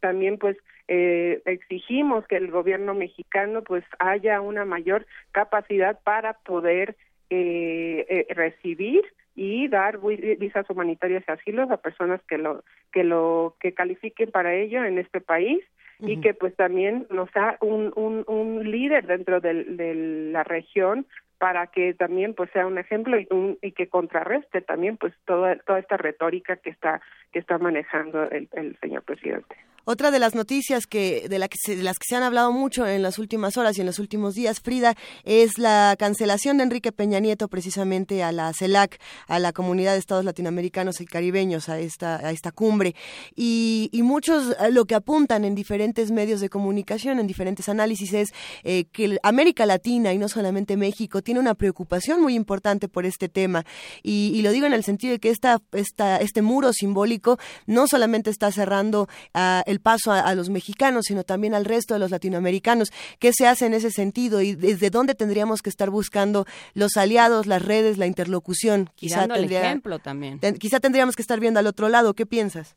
también 0.00 0.38
pues 0.38 0.56
eh, 0.88 1.40
exigimos 1.44 2.26
que 2.26 2.36
el 2.36 2.50
gobierno 2.50 2.94
mexicano 2.94 3.62
pues 3.62 3.84
haya 3.98 4.40
una 4.40 4.64
mayor 4.64 5.06
capacidad 5.30 5.98
para 6.02 6.34
poder 6.34 6.96
eh, 7.30 8.04
eh, 8.08 8.34
recibir 8.34 9.02
y 9.34 9.68
dar 9.68 9.98
visas 10.38 10.68
humanitarias 10.68 11.24
y 11.26 11.32
asilos 11.32 11.70
a 11.70 11.78
personas 11.78 12.20
que 12.28 12.38
lo 12.38 12.62
que 12.92 13.04
lo 13.04 13.56
que 13.60 13.72
califiquen 13.72 14.30
para 14.30 14.54
ello 14.54 14.84
en 14.84 14.98
este 14.98 15.20
país 15.20 15.64
y 16.04 16.20
que 16.20 16.34
pues 16.34 16.56
también 16.56 17.06
nos 17.10 17.30
da 17.30 17.56
un, 17.60 17.92
un, 17.94 18.24
un 18.26 18.68
líder 18.68 19.06
dentro 19.06 19.40
de 19.40 20.32
la 20.32 20.42
región 20.42 21.06
para 21.38 21.68
que 21.68 21.94
también 21.94 22.34
pues 22.34 22.50
sea 22.50 22.66
un 22.66 22.78
ejemplo 22.78 23.18
y, 23.18 23.26
un, 23.30 23.58
y 23.62 23.72
que 23.72 23.88
contrarreste 23.88 24.60
también 24.62 24.96
pues 24.96 25.12
toda 25.24 25.56
toda 25.56 25.78
esta 25.78 25.96
retórica 25.96 26.56
que 26.56 26.70
está 26.70 27.00
que 27.32 27.38
está 27.38 27.58
manejando 27.58 28.22
el, 28.30 28.48
el 28.52 28.78
señor 28.80 29.02
presidente. 29.02 29.56
Otra 29.84 30.12
de 30.12 30.20
las 30.20 30.36
noticias 30.36 30.86
que 30.86 31.28
de, 31.28 31.40
la 31.40 31.48
que 31.48 31.74
de 31.74 31.82
las 31.82 31.98
que 31.98 32.06
se 32.08 32.14
han 32.14 32.22
hablado 32.22 32.52
mucho 32.52 32.86
en 32.86 33.02
las 33.02 33.18
últimas 33.18 33.56
horas 33.56 33.76
y 33.76 33.80
en 33.80 33.86
los 33.88 33.98
últimos 33.98 34.36
días, 34.36 34.60
Frida, 34.60 34.94
es 35.24 35.58
la 35.58 35.96
cancelación 35.98 36.58
de 36.58 36.62
Enrique 36.62 36.92
Peña 36.92 37.18
Nieto 37.18 37.48
precisamente 37.48 38.22
a 38.22 38.30
la 38.30 38.52
CELAC, 38.52 39.00
a 39.26 39.40
la 39.40 39.52
Comunidad 39.52 39.94
de 39.94 39.98
Estados 39.98 40.24
Latinoamericanos 40.24 41.00
y 41.00 41.04
Caribeños, 41.04 41.68
a 41.68 41.80
esta, 41.80 42.24
a 42.24 42.30
esta 42.30 42.52
cumbre. 42.52 42.94
Y, 43.34 43.90
y 43.92 44.02
muchos 44.02 44.50
eh, 44.60 44.70
lo 44.70 44.84
que 44.84 44.94
apuntan 44.94 45.44
en 45.44 45.56
diferentes 45.56 46.12
medios 46.12 46.40
de 46.40 46.48
comunicación, 46.48 47.18
en 47.18 47.26
diferentes 47.26 47.68
análisis, 47.68 48.12
es 48.12 48.32
eh, 48.62 48.84
que 48.92 49.18
América 49.24 49.66
Latina 49.66 50.12
y 50.12 50.18
no 50.18 50.28
solamente 50.28 50.76
México 50.76 51.22
tiene 51.22 51.40
una 51.40 51.54
preocupación 51.54 52.22
muy 52.22 52.36
importante 52.36 52.86
por 52.86 53.04
este 53.04 53.28
tema. 53.28 53.64
Y, 54.04 54.30
y 54.32 54.42
lo 54.42 54.52
digo 54.52 54.66
en 54.66 54.74
el 54.74 54.84
sentido 54.84 55.14
de 55.14 55.18
que 55.18 55.30
esta, 55.30 55.60
esta, 55.72 56.18
este 56.18 56.40
muro 56.40 56.72
simbólico 56.72 57.21
no 57.66 57.86
solamente 57.86 58.30
está 58.30 58.50
cerrando 58.50 59.08
a 59.34 59.62
el 59.66 59.80
paso 59.80 60.12
a, 60.12 60.34
los 60.34 60.50
mexicanos, 60.50 61.04
sino 61.06 61.24
también 61.24 61.54
al 61.54 61.64
resto 61.64 61.94
de 61.94 62.00
los 62.00 62.10
latinoamericanos. 62.10 62.90
¿Qué 63.18 63.32
se 63.32 63.46
hace 63.46 63.66
en 63.66 63.74
ese 63.74 63.90
sentido 63.90 64.40
y 64.40 64.54
desde 64.54 64.90
dónde 64.90 65.14
tendríamos 65.14 65.62
que 65.62 65.70
estar 65.70 65.90
buscando 65.90 66.44
los 66.74 66.96
aliados, 66.96 67.46
las 67.46 67.64
redes, 67.64 67.98
la 67.98 68.06
interlocución? 68.06 68.88
Quizá 68.94 69.24
ejemplo 69.24 69.98
también. 69.98 70.40
quizá 70.58 70.80
tendríamos 70.80 71.16
que 71.16 71.22
estar 71.22 71.40
viendo 71.40 71.60
al 71.60 71.66
otro 71.66 71.88
lado. 71.88 72.14
¿Qué 72.14 72.26
piensas? 72.26 72.76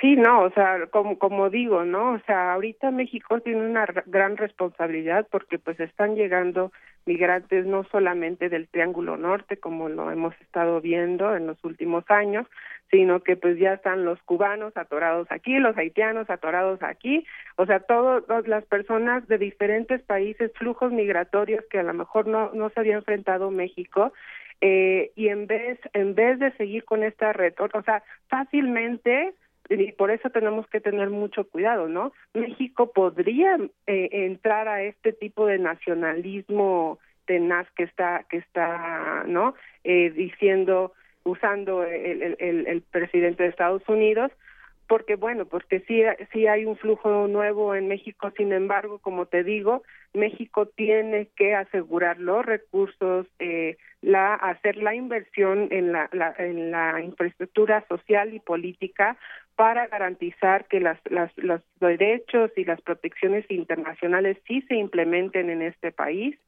Sí, 0.00 0.14
no, 0.14 0.42
o 0.42 0.50
sea, 0.50 0.86
como, 0.90 1.18
como 1.18 1.48
digo, 1.48 1.84
¿no? 1.84 2.12
O 2.12 2.20
sea, 2.26 2.52
ahorita 2.52 2.90
México 2.90 3.40
tiene 3.40 3.66
una 3.66 3.86
gran 4.06 4.36
responsabilidad 4.36 5.26
porque 5.30 5.58
pues 5.58 5.80
están 5.80 6.14
llegando 6.16 6.70
migrantes 7.06 7.64
no 7.66 7.84
solamente 7.84 8.48
del 8.48 8.68
Triángulo 8.68 9.16
Norte, 9.16 9.56
como 9.56 9.88
lo 9.88 10.10
hemos 10.10 10.38
estado 10.40 10.80
viendo 10.80 11.34
en 11.34 11.46
los 11.46 11.62
últimos 11.64 12.04
años, 12.08 12.46
sino 12.90 13.20
que 13.20 13.36
pues 13.36 13.58
ya 13.58 13.74
están 13.74 14.04
los 14.04 14.20
cubanos 14.22 14.76
atorados 14.76 15.26
aquí, 15.30 15.58
los 15.58 15.76
haitianos 15.76 16.28
atorados 16.30 16.82
aquí, 16.82 17.24
o 17.56 17.66
sea, 17.66 17.80
todas 17.80 18.46
las 18.46 18.64
personas 18.66 19.26
de 19.28 19.38
diferentes 19.38 20.02
países, 20.02 20.52
flujos 20.54 20.92
migratorios 20.92 21.64
que 21.70 21.78
a 21.78 21.82
lo 21.82 21.94
mejor 21.94 22.26
no, 22.26 22.50
no 22.52 22.70
se 22.70 22.80
había 22.80 22.96
enfrentado 22.96 23.50
México, 23.50 24.12
eh, 24.60 25.12
y 25.16 25.28
en 25.28 25.46
vez, 25.46 25.78
en 25.92 26.14
vez 26.14 26.38
de 26.38 26.52
seguir 26.52 26.84
con 26.84 27.02
esta 27.02 27.32
retorno, 27.32 27.80
o 27.80 27.82
sea, 27.82 28.02
fácilmente 28.28 29.34
y 29.68 29.92
por 29.92 30.10
eso 30.10 30.30
tenemos 30.30 30.66
que 30.68 30.80
tener 30.80 31.10
mucho 31.10 31.44
cuidado, 31.44 31.88
¿no? 31.88 32.12
México 32.34 32.92
podría 32.92 33.58
eh, 33.86 34.08
entrar 34.12 34.68
a 34.68 34.82
este 34.82 35.12
tipo 35.12 35.46
de 35.46 35.58
nacionalismo 35.58 36.98
tenaz 37.26 37.66
que 37.72 37.84
está 37.84 38.24
que 38.30 38.38
está, 38.38 39.24
¿no? 39.26 39.54
Eh, 39.84 40.10
diciendo 40.10 40.92
usando 41.24 41.82
el, 41.82 42.36
el, 42.38 42.66
el 42.66 42.82
presidente 42.82 43.42
de 43.42 43.48
Estados 43.48 43.82
Unidos 43.88 44.30
porque 44.86 45.16
bueno, 45.16 45.46
porque 45.46 45.80
sí, 45.80 46.02
sí 46.32 46.46
hay 46.46 46.64
un 46.64 46.76
flujo 46.76 47.26
nuevo 47.26 47.74
en 47.74 47.88
México, 47.88 48.30
sin 48.36 48.52
embargo, 48.52 48.98
como 48.98 49.26
te 49.26 49.42
digo, 49.42 49.82
México 50.14 50.66
tiene 50.66 51.28
que 51.36 51.54
asegurar 51.54 52.18
los 52.18 52.44
recursos, 52.46 53.26
eh, 53.38 53.76
la, 54.00 54.34
hacer 54.34 54.76
la 54.76 54.94
inversión 54.94 55.68
en 55.70 55.92
la, 55.92 56.08
en 56.38 56.70
la 56.70 57.00
infraestructura 57.00 57.84
social 57.88 58.32
y 58.32 58.40
política 58.40 59.16
para 59.56 59.86
garantizar 59.86 60.66
que 60.66 60.80
las, 60.80 60.98
las, 61.10 61.36
los 61.36 61.62
derechos 61.80 62.50
y 62.56 62.64
las 62.64 62.80
protecciones 62.82 63.44
internacionales 63.50 64.36
sí 64.46 64.62
se 64.68 64.76
implementen 64.76 65.50
en 65.50 65.62
este 65.62 65.92
país, 65.92 66.38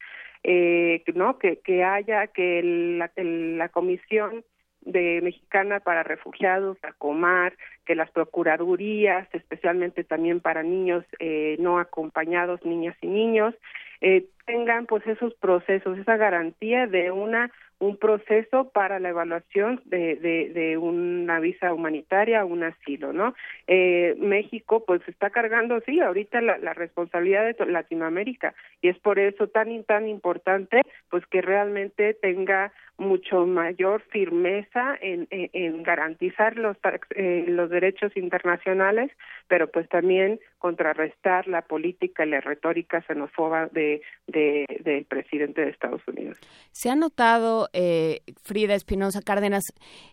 eh, 0.45 1.03
no 1.15 1.39
que, 1.39 1.59
que 1.59 1.83
haya 1.83 2.29
que 2.29 2.63
la, 2.63 3.11
la 3.17 3.69
comisión 3.71 4.45
de 4.83 5.21
Mexicana 5.23 5.81
para 5.81 6.03
Refugiados, 6.03 6.79
a 6.83 6.93
Comar, 6.93 7.55
que 7.85 7.95
las 7.95 8.11
procuradurías, 8.11 9.29
especialmente 9.35 10.05
también 10.05 10.41
para 10.41 10.63
niños 10.63 11.05
eh, 11.19 11.57
no 11.59 11.79
acompañados, 11.79 12.65
niñas 12.65 12.97
y 13.01 13.07
niños, 13.07 13.55
eh, 14.01 14.27
tengan 14.47 14.87
pues 14.87 15.07
esos 15.07 15.35
procesos, 15.35 15.99
esa 15.99 16.17
garantía 16.17 16.87
de 16.87 17.11
una 17.11 17.51
un 17.81 17.97
proceso 17.97 18.71
para 18.71 18.99
la 18.99 19.11
evaluación 19.11 19.81
de, 19.85 20.17
de, 20.17 20.77
una 20.77 21.39
visa 21.39 21.73
humanitaria, 21.73 22.45
un 22.45 22.65
asilo, 22.65 23.13
¿no? 23.13 23.35
Eh, 23.67 24.17
México 24.19 24.85
pues 24.85 25.01
está 25.07 25.31
cargando, 25.31 25.81
sí, 25.87 26.01
ahorita 26.01 26.41
la, 26.41 26.59
la 26.59 26.75
responsabilidad 26.75 27.45
de 27.45 27.67
Latinoamérica 27.67 28.55
y 28.81 28.89
es 28.89 28.99
por 28.99 29.19
eso 29.19 29.49
tan 29.49 29.85
tan 29.85 30.09
importante 30.09 30.83
pues 31.11 31.25
que 31.27 31.41
realmente 31.41 32.15
tenga 32.15 32.73
mucho 32.99 33.47
mayor 33.47 34.03
firmeza 34.11 34.97
en, 35.01 35.29
en, 35.31 35.83
garantizar 35.85 36.57
los 36.57 36.77
eh, 37.15 37.45
los 37.47 37.71
derechos 37.71 38.17
internacionales, 38.17 39.13
pero 39.47 39.71
pues 39.71 39.89
también 39.89 40.41
contrarrestar 40.59 41.47
la 41.47 41.63
política 41.63 42.27
y 42.27 42.31
la 42.31 42.41
retórica 42.41 43.01
xenófoba 43.03 43.69
de, 43.69 44.03
de 44.27 44.67
del 44.81 45.05
presidente 45.05 45.61
de 45.61 45.71
Estados 45.71 46.03
Unidos. 46.09 46.39
Se 46.73 46.91
ha 46.91 46.97
notado 46.97 47.68
eh, 47.73 48.21
Frida 48.43 48.75
Espinosa 48.75 49.23
Cárdenas, 49.23 49.65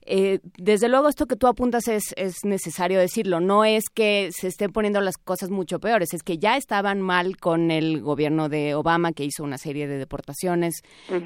eh, 0.06 0.40
desde 0.57 0.90
luego 0.90 1.10
esto 1.10 1.26
que 1.26 1.36
tú 1.36 1.48
apuntas 1.48 1.88
es, 1.88 2.14
es 2.18 2.44
necesario 2.44 2.99
decirlo, 2.99 3.40
no 3.40 3.65
es 3.65 3.86
que 3.94 4.30
se 4.32 4.48
estén 4.48 4.72
poniendo 4.72 5.02
las 5.02 5.18
cosas 5.18 5.49
mucho 5.49 5.80
peores, 5.80 6.14
es 6.14 6.23
que 6.23 6.38
ya 6.38 6.57
estaban 6.57 7.02
mal 7.02 7.38
con 7.38 7.72
el 7.72 8.02
gobierno 8.02 8.49
de 8.49 8.76
Obama 8.76 9.11
que 9.11 9.26
hizo 9.26 9.44
una 9.44 9.57
serie 9.57 9.88
de 9.88 9.98
deportaciones 9.98 10.82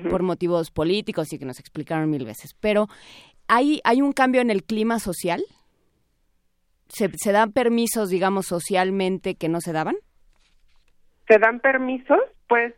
por 0.10 0.24
motivos 0.24 0.72
políticos 0.72 1.32
y 1.34 1.40
que 1.40 1.46
nos 1.46 1.60
explicaron 1.60 2.10
mil 2.10 2.26
veces, 2.26 2.56
pero 2.60 2.88
¿hay, 3.48 3.82
hay 3.84 4.02
un 4.02 4.14
cambio 4.14 4.42
en 4.42 4.50
el 4.50 4.64
clima 4.64 5.00
social? 5.00 5.44
¿Se, 6.88 7.10
¿Se 7.16 7.32
dan 7.32 7.52
permisos, 7.52 8.10
digamos, 8.10 8.48
socialmente 8.48 9.36
que 9.36 9.50
no 9.50 9.62
se 9.62 9.74
daban? 9.74 9.96
¿Se 11.28 11.38
dan 11.38 11.60
permisos? 11.60 12.20
Pues, 12.48 12.74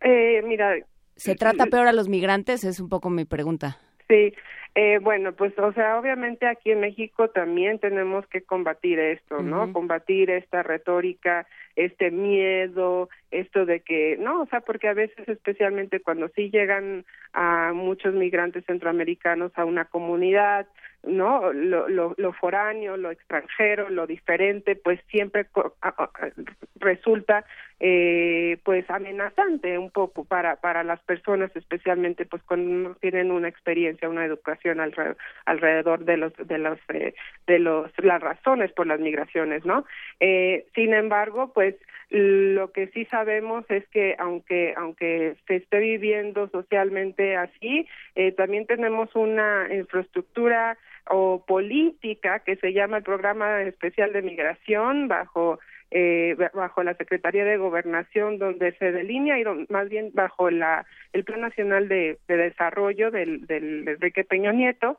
eh, 0.00 0.42
mira, 0.44 0.76
¿Se 1.16 1.34
trata 1.34 1.66
peor 1.66 1.86
a 1.86 1.92
los 1.92 2.08
migrantes? 2.08 2.64
Es 2.64 2.80
un 2.80 2.88
poco 2.88 3.10
mi 3.10 3.24
pregunta. 3.24 3.78
Sí, 4.08 4.34
eh, 4.76 4.98
bueno, 5.00 5.32
pues, 5.34 5.56
o 5.56 5.72
sea, 5.72 6.00
obviamente 6.00 6.48
aquí 6.48 6.72
en 6.72 6.80
México 6.80 7.28
también 7.28 7.78
tenemos 7.78 8.26
que 8.26 8.42
combatir 8.42 8.98
esto, 8.98 9.40
¿no? 9.40 9.72
Combatir 9.72 10.30
esta 10.30 10.64
retórica, 10.64 11.46
este 11.76 12.10
miedo, 12.10 13.08
esto 13.30 13.66
de 13.66 13.80
que, 13.80 14.16
no, 14.18 14.42
o 14.42 14.46
sea, 14.46 14.62
porque 14.62 14.88
a 14.88 14.94
veces, 14.94 15.28
especialmente 15.28 16.00
cuando 16.00 16.28
sí 16.30 16.50
llegan 16.50 17.04
a 17.32 17.72
muchos 17.72 18.14
migrantes 18.14 18.64
centroamericanos 18.66 19.52
a 19.54 19.64
una 19.64 19.84
comunidad, 19.84 20.66
¿no? 21.04 21.52
Lo, 21.52 21.88
lo, 21.88 22.14
lo 22.16 22.32
foráneo, 22.32 22.96
lo 22.96 23.12
extranjero, 23.12 23.90
lo 23.90 24.08
diferente, 24.08 24.74
pues 24.74 25.00
siempre 25.08 25.46
resulta 26.76 27.44
eh, 27.86 28.56
pues 28.64 28.88
amenazante 28.88 29.76
un 29.76 29.90
poco 29.90 30.24
para 30.24 30.56
para 30.56 30.82
las 30.82 31.00
personas 31.00 31.54
especialmente 31.54 32.24
pues 32.24 32.42
cuando 32.44 32.94
tienen 32.94 33.30
una 33.30 33.48
experiencia 33.48 34.08
una 34.08 34.24
educación 34.24 34.80
alrededor, 34.80 35.18
alrededor 35.44 36.06
de 36.06 36.16
los 36.16 36.32
de 36.34 36.56
los 36.56 36.78
eh, 36.88 37.14
de 37.46 37.58
los 37.58 37.90
las 37.98 38.22
razones 38.22 38.72
por 38.72 38.86
las 38.86 39.00
migraciones 39.00 39.66
no 39.66 39.84
eh, 40.18 40.64
sin 40.74 40.94
embargo 40.94 41.52
pues 41.52 41.74
lo 42.08 42.72
que 42.72 42.86
sí 42.86 43.04
sabemos 43.06 43.66
es 43.68 43.86
que 43.88 44.16
aunque 44.18 44.72
aunque 44.78 45.36
se 45.46 45.56
esté 45.56 45.78
viviendo 45.78 46.48
socialmente 46.48 47.36
así 47.36 47.86
eh, 48.14 48.32
también 48.32 48.64
tenemos 48.64 49.14
una 49.14 49.68
infraestructura 49.70 50.78
o 51.10 51.44
política 51.44 52.38
que 52.38 52.56
se 52.56 52.72
llama 52.72 52.96
el 52.96 53.02
programa 53.02 53.60
especial 53.60 54.14
de 54.14 54.22
migración 54.22 55.06
bajo 55.06 55.58
eh, 55.90 56.36
bajo 56.54 56.82
la 56.82 56.94
Secretaría 56.94 57.44
de 57.44 57.56
Gobernación, 57.56 58.38
donde 58.38 58.72
se 58.72 58.92
delinea 58.92 59.38
y 59.38 59.44
más 59.68 59.88
bien 59.88 60.10
bajo 60.12 60.50
la, 60.50 60.86
el 61.12 61.24
Plan 61.24 61.40
Nacional 61.40 61.88
de, 61.88 62.18
Desarrollo 62.26 63.10
del, 63.10 63.46
del 63.46 63.88
Enrique 63.88 64.24
Peña 64.24 64.52
Nieto, 64.52 64.98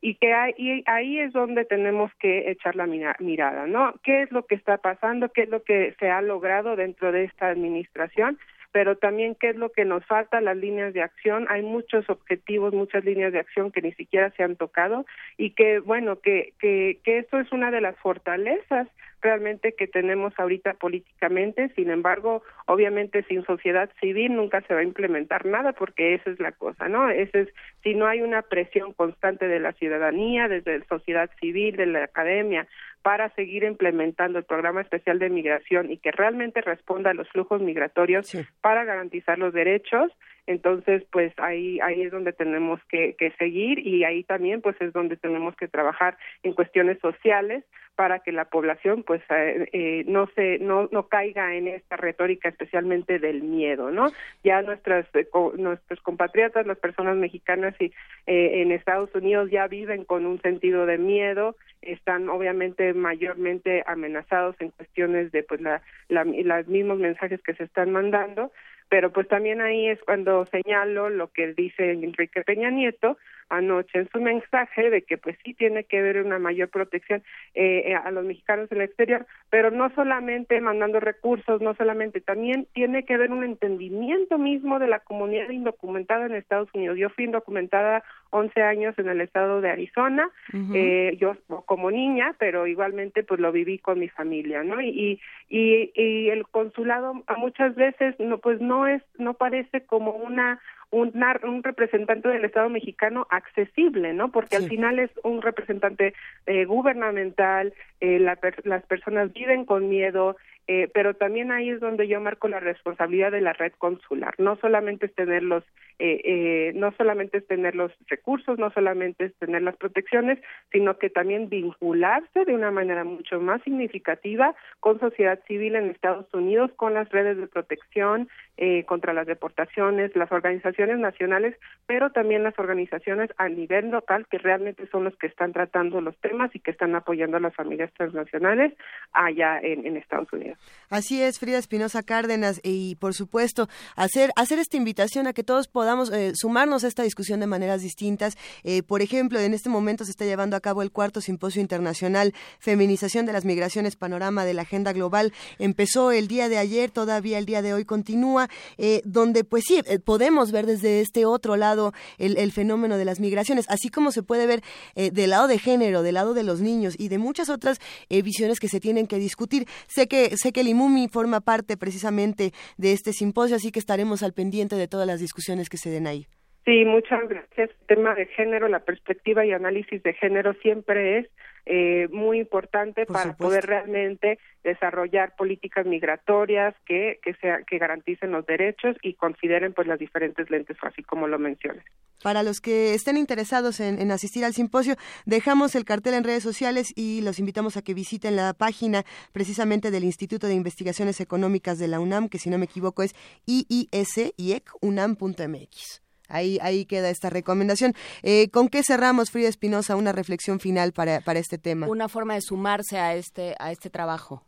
y 0.00 0.16
que 0.16 0.32
hay, 0.32 0.84
ahí 0.86 1.18
es 1.18 1.32
donde 1.32 1.64
tenemos 1.64 2.12
que 2.20 2.50
echar 2.50 2.76
la 2.76 2.86
mirada, 2.86 3.66
¿no? 3.66 3.94
¿Qué 4.02 4.22
es 4.22 4.30
lo 4.30 4.46
que 4.46 4.54
está 4.54 4.76
pasando? 4.76 5.30
¿Qué 5.30 5.42
es 5.42 5.48
lo 5.48 5.62
que 5.62 5.94
se 5.98 6.10
ha 6.10 6.20
logrado 6.20 6.76
dentro 6.76 7.12
de 7.12 7.24
esta 7.24 7.48
administración? 7.48 8.38
pero 8.72 8.98
también 8.98 9.34
qué 9.34 9.48
es 9.48 9.56
lo 9.56 9.70
que 9.72 9.86
nos 9.86 10.04
falta, 10.04 10.38
las 10.42 10.54
líneas 10.54 10.92
de 10.92 11.00
acción. 11.00 11.46
Hay 11.48 11.62
muchos 11.62 12.10
objetivos, 12.10 12.74
muchas 12.74 13.06
líneas 13.06 13.32
de 13.32 13.38
acción 13.38 13.72
que 13.72 13.80
ni 13.80 13.92
siquiera 13.92 14.30
se 14.32 14.42
han 14.42 14.56
tocado 14.56 15.06
y 15.38 15.52
que, 15.52 15.78
bueno, 15.78 16.20
que, 16.20 16.52
que, 16.58 16.98
que 17.02 17.16
esto 17.16 17.40
es 17.40 17.50
una 17.52 17.70
de 17.70 17.80
las 17.80 17.96
fortalezas 17.96 18.86
realmente 19.20 19.74
que 19.74 19.86
tenemos 19.86 20.32
ahorita 20.38 20.74
políticamente. 20.74 21.70
Sin 21.74 21.90
embargo, 21.90 22.42
obviamente 22.66 23.24
sin 23.24 23.44
sociedad 23.44 23.90
civil 24.00 24.34
nunca 24.34 24.60
se 24.62 24.74
va 24.74 24.80
a 24.80 24.84
implementar 24.84 25.46
nada 25.46 25.72
porque 25.72 26.14
esa 26.14 26.30
es 26.30 26.40
la 26.40 26.52
cosa, 26.52 26.88
¿no? 26.88 27.10
Ese 27.10 27.42
es 27.42 27.48
si 27.82 27.94
no 27.94 28.06
hay 28.06 28.22
una 28.22 28.42
presión 28.42 28.92
constante 28.92 29.48
de 29.48 29.60
la 29.60 29.72
ciudadanía, 29.72 30.48
desde 30.48 30.78
la 30.78 30.84
sociedad 30.86 31.30
civil, 31.40 31.76
de 31.76 31.86
la 31.86 32.04
academia, 32.04 32.66
para 33.02 33.30
seguir 33.36 33.62
implementando 33.62 34.38
el 34.38 34.44
programa 34.44 34.80
especial 34.80 35.18
de 35.18 35.30
migración 35.30 35.90
y 35.92 35.98
que 35.98 36.10
realmente 36.10 36.60
responda 36.60 37.10
a 37.10 37.14
los 37.14 37.28
flujos 37.28 37.62
migratorios 37.62 38.36
para 38.60 38.84
garantizar 38.84 39.38
los 39.38 39.52
derechos, 39.52 40.12
entonces 40.46 41.04
pues 41.10 41.32
ahí 41.38 41.80
ahí 41.80 42.02
es 42.02 42.12
donde 42.12 42.32
tenemos 42.32 42.80
que, 42.88 43.14
que 43.18 43.30
seguir 43.32 43.78
y 43.78 44.04
ahí 44.04 44.24
también 44.24 44.60
pues 44.60 44.76
es 44.80 44.92
donde 44.92 45.16
tenemos 45.16 45.56
que 45.56 45.68
trabajar 45.68 46.16
en 46.42 46.52
cuestiones 46.52 46.98
sociales 47.00 47.64
para 47.96 48.18
que 48.20 48.30
la 48.30 48.44
población 48.44 49.02
pues 49.02 49.22
eh, 49.30 49.68
eh, 49.72 50.04
no 50.06 50.28
se 50.36 50.58
no 50.58 50.88
no 50.92 51.08
caiga 51.08 51.54
en 51.54 51.66
esta 51.66 51.96
retórica 51.96 52.48
especialmente 52.48 53.18
del 53.18 53.42
miedo 53.42 53.90
no 53.90 54.12
ya 54.44 54.62
nuestras 54.62 55.06
eh, 55.14 55.26
nuestros 55.56 56.00
compatriotas 56.02 56.66
las 56.66 56.78
personas 56.78 57.16
mexicanas 57.16 57.74
y 57.80 57.92
en 58.26 58.72
Estados 58.72 59.14
Unidos 59.14 59.50
ya 59.50 59.66
viven 59.66 60.04
con 60.04 60.26
un 60.26 60.40
sentido 60.42 60.84
de 60.84 60.98
miedo 60.98 61.56
están 61.80 62.28
obviamente 62.28 62.92
mayormente 62.92 63.82
amenazados 63.86 64.56
en 64.60 64.70
cuestiones 64.70 65.32
de 65.32 65.42
pues 65.42 65.60
la, 65.60 65.82
la 66.08 66.24
los 66.24 66.66
mismos 66.68 66.98
mensajes 66.98 67.40
que 67.42 67.54
se 67.54 67.64
están 67.64 67.92
mandando 67.92 68.52
pero 68.88 69.12
pues 69.12 69.28
también 69.28 69.60
ahí 69.60 69.88
es 69.88 70.00
cuando 70.02 70.46
señalo 70.46 71.08
lo 71.08 71.32
que 71.32 71.52
dice 71.54 71.92
Enrique 71.92 72.42
Peña 72.42 72.70
Nieto 72.70 73.18
anoche 73.48 73.98
en 73.98 74.08
su 74.10 74.20
mensaje 74.20 74.90
de 74.90 75.02
que 75.02 75.18
pues 75.18 75.36
sí 75.44 75.54
tiene 75.54 75.84
que 75.84 75.98
haber 75.98 76.24
una 76.24 76.38
mayor 76.38 76.68
protección 76.68 77.22
eh, 77.54 77.94
a 77.94 78.10
los 78.10 78.24
mexicanos 78.24 78.70
en 78.70 78.78
el 78.78 78.84
exterior, 78.84 79.26
pero 79.50 79.70
no 79.70 79.90
solamente 79.94 80.60
mandando 80.60 81.00
recursos, 81.00 81.60
no 81.60 81.74
solamente, 81.74 82.20
también 82.20 82.66
tiene 82.72 83.04
que 83.04 83.14
haber 83.14 83.30
un 83.30 83.44
entendimiento 83.44 84.38
mismo 84.38 84.78
de 84.78 84.88
la 84.88 85.00
comunidad 85.00 85.50
indocumentada 85.50 86.26
en 86.26 86.34
Estados 86.34 86.68
Unidos. 86.74 86.98
Yo 86.98 87.10
fui 87.10 87.24
indocumentada 87.24 88.02
11 88.30 88.62
años 88.62 88.98
en 88.98 89.08
el 89.08 89.20
estado 89.20 89.60
de 89.60 89.70
Arizona, 89.70 90.28
eh, 90.74 91.16
yo 91.20 91.36
como 91.64 91.90
niña, 91.90 92.34
pero 92.38 92.66
igualmente 92.66 93.22
pues 93.22 93.40
lo 93.40 93.52
viví 93.52 93.78
con 93.78 93.98
mi 93.98 94.08
familia, 94.08 94.62
¿no? 94.62 94.80
Y, 94.80 95.20
y, 95.48 95.92
y 95.94 96.28
el 96.30 96.46
consulado 96.48 97.24
muchas 97.36 97.74
veces 97.74 98.18
no 98.18 98.38
pues 98.38 98.60
no 98.60 98.86
es 98.86 99.02
no 99.18 99.34
parece 99.34 99.82
como 99.82 100.12
una 100.12 100.60
un, 100.90 101.12
un 101.44 101.62
representante 101.62 102.28
del 102.28 102.44
Estado 102.44 102.68
mexicano 102.68 103.26
accesible, 103.30 104.12
¿no? 104.12 104.30
Porque 104.30 104.56
al 104.56 104.68
final 104.68 104.98
es 104.98 105.10
un 105.24 105.42
representante 105.42 106.14
eh, 106.46 106.64
gubernamental, 106.64 107.74
eh, 108.00 108.18
las 108.18 108.82
personas 108.84 109.32
viven 109.32 109.64
con 109.64 109.88
miedo, 109.88 110.36
eh, 110.68 110.90
pero 110.92 111.14
también 111.14 111.52
ahí 111.52 111.70
es 111.70 111.80
donde 111.80 112.08
yo 112.08 112.20
marco 112.20 112.48
la 112.48 112.58
responsabilidad 112.58 113.30
de 113.30 113.40
la 113.40 113.52
red 113.52 113.72
consular. 113.78 114.34
No 114.38 114.56
solamente 114.56 115.06
es 115.06 115.14
tener 115.14 115.44
los, 115.44 115.62
eh, 115.98 116.20
eh, 116.24 116.72
no 116.74 116.92
solamente 116.96 117.38
es 117.38 117.46
tener 117.46 117.76
los 117.76 117.92
recursos, 118.08 118.58
no 118.58 118.70
solamente 118.72 119.26
es 119.26 119.34
tener 119.36 119.62
las 119.62 119.76
protecciones, 119.76 120.38
sino 120.72 120.98
que 120.98 121.08
también 121.08 121.48
vincularse 121.48 122.44
de 122.44 122.54
una 122.54 122.72
manera 122.72 123.04
mucho 123.04 123.40
más 123.40 123.62
significativa 123.62 124.56
con 124.80 124.98
sociedad 124.98 125.38
civil 125.46 125.76
en 125.76 125.90
Estados 125.90 126.26
Unidos, 126.34 126.72
con 126.74 126.94
las 126.94 127.08
redes 127.10 127.36
de 127.36 127.46
protección 127.46 128.28
eh, 128.56 128.84
contra 128.86 129.12
las 129.12 129.26
deportaciones, 129.26 130.16
las 130.16 130.32
organizaciones 130.32 130.98
nacionales, 130.98 131.56
pero 131.86 132.10
también 132.10 132.42
las 132.42 132.58
organizaciones 132.58 133.30
a 133.36 133.48
nivel 133.48 133.90
local 133.90 134.26
que 134.28 134.38
realmente 134.38 134.88
son 134.88 135.04
los 135.04 135.16
que 135.16 135.28
están 135.28 135.52
tratando 135.52 136.00
los 136.00 136.16
temas 136.18 136.50
y 136.54 136.60
que 136.60 136.72
están 136.72 136.94
apoyando 136.96 137.36
a 137.36 137.40
las 137.40 137.54
familias 137.54 137.92
transnacionales 137.94 138.72
allá 139.12 139.60
en 139.62 139.96
Estados 139.96 140.32
Unidos. 140.32 140.55
Así 140.88 141.20
es, 141.20 141.40
Frida 141.40 141.58
Espinosa 141.58 142.04
Cárdenas, 142.04 142.60
y 142.62 142.94
por 142.96 143.12
supuesto, 143.12 143.68
hacer, 143.96 144.30
hacer 144.36 144.60
esta 144.60 144.76
invitación 144.76 145.26
a 145.26 145.32
que 145.32 145.42
todos 145.42 145.66
podamos 145.66 146.12
eh, 146.12 146.32
sumarnos 146.36 146.84
a 146.84 146.88
esta 146.88 147.02
discusión 147.02 147.40
de 147.40 147.48
maneras 147.48 147.82
distintas. 147.82 148.36
Eh, 148.62 148.84
por 148.84 149.02
ejemplo, 149.02 149.40
en 149.40 149.52
este 149.52 149.68
momento 149.68 150.04
se 150.04 150.12
está 150.12 150.24
llevando 150.24 150.56
a 150.56 150.60
cabo 150.60 150.82
el 150.82 150.92
cuarto 150.92 151.20
simposio 151.20 151.60
internacional 151.60 152.34
Feminización 152.60 153.26
de 153.26 153.32
las 153.32 153.44
Migraciones, 153.44 153.96
Panorama 153.96 154.44
de 154.44 154.54
la 154.54 154.62
Agenda 154.62 154.92
Global. 154.92 155.32
Empezó 155.58 156.12
el 156.12 156.28
día 156.28 156.48
de 156.48 156.58
ayer, 156.58 156.92
todavía 156.92 157.38
el 157.38 157.46
día 157.46 157.62
de 157.62 157.74
hoy 157.74 157.84
continúa, 157.84 158.48
eh, 158.78 159.02
donde 159.04 159.42
pues 159.42 159.64
sí, 159.66 159.82
podemos 160.04 160.52
ver 160.52 160.66
desde 160.66 161.00
este 161.00 161.26
otro 161.26 161.56
lado 161.56 161.94
el, 162.18 162.36
el, 162.36 162.52
fenómeno 162.52 162.96
de 162.96 163.04
las 163.04 163.18
migraciones, 163.18 163.66
así 163.68 163.88
como 163.88 164.12
se 164.12 164.22
puede 164.22 164.46
ver 164.46 164.62
del 164.94 165.30
lado 165.30 165.48
de 165.48 165.58
género, 165.58 166.02
del 166.02 166.14
lado 166.14 166.32
de 166.32 166.42
los 166.42 166.60
niños 166.60 166.94
y 166.96 167.08
de 167.08 167.18
muchas 167.18 167.48
otras 167.48 167.80
visiones 168.08 168.60
que 168.60 168.68
se 168.68 168.80
tienen 168.80 169.06
que 169.06 169.18
discutir. 169.18 169.66
Sé 169.88 170.06
que 170.06 170.36
sé 170.46 170.52
que 170.52 170.60
el 170.60 170.68
IMUMI 170.68 171.08
forma 171.08 171.40
parte 171.40 171.76
precisamente 171.76 172.52
de 172.78 172.92
este 172.92 173.12
simposio, 173.12 173.56
así 173.56 173.72
que 173.72 173.80
estaremos 173.80 174.22
al 174.22 174.32
pendiente 174.32 174.76
de 174.76 174.86
todas 174.86 175.06
las 175.06 175.18
discusiones 175.18 175.68
que 175.68 175.76
se 175.76 175.90
den 175.90 176.06
ahí. 176.06 176.26
Sí, 176.64 176.84
muchas 176.84 177.28
gracias. 177.28 177.70
El 177.70 177.86
tema 177.86 178.14
de 178.14 178.26
género, 178.26 178.68
la 178.68 178.80
perspectiva 178.80 179.44
y 179.44 179.50
análisis 179.50 180.02
de 180.04 180.14
género 180.14 180.54
siempre 180.62 181.18
es 181.18 181.26
eh, 181.66 182.08
muy 182.12 182.38
importante 182.38 183.06
para 183.06 183.36
poder 183.36 183.66
realmente 183.66 184.38
desarrollar 184.62 185.34
políticas 185.36 185.84
migratorias 185.84 186.74
que 186.86 187.18
que 187.22 187.34
sea 187.34 187.62
que 187.64 187.78
garanticen 187.78 188.30
los 188.30 188.46
derechos 188.46 188.96
y 189.02 189.14
consideren 189.14 189.72
pues 189.72 189.88
las 189.88 189.98
diferentes 189.98 190.48
lentes 190.48 190.76
así 190.82 191.02
como 191.02 191.26
lo 191.26 191.38
mencioné. 191.38 191.82
Para 192.22 192.42
los 192.42 192.60
que 192.60 192.94
estén 192.94 193.16
interesados 193.16 193.80
en, 193.80 194.10
asistir 194.10 194.44
al 194.44 194.54
simposio, 194.54 194.96
dejamos 195.26 195.74
el 195.74 195.84
cartel 195.84 196.14
en 196.14 196.24
redes 196.24 196.42
sociales 196.42 196.92
y 196.96 197.20
los 197.22 197.38
invitamos 197.38 197.76
a 197.76 197.82
que 197.82 197.94
visiten 197.94 198.36
la 198.36 198.54
página 198.54 199.04
precisamente 199.32 199.90
del 199.90 200.04
Instituto 200.04 200.46
de 200.46 200.54
Investigaciones 200.54 201.20
Económicas 201.20 201.78
de 201.78 201.88
la 201.88 202.00
UNAM, 202.00 202.28
que 202.28 202.38
si 202.38 202.48
no 202.48 202.58
me 202.58 202.64
equivoco 202.64 203.02
es 203.02 203.14
iisiekunam.mx. 203.46 206.05
Ahí, 206.28 206.58
ahí 206.62 206.84
queda 206.86 207.10
esta 207.10 207.30
recomendación. 207.30 207.92
Eh, 208.22 208.48
¿Con 208.50 208.68
qué 208.68 208.82
cerramos, 208.82 209.30
Frida 209.30 209.48
Espinosa, 209.48 209.96
una 209.96 210.12
reflexión 210.12 210.60
final 210.60 210.92
para, 210.92 211.20
para 211.20 211.38
este 211.38 211.58
tema? 211.58 211.86
Una 211.88 212.08
forma 212.08 212.34
de 212.34 212.40
sumarse 212.40 212.98
a 212.98 213.14
este, 213.14 213.54
a 213.58 213.72
este 213.72 213.90
trabajo. 213.90 214.42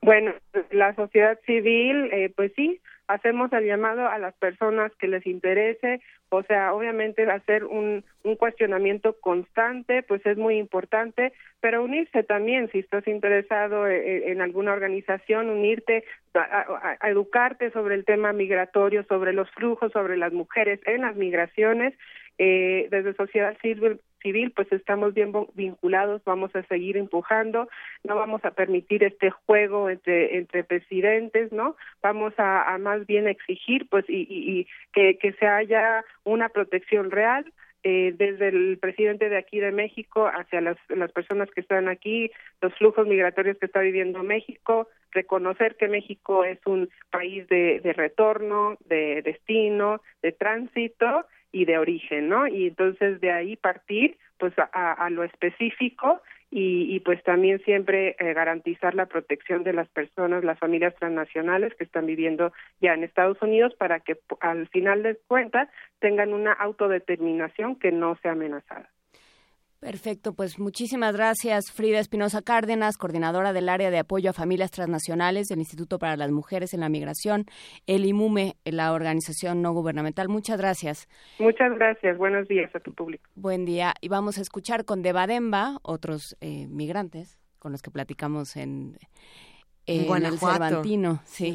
Bueno, 0.00 0.32
la 0.70 0.94
sociedad 0.94 1.38
civil, 1.44 2.10
eh, 2.12 2.32
pues 2.34 2.52
sí, 2.54 2.80
hacemos 3.08 3.52
el 3.52 3.64
llamado 3.64 4.08
a 4.08 4.18
las 4.18 4.34
personas 4.34 4.92
que 4.96 5.08
les 5.08 5.26
interese, 5.26 6.00
o 6.28 6.42
sea, 6.42 6.74
obviamente 6.74 7.28
hacer 7.30 7.64
un, 7.64 8.04
un 8.22 8.36
cuestionamiento 8.36 9.14
constante, 9.20 10.02
pues 10.02 10.24
es 10.26 10.36
muy 10.36 10.58
importante, 10.58 11.32
pero 11.60 11.82
unirse 11.82 12.22
también, 12.22 12.70
si 12.70 12.80
estás 12.80 13.08
interesado 13.08 13.86
e, 13.86 13.96
e, 13.96 14.32
en, 14.32 14.42
alguna 14.42 14.74
organización, 14.74 15.48
unirte, 15.48 16.04
a, 16.34 16.96
educarte 17.08 17.70
sobre 17.70 17.94
el 17.94 18.04
tema 18.04 18.32
migratorio, 18.32 19.04
sobre 19.04 19.32
los 19.32 19.50
flujos, 19.52 19.90
sobre 19.92 20.16
las 20.16 20.32
mujeres 20.32 20.78
en 20.86 21.00
las 21.00 21.16
migraciones, 21.16 21.94
eh, 22.38 22.88
desde 22.90 23.14
sociedad 23.14 23.56
civil, 23.60 24.00
civil, 24.22 24.52
pues 24.54 24.70
estamos 24.72 25.14
bien 25.14 25.32
vinculados, 25.54 26.22
vamos 26.24 26.54
a 26.54 26.62
seguir 26.64 26.96
empujando, 26.96 27.68
no 28.04 28.16
vamos 28.16 28.44
a 28.44 28.52
permitir 28.52 29.04
este 29.04 29.30
juego 29.30 29.90
entre 29.90 30.38
entre 30.38 30.64
presidentes, 30.64 31.52
¿no? 31.52 31.76
Vamos 32.02 32.34
a, 32.38 32.76
más 32.78 33.06
bien 33.06 33.28
exigir, 33.28 33.88
pues, 33.88 34.04
y, 34.08 34.26
y, 34.30 34.66
que, 34.92 35.18
que 35.18 35.32
se 35.32 35.46
haya 35.46 36.04
una 36.24 36.48
protección 36.48 37.10
real, 37.10 37.44
eh, 37.84 38.12
desde 38.16 38.48
el 38.48 38.78
presidente 38.78 39.28
de 39.28 39.38
aquí 39.38 39.60
de 39.60 39.70
México 39.70 40.26
hacia 40.26 40.60
las, 40.60 40.76
las 40.88 41.12
personas 41.12 41.48
que 41.50 41.60
están 41.60 41.88
aquí, 41.88 42.30
los 42.60 42.74
flujos 42.74 43.06
migratorios 43.06 43.56
que 43.56 43.66
está 43.66 43.80
viviendo 43.80 44.24
México, 44.24 44.88
reconocer 45.12 45.76
que 45.76 45.86
México 45.86 46.44
es 46.44 46.58
un 46.66 46.90
país 47.10 47.46
de, 47.48 47.78
de 47.80 47.92
retorno, 47.92 48.76
de 48.86 49.22
destino, 49.22 50.02
de 50.22 50.32
tránsito 50.32 51.24
y 51.52 51.64
de 51.64 51.78
origen, 51.78 52.28
¿no? 52.28 52.46
Y 52.46 52.68
entonces 52.68 53.20
de 53.20 53.32
ahí 53.32 53.56
partir 53.56 54.16
pues 54.38 54.52
a, 54.58 54.92
a 54.92 55.10
lo 55.10 55.24
específico 55.24 56.22
y, 56.50 56.94
y, 56.94 57.00
pues 57.00 57.22
también 57.24 57.62
siempre 57.64 58.16
eh, 58.18 58.32
garantizar 58.32 58.94
la 58.94 59.06
protección 59.06 59.64
de 59.64 59.74
las 59.74 59.88
personas, 59.88 60.44
las 60.44 60.58
familias 60.58 60.94
transnacionales 60.94 61.74
que 61.74 61.84
están 61.84 62.06
viviendo 62.06 62.52
ya 62.80 62.94
en 62.94 63.04
Estados 63.04 63.36
Unidos 63.42 63.74
para 63.74 64.00
que 64.00 64.18
al 64.40 64.66
final 64.68 65.02
de 65.02 65.18
cuentas 65.26 65.68
tengan 65.98 66.32
una 66.32 66.52
autodeterminación 66.52 67.76
que 67.76 67.92
no 67.92 68.16
sea 68.22 68.32
amenazada. 68.32 68.88
Perfecto, 69.80 70.32
pues 70.32 70.58
muchísimas 70.58 71.14
gracias 71.14 71.70
Frida 71.70 72.00
Espinosa 72.00 72.42
Cárdenas, 72.42 72.96
coordinadora 72.96 73.52
del 73.52 73.68
área 73.68 73.92
de 73.92 73.98
apoyo 74.00 74.30
a 74.30 74.32
familias 74.32 74.72
transnacionales 74.72 75.46
del 75.46 75.60
Instituto 75.60 76.00
para 76.00 76.16
las 76.16 76.32
Mujeres 76.32 76.74
en 76.74 76.80
la 76.80 76.88
Migración, 76.88 77.44
el 77.86 78.04
IMUME, 78.04 78.56
la 78.64 78.92
organización 78.92 79.62
no 79.62 79.72
gubernamental. 79.72 80.28
Muchas 80.28 80.58
gracias. 80.58 81.08
Muchas 81.38 81.72
gracias, 81.76 82.18
buenos 82.18 82.48
días 82.48 82.74
a 82.74 82.80
tu 82.80 82.92
público. 82.92 83.30
Buen 83.36 83.64
día 83.64 83.94
y 84.00 84.08
vamos 84.08 84.38
a 84.38 84.40
escuchar 84.40 84.84
con 84.84 85.02
Debademba, 85.02 85.78
otros 85.82 86.36
eh, 86.40 86.66
migrantes 86.66 87.38
con 87.60 87.70
los 87.70 87.80
que 87.80 87.92
platicamos 87.92 88.56
en, 88.56 88.96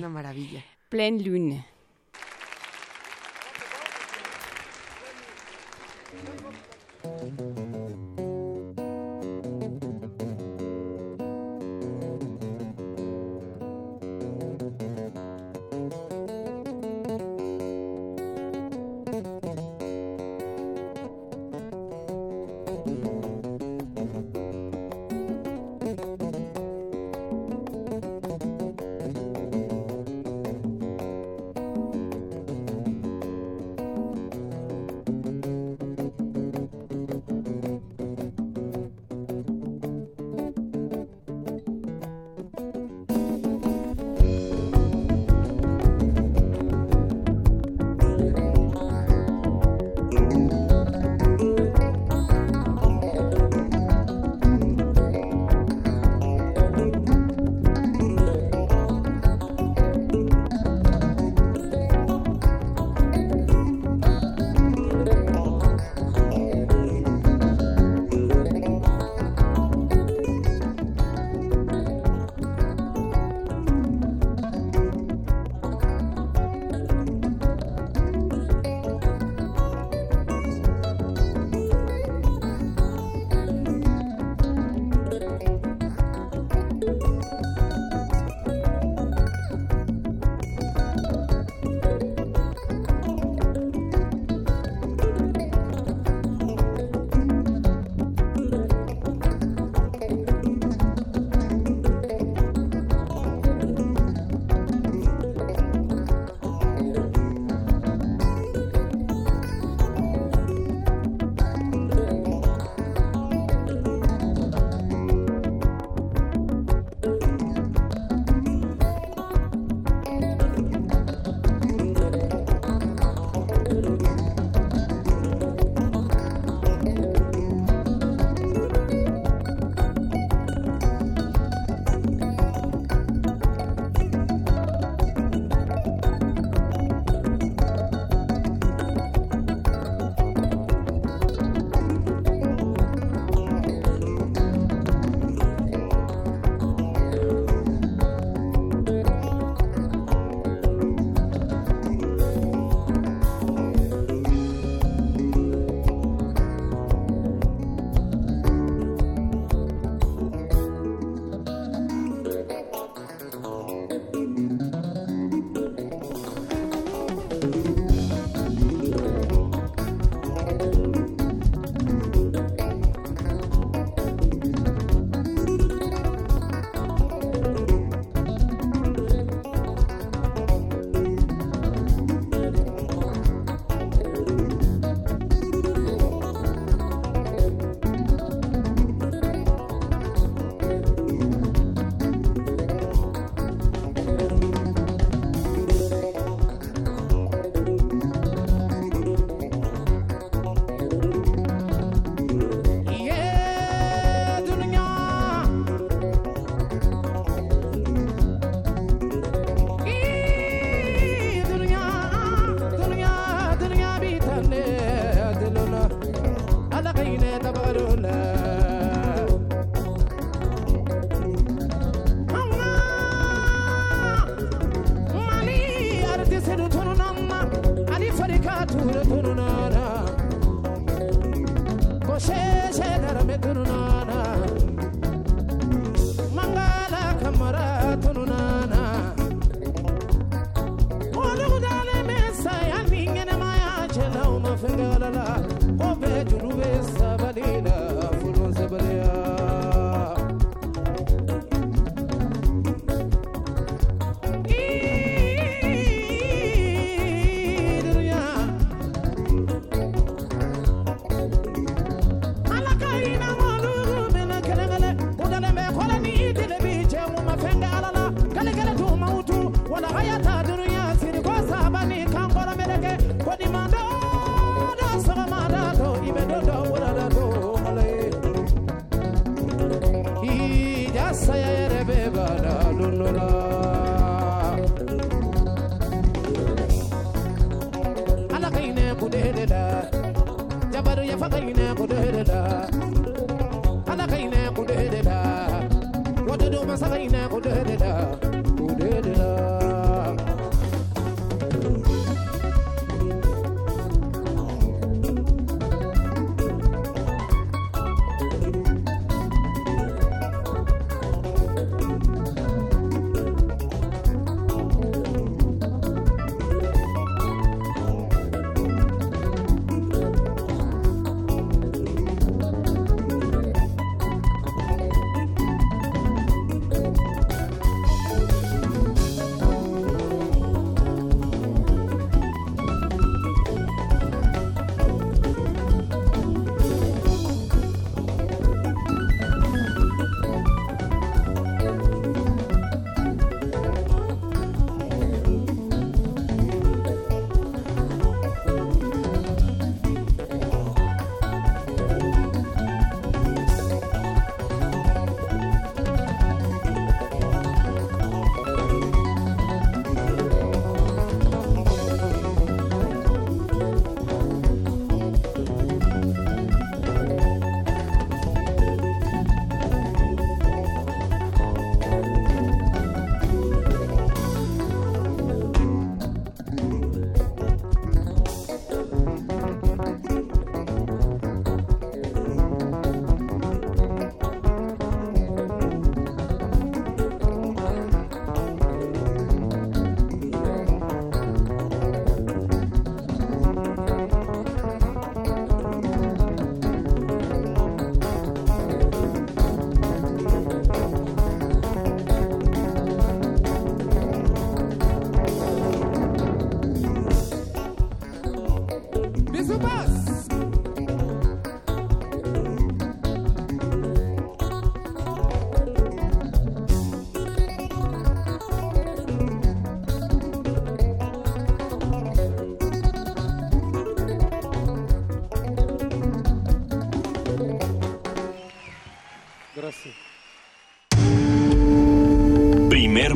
maravilla. 0.08 0.64
Plein 0.90 1.24
Lune. 1.26 1.66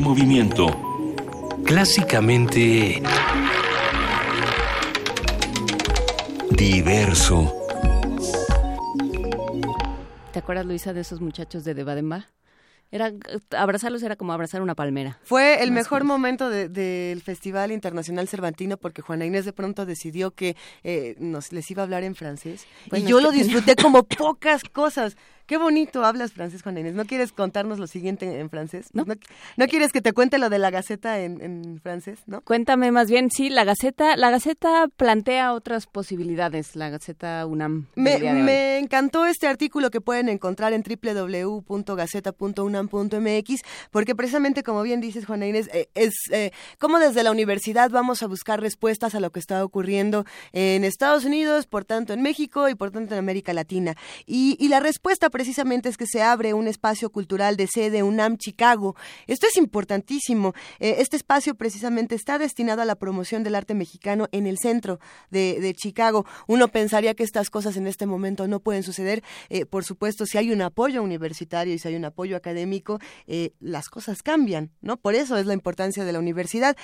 Movimiento. 0.08 0.66
Clásicamente... 1.66 3.02
Diverso. 6.52 7.54
¿Te 10.32 10.38
acuerdas, 10.38 10.64
Luisa, 10.64 10.94
de 10.94 11.02
esos 11.02 11.20
muchachos 11.20 11.62
de 11.64 11.74
Devademba? 11.74 12.26
Era, 12.90 13.12
abrazarlos 13.54 14.02
era 14.02 14.16
como 14.16 14.32
abrazar 14.32 14.62
una 14.62 14.74
palmera. 14.74 15.18
Fue 15.24 15.62
el 15.62 15.70
Más 15.72 15.80
mejor 15.84 16.04
momento 16.04 16.48
de- 16.48 16.70
del 16.70 17.20
Festival 17.20 17.70
Internacional 17.70 18.28
Cervantino 18.28 18.78
porque 18.78 19.02
Juana 19.02 19.26
Inés 19.26 19.44
de 19.44 19.52
pronto 19.52 19.84
decidió 19.84 20.30
que 20.30 20.56
eh, 20.84 21.16
nos 21.18 21.52
les 21.52 21.70
iba 21.70 21.82
a 21.82 21.84
hablar 21.84 22.02
en 22.02 22.14
francés. 22.14 22.66
Bueno, 22.88 23.04
y 23.04 23.10
yo 23.10 23.20
lo 23.20 23.30
disfruté 23.30 23.76
como 23.76 24.04
pocas 24.04 24.64
cosas. 24.64 25.18
Qué 25.48 25.56
bonito 25.56 26.04
hablas 26.04 26.32
francés, 26.32 26.62
Juana 26.62 26.80
Inés. 26.80 26.92
¿No 26.92 27.06
quieres 27.06 27.32
contarnos 27.32 27.78
lo 27.78 27.86
siguiente 27.86 28.38
en 28.38 28.50
francés? 28.50 28.88
¿No, 28.92 29.06
no 29.56 29.66
quieres 29.66 29.92
que 29.92 30.02
te 30.02 30.12
cuente 30.12 30.36
lo 30.36 30.50
de 30.50 30.58
la 30.58 30.70
Gaceta 30.70 31.20
en, 31.20 31.40
en 31.40 31.80
francés? 31.80 32.18
¿no? 32.26 32.42
Cuéntame 32.42 32.92
más 32.92 33.08
bien, 33.08 33.30
sí, 33.30 33.48
la 33.48 33.64
Gaceta, 33.64 34.18
la 34.18 34.30
Gaceta 34.30 34.88
plantea 34.94 35.54
otras 35.54 35.86
posibilidades, 35.86 36.76
la 36.76 36.90
Gaceta 36.90 37.46
UNAM. 37.46 37.86
me 37.96 38.76
encantó 38.76 39.24
este 39.24 39.46
artículo 39.46 39.90
que 39.90 40.02
pueden 40.02 40.28
encontrar 40.28 40.74
en 40.74 40.82
www.gaceta.unam.mx 40.82 43.62
porque 43.90 44.14
precisamente 44.14 44.62
como 44.62 44.82
bien 44.82 45.00
dices 45.00 45.24
Juana 45.24 45.46
Inés, 45.46 45.70
eh, 45.72 45.88
es 45.94 46.12
eh, 46.30 46.50
como 46.78 46.98
desde 46.98 47.22
la 47.22 47.30
universidad 47.30 47.88
vamos 47.88 48.22
a 48.22 48.26
buscar 48.26 48.60
respuestas 48.60 49.14
a 49.14 49.20
lo 49.20 49.30
que 49.30 49.40
está 49.40 49.64
ocurriendo 49.64 50.26
en 50.52 50.84
Estados 50.84 51.24
Unidos, 51.24 51.66
por 51.66 51.86
tanto 51.86 52.12
en 52.12 52.20
México 52.20 52.68
y 52.68 52.74
por 52.74 52.90
tanto 52.90 53.14
en 53.14 53.20
América 53.20 53.54
Latina. 53.54 53.94
Y, 54.26 54.58
y 54.60 54.68
la 54.68 54.80
respuesta 54.80 55.30
precisamente 55.38 55.88
es 55.88 55.96
que 55.96 56.08
se 56.08 56.20
abre 56.20 56.52
un 56.52 56.66
espacio 56.66 57.10
cultural 57.10 57.56
de 57.56 57.68
sede 57.68 58.02
UNAM 58.02 58.38
Chicago. 58.38 58.96
Esto 59.28 59.46
es 59.46 59.56
importantísimo. 59.56 60.52
Eh, 60.80 60.96
este 60.98 61.16
espacio 61.16 61.54
precisamente 61.54 62.16
está 62.16 62.38
destinado 62.38 62.82
a 62.82 62.84
la 62.84 62.96
promoción 62.96 63.44
del 63.44 63.54
arte 63.54 63.72
mexicano 63.72 64.26
en 64.32 64.48
el 64.48 64.58
centro 64.58 64.98
de, 65.30 65.72
Chicago. 65.76 66.26
Uno 66.48 66.66
pensaría 66.66 67.14
que 67.14 67.22
estas 67.22 67.50
cosas 67.50 67.76
en 67.76 67.86
este 67.86 68.04
momento 68.04 68.48
no 68.48 68.58
pueden 68.58 68.82
suceder. 68.82 69.22
Eh, 69.48 69.64
por 69.64 69.84
supuesto, 69.84 70.26
si 70.26 70.38
hay 70.38 70.50
un 70.50 70.60
apoyo 70.60 71.04
universitario 71.04 71.72
y 71.72 71.78
si 71.78 71.86
hay 71.86 71.94
un 71.94 72.04
apoyo 72.04 72.36
académico, 72.36 72.98
eh, 73.28 73.52
las 73.60 73.88
cosas 73.90 74.24
cambian, 74.24 74.72
¿no? 74.80 74.96
Por 74.96 75.14
eso 75.14 75.36
es 75.36 75.46
la 75.46 75.54
importancia 75.54 76.04
de 76.04 76.12
la 76.12 76.18
universidad. 76.18 76.76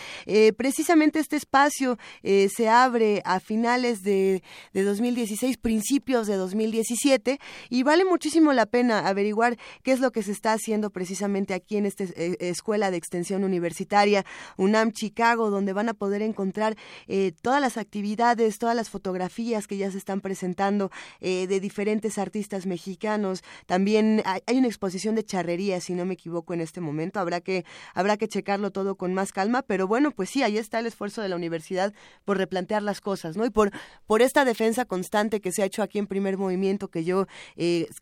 Precisamente 0.57 1.19
este 1.19 1.35
espacio 1.35 1.99
se 2.23 2.69
abre 2.69 3.21
a 3.25 3.41
finales 3.41 4.05
de, 4.05 4.45
de 4.73 4.83
2016, 4.85 5.57
principios 5.57 6.29
de 6.29 6.37
2017, 6.37 7.41
y 7.69 7.83
vale 7.83 8.05
muchísimo 8.05 8.44
la 8.53 8.67
pena 8.67 9.07
averiguar 9.09 9.57
qué 9.83 9.93
es 9.93 10.01
lo 10.01 10.13
que 10.13 10.23
se 10.23 10.33
está 10.33 10.53
haciendo 10.53 10.91
precisamente 10.91 11.55
aquí 11.55 11.77
en 11.77 11.87
esta 11.87 12.05
eh, 12.05 12.37
escuela 12.41 12.91
de 12.91 12.97
extensión 12.97 13.45
universitaria, 13.45 14.25
UNAM 14.57 14.93
Chicago, 14.93 15.51
donde 15.51 15.73
van 15.73 15.89
a 15.89 15.95
poder 15.95 16.23
encontrar 16.23 16.77
eh, 17.07 17.33
todas 17.43 17.61
las 17.61 17.77
actividades, 17.77 18.59
todas 18.59 18.77
las 18.77 18.91
fotografías 18.91 19.67
que 19.67 19.77
ya 19.77 19.91
se 19.91 19.99
están 19.99 20.21
presentando 20.21 20.91
eh, 21.21 21.47
de 21.47 21.61
diferentes 21.61 22.19
artistas 22.19 22.67
mexicanos. 22.67 23.43
También 23.67 24.23
hay, 24.25 24.59
una 24.59 24.67
exposición 24.67 25.15
de 25.15 25.25
charrería, 25.25 25.81
si 25.81 25.95
no 25.95 26.05
me 26.05 26.15
equivoco, 26.15 26.55
en 26.55 26.61
este 26.61 26.81
momento. 26.81 27.21
Habrá 27.21 27.41
que, 27.41 27.65
habrá 27.95 28.17
que 28.17 28.29
checarlo 28.29 28.71
todo 28.71 28.97
con 28.97 29.15
más 29.15 29.33
calma, 29.33 29.63
pero 29.63 29.87
bueno, 29.87 30.11
pues 30.11 30.31
sí, 30.31 30.43
ahí 30.43 30.59
está 30.59 30.79
el 30.79 30.87
esfuerzo 30.87 31.23
de 31.23 31.29
la 31.29 31.37
universidad 31.37 31.93
por 32.25 32.39
replantear 32.39 32.83
las 32.83 33.01
cosas, 33.01 33.37
¿no? 33.37 33.45
Y 33.45 33.51
por, 33.51 33.71
por 34.07 34.23
esta 34.23 34.45
defensa 34.45 34.85
constante 34.85 35.41
que 35.41 35.53
se 35.53 35.63
ha 35.63 35.67
hecho 35.67 35.83
aquí 35.83 35.99
en 35.99 36.07
primer 36.07 36.39
movimiento, 36.39 36.89
que 36.89 37.05
yo 37.05 37.27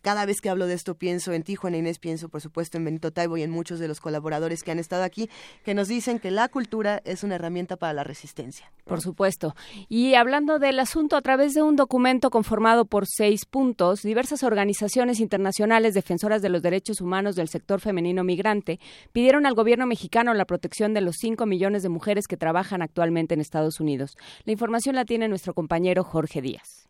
cada 0.02 0.24
vez 0.26 0.31
que 0.40 0.48
hablo 0.48 0.66
de 0.66 0.74
esto 0.74 0.94
pienso 0.94 1.32
en 1.32 1.42
ti, 1.42 1.54
Juana 1.54 1.76
Inés, 1.76 1.98
pienso 1.98 2.28
por 2.28 2.40
supuesto 2.40 2.78
en 2.78 2.84
Benito 2.84 3.10
Taibo 3.10 3.36
y 3.36 3.42
en 3.42 3.50
muchos 3.50 3.78
de 3.78 3.88
los 3.88 4.00
colaboradores 4.00 4.62
que 4.62 4.70
han 4.70 4.78
estado 4.78 5.02
aquí, 5.02 5.28
que 5.64 5.74
nos 5.74 5.88
dicen 5.88 6.18
que 6.18 6.30
la 6.30 6.48
cultura 6.48 7.02
es 7.04 7.22
una 7.22 7.34
herramienta 7.34 7.76
para 7.76 7.92
la 7.92 8.04
resistencia. 8.04 8.72
Por 8.84 9.00
supuesto. 9.00 9.54
Y 9.88 10.14
hablando 10.14 10.58
del 10.58 10.80
asunto, 10.80 11.16
a 11.16 11.22
través 11.22 11.54
de 11.54 11.62
un 11.62 11.76
documento 11.76 12.30
conformado 12.30 12.84
por 12.84 13.06
seis 13.06 13.44
puntos, 13.44 14.02
diversas 14.02 14.42
organizaciones 14.42 15.20
internacionales 15.20 15.94
defensoras 15.94 16.42
de 16.42 16.48
los 16.48 16.62
derechos 16.62 17.00
humanos 17.00 17.36
del 17.36 17.48
sector 17.48 17.80
femenino 17.80 18.24
migrante 18.24 18.80
pidieron 19.12 19.46
al 19.46 19.54
gobierno 19.54 19.86
mexicano 19.86 20.34
la 20.34 20.44
protección 20.44 20.94
de 20.94 21.00
los 21.00 21.16
cinco 21.18 21.46
millones 21.46 21.82
de 21.82 21.88
mujeres 21.88 22.26
que 22.26 22.36
trabajan 22.36 22.82
actualmente 22.82 23.34
en 23.34 23.40
Estados 23.40 23.80
Unidos. 23.80 24.16
La 24.44 24.52
información 24.52 24.94
la 24.94 25.04
tiene 25.04 25.28
nuestro 25.28 25.54
compañero 25.54 26.04
Jorge 26.04 26.40
Díaz. 26.42 26.86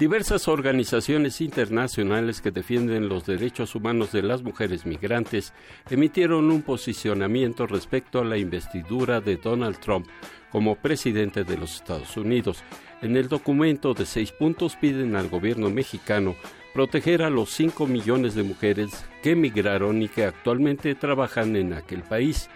Diversas 0.00 0.48
organizaciones 0.48 1.42
internacionales 1.42 2.40
que 2.40 2.50
defienden 2.50 3.10
los 3.10 3.26
derechos 3.26 3.74
humanos 3.74 4.12
de 4.12 4.22
las 4.22 4.42
mujeres 4.42 4.86
migrantes 4.86 5.52
emitieron 5.90 6.50
un 6.50 6.62
posicionamiento 6.62 7.66
respecto 7.66 8.18
a 8.18 8.24
la 8.24 8.38
investidura 8.38 9.20
de 9.20 9.36
Donald 9.36 9.78
Trump 9.78 10.06
como 10.50 10.76
presidente 10.76 11.44
de 11.44 11.58
los 11.58 11.74
Estados 11.74 12.16
Unidos. 12.16 12.64
En 13.02 13.14
el 13.14 13.28
documento 13.28 13.92
de 13.92 14.06
seis 14.06 14.32
puntos 14.32 14.74
piden 14.74 15.16
al 15.16 15.28
gobierno 15.28 15.68
mexicano 15.68 16.34
proteger 16.72 17.22
a 17.22 17.28
los 17.28 17.50
5 17.50 17.86
millones 17.86 18.34
de 18.34 18.42
mujeres 18.42 19.04
que 19.22 19.32
emigraron 19.32 20.00
y 20.00 20.08
que 20.08 20.24
actualmente 20.24 20.94
trabajan 20.94 21.56
en 21.56 21.74
aquel 21.74 22.04
país. 22.04 22.48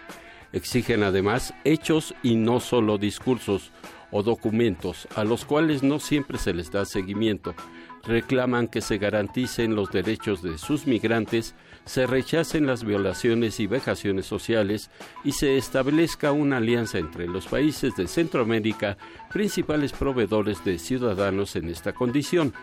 Exigen 0.51 1.03
además 1.03 1.53
hechos 1.63 2.15
y 2.23 2.37
no 2.37 2.59
solo 2.59 2.97
discursos 2.97 3.71
o 4.11 4.23
documentos 4.23 5.07
a 5.15 5.23
los 5.23 5.45
cuales 5.45 5.83
no 5.83 5.99
siempre 5.99 6.37
se 6.37 6.53
les 6.53 6.71
da 6.71 6.85
seguimiento. 6.85 7.53
Reclaman 8.03 8.67
que 8.67 8.81
se 8.81 8.97
garanticen 8.97 9.75
los 9.75 9.91
derechos 9.91 10.43
de 10.43 10.57
sus 10.59 10.85
migrantes, 10.85 11.55
se 11.85 12.05
rechacen 12.05 12.67
las 12.67 12.83
violaciones 12.83 13.59
y 13.59 13.67
vejaciones 13.67 14.25
sociales 14.27 14.91
y 15.23 15.31
se 15.31 15.57
establezca 15.57 16.31
una 16.31 16.57
alianza 16.57 16.99
entre 16.99 17.27
los 17.27 17.47
países 17.47 17.95
de 17.95 18.07
Centroamérica, 18.07 18.97
principales 19.31 19.91
proveedores 19.91 20.63
de 20.63 20.77
ciudadanos 20.77 21.55
en 21.55 21.69
esta 21.69 21.93
condición. 21.93 22.53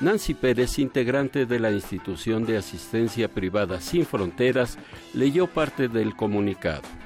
Nancy 0.00 0.34
Pérez, 0.34 0.78
integrante 0.78 1.44
de 1.44 1.60
la 1.60 1.70
institución 1.70 2.46
de 2.46 2.56
asistencia 2.56 3.28
privada 3.28 3.80
Sin 3.80 4.06
Fronteras, 4.06 4.78
leyó 5.12 5.46
parte 5.46 5.88
del 5.88 6.16
comunicado. 6.16 6.99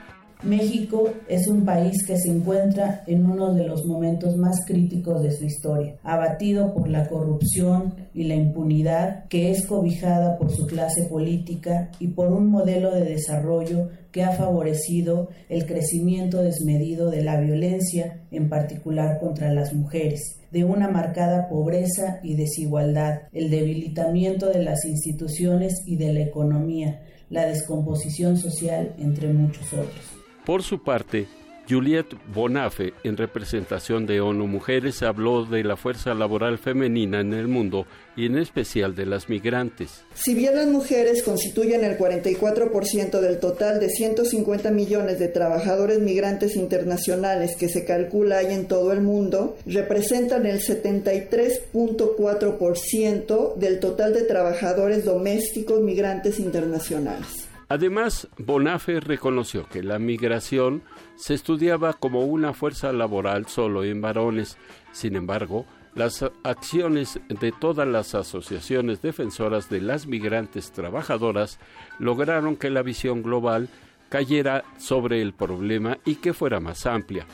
México 0.44 1.08
es 1.26 1.48
un 1.48 1.64
país 1.64 2.06
que 2.06 2.18
se 2.18 2.28
encuentra 2.28 3.02
en 3.06 3.24
uno 3.24 3.54
de 3.54 3.66
los 3.66 3.86
momentos 3.86 4.36
más 4.36 4.56
críticos 4.66 5.22
de 5.22 5.32
su 5.32 5.44
historia, 5.44 5.96
abatido 6.02 6.74
por 6.74 6.88
la 6.88 7.08
corrupción 7.08 7.94
y 8.12 8.24
la 8.24 8.34
impunidad 8.34 9.24
que 9.28 9.50
es 9.50 9.66
cobijada 9.66 10.36
por 10.36 10.52
su 10.52 10.66
clase 10.66 11.04
política 11.04 11.90
y 11.98 12.08
por 12.08 12.30
un 12.30 12.48
modelo 12.48 12.94
de 12.94 13.04
desarrollo 13.04 13.88
que 14.12 14.22
ha 14.22 14.32
favorecido 14.32 15.30
el 15.48 15.66
crecimiento 15.66 16.42
desmedido 16.42 17.10
de 17.10 17.24
la 17.24 17.40
violencia, 17.40 18.20
en 18.30 18.48
particular 18.48 19.18
contra 19.18 19.52
las 19.52 19.72
mujeres, 19.72 20.40
de 20.52 20.64
una 20.64 20.88
marcada 20.88 21.48
pobreza 21.48 22.20
y 22.22 22.34
desigualdad, 22.34 23.22
el 23.32 23.50
debilitamiento 23.50 24.50
de 24.50 24.62
las 24.62 24.84
instituciones 24.84 25.82
y 25.86 25.96
de 25.96 26.12
la 26.12 26.20
economía, 26.20 27.02
la 27.30 27.46
descomposición 27.46 28.36
social, 28.36 28.94
entre 28.98 29.32
muchos 29.32 29.72
otros. 29.72 30.23
Por 30.44 30.62
su 30.62 30.82
parte, 30.82 31.26
Juliette 31.68 32.16
Bonafe, 32.34 32.94
en 33.04 33.16
representación 33.16 34.04
de 34.04 34.20
ONU 34.20 34.46
Mujeres, 34.46 35.02
habló 35.02 35.46
de 35.46 35.64
la 35.64 35.78
fuerza 35.78 36.12
laboral 36.12 36.58
femenina 36.58 37.20
en 37.20 37.32
el 37.32 37.48
mundo 37.48 37.86
y 38.14 38.26
en 38.26 38.36
especial 38.36 38.94
de 38.94 39.06
las 39.06 39.30
migrantes. 39.30 40.04
Si 40.14 40.34
bien 40.34 40.56
las 40.56 40.66
mujeres 40.66 41.22
constituyen 41.22 41.82
el 41.82 41.96
44% 41.96 43.20
del 43.20 43.40
total 43.40 43.80
de 43.80 43.88
150 43.88 44.70
millones 44.70 45.18
de 45.18 45.28
trabajadores 45.28 46.00
migrantes 46.00 46.56
internacionales 46.56 47.56
que 47.56 47.70
se 47.70 47.86
calcula 47.86 48.36
hay 48.38 48.52
en 48.52 48.66
todo 48.66 48.92
el 48.92 49.00
mundo, 49.00 49.56
representan 49.64 50.44
el 50.44 50.60
73.4% 50.60 53.56
del 53.56 53.80
total 53.80 54.12
de 54.12 54.24
trabajadores 54.24 55.06
domésticos 55.06 55.80
migrantes 55.80 56.38
internacionales. 56.38 57.48
Además, 57.74 58.28
Bonafe 58.38 59.00
reconoció 59.00 59.68
que 59.68 59.82
la 59.82 59.98
migración 59.98 60.84
se 61.16 61.34
estudiaba 61.34 61.92
como 61.92 62.24
una 62.24 62.52
fuerza 62.52 62.92
laboral 62.92 63.48
solo 63.48 63.82
en 63.82 64.00
varones. 64.00 64.58
Sin 64.92 65.16
embargo, 65.16 65.66
las 65.96 66.24
acciones 66.44 67.18
de 67.28 67.50
todas 67.50 67.88
las 67.88 68.14
asociaciones 68.14 69.02
defensoras 69.02 69.70
de 69.70 69.80
las 69.80 70.06
migrantes 70.06 70.70
trabajadoras 70.70 71.58
lograron 71.98 72.54
que 72.54 72.70
la 72.70 72.82
visión 72.82 73.24
global 73.24 73.68
cayera 74.08 74.62
sobre 74.78 75.20
el 75.20 75.32
problema 75.32 75.98
y 76.04 76.14
que 76.14 76.32
fuera 76.32 76.60
más 76.60 76.86
amplia. 76.86 77.26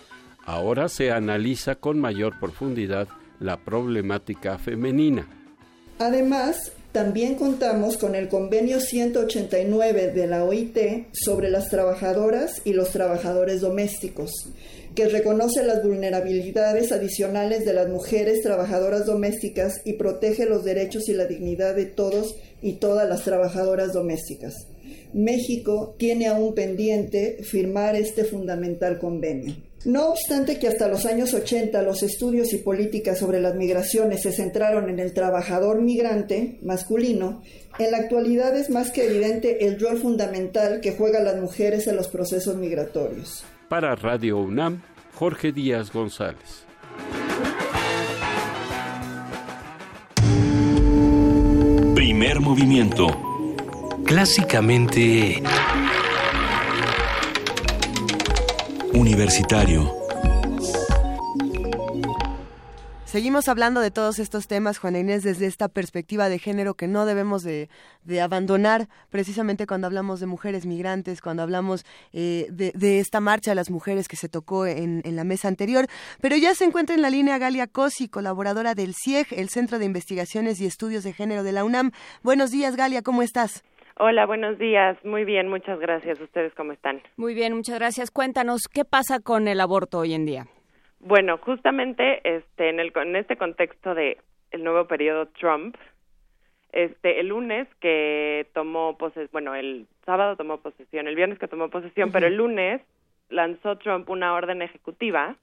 Ahora 0.47 0.89
se 0.89 1.13
analiza 1.13 1.75
con 1.75 2.01
mayor 2.01 2.41
profundidad 2.41 3.09
la 3.41 3.59
problemática 3.59 4.57
femenina. 4.57 5.27
Además, 5.99 6.73
también 6.93 7.37
contamos 7.37 7.97
con 7.97 8.17
el 8.17 8.29
convenio 8.29 8.81
189 8.81 10.11
de 10.13 10.27
la 10.27 10.45
OIT 10.45 11.07
sobre 11.13 11.49
las 11.49 11.69
trabajadoras 11.69 12.63
y 12.65 12.73
los 12.73 12.91
trabajadores 12.91 13.61
domésticos, 13.61 14.31
que 14.97 15.07
reconoce 15.07 15.63
las 15.63 15.85
vulnerabilidades 15.85 16.91
adicionales 16.91 17.65
de 17.65 17.75
las 17.75 17.89
mujeres 17.89 18.43
trabajadoras 18.43 19.07
domésticas 19.07 19.81
y 19.85 19.93
protege 19.93 20.47
los 20.47 20.65
derechos 20.65 21.09
y 21.09 21.13
la 21.13 21.27
dignidad 21.27 21.77
de 21.77 21.87
todos 21.87 22.35
y 22.61 22.75
todas 22.75 23.09
las 23.09 23.23
trabajadoras 23.23 23.93
domésticas. 23.93 24.67
México 25.13 25.95
tiene 25.97 26.27
aún 26.27 26.55
pendiente 26.55 27.39
firmar 27.45 27.95
este 27.95 28.25
fundamental 28.25 28.99
convenio. 28.99 29.70
No 29.85 30.11
obstante 30.11 30.59
que 30.59 30.69
hasta 30.69 30.89
los 30.89 31.07
años 31.07 31.33
80 31.33 31.81
los 31.83 32.03
estudios 32.03 32.53
y 32.53 32.59
políticas 32.59 33.19
sobre 33.19 33.41
las 33.41 33.55
migraciones 33.55 34.23
se 34.23 34.31
centraron 34.31 34.91
en 34.91 34.99
el 34.99 35.15
trabajador 35.15 35.81
migrante 35.81 36.59
masculino, 36.63 37.41
en 37.79 37.91
la 37.91 37.97
actualidad 37.97 38.55
es 38.57 38.69
más 38.69 38.91
que 38.91 39.07
evidente 39.07 39.67
el 39.67 39.81
rol 39.81 39.99
fundamental 39.99 40.81
que 40.83 40.93
juegan 40.93 41.25
las 41.25 41.41
mujeres 41.41 41.87
en 41.87 41.97
los 41.97 42.09
procesos 42.09 42.57
migratorios. 42.57 43.43
Para 43.71 43.95
Radio 43.95 44.39
UNAM, 44.39 44.83
Jorge 45.15 45.51
Díaz 45.51 45.91
González. 45.91 46.67
Primer 51.95 52.41
movimiento. 52.41 53.07
Clásicamente... 54.05 55.43
Universitario. 58.93 60.01
Seguimos 63.05 63.49
hablando 63.49 63.81
de 63.81 63.91
todos 63.91 64.21
estos 64.21 64.47
temas, 64.47 64.79
Juana 64.79 65.01
Inés, 65.01 65.25
desde 65.25 65.47
esta 65.47 65.69
perspectiva 65.69 66.29
de 66.29 66.39
género 66.39 66.75
que 66.75 66.87
no 66.87 67.07
debemos 67.07 67.43
de, 67.43 67.69
abandonar, 68.23 68.89
precisamente 69.11 69.67
cuando 69.67 69.89
hablamos 69.89 70.21
de 70.21 70.27
mujeres 70.27 70.65
migrantes, 70.65 71.21
cuando 71.21 71.43
hablamos 71.43 71.85
eh, 72.13 72.47
de, 72.51 73.01
esta 73.01 73.19
marcha 73.19 73.51
de 73.51 73.57
las 73.57 73.71
mujeres 73.71 74.07
que 74.07 74.17
se 74.17 74.29
tocó 74.29 74.67
en, 74.67 75.03
la 75.05 75.25
mesa 75.25 75.49
anterior. 75.49 75.89
Pero 76.21 76.37
ya 76.37 76.55
se 76.55 76.65
encuentra 76.65 76.95
en 76.95 77.03
la 77.03 77.11
línea 77.11 77.39
Galia 77.39 77.67
Cosi, 77.67 78.09
colaboradora 78.09 78.75
del 78.75 78.95
CIEG, 78.95 79.27
el 79.33 79.49
Centro 79.49 79.81
de 79.81 79.87
Investigaciones 79.87 80.61
y 80.61 80.67
Estudios 80.67 81.03
de 81.03 81.13
Género 81.13 81.43
de 81.43 81.53
la 81.53 81.65
UNAM. 81.65 81.91
Buenos 82.23 82.53
días, 82.53 82.77
Galia, 82.77 83.03
¿cómo 83.03 83.23
estás? 83.23 83.65
Hola, 84.03 84.25
buenos 84.25 84.57
días. 84.57 84.97
Muy 85.05 85.27
bien, 85.27 85.49
muchas 85.49 85.79
gracias. 85.79 86.19
¿Ustedes 86.23 86.55
cómo 86.55 86.73
están? 86.73 87.03
Muy 87.19 87.35
bien, 87.35 87.55
muchas 87.55 87.79
gracias. 87.79 88.11
Cuéntanos, 88.11 88.63
¿qué 88.67 88.87
pasa 88.87 89.21
con 89.21 89.47
el 89.47 89.61
aborto 89.61 89.99
hoy 89.99 90.15
en 90.15 90.25
día? 90.25 90.47
Bueno, 91.01 91.37
justamente 91.37 92.23
este, 92.25 92.71
en, 92.71 92.81
el, 92.81 92.93
en 92.97 93.17
este 93.17 93.37
contexto 93.37 93.95
de 93.95 94.17
el 94.53 94.65
nuevo 94.65 94.87
periodo 94.87 95.27
Trump, 95.39 95.77
este, 96.73 97.21
el 97.21 97.29
lunes 97.29 97.69
que 97.79 98.47
tomó 98.55 98.97
posesión, 98.97 99.29
bueno, 99.33 99.55
el 99.55 99.87
sábado 100.07 100.35
tomó 100.35 100.63
posesión, 100.63 101.07
el 101.07 101.15
viernes 101.15 101.39
que 101.39 101.49
tomó 101.49 101.69
posesión, 101.69 102.11
pero 102.11 102.27
el 102.27 102.37
lunes 102.37 102.81
lanzó 103.29 103.77
Trump 103.77 104.09
una 104.09 104.33
orden 104.33 104.63
ejecutiva 104.63 105.37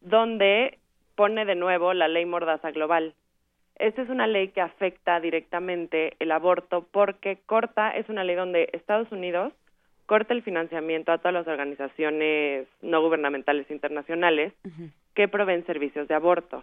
donde 0.00 0.80
pone 1.14 1.44
de 1.44 1.54
nuevo 1.54 1.94
la 1.94 2.08
ley 2.08 2.26
Mordaza 2.26 2.72
Global. 2.72 3.14
Esta 3.82 4.02
es 4.02 4.10
una 4.10 4.28
ley 4.28 4.50
que 4.50 4.60
afecta 4.60 5.18
directamente 5.18 6.14
el 6.20 6.30
aborto 6.30 6.86
porque 6.92 7.40
corta, 7.46 7.90
es 7.90 8.08
una 8.08 8.22
ley 8.22 8.36
donde 8.36 8.68
Estados 8.74 9.10
Unidos 9.10 9.52
corta 10.06 10.34
el 10.34 10.44
financiamiento 10.44 11.10
a 11.10 11.18
todas 11.18 11.34
las 11.34 11.48
organizaciones 11.48 12.68
no 12.80 13.02
gubernamentales 13.02 13.68
internacionales 13.72 14.52
que 15.14 15.26
proveen 15.26 15.66
servicios 15.66 16.06
de 16.06 16.14
aborto. 16.14 16.62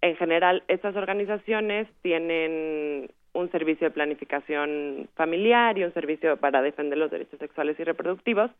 En 0.00 0.16
general, 0.16 0.64
estas 0.66 0.96
organizaciones 0.96 1.86
tienen 2.02 3.08
un 3.32 3.50
servicio 3.52 3.86
de 3.86 3.94
planificación 3.94 5.08
familiar 5.14 5.78
y 5.78 5.84
un 5.84 5.94
servicio 5.94 6.36
para 6.36 6.62
defender 6.62 6.98
los 6.98 7.12
derechos 7.12 7.38
sexuales 7.38 7.78
y 7.78 7.84
reproductivos, 7.84 8.50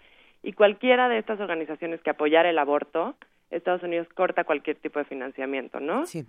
y 0.44 0.52
cualquiera 0.52 1.08
de 1.08 1.18
estas 1.18 1.40
organizaciones 1.40 2.00
que 2.02 2.10
apoyara 2.10 2.50
el 2.50 2.58
aborto 2.60 3.16
Estados 3.50 3.82
Unidos 3.82 4.08
corta 4.14 4.44
cualquier 4.44 4.76
tipo 4.76 4.98
de 4.98 5.04
financiamiento, 5.04 5.78
¿no? 5.80 6.06
Sí. 6.06 6.24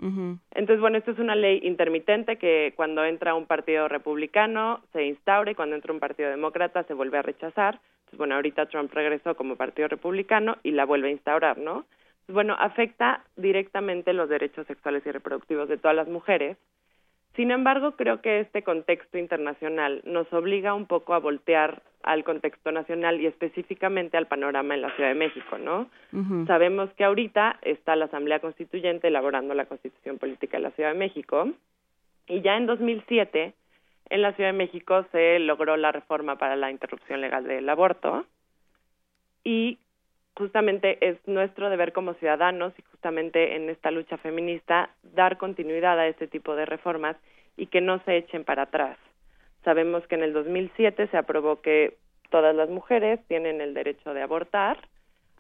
Entonces, 0.52 0.80
bueno, 0.80 0.98
esto 0.98 1.12
es 1.12 1.20
una 1.20 1.36
ley 1.36 1.60
intermitente 1.64 2.38
que 2.38 2.74
cuando 2.76 3.04
entra 3.04 3.34
un 3.34 3.46
partido 3.46 3.88
republicano 3.88 4.82
se 4.94 5.06
instaura 5.06 5.52
y 5.52 5.56
cuando 5.56 5.76
entra 5.76 5.94
un 5.94 6.00
partido 6.00 6.30
demócrata 6.30 6.84
se 6.84 6.94
vuelve 6.94 7.18
a 7.18 7.24
rechazar. 7.24 7.80
Entonces, 8.00 8.18
bueno, 8.20 8.36
ahorita 8.36 8.68
Trump 8.68 8.94
regresó 8.94 9.36
como 9.36 9.56
partido 9.56 9.88
republicano 9.88 10.58
y 10.64 10.72
la 10.72 10.86
vuelve 10.86 11.10
a 11.10 11.12
instaurar, 11.12 11.58
¿no? 11.58 11.86
Entonces, 12.28 12.34
bueno, 12.34 12.56
afecta 12.60 13.24
directamente 13.36 14.14
los 14.14 14.30
derechos 14.30 14.68
sexuales 14.68 15.06
y 15.06 15.12
reproductivos 15.12 15.68
de 15.70 15.78
todas 15.78 15.96
las 15.96 16.08
mujeres. 16.08 16.58
Sin 17.38 17.52
embargo, 17.52 17.92
creo 17.92 18.20
que 18.20 18.40
este 18.40 18.64
contexto 18.64 19.20
internacional 19.20 20.02
nos 20.06 20.32
obliga 20.34 20.74
un 20.74 20.88
poco 20.88 21.14
a 21.14 21.20
voltear 21.20 21.84
al 22.02 22.24
contexto 22.24 22.72
nacional 22.72 23.22
y 23.22 23.28
específicamente 23.28 24.18
al 24.18 24.26
panorama 24.26 24.74
en 24.74 24.82
la 24.82 24.96
Ciudad 24.96 25.10
de 25.10 25.16
México, 25.16 25.60
¿no? 25.60 25.88
Sabemos 26.48 26.90
que 26.94 27.04
ahorita 27.04 27.60
está 27.62 27.96
la 27.96 28.06
Asamblea 28.06 28.40
Constituyente 28.40 29.10
elaborando 29.10 29.54
la 29.54 29.68
Constitución 29.68 30.18
Política 30.18 30.58
de 30.58 30.64
la 30.64 30.72
Ciudad 30.72 30.94
de 30.94 30.98
México 30.98 31.52
y 32.26 32.42
ya 32.42 32.58
en 32.58 32.66
2007 32.66 33.54
en 34.10 34.22
la 34.24 34.34
Ciudad 34.34 34.50
de 34.50 34.58
México 34.58 35.06
se 35.12 35.38
logró 35.38 35.78
la 35.78 35.92
reforma 35.92 36.40
para 36.40 36.56
la 36.56 36.72
interrupción 36.72 37.22
legal 37.22 37.44
del 37.44 37.70
aborto 37.70 38.26
y 39.44 39.78
justamente 40.38 40.98
es 41.02 41.18
nuestro 41.26 41.70
deber 41.70 41.94
como 41.94 42.14
ciudadanos 42.14 42.72
y 42.78 42.84
justamente 42.84 43.56
en 43.56 43.70
esta 43.70 43.90
lucha 43.90 44.18
feminista 44.18 44.92
dar 45.16 45.38
continuidad 45.38 46.00
a 46.00 46.08
este 46.08 46.28
tipo 46.28 46.56
de 46.56 46.66
reformas 46.66 47.18
y 47.58 47.66
que 47.68 47.82
no 47.82 48.00
se 48.04 48.18
echen 48.18 48.44
para 48.44 48.64
atrás. 48.64 48.98
Sabemos 49.64 50.06
que 50.08 50.16
en 50.16 50.24
el 50.24 50.34
2007 50.34 51.08
se 51.08 51.18
aprobó 51.18 51.62
que 51.62 51.98
todas 52.30 52.56
las 52.56 52.70
mujeres 52.70 53.20
tienen 53.28 53.62
el 53.62 53.74
derecho 53.74 54.14
de 54.14 54.22
abortar 54.22 54.78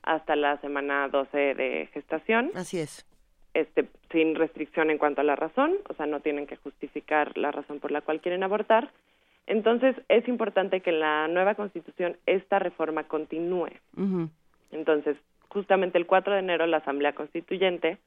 hasta 0.01 0.35
la 0.35 0.59
semana 0.61 1.07
12 1.09 1.37
de 1.53 1.89
gestación. 1.93 2.51
Así 2.55 2.79
es. 2.79 3.05
Este, 3.53 3.85
sin 4.11 4.35
restricción 4.35 4.89
en 4.89 4.97
cuanto 4.97 5.21
a 5.21 5.23
la 5.23 5.35
razón, 5.35 5.75
o 5.89 5.93
sea, 5.93 6.07
no 6.07 6.21
tienen 6.21 6.47
que 6.47 6.57
justificar 6.57 7.37
la 7.37 7.51
razón 7.51 7.79
por 7.79 7.91
la 7.91 8.01
cual 8.01 8.19
quieren 8.19 8.43
abortar. 8.43 8.91
Entonces, 9.45 9.95
es 10.09 10.27
importante 10.27 10.81
que 10.81 10.89
en 10.89 10.99
la 11.01 11.27
nueva 11.27 11.55
Constitución 11.55 12.17
esta 12.25 12.59
reforma 12.59 13.03
continúe. 13.03 13.69
Entonces, 14.71 15.17
justamente 15.49 15.97
el 15.97 16.05
4 16.05 16.33
de 16.33 16.39
enero 16.39 16.65
la 16.67 16.77
Asamblea 16.77 17.13
Constituyente 17.13 17.97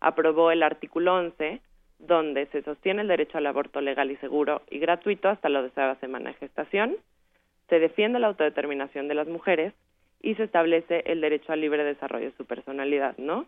aprobó 0.00 0.50
el 0.50 0.62
artículo 0.62 1.14
11, 1.14 1.60
donde 1.98 2.46
se 2.46 2.62
sostiene 2.62 3.02
el 3.02 3.08
derecho 3.08 3.38
al 3.38 3.46
aborto 3.46 3.80
legal 3.80 4.10
y 4.10 4.16
seguro 4.16 4.62
y 4.70 4.78
gratuito 4.78 5.28
hasta 5.28 5.48
la 5.48 5.62
doceava 5.62 5.94
semana 5.96 6.30
de 6.30 6.36
gestación, 6.36 6.96
se 7.68 7.78
defiende 7.78 8.18
la 8.18 8.26
autodeterminación 8.26 9.08
de 9.08 9.14
las 9.14 9.28
mujeres 9.28 9.72
y 10.20 10.34
se 10.34 10.44
establece 10.44 11.02
el 11.06 11.20
derecho 11.20 11.52
al 11.52 11.60
libre 11.60 11.84
desarrollo 11.84 12.26
de 12.26 12.36
su 12.36 12.44
personalidad, 12.44 13.16
¿no? 13.18 13.46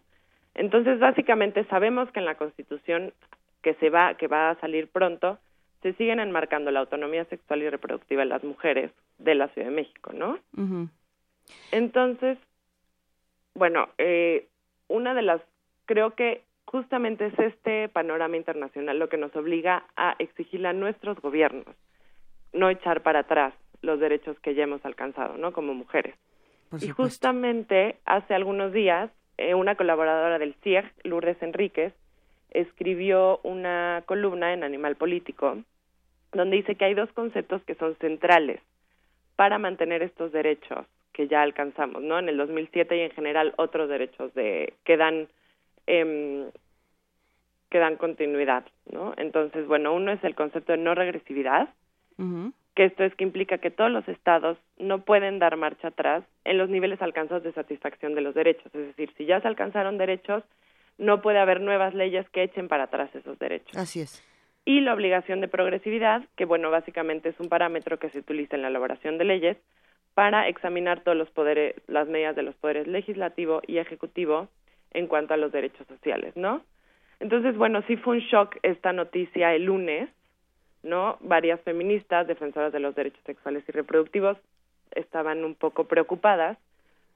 Entonces, 0.54 0.98
básicamente 1.00 1.64
sabemos 1.64 2.10
que 2.12 2.20
en 2.20 2.26
la 2.26 2.36
Constitución 2.36 3.12
que 3.62 3.74
se 3.74 3.90
va 3.90 4.14
que 4.14 4.28
va 4.28 4.50
a 4.50 4.60
salir 4.60 4.88
pronto 4.88 5.38
se 5.82 5.92
siguen 5.94 6.20
enmarcando 6.20 6.70
la 6.70 6.80
autonomía 6.80 7.24
sexual 7.26 7.62
y 7.62 7.68
reproductiva 7.68 8.22
de 8.22 8.28
las 8.28 8.44
mujeres 8.44 8.90
de 9.18 9.34
la 9.34 9.48
Ciudad 9.48 9.68
de 9.68 9.74
México, 9.74 10.12
¿no? 10.14 10.38
Entonces, 11.72 12.38
bueno, 13.54 13.88
eh, 13.98 14.48
una 14.88 15.14
de 15.14 15.22
las, 15.22 15.40
creo 15.86 16.14
que 16.14 16.42
justamente 16.66 17.26
es 17.26 17.38
este 17.38 17.88
panorama 17.88 18.36
internacional 18.36 18.98
lo 18.98 19.08
que 19.08 19.16
nos 19.16 19.34
obliga 19.36 19.84
a 19.96 20.16
exigirle 20.18 20.68
a 20.68 20.72
nuestros 20.72 21.20
gobiernos 21.20 21.74
no 22.54 22.70
echar 22.70 23.02
para 23.02 23.20
atrás 23.20 23.52
los 23.82 24.00
derechos 24.00 24.38
que 24.40 24.54
ya 24.54 24.62
hemos 24.62 24.82
alcanzado, 24.84 25.36
¿no? 25.36 25.52
Como 25.52 25.74
mujeres. 25.74 26.14
y 26.80 26.88
justamente 26.88 27.98
hace 28.04 28.34
algunos 28.34 28.72
días, 28.72 29.10
eh, 29.36 29.54
una 29.54 29.74
colaboradora 29.76 30.38
del 30.38 30.54
CIEG, 30.62 30.90
Lourdes 31.04 31.40
Enríquez, 31.42 31.92
escribió 32.50 33.40
una 33.42 34.02
columna 34.06 34.52
en 34.52 34.64
Animal 34.64 34.96
Político, 34.96 35.58
donde 36.32 36.56
dice 36.56 36.76
que 36.76 36.84
hay 36.86 36.94
dos 36.94 37.12
conceptos 37.12 37.62
que 37.64 37.74
son 37.74 37.96
centrales 37.96 38.60
para 39.36 39.58
mantener 39.58 40.02
estos 40.02 40.32
derechos 40.32 40.86
que 41.14 41.28
ya 41.28 41.42
alcanzamos, 41.42 42.02
¿no? 42.02 42.18
En 42.18 42.28
el 42.28 42.36
2007 42.36 42.96
y 42.96 43.00
en 43.00 43.10
general 43.12 43.54
otros 43.56 43.88
derechos 43.88 44.34
de 44.34 44.74
que 44.84 44.98
dan 44.98 45.28
eh, 45.86 46.50
que 47.70 47.78
dan 47.78 47.96
continuidad, 47.96 48.64
¿no? 48.92 49.14
Entonces, 49.16 49.66
bueno, 49.66 49.94
uno 49.94 50.12
es 50.12 50.22
el 50.22 50.34
concepto 50.34 50.72
de 50.72 50.78
no 50.78 50.94
regresividad, 50.94 51.70
que 52.74 52.84
esto 52.84 53.02
es 53.02 53.12
que 53.16 53.24
implica 53.24 53.58
que 53.58 53.70
todos 53.70 53.90
los 53.90 54.06
estados 54.08 54.58
no 54.78 55.00
pueden 55.00 55.40
dar 55.40 55.56
marcha 55.56 55.88
atrás 55.88 56.22
en 56.44 56.58
los 56.58 56.68
niveles 56.68 57.02
alcanzados 57.02 57.42
de 57.42 57.52
satisfacción 57.52 58.14
de 58.14 58.20
los 58.20 58.34
derechos, 58.34 58.66
es 58.66 58.86
decir, 58.88 59.10
si 59.16 59.26
ya 59.26 59.40
se 59.40 59.48
alcanzaron 59.48 59.98
derechos, 59.98 60.44
no 60.98 61.20
puede 61.20 61.40
haber 61.40 61.60
nuevas 61.60 61.94
leyes 61.94 62.28
que 62.30 62.44
echen 62.44 62.68
para 62.68 62.84
atrás 62.84 63.12
esos 63.14 63.38
derechos. 63.40 63.76
Así 63.76 64.00
es. 64.00 64.22
Y 64.64 64.80
la 64.80 64.94
obligación 64.94 65.40
de 65.40 65.48
progresividad, 65.48 66.22
que 66.36 66.44
bueno, 66.44 66.70
básicamente 66.70 67.30
es 67.30 67.40
un 67.40 67.48
parámetro 67.48 67.98
que 67.98 68.10
se 68.10 68.20
utiliza 68.20 68.54
en 68.54 68.62
la 68.62 68.68
elaboración 68.68 69.18
de 69.18 69.24
leyes 69.24 69.56
para 70.14 70.48
examinar 70.48 71.02
todos 71.02 71.16
los 71.16 71.30
poderes, 71.30 71.74
las 71.88 72.08
medidas 72.08 72.36
de 72.36 72.42
los 72.42 72.54
poderes 72.56 72.86
legislativo 72.86 73.60
y 73.66 73.78
ejecutivo 73.78 74.48
en 74.92 75.08
cuanto 75.08 75.34
a 75.34 75.36
los 75.36 75.52
derechos 75.52 75.86
sociales, 75.88 76.36
¿no? 76.36 76.62
Entonces, 77.20 77.56
bueno, 77.56 77.82
sí 77.86 77.96
fue 77.96 78.16
un 78.16 78.22
shock 78.22 78.56
esta 78.62 78.92
noticia 78.92 79.54
el 79.54 79.64
lunes, 79.64 80.08
¿no? 80.82 81.16
Varias 81.20 81.60
feministas, 81.62 82.26
defensoras 82.26 82.72
de 82.72 82.80
los 82.80 82.94
derechos 82.94 83.22
sexuales 83.24 83.64
y 83.68 83.72
reproductivos, 83.72 84.38
estaban 84.92 85.44
un 85.44 85.54
poco 85.54 85.84
preocupadas, 85.84 86.58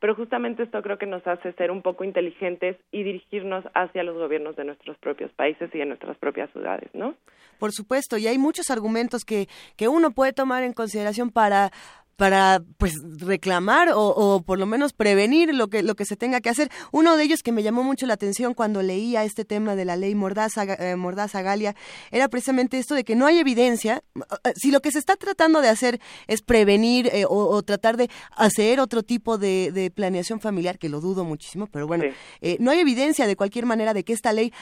pero 0.01 0.15
justamente 0.15 0.63
esto 0.63 0.81
creo 0.83 0.99
que 0.99 1.07
nos 1.07 1.27
hace 1.27 1.53
ser 1.53 1.71
un 1.71 1.83
poco 1.83 2.05
inteligentes 2.05 2.77
y 2.93 3.03
dirigirnos 3.03 3.65
hacia 3.75 4.05
los 4.05 4.17
gobiernos 4.17 4.57
de 4.57 4.65
nuestros 4.65 4.97
propios 4.99 5.31
países 5.33 5.71
y 5.75 5.79
de 5.79 5.87
nuestras 5.87 6.17
propias 6.19 6.51
ciudades, 6.51 6.89
¿no? 6.95 7.15
Por 7.59 7.73
supuesto, 7.73 8.17
y 8.17 8.29
hay 8.29 8.39
muchos 8.39 8.71
argumentos 8.71 9.25
que, 9.25 9.49
que 9.77 9.89
uno 9.89 10.13
puede 10.13 10.33
tomar 10.33 10.63
en 10.63 10.73
consideración 10.73 11.31
para 11.31 11.71
para 12.19 12.65
pues 12.79 12.95
reclamar 13.19 13.91
o, 13.95 14.43
por 14.45 14.59
lo 14.59 14.67
menos 14.67 14.93
prevenir 14.93 15.55
lo 15.55 15.69
que 15.69 15.85
lo 15.85 15.95
que 15.95 16.05
se 16.05 16.17
tenga 16.17 16.41
que 16.41 16.49
hacer. 16.49 16.69
Uno 16.91 17.17
de 17.17 17.23
ellos 17.23 17.45
que 17.45 17.53
me 17.53 17.63
llamó 17.63 17.85
mucho 17.85 18.07
la 18.07 18.15
atención 18.15 18.55
cuando 18.55 18.83
leía 18.83 19.23
este 19.23 19.45
tema 19.45 19.77
de 19.77 19.85
la 19.85 19.95
ley 19.95 20.17
Mordaza, 20.17 20.65
eh, 20.65 20.97
Mordaza 20.97 21.43
Galia 21.43 21.77
era 22.11 22.27
precisamente 22.27 22.77
esto 22.81 22.97
de 22.97 23.05
que 23.05 23.15
no 23.15 23.27
hay 23.27 23.39
evidencia. 23.39 24.03
Eh, 24.17 24.53
si 24.57 24.73
lo 24.73 24.81
que 24.81 24.91
se 24.91 24.99
está 24.99 25.15
tratando 25.15 25.61
de 25.61 25.69
hacer 25.69 26.01
es 26.27 26.43
prevenir 26.43 27.09
eh, 27.13 27.25
o, 27.25 27.63
tratar 27.63 27.97
de 27.97 28.11
hacer 28.33 28.81
otro 28.81 29.05
tipo 29.05 29.39
de, 29.39 29.93
planeación 29.95 30.41
familiar, 30.41 30.77
que 30.77 30.89
lo 30.89 31.01
dudo 31.01 31.23
muchísimo, 31.25 31.69
pero 31.69 31.87
bueno, 31.87 32.05
no 32.59 32.71
hay 32.73 32.81
evidencia 32.81 33.29
de 33.29 33.37
cualquier 33.37 33.65
manera 33.65 33.95
de 33.95 34.03
que 34.03 34.13
esta 34.13 34.33
ley 34.33 34.53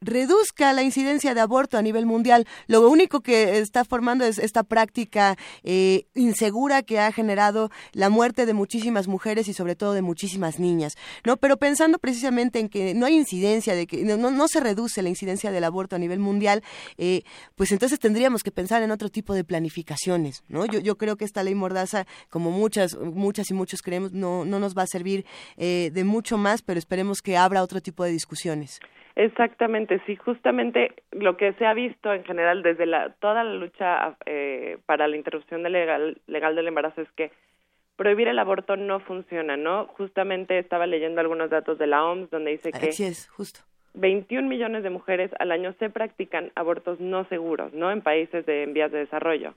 reduzca 0.00 0.72
la 0.72 0.82
incidencia 0.82 1.34
de 1.34 1.40
aborto 1.40 1.78
a 1.78 1.82
nivel 1.82 2.06
mundial. 2.06 2.46
Lo 2.68 2.88
único 2.88 3.20
que 3.20 3.58
está 3.58 3.84
formando 3.84 4.24
es 4.24 4.38
esta 4.38 4.62
práctica 4.62 5.36
insegura 6.14 6.82
que 6.82 6.91
que 6.92 7.00
ha 7.00 7.10
generado 7.10 7.70
la 7.94 8.10
muerte 8.10 8.44
de 8.44 8.52
muchísimas 8.52 9.08
mujeres 9.08 9.48
y 9.48 9.54
sobre 9.54 9.76
todo 9.76 9.94
de 9.94 10.02
muchísimas 10.02 10.58
niñas, 10.58 10.98
¿no? 11.24 11.38
Pero 11.38 11.56
pensando 11.56 11.98
precisamente 11.98 12.58
en 12.58 12.68
que 12.68 12.92
no 12.92 13.06
hay 13.06 13.16
incidencia, 13.16 13.74
de 13.74 13.86
que 13.86 14.04
no, 14.04 14.30
no 14.30 14.46
se 14.46 14.60
reduce 14.60 15.00
la 15.00 15.08
incidencia 15.08 15.50
del 15.50 15.64
aborto 15.64 15.96
a 15.96 15.98
nivel 15.98 16.18
mundial, 16.18 16.62
eh, 16.98 17.22
pues 17.56 17.72
entonces 17.72 17.98
tendríamos 17.98 18.42
que 18.42 18.50
pensar 18.50 18.82
en 18.82 18.90
otro 18.90 19.08
tipo 19.08 19.32
de 19.32 19.42
planificaciones, 19.42 20.44
¿no? 20.48 20.66
Yo, 20.66 20.80
yo 20.80 20.98
creo 20.98 21.16
que 21.16 21.24
esta 21.24 21.42
ley 21.42 21.54
Mordaza, 21.54 22.06
como 22.28 22.50
muchas, 22.50 22.94
muchas 22.94 23.50
y 23.50 23.54
muchos 23.54 23.80
creemos, 23.80 24.12
no, 24.12 24.44
no 24.44 24.58
nos 24.58 24.76
va 24.76 24.82
a 24.82 24.86
servir 24.86 25.24
eh, 25.56 25.90
de 25.94 26.04
mucho 26.04 26.36
más, 26.36 26.60
pero 26.60 26.78
esperemos 26.78 27.22
que 27.22 27.38
abra 27.38 27.62
otro 27.62 27.80
tipo 27.80 28.04
de 28.04 28.12
discusiones. 28.12 28.80
Exactamente, 29.14 30.00
sí, 30.06 30.16
justamente 30.16 30.94
lo 31.10 31.36
que 31.36 31.52
se 31.54 31.66
ha 31.66 31.74
visto 31.74 32.12
en 32.12 32.24
general 32.24 32.62
desde 32.62 32.86
la, 32.86 33.10
toda 33.20 33.44
la 33.44 33.54
lucha 33.54 34.16
eh, 34.24 34.78
para 34.86 35.06
la 35.06 35.16
interrupción 35.16 35.62
legal, 35.64 36.18
legal 36.26 36.56
del 36.56 36.68
embarazo 36.68 37.02
es 37.02 37.12
que 37.12 37.30
prohibir 37.96 38.28
el 38.28 38.38
aborto 38.38 38.76
no 38.76 39.00
funciona, 39.00 39.56
¿no? 39.56 39.86
Justamente 39.98 40.58
estaba 40.58 40.86
leyendo 40.86 41.20
algunos 41.20 41.50
datos 41.50 41.78
de 41.78 41.86
la 41.86 42.04
OMS 42.04 42.30
donde 42.30 42.52
dice 42.52 42.72
que 42.72 42.88
Así 42.88 43.04
es, 43.04 43.28
justo. 43.28 43.60
21 43.94 44.48
millones 44.48 44.82
de 44.82 44.90
mujeres 44.90 45.30
al 45.38 45.52
año 45.52 45.74
se 45.78 45.90
practican 45.90 46.50
abortos 46.54 46.98
no 46.98 47.24
seguros, 47.28 47.74
¿no? 47.74 47.90
En 47.90 48.00
países 48.00 48.46
de 48.46 48.62
en 48.62 48.72
vías 48.72 48.90
de 48.90 49.00
desarrollo. 49.00 49.54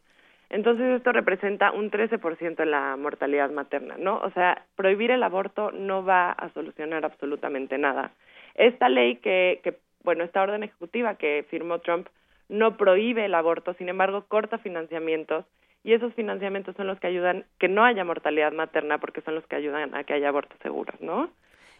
Entonces 0.49 0.85
esto 0.95 1.11
representa 1.11 1.71
un 1.71 1.89
13% 1.89 2.61
en 2.61 2.71
la 2.71 2.95
mortalidad 2.97 3.49
materna, 3.49 3.95
¿no? 3.97 4.19
O 4.19 4.29
sea, 4.31 4.63
prohibir 4.75 5.11
el 5.11 5.23
aborto 5.23 5.71
no 5.71 6.03
va 6.03 6.31
a 6.31 6.49
solucionar 6.49 7.03
absolutamente 7.03 7.77
nada. 7.77 8.11
Esta 8.55 8.89
ley 8.89 9.17
que, 9.17 9.59
que, 9.63 9.77
bueno, 10.03 10.23
esta 10.23 10.41
orden 10.41 10.63
ejecutiva 10.63 11.15
que 11.15 11.45
firmó 11.49 11.79
Trump 11.79 12.07
no 12.49 12.77
prohíbe 12.77 13.25
el 13.25 13.35
aborto, 13.35 13.73
sin 13.75 13.89
embargo, 13.89 14.25
corta 14.27 14.57
financiamientos 14.57 15.45
y 15.83 15.93
esos 15.93 16.13
financiamientos 16.13 16.75
son 16.75 16.87
los 16.87 16.99
que 16.99 17.07
ayudan 17.07 17.45
que 17.59 17.67
no 17.67 17.83
haya 17.83 18.03
mortalidad 18.03 18.51
materna 18.51 18.97
porque 18.97 19.21
son 19.21 19.35
los 19.35 19.45
que 19.45 19.55
ayudan 19.55 19.93
a 19.93 20.03
que 20.03 20.13
haya 20.13 20.29
abortos 20.29 20.57
seguros, 20.63 20.99
¿no? 20.99 21.29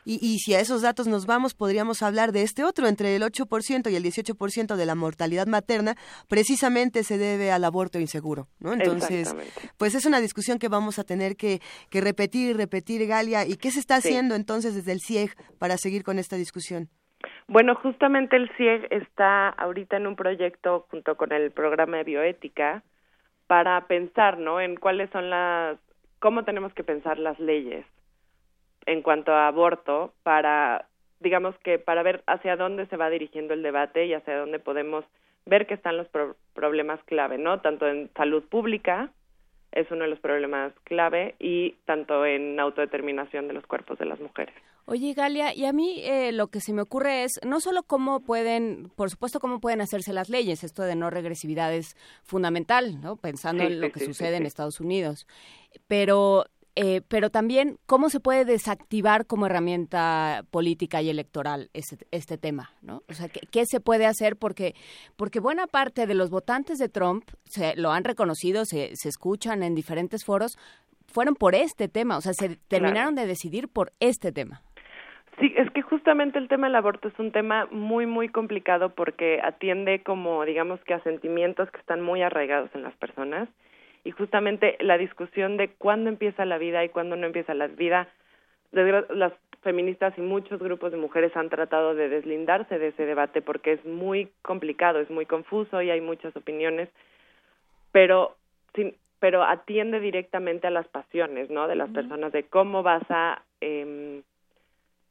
Y, 0.07 0.37
si 0.37 0.53
a 0.53 0.59
esos 0.59 0.83
datos 0.83 1.07
nos 1.07 1.25
vamos, 1.25 1.55
podríamos 1.55 2.03
hablar 2.03 2.31
de 2.31 2.43
este 2.43 2.63
otro, 2.63 2.87
entre 2.87 3.15
el 3.15 3.23
8% 3.23 3.91
y 3.91 3.95
el 3.95 4.03
18% 4.03 4.75
de 4.75 4.85
la 4.85 4.93
mortalidad 4.93 5.47
materna, 5.47 5.95
precisamente 6.29 7.03
se 7.03 7.17
debe 7.17 7.51
al 7.51 7.63
aborto 7.63 7.99
inseguro, 7.99 8.47
¿no? 8.59 8.73
Entonces, 8.73 9.35
pues 9.79 9.95
es 9.95 10.05
una 10.05 10.21
discusión 10.21 10.59
que 10.59 10.69
vamos 10.69 10.99
a 10.99 11.03
tener 11.03 11.35
que, 11.35 11.59
que 11.89 12.01
repetir 12.01 12.51
y 12.51 12.53
repetir, 12.53 13.07
Galia. 13.07 13.47
¿Y 13.47 13.55
qué 13.55 13.71
se 13.71 13.79
está 13.79 13.95
haciendo 13.95 14.35
entonces 14.35 14.75
desde 14.75 14.91
el 14.91 15.01
CIEG 15.01 15.31
para 15.57 15.77
seguir 15.77 16.03
con 16.03 16.19
esta 16.19 16.35
discusión? 16.35 16.89
Bueno, 17.47 17.73
justamente 17.73 18.35
el 18.35 18.51
CIEG 18.57 18.87
está 18.91 19.49
ahorita 19.49 19.97
en 19.97 20.05
un 20.05 20.15
proyecto 20.15 20.85
junto 20.91 21.17
con 21.17 21.31
el 21.31 21.49
programa 21.51 21.97
de 21.97 22.03
bioética 22.03 22.83
para 23.47 23.87
pensar, 23.87 24.37
¿no? 24.37 24.61
En 24.61 24.75
cuáles 24.75 25.09
son 25.09 25.31
las, 25.31 25.79
cómo 26.19 26.43
tenemos 26.43 26.73
que 26.75 26.83
pensar 26.83 27.17
las 27.17 27.39
leyes 27.39 27.87
en 28.85 29.01
cuanto 29.01 29.33
a 29.33 29.47
aborto 29.47 30.13
para, 30.23 30.87
digamos 31.19 31.55
que 31.59 31.79
para 31.79 32.03
ver 32.03 32.23
hacia 32.27 32.55
dónde 32.55 32.85
se 32.87 32.97
va 32.97 33.09
dirigiendo 33.09 33.53
el 33.53 33.63
debate 33.63 34.05
y 34.05 34.13
hacia 34.13 34.37
dónde 34.37 34.59
podemos 34.59 35.05
ver 35.45 35.67
que 35.67 35.75
están 35.75 35.97
los 35.97 36.07
problemas 36.53 36.99
clave, 37.05 37.37
¿no? 37.37 37.61
Tanto 37.61 37.87
en 37.87 38.09
salud 38.15 38.43
pública, 38.43 39.11
es 39.71 39.89
uno 39.91 40.03
de 40.03 40.09
los 40.09 40.19
problemas 40.19 40.73
clave, 40.85 41.35
y 41.39 41.75
tanto 41.85 42.25
en 42.25 42.59
autodeterminación 42.59 43.47
de 43.47 43.53
los 43.53 43.65
cuerpos 43.67 43.99
de 43.99 44.05
las 44.05 44.19
mujeres. 44.19 44.55
Oye, 44.87 45.13
Galia, 45.13 45.53
y 45.53 45.65
a 45.65 45.73
mí 45.73 46.01
eh, 46.03 46.31
lo 46.31 46.47
que 46.47 46.61
se 46.61 46.71
me 46.71 46.83
ocurre 46.83 47.23
es 47.23 47.39
no 47.43 47.59
solo 47.59 47.83
cómo 47.83 48.19
pueden, 48.19 48.91
por 48.95 49.09
supuesto, 49.09 49.39
cómo 49.39 49.59
pueden 49.59 49.81
hacerse 49.81 50.13
las 50.13 50.29
leyes, 50.29 50.63
esto 50.63 50.83
de 50.83 50.95
no 50.95 51.09
regresividad 51.09 51.73
es 51.73 51.95
fundamental, 52.23 53.01
¿no? 53.01 53.15
Pensando 53.17 53.63
en 53.63 53.81
lo 53.81 53.91
que 53.91 54.05
sucede 54.05 54.37
en 54.37 54.45
Estados 54.45 54.79
Unidos, 54.79 55.27
pero 55.87 56.45
eh, 56.75 57.01
pero 57.07 57.29
también 57.29 57.77
cómo 57.85 58.09
se 58.09 58.19
puede 58.19 58.43
desactivar 58.43 59.25
como 59.25 59.45
herramienta 59.45 60.43
política 60.51 61.01
y 61.01 61.09
electoral 61.09 61.69
este, 61.73 62.05
este 62.11 62.37
tema, 62.37 62.71
¿no? 62.81 63.01
O 63.07 63.13
sea, 63.13 63.29
¿qué, 63.29 63.65
se 63.65 63.79
puede 63.79 64.05
hacer? 64.05 64.35
Porque, 64.35 64.73
porque 65.15 65.39
buena 65.39 65.67
parte 65.67 66.05
de 66.05 66.15
los 66.15 66.29
votantes 66.29 66.77
de 66.77 66.89
Trump 66.89 67.23
se 67.45 67.77
lo 67.77 67.91
han 67.91 68.03
reconocido, 68.03 68.65
se, 68.65 68.95
se 68.95 69.07
escuchan 69.07 69.63
en 69.63 69.73
diferentes 69.73 70.25
foros, 70.25 70.57
fueron 71.07 71.35
por 71.35 71.55
este 71.55 71.87
tema, 71.87 72.17
o 72.17 72.21
sea, 72.21 72.33
se 72.33 72.57
terminaron 72.67 73.15
de 73.15 73.25
decidir 73.25 73.69
por 73.69 73.91
este 74.01 74.33
tema. 74.33 74.61
Sí, 75.39 75.53
es 75.57 75.69
que 75.71 75.81
justamente 75.81 76.39
el 76.39 76.49
tema 76.49 76.67
del 76.67 76.75
aborto 76.75 77.07
es 77.07 77.19
un 77.19 77.31
tema 77.31 77.67
muy, 77.71 78.05
muy 78.05 78.29
complicado 78.29 78.89
porque 78.89 79.39
atiende 79.41 80.01
como, 80.03 80.43
digamos 80.43 80.81
que 80.85 80.93
a 80.93 81.03
sentimientos 81.03 81.69
que 81.71 81.79
están 81.79 82.01
muy 82.01 82.21
arraigados 82.21 82.69
en 82.73 82.83
las 82.83 82.95
personas 82.95 83.47
y 84.05 84.11
justamente 84.11 84.77
la 84.79 84.97
discusión 84.97 85.57
de 85.57 85.69
cuándo 85.69 86.09
empieza 86.09 86.45
la 86.45 86.59
vida 86.59 86.85
y 86.85 86.89
cuándo 86.89 87.15
no 87.15 87.25
empieza 87.25 87.53
la 87.55 87.67
vida, 87.67 88.07
las 88.71 89.33
feministas 89.63 90.15
y 90.17 90.21
muchos 90.21 90.59
grupos 90.59 90.91
de 90.91 90.97
mujeres 90.97 91.35
han 91.35 91.49
tratado 91.49 91.95
de 91.95 92.07
deslindarse 92.07 92.77
de 92.77 92.89
ese 92.89 93.05
debate 93.05 93.41
porque 93.41 93.73
es 93.73 93.83
muy 93.83 94.29
complicado, 94.43 94.99
es 94.99 95.09
muy 95.09 95.25
confuso 95.25 95.81
y 95.81 95.89
hay 95.89 96.01
muchas 96.01 96.35
opiniones, 96.37 96.87
pero 97.91 98.35
sin, 98.75 98.95
pero 99.19 99.41
atiende 99.43 99.99
directamente 99.99 100.67
a 100.67 100.71
las 100.71 100.87
pasiones, 100.87 101.49
¿no? 101.49 101.67
De 101.67 101.75
las 101.75 101.89
personas 101.89 102.31
de 102.31 102.43
cómo 102.43 102.83
vas 102.83 103.03
a 103.09 103.41
eh, 103.59 104.21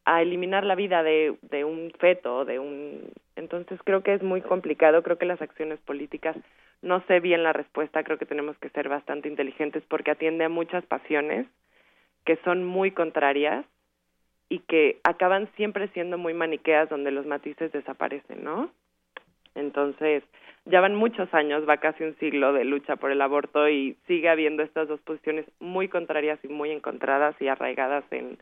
a 0.04 0.22
eliminar 0.22 0.64
la 0.64 0.74
vida 0.74 1.02
de, 1.02 1.36
de 1.42 1.64
un 1.64 1.92
feto, 1.98 2.44
de 2.44 2.58
un 2.58 3.12
entonces 3.36 3.80
creo 3.84 4.02
que 4.02 4.14
es 4.14 4.22
muy 4.22 4.42
complicado, 4.42 5.02
creo 5.02 5.18
que 5.18 5.26
las 5.26 5.42
acciones 5.42 5.80
políticas 5.80 6.36
no 6.82 7.02
sé 7.06 7.20
bien 7.20 7.42
la 7.42 7.52
respuesta, 7.52 8.04
creo 8.04 8.18
que 8.18 8.26
tenemos 8.26 8.56
que 8.58 8.68
ser 8.70 8.88
bastante 8.88 9.28
inteligentes 9.28 9.82
porque 9.88 10.10
atiende 10.10 10.44
a 10.44 10.48
muchas 10.48 10.84
pasiones 10.86 11.46
que 12.24 12.36
son 12.44 12.64
muy 12.64 12.90
contrarias 12.90 13.64
y 14.48 14.60
que 14.60 15.00
acaban 15.02 15.48
siempre 15.56 15.88
siendo 15.88 16.18
muy 16.18 16.34
maniqueas 16.34 16.88
donde 16.88 17.10
los 17.10 17.26
matices 17.26 17.72
desaparecen, 17.72 18.44
¿no? 18.44 18.70
Entonces, 19.54 20.22
ya 20.66 20.80
van 20.80 20.94
muchos 20.94 21.32
años, 21.32 21.68
va 21.68 21.78
casi 21.78 22.04
un 22.04 22.16
siglo 22.18 22.52
de 22.52 22.64
lucha 22.64 22.96
por 22.96 23.10
el 23.10 23.20
aborto 23.20 23.68
y 23.68 23.96
sigue 24.06 24.28
habiendo 24.28 24.62
estas 24.62 24.88
dos 24.88 25.00
posiciones 25.00 25.46
muy 25.60 25.88
contrarias 25.88 26.38
y 26.42 26.48
muy 26.48 26.70
encontradas 26.70 27.34
y 27.40 27.48
arraigadas 27.48 28.04
en, 28.10 28.38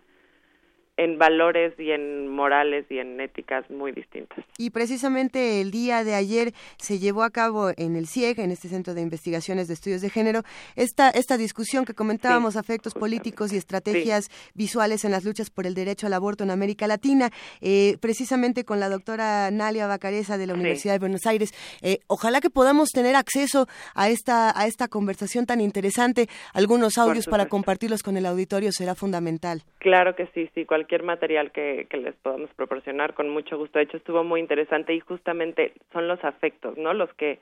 en 0.97 1.19
valores 1.19 1.73
y 1.79 1.91
en 1.91 2.29
morales 2.29 2.85
y 2.91 2.99
en 2.99 3.21
éticas 3.21 3.69
muy 3.71 3.93
distintas. 3.93 4.45
Y 4.59 4.71
precisamente 4.71 5.61
el 5.61 5.71
día 5.71 6.05
de 6.05 6.15
ayer 6.15 6.53
se 6.77 6.99
llevó 6.99 7.23
a 7.23 7.31
cabo 7.31 7.71
en 7.77 7.97
el 7.97 8.07
CIEG, 8.07 8.41
en 8.41 8.51
este 8.51 8.69
Centro 8.69 8.95
de 8.95 9.01
Investigaciones 9.01 9.69
de 9.69 9.75
Estudios 9.75 10.03
de 10.03 10.11
Género, 10.11 10.43
esta, 10.77 11.11
esta 11.11 11.37
discusión 11.37 11.85
que 11.85 11.95
comentábamos, 11.95 12.57
afectos 12.57 12.95
políticos 12.95 13.53
y 13.53 13.57
estrategias 13.57 14.29
visuales 14.55 15.05
en 15.05 15.13
las 15.13 15.25
luchas 15.25 15.51
por 15.51 15.67
el 15.67 15.75
derecho 15.75 16.07
al 16.07 16.13
aborto 16.13 16.45
en 16.45 16.51
América 16.51 16.87
Latina, 16.87 17.31
eh, 17.61 17.97
precisamente 18.01 18.65
con 18.65 18.79
la 18.79 18.89
doctora 18.89 19.51
Nalia 19.51 19.87
Bacareza 19.87 20.37
de 20.37 20.47
la 20.47 20.55
Universidad 20.55 20.95
de 20.95 20.99
Buenos 20.99 21.27
Aires. 21.27 21.53
Eh, 21.81 22.01
ojalá 22.07 22.41
que 22.41 22.51
podamos 22.51 22.91
tener 22.91 23.17
acceso 23.17 23.67
a 23.95 24.09
esta, 24.09 24.59
a 24.59 24.67
esta 24.67 24.89
conversación 24.89 25.47
tan 25.47 25.61
interesante. 25.61 26.29
Algunos 26.53 26.99
audios 26.99 27.27
para 27.27 27.47
compartirlos 27.47 28.03
con 28.03 28.17
el 28.17 28.27
auditorio 28.27 28.73
será 28.73 28.95
fundamental. 28.95 29.63
Claro 29.79 30.15
que 30.15 30.27
sí, 30.35 30.51
sí, 30.55 30.65
cualquier 30.83 31.05
material 31.05 31.53
que, 31.53 31.87
les 31.93 32.15
podamos 32.17 32.51
proporcionar 32.55 33.15
con 33.15 33.29
mucho 33.29 33.57
gusto. 33.57 33.79
De 33.79 33.85
hecho, 33.85 33.99
estuvo 33.99 34.25
muy 34.25 34.41
interesante 34.41 34.93
y 34.93 35.01
justamente 35.01 35.75
son 35.93 36.09
los 36.09 36.23
afectos, 36.25 36.77
¿no? 36.77 36.93
Los 36.93 37.13
que 37.15 37.39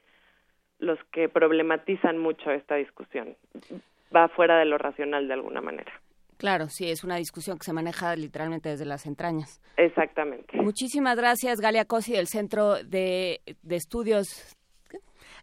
los 0.78 0.98
que 1.12 1.28
problematizan 1.28 2.16
mucho 2.18 2.50
esta 2.50 2.76
discusión. 2.76 3.36
Va 4.14 4.28
fuera 4.28 4.58
de 4.58 4.64
lo 4.64 4.78
racional 4.78 5.28
de 5.28 5.34
alguna 5.34 5.60
manera. 5.60 5.92
Claro, 6.38 6.68
sí, 6.68 6.90
es 6.90 7.04
una 7.04 7.16
discusión 7.16 7.58
que 7.58 7.64
se 7.64 7.74
maneja 7.74 8.16
literalmente 8.16 8.70
desde 8.70 8.86
las 8.86 9.04
entrañas. 9.04 9.60
Exactamente. 9.76 10.56
Muchísimas 10.56 11.16
gracias, 11.16 11.60
Galia 11.60 11.84
Cosi, 11.84 12.12
del 12.12 12.28
Centro 12.28 12.82
de, 12.82 13.40
de 13.62 13.76
Estudios 13.76 14.56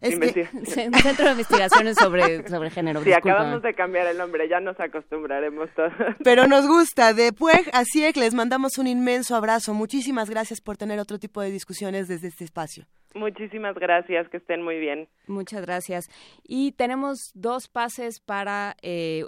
Centro 0.00 1.24
de 1.24 1.30
Investigaciones 1.30 1.96
sobre, 1.96 2.46
sobre 2.48 2.70
Género. 2.70 3.02
Sí, 3.02 3.12
acabamos 3.12 3.62
de 3.62 3.74
cambiar 3.74 4.06
el 4.06 4.18
nombre, 4.18 4.48
ya 4.48 4.60
nos 4.60 4.78
acostumbraremos 4.78 5.68
todos. 5.74 5.92
Pero 6.22 6.46
nos 6.46 6.66
gusta. 6.66 7.12
De 7.14 7.32
Pueg 7.32 7.68
a 7.72 7.84
CIEC 7.84 8.16
les 8.16 8.34
mandamos 8.34 8.78
un 8.78 8.86
inmenso 8.86 9.34
abrazo. 9.36 9.74
Muchísimas 9.74 10.30
gracias 10.30 10.60
por 10.60 10.76
tener 10.76 10.98
otro 11.00 11.18
tipo 11.18 11.40
de 11.40 11.50
discusiones 11.50 12.08
desde 12.08 12.28
este 12.28 12.44
espacio. 12.44 12.86
Muchísimas 13.14 13.74
gracias, 13.74 14.28
que 14.28 14.36
estén 14.36 14.62
muy 14.62 14.78
bien. 14.78 15.08
Muchas 15.26 15.62
gracias. 15.62 16.08
Y 16.44 16.72
tenemos 16.72 17.32
dos 17.34 17.68
pases 17.68 18.20
para 18.20 18.76
eh, 18.82 19.24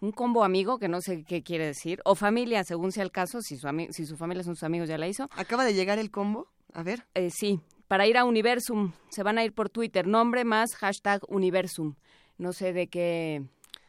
un 0.00 0.12
combo 0.12 0.44
amigo, 0.44 0.78
que 0.78 0.88
no 0.88 1.00
sé 1.00 1.24
qué 1.26 1.42
quiere 1.42 1.66
decir, 1.66 2.00
o 2.04 2.14
familia, 2.14 2.64
según 2.64 2.92
sea 2.92 3.04
el 3.04 3.12
caso, 3.12 3.40
si 3.40 3.56
su, 3.56 3.68
si 3.90 4.06
su 4.06 4.16
familia 4.16 4.42
son 4.42 4.56
sus 4.56 4.64
amigos 4.64 4.88
ya 4.88 4.98
la 4.98 5.08
hizo. 5.08 5.28
¿Acaba 5.36 5.64
de 5.64 5.74
llegar 5.74 5.98
el 5.98 6.10
combo? 6.10 6.48
A 6.74 6.82
ver. 6.82 7.04
Eh, 7.14 7.30
sí, 7.30 7.60
para 7.88 8.06
ir 8.06 8.16
a 8.16 8.24
Universum. 8.24 8.92
Se 9.08 9.22
van 9.22 9.38
a 9.38 9.44
ir 9.44 9.52
por 9.52 9.70
Twitter. 9.70 10.06
Nombre 10.06 10.44
más 10.44 10.74
hashtag 10.76 11.22
Universum. 11.28 11.94
No 12.38 12.52
sé 12.52 12.72
de 12.72 12.88
qué... 12.88 13.44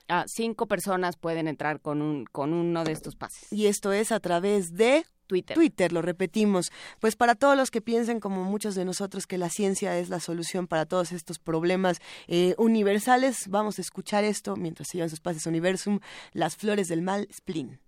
Ah, 0.09 0.23
cinco 0.27 0.67
personas 0.67 1.17
pueden 1.17 1.49
entrar 1.49 1.81
con, 1.81 2.01
un, 2.01 2.25
con 2.25 2.53
uno 2.53 2.85
de 2.85 2.93
estos 2.93 3.15
pases. 3.15 3.51
Y 3.51 3.67
esto 3.67 3.91
es 3.91 4.11
a 4.11 4.19
través 4.19 4.73
de... 4.73 5.05
Twitter. 5.27 5.55
Twitter, 5.55 5.91
lo 5.91 6.01
repetimos. 6.01 6.71
Pues 7.01 7.17
para 7.17 7.35
todos 7.35 7.57
los 7.57 7.69
que 7.69 7.81
piensen, 7.81 8.21
como 8.21 8.45
muchos 8.45 8.75
de 8.75 8.85
nosotros, 8.85 9.27
que 9.27 9.37
la 9.37 9.49
ciencia 9.49 9.99
es 9.99 10.07
la 10.07 10.21
solución 10.21 10.67
para 10.67 10.85
todos 10.85 11.11
estos 11.11 11.37
problemas 11.37 11.99
eh, 12.27 12.55
universales, 12.57 13.49
vamos 13.49 13.77
a 13.77 13.81
escuchar 13.81 14.23
esto 14.23 14.55
mientras 14.55 14.87
se 14.87 14.99
llevan 14.99 15.09
sus 15.09 15.19
pases 15.19 15.45
Universum, 15.45 15.99
Las 16.31 16.55
Flores 16.55 16.87
del 16.87 17.01
Mal, 17.01 17.27
Splin. 17.29 17.81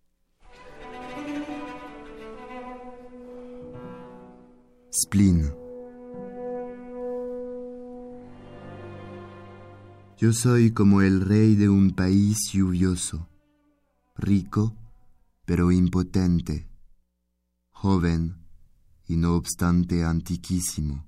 Splin 4.92 5.69
Yo 10.20 10.34
soy 10.34 10.72
como 10.72 11.02
el 11.02 11.22
rey 11.22 11.56
de 11.56 11.70
un 11.70 11.92
país 11.92 12.52
lluvioso, 12.52 13.30
rico, 14.18 14.76
pero 15.46 15.72
impotente, 15.72 16.70
joven 17.70 18.36
y 19.08 19.16
no 19.16 19.36
obstante 19.36 20.04
antiquísimo, 20.04 21.08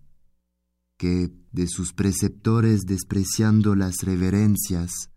que, 0.95 1.29
de 1.51 1.67
sus 1.67 1.91
preceptores 1.91 2.83
despreciando 2.85 3.75
las 3.75 3.97
reverencias, 4.01 5.09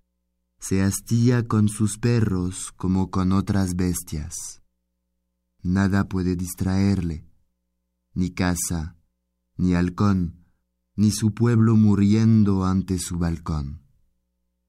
se 0.58 0.82
hastía 0.82 1.46
con 1.46 1.68
sus 1.68 1.96
perros 1.96 2.72
como 2.76 3.12
con 3.12 3.30
otras 3.30 3.76
bestias. 3.76 4.60
Nada 5.62 6.08
puede 6.08 6.34
distraerle, 6.34 7.28
ni 8.12 8.30
casa, 8.30 8.96
ni 9.56 9.74
halcón, 9.74 10.44
ni 10.96 11.12
su 11.12 11.32
pueblo 11.32 11.76
muriendo 11.76 12.64
ante 12.64 12.98
su 12.98 13.18
balcón. 13.18 13.83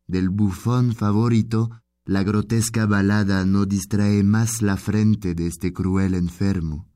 Del 0.07 0.29
bufón 0.29 0.93
favorito, 0.93 1.69
la 2.05 2.23
grotesca 2.23 2.85
balada 2.85 3.45
no 3.45 3.65
distrae 3.65 4.23
más 4.23 4.61
la 4.61 4.77
frente 4.77 5.33
de 5.33 5.47
este 5.47 5.73
cruel 5.73 6.13
enfermo. 6.13 6.87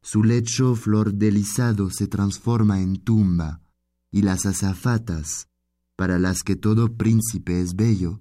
Su 0.00 0.22
lecho 0.22 0.76
flor 0.76 1.14
delisado 1.14 1.90
se 1.90 2.06
transforma 2.06 2.80
en 2.80 2.96
tumba, 2.96 3.62
y 4.10 4.22
las 4.22 4.46
azafatas, 4.46 5.48
para 5.96 6.18
las 6.18 6.42
que 6.42 6.54
todo 6.54 6.94
príncipe 6.96 7.60
es 7.60 7.74
bello, 7.74 8.20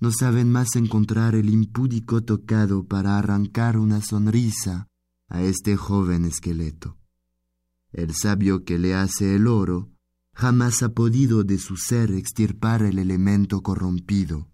no 0.00 0.10
saben 0.10 0.50
más 0.50 0.76
encontrar 0.76 1.34
el 1.34 1.50
impúdico 1.50 2.22
tocado 2.22 2.84
para 2.84 3.18
arrancar 3.18 3.76
una 3.76 4.00
sonrisa 4.00 4.88
a 5.28 5.42
este 5.42 5.76
joven 5.76 6.24
esqueleto. 6.24 6.96
El 7.92 8.14
sabio 8.14 8.64
que 8.64 8.78
le 8.78 8.94
hace 8.94 9.36
el 9.36 9.46
oro 9.46 9.90
jamás 10.40 10.82
ha 10.82 10.88
podido 10.88 11.44
de 11.44 11.58
su 11.58 11.76
ser 11.76 12.10
extirpar 12.12 12.82
el 12.82 12.98
elemento 12.98 13.62
corrompido, 13.62 14.48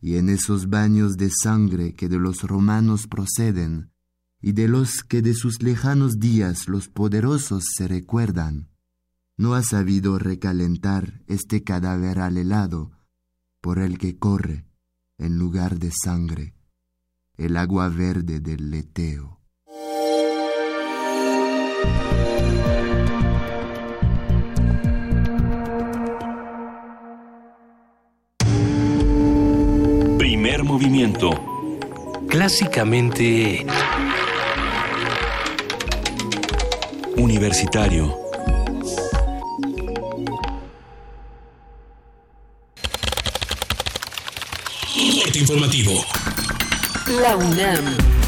y 0.00 0.16
en 0.16 0.30
esos 0.30 0.70
baños 0.70 1.18
de 1.18 1.28
sangre 1.30 1.94
que 1.94 2.08
de 2.08 2.18
los 2.18 2.44
romanos 2.44 3.06
proceden, 3.06 3.92
y 4.40 4.52
de 4.52 4.68
los 4.68 5.04
que 5.04 5.20
de 5.20 5.34
sus 5.34 5.62
lejanos 5.62 6.18
días 6.18 6.66
los 6.66 6.88
poderosos 6.88 7.64
se 7.76 7.86
recuerdan, 7.86 8.70
no 9.36 9.52
ha 9.52 9.62
sabido 9.62 10.18
recalentar 10.18 11.22
este 11.26 11.62
cadáver 11.62 12.20
al 12.20 12.38
helado 12.38 12.92
por 13.60 13.80
el 13.80 13.98
que 13.98 14.16
corre, 14.16 14.64
en 15.18 15.36
lugar 15.36 15.78
de 15.78 15.92
sangre, 15.92 16.54
el 17.36 17.58
agua 17.58 17.90
verde 17.90 18.40
del 18.40 18.70
leteo. 18.70 19.42
Conocimiento 30.66 31.30
clásicamente 32.28 33.64
universitario. 37.16 38.18
Norte 45.16 45.38
informativo. 45.38 46.04
La 47.22 47.36
UNAM. 47.36 48.27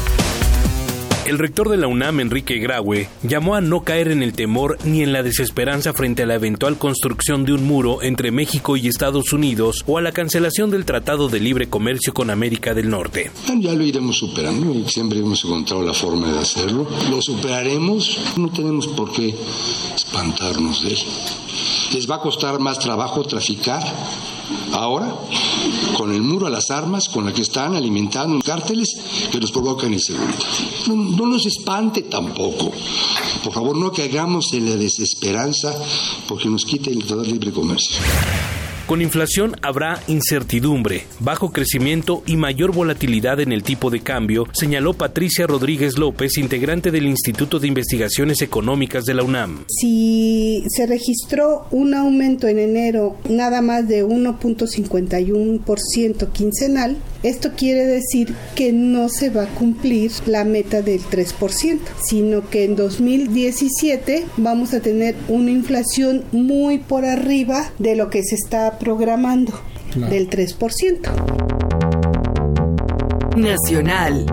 El 1.23 1.37
rector 1.37 1.69
de 1.69 1.77
la 1.77 1.85
UNAM, 1.85 2.19
Enrique 2.19 2.57
Graue, 2.57 3.07
llamó 3.21 3.53
a 3.53 3.61
no 3.61 3.83
caer 3.83 4.07
en 4.07 4.23
el 4.23 4.33
temor 4.33 4.79
ni 4.83 5.03
en 5.03 5.13
la 5.13 5.21
desesperanza 5.21 5.93
frente 5.93 6.23
a 6.23 6.25
la 6.25 6.33
eventual 6.33 6.79
construcción 6.79 7.45
de 7.45 7.53
un 7.53 7.63
muro 7.67 8.01
entre 8.01 8.31
México 8.31 8.75
y 8.75 8.87
Estados 8.87 9.31
Unidos 9.31 9.83
o 9.85 9.99
a 9.99 10.01
la 10.01 10.13
cancelación 10.13 10.71
del 10.71 10.83
Tratado 10.83 11.29
de 11.29 11.39
Libre 11.39 11.69
Comercio 11.69 12.11
con 12.11 12.31
América 12.31 12.73
del 12.73 12.89
Norte. 12.89 13.29
Ya 13.59 13.73
lo 13.73 13.83
iremos 13.83 14.17
superando 14.17 14.73
y 14.73 14.89
siempre 14.89 15.19
hemos 15.19 15.45
encontrado 15.45 15.83
la 15.83 15.93
forma 15.93 16.31
de 16.31 16.39
hacerlo. 16.39 16.87
Lo 17.11 17.21
superaremos, 17.21 18.19
no 18.37 18.49
tenemos 18.49 18.87
por 18.87 19.11
qué 19.11 19.35
espantarnos 19.95 20.83
de 20.83 20.89
él. 20.89 20.99
Les 21.93 22.09
va 22.09 22.15
a 22.15 22.21
costar 22.21 22.59
más 22.59 22.79
trabajo 22.79 23.23
traficar 23.23 23.83
ahora 24.71 25.15
con 25.97 26.11
el 26.11 26.21
muro 26.21 26.47
a 26.47 26.49
las 26.49 26.71
armas 26.71 27.09
con 27.09 27.25
la 27.25 27.33
que 27.33 27.41
están 27.41 27.75
alimentando 27.75 28.39
cárteles 28.43 28.97
que 29.31 29.39
nos 29.39 29.51
provocan 29.51 29.93
inseguridad. 29.93 30.35
No, 30.87 30.95
no 30.95 31.25
nos 31.27 31.45
espante 31.45 32.03
tampoco. 32.03 32.71
Por 33.43 33.53
favor, 33.53 33.77
no 33.77 33.91
caigamos 33.91 34.53
en 34.53 34.69
la 34.69 34.75
desesperanza 34.75 35.75
porque 36.27 36.49
nos 36.49 36.65
quite 36.65 36.91
el 36.91 37.05
de 37.05 37.27
Libre 37.27 37.51
Comercio. 37.51 37.97
Con 38.91 39.01
inflación 39.01 39.55
habrá 39.61 40.03
incertidumbre, 40.09 41.05
bajo 41.21 41.53
crecimiento 41.53 42.23
y 42.25 42.35
mayor 42.35 42.73
volatilidad 42.73 43.39
en 43.39 43.53
el 43.53 43.63
tipo 43.63 43.89
de 43.89 44.01
cambio, 44.01 44.49
señaló 44.51 44.91
Patricia 44.91 45.47
Rodríguez 45.47 45.97
López, 45.97 46.37
integrante 46.37 46.91
del 46.91 47.05
Instituto 47.05 47.57
de 47.57 47.69
Investigaciones 47.69 48.41
Económicas 48.41 49.05
de 49.05 49.13
la 49.13 49.23
UNAM. 49.23 49.63
Si 49.69 50.65
se 50.67 50.87
registró 50.87 51.67
un 51.71 51.93
aumento 51.93 52.49
en 52.49 52.59
enero 52.59 53.15
nada 53.29 53.61
más 53.61 53.87
de 53.87 54.05
1.51% 54.05 56.29
quincenal, 56.33 56.97
esto 57.23 57.51
quiere 57.55 57.85
decir 57.85 58.33
que 58.55 58.73
no 58.73 59.09
se 59.09 59.29
va 59.29 59.43
a 59.43 59.47
cumplir 59.47 60.11
la 60.25 60.43
meta 60.43 60.81
del 60.81 61.01
3%, 61.01 61.79
sino 62.03 62.49
que 62.49 62.65
en 62.65 62.75
2017 62.75 64.25
vamos 64.37 64.73
a 64.73 64.79
tener 64.79 65.15
una 65.27 65.51
inflación 65.51 66.23
muy 66.31 66.79
por 66.79 67.05
arriba 67.05 67.71
de 67.77 67.95
lo 67.95 68.09
que 68.09 68.23
se 68.23 68.35
está 68.35 68.79
programando 68.79 69.53
del 69.95 70.29
3%. 70.29 71.09
Nacional. 73.35 74.25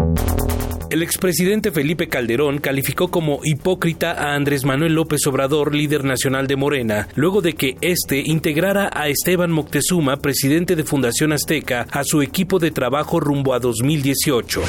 El 0.91 1.03
expresidente 1.03 1.71
Felipe 1.71 2.09
Calderón 2.09 2.59
calificó 2.59 3.09
como 3.09 3.41
hipócrita 3.45 4.13
a 4.13 4.35
Andrés 4.35 4.65
Manuel 4.65 4.95
López 4.95 5.27
Obrador, 5.27 5.75
líder 5.75 6.03
nacional 6.03 6.47
de 6.47 6.57
Morena, 6.57 7.09
luego 7.15 7.43
de 7.43 7.53
que 7.53 7.77
éste 7.83 8.23
integrara 8.25 8.89
a 8.91 9.09
Esteban 9.09 9.51
Moctezuma, 9.51 10.17
presidente 10.17 10.77
de 10.77 10.85
Fundación 10.85 11.35
Azteca, 11.35 11.87
a 11.91 12.05
su 12.05 12.23
equipo 12.23 12.59
de 12.59 12.71
trabajo 12.71 13.21
rumbo 13.21 13.53
a 13.53 13.59
2018. 13.59 14.63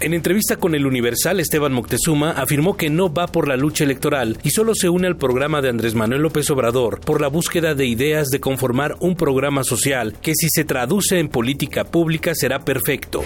En 0.00 0.14
entrevista 0.14 0.56
con 0.56 0.74
el 0.74 0.86
Universal, 0.86 1.40
Esteban 1.40 1.74
Moctezuma 1.74 2.30
afirmó 2.30 2.78
que 2.78 2.88
no 2.88 3.12
va 3.12 3.26
por 3.26 3.48
la 3.48 3.58
lucha 3.58 3.84
electoral 3.84 4.38
y 4.42 4.50
solo 4.50 4.74
se 4.74 4.88
une 4.88 5.08
al 5.08 5.18
programa 5.18 5.60
de 5.60 5.68
Andrés 5.68 5.94
Manuel 5.94 6.22
López 6.22 6.48
Obrador 6.50 7.00
por 7.00 7.20
la 7.20 7.28
búsqueda 7.28 7.74
de 7.74 7.84
ideas 7.84 8.28
de 8.28 8.40
conformar 8.40 8.96
un 9.00 9.14
programa 9.14 9.62
social 9.62 10.14
que 10.22 10.32
si 10.34 10.48
se 10.50 10.64
traduce 10.64 11.18
en 11.18 11.28
política 11.28 11.84
pública 11.84 12.34
será 12.34 12.60
perfecto. 12.60 13.22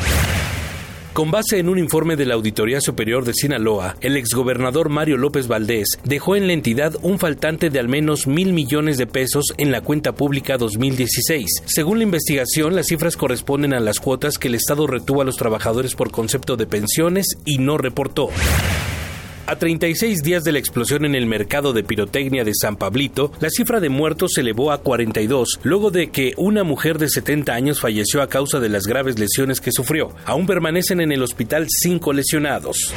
Con 1.16 1.30
base 1.30 1.58
en 1.58 1.70
un 1.70 1.78
informe 1.78 2.14
de 2.14 2.26
la 2.26 2.34
Auditoría 2.34 2.78
Superior 2.82 3.24
de 3.24 3.32
Sinaloa, 3.32 3.96
el 4.02 4.18
exgobernador 4.18 4.90
Mario 4.90 5.16
López 5.16 5.48
Valdés 5.48 5.98
dejó 6.04 6.36
en 6.36 6.46
la 6.46 6.52
entidad 6.52 6.94
un 7.00 7.18
faltante 7.18 7.70
de 7.70 7.78
al 7.78 7.88
menos 7.88 8.26
mil 8.26 8.52
millones 8.52 8.98
de 8.98 9.06
pesos 9.06 9.54
en 9.56 9.72
la 9.72 9.80
cuenta 9.80 10.12
pública 10.12 10.58
2016. 10.58 11.62
Según 11.64 12.00
la 12.00 12.04
investigación, 12.04 12.76
las 12.76 12.88
cifras 12.88 13.16
corresponden 13.16 13.72
a 13.72 13.80
las 13.80 13.98
cuotas 13.98 14.36
que 14.36 14.48
el 14.48 14.56
Estado 14.56 14.86
retuvo 14.86 15.22
a 15.22 15.24
los 15.24 15.36
trabajadores 15.36 15.94
por 15.94 16.10
concepto 16.10 16.58
de 16.58 16.66
pensiones 16.66 17.38
y 17.46 17.56
no 17.56 17.78
reportó. 17.78 18.28
A 19.48 19.54
36 19.54 20.24
días 20.24 20.42
de 20.42 20.50
la 20.50 20.58
explosión 20.58 21.04
en 21.04 21.14
el 21.14 21.26
mercado 21.26 21.72
de 21.72 21.84
pirotecnia 21.84 22.42
de 22.42 22.50
San 22.52 22.76
Pablito, 22.76 23.30
la 23.38 23.48
cifra 23.48 23.78
de 23.78 23.88
muertos 23.88 24.32
se 24.34 24.40
elevó 24.40 24.72
a 24.72 24.78
42, 24.78 25.60
luego 25.62 25.92
de 25.92 26.08
que 26.10 26.34
una 26.36 26.64
mujer 26.64 26.98
de 26.98 27.08
70 27.08 27.54
años 27.54 27.80
falleció 27.80 28.22
a 28.22 28.28
causa 28.28 28.58
de 28.58 28.68
las 28.68 28.88
graves 28.88 29.20
lesiones 29.20 29.60
que 29.60 29.70
sufrió. 29.70 30.10
Aún 30.24 30.48
permanecen 30.48 31.00
en 31.00 31.12
el 31.12 31.22
hospital 31.22 31.68
cinco 31.68 32.12
lesionados. 32.12 32.92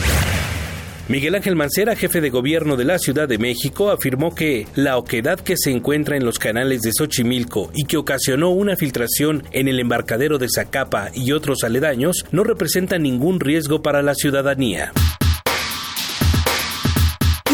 Miguel 1.08 1.36
Ángel 1.36 1.56
Mancera, 1.56 1.96
jefe 1.96 2.20
de 2.20 2.32
gobierno 2.32 2.78
de 2.78 2.86
la 2.86 2.98
Ciudad 2.98 3.28
de 3.28 3.38
México, 3.38 3.92
afirmó 3.92 4.34
que 4.34 4.66
la 4.76 4.98
oquedad 4.98 5.40
que 5.40 5.56
se 5.56 5.70
encuentra 5.70 6.18
en 6.18 6.26
los 6.26 6.40
canales 6.40 6.82
de 6.82 6.94
Xochimilco 6.94 7.70
y 7.76 7.86
que 7.86 7.98
ocasionó 7.98 8.50
una 8.50 8.76
filtración 8.76 9.44
en 9.52 9.68
el 9.68 9.80
embarcadero 9.80 10.40
de 10.40 10.48
Zacapa 10.50 11.12
y 11.14 11.32
otros 11.32 11.64
aledaños 11.64 12.26
no 12.32 12.44
representa 12.44 12.98
ningún 12.98 13.40
riesgo 13.40 13.84
para 13.84 14.02
la 14.02 14.16
ciudadanía. 14.16 14.94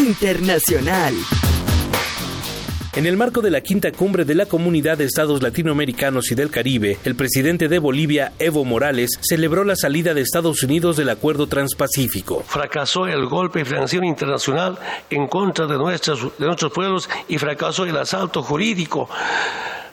Internacional. 0.06 1.14
En 2.94 3.06
el 3.06 3.16
marco 3.16 3.42
de 3.42 3.50
la 3.50 3.60
quinta 3.60 3.90
cumbre 3.90 4.24
de 4.24 4.36
la 4.36 4.46
Comunidad 4.46 4.96
de 4.96 5.04
Estados 5.04 5.42
Latinoamericanos 5.42 6.30
y 6.30 6.36
del 6.36 6.50
Caribe, 6.50 6.96
el 7.04 7.16
presidente 7.16 7.66
de 7.66 7.80
Bolivia, 7.80 8.32
Evo 8.38 8.64
Morales, 8.64 9.18
celebró 9.20 9.64
la 9.64 9.74
salida 9.74 10.14
de 10.14 10.20
Estados 10.20 10.62
Unidos 10.62 10.96
del 10.96 11.08
Acuerdo 11.08 11.48
Transpacífico. 11.48 12.44
Fracasó 12.46 13.08
el 13.08 13.26
golpe 13.26 13.64
financiero 13.64 14.06
internacional 14.06 14.78
en 15.10 15.26
contra 15.26 15.66
de, 15.66 15.76
nuestros, 15.76 16.38
de 16.38 16.46
nuestros 16.46 16.72
pueblos 16.72 17.10
y 17.26 17.38
fracasó 17.38 17.84
el 17.84 17.96
asalto 17.96 18.44
jurídico 18.44 19.08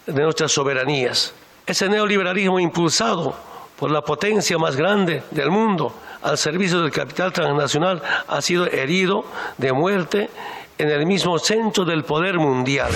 de 0.05 0.21
nuestras 0.21 0.51
soberanías. 0.51 1.33
Ese 1.65 1.89
neoliberalismo 1.89 2.59
impulsado 2.59 3.35
por 3.79 3.89
la 3.89 4.03
potencia 4.03 4.59
más 4.59 4.75
grande 4.75 5.23
del 5.31 5.49
mundo 5.49 5.93
al 6.23 6.37
servicio 6.37 6.81
del 6.81 6.91
capital 6.91 7.31
transnacional 7.33 8.01
ha 8.27 8.41
sido 8.41 8.65
herido 8.65 9.25
de 9.57 9.73
muerte 9.73 10.29
en 10.77 10.89
el 10.89 11.05
mismo 11.05 11.37
centro 11.37 11.85
del 11.85 12.03
poder 12.03 12.39
mundial. 12.39 12.91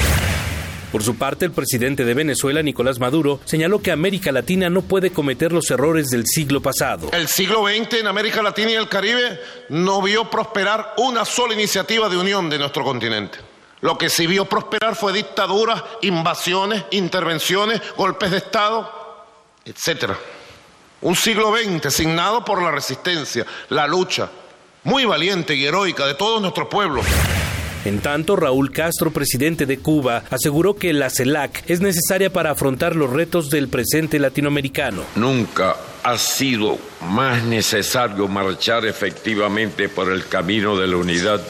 Por 0.91 1.03
su 1.03 1.17
parte, 1.17 1.43
el 1.43 1.51
presidente 1.51 2.05
de 2.05 2.13
Venezuela, 2.13 2.63
Nicolás 2.63 2.97
Maduro, 2.97 3.41
señaló 3.43 3.81
que 3.81 3.91
América 3.91 4.31
Latina 4.31 4.69
no 4.69 4.81
puede 4.81 5.11
cometer 5.11 5.51
los 5.51 5.69
errores 5.69 6.09
del 6.09 6.25
siglo 6.25 6.61
pasado. 6.61 7.09
El 7.11 7.27
siglo 7.27 7.67
XX 7.67 7.99
en 7.99 8.07
América 8.07 8.41
Latina 8.41 8.71
y 8.71 8.75
el 8.75 8.87
Caribe 8.87 9.39
no 9.69 10.01
vio 10.01 10.29
prosperar 10.29 10.93
una 10.97 11.25
sola 11.25 11.53
iniciativa 11.53 12.07
de 12.07 12.17
unión 12.17 12.49
de 12.49 12.57
nuestro 12.57 12.85
continente. 12.85 13.37
Lo 13.81 13.97
que 13.97 14.09
sí 14.09 14.25
vio 14.27 14.45
prosperar 14.45 14.95
fue 14.95 15.11
dictaduras, 15.11 15.83
invasiones, 16.01 16.85
intervenciones, 16.91 17.81
golpes 17.97 18.31
de 18.31 18.37
Estado, 18.37 18.89
etcétera. 19.65 20.17
Un 21.01 21.15
siglo 21.15 21.53
XX 21.55 21.93
signado 21.93 22.43
por 22.43 22.61
la 22.61 22.71
resistencia, 22.71 23.45
la 23.69 23.87
lucha 23.87 24.29
muy 24.83 25.05
valiente 25.05 25.53
y 25.53 25.65
heroica 25.65 26.07
de 26.07 26.15
todos 26.15 26.41
nuestros 26.41 26.69
pueblos. 26.69 27.05
En 27.85 27.99
tanto, 27.99 28.35
Raúl 28.35 28.71
Castro, 28.71 29.11
presidente 29.11 29.65
de 29.65 29.79
Cuba, 29.79 30.23
aseguró 30.29 30.75
que 30.75 30.93
la 30.93 31.09
CELAC 31.09 31.69
es 31.69 31.81
necesaria 31.81 32.31
para 32.31 32.51
afrontar 32.51 32.95
los 32.95 33.11
retos 33.11 33.49
del 33.49 33.67
presente 33.67 34.17
latinoamericano. 34.17 35.03
Nunca 35.15 35.75
ha 36.03 36.17
sido 36.17 36.79
más 37.01 37.43
necesario 37.43 38.27
marchar 38.27 38.85
efectivamente 38.85 39.89
por 39.89 40.11
el 40.11 40.27
camino 40.27 40.77
de 40.77 40.87
la 40.87 40.97
unidad, 40.97 41.41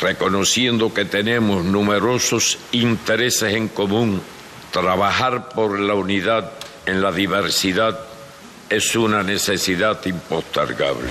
reconociendo 0.00 0.92
que 0.92 1.04
tenemos 1.04 1.64
numerosos 1.64 2.58
intereses 2.72 3.54
en 3.54 3.68
común. 3.68 4.20
Trabajar 4.72 5.50
por 5.50 5.78
la 5.78 5.94
unidad 5.94 6.52
en 6.86 7.00
la 7.00 7.12
diversidad 7.12 8.07
es 8.70 8.94
una 8.96 9.22
necesidad 9.22 10.04
impostergable. 10.04 11.08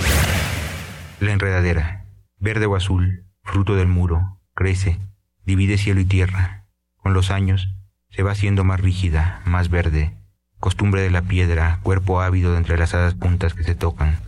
La 1.19 1.31
enredadera, 1.31 2.05
verde 2.37 2.67
o 2.67 2.75
azul, 2.75 3.25
fruto 3.43 3.75
del 3.75 3.87
muro, 3.87 4.39
crece, 4.53 4.99
divide 5.43 5.79
cielo 5.79 5.99
y 5.99 6.05
tierra. 6.05 6.65
Con 6.97 7.13
los 7.13 7.31
años 7.31 7.69
se 8.11 8.21
va 8.21 8.31
haciendo 8.31 8.63
más 8.63 8.79
rígida, 8.79 9.41
más 9.45 9.69
verde, 9.69 10.15
costumbre 10.59 11.01
de 11.01 11.09
la 11.09 11.23
piedra, 11.23 11.79
cuerpo 11.81 12.21
ávido 12.21 12.51
de 12.51 12.59
entrelazadas 12.59 13.15
puntas 13.15 13.55
que 13.55 13.63
se 13.63 13.73
tocan. 13.73 14.19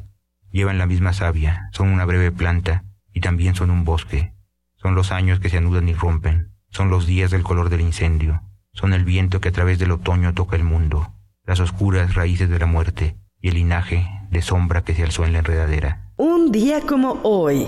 Llevan 0.52 0.80
la 0.80 0.88
misma 0.88 1.14
savia, 1.14 1.70
son 1.72 1.90
una 1.90 2.06
breve 2.06 2.32
planta 2.32 2.84
y 3.14 3.22
también 3.22 3.54
son 3.54 3.70
un 3.70 3.86
bosque. 3.86 4.34
Son 4.78 4.96
los 4.96 5.12
años 5.12 5.40
que 5.40 5.50
se 5.50 5.58
anudan 5.58 5.88
y 5.88 5.94
rompen, 5.94 6.54
son 6.72 6.90
los 6.90 7.06
días 7.06 7.30
del 7.30 7.44
color 7.44 7.70
del 7.70 7.82
incendio, 7.82 8.42
son 8.74 8.94
el 8.94 9.04
viento 9.04 9.40
que 9.40 9.50
a 9.50 9.52
través 9.52 9.78
del 9.78 9.92
otoño 9.92 10.34
toca 10.34 10.56
el 10.56 10.64
mundo, 10.64 11.14
las 11.50 11.60
oscuras 11.60 12.14
raíces 12.14 12.48
de 12.48 12.60
la 12.60 12.68
muerte 12.68 13.16
y 13.42 13.48
el 13.48 13.56
linaje 13.56 14.08
de 14.30 14.44
sombra 14.44 14.84
que 14.84 14.94
se 14.94 15.02
alzó 15.02 15.26
en 15.26 15.34
la 15.34 15.40
enredadera. 15.40 16.12
Un 16.16 16.52
día 16.52 16.80
como 16.82 17.20
hoy. 17.24 17.68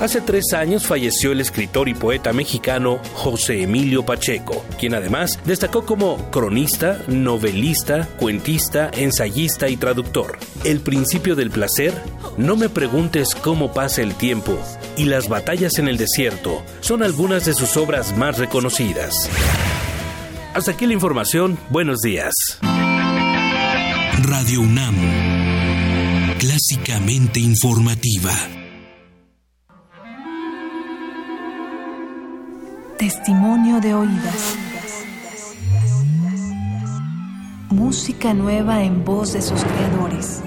Hace 0.00 0.20
tres 0.20 0.52
años 0.52 0.86
falleció 0.86 1.32
el 1.32 1.40
escritor 1.40 1.88
y 1.88 1.94
poeta 1.94 2.34
mexicano 2.34 2.98
José 3.14 3.62
Emilio 3.62 4.04
Pacheco, 4.04 4.62
quien 4.78 4.94
además 4.94 5.40
destacó 5.46 5.86
como 5.86 6.30
cronista, 6.30 7.00
novelista, 7.08 8.06
cuentista, 8.18 8.90
ensayista 8.92 9.70
y 9.70 9.78
traductor. 9.78 10.38
El 10.62 10.80
principio 10.80 11.36
del 11.36 11.50
placer, 11.50 11.94
no 12.36 12.54
me 12.54 12.68
preguntes 12.68 13.34
cómo 13.34 13.72
pasa 13.72 14.02
el 14.02 14.14
tiempo, 14.14 14.58
y 14.94 15.06
las 15.06 15.30
batallas 15.30 15.78
en 15.78 15.88
el 15.88 15.96
desierto 15.96 16.62
son 16.80 17.02
algunas 17.02 17.46
de 17.46 17.54
sus 17.54 17.78
obras 17.78 18.14
más 18.14 18.36
reconocidas. 18.36 19.30
Hasta 20.58 20.72
aquí 20.72 20.86
la 20.86 20.92
información, 20.92 21.56
buenos 21.70 22.00
días. 22.00 22.34
Radio 24.24 24.60
UNAM, 24.60 24.96
clásicamente 26.40 27.38
informativa. 27.38 28.32
Testimonio 32.98 33.80
de 33.80 33.94
oídas. 33.94 34.56
Música 37.70 38.34
nueva 38.34 38.82
en 38.82 39.04
voz 39.04 39.34
de 39.34 39.42
sus 39.42 39.62
creadores. 39.62 40.42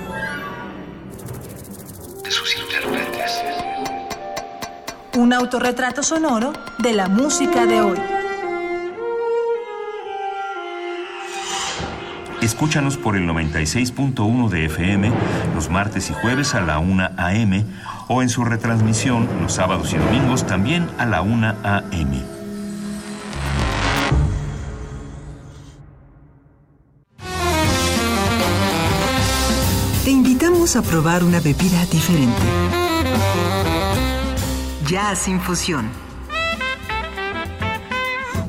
De 2.21 2.31
sus 2.31 2.57
intérpretes. 2.57 3.31
Un 5.17 5.31
autorretrato 5.31 6.03
sonoro 6.03 6.51
de 6.79 6.91
la 6.91 7.07
música 7.07 7.65
de 7.65 7.79
hoy. 7.79 8.20
Escúchanos 12.41 12.97
por 12.97 13.15
el 13.15 13.27
96.1 13.29 14.49
de 14.49 14.65
FM 14.65 15.11
los 15.53 15.69
martes 15.69 16.09
y 16.09 16.13
jueves 16.13 16.55
a 16.55 16.61
la 16.61 16.79
1 16.79 17.09
a.m. 17.15 17.65
o 18.07 18.23
en 18.23 18.29
su 18.29 18.43
retransmisión 18.43 19.29
los 19.41 19.53
sábados 19.53 19.93
y 19.93 19.97
domingos 19.97 20.45
también 20.47 20.89
a 20.97 21.05
la 21.05 21.21
1 21.21 21.55
a.m. 21.63 22.23
Te 30.03 30.09
invitamos 30.09 30.75
a 30.75 30.81
probar 30.81 31.23
una 31.23 31.39
bebida 31.39 31.85
diferente. 31.85 32.41
Jazz 34.87 35.27
Infusión. 35.27 36.10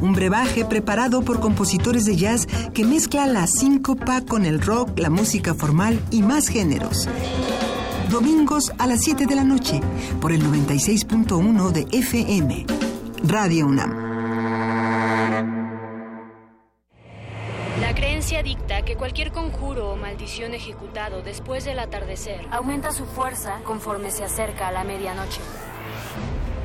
Un 0.03 0.15
brebaje 0.15 0.65
preparado 0.65 1.23
por 1.23 1.39
compositores 1.39 2.05
de 2.05 2.17
jazz 2.17 2.49
que 2.75 2.85
mezcla 2.85 3.25
la 3.29 3.47
síncopa 3.47 4.21
con 4.23 4.45
el 4.45 4.61
rock, 4.61 4.99
la 4.99 5.11
música 5.11 5.55
formal 5.55 6.01
y 6.11 6.23
más 6.23 6.49
géneros. 6.49 7.09
Domingos 8.11 8.73
a 8.79 8.89
las 8.89 9.01
7 9.03 9.27
de 9.27 9.37
la 9.37 9.45
noche 9.45 9.81
por 10.21 10.33
el 10.33 10.43
96.1 10.43 11.71
de 11.71 11.87
FM. 11.93 12.67
Radio 13.29 13.67
UNAM. 13.69 13.93
La 17.81 17.95
creencia 17.95 18.43
dicta 18.43 18.83
que 18.83 18.97
cualquier 18.97 19.31
conjuro 19.31 19.93
o 19.93 19.97
maldición 19.97 20.53
ejecutado 20.53 21.23
después 21.23 21.65
del 21.65 21.79
atardecer 21.79 22.45
aumenta 22.51 22.91
su 22.91 23.05
fuerza 23.05 23.61
conforme 23.63 24.11
se 24.11 24.25
acerca 24.25 24.67
a 24.67 24.73
la 24.73 24.83
medianoche. 24.83 25.41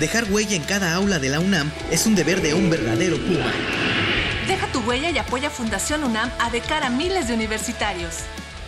Dejar 0.00 0.30
huella 0.30 0.54
en 0.54 0.62
cada 0.62 0.94
aula 0.94 1.18
de 1.18 1.28
la 1.28 1.40
UNAM 1.40 1.72
es 1.90 2.06
un 2.06 2.14
deber 2.14 2.40
de 2.40 2.54
un 2.54 2.70
verdadero 2.70 3.16
Puma. 3.16 3.52
Deja 4.46 4.70
tu 4.70 4.78
huella 4.80 5.10
y 5.10 5.18
apoya 5.18 5.50
Fundación 5.50 6.04
UNAM 6.04 6.30
a 6.38 6.50
de 6.50 6.60
cara 6.60 6.86
a 6.86 6.90
miles 6.90 7.26
de 7.26 7.34
universitarios. 7.34 8.14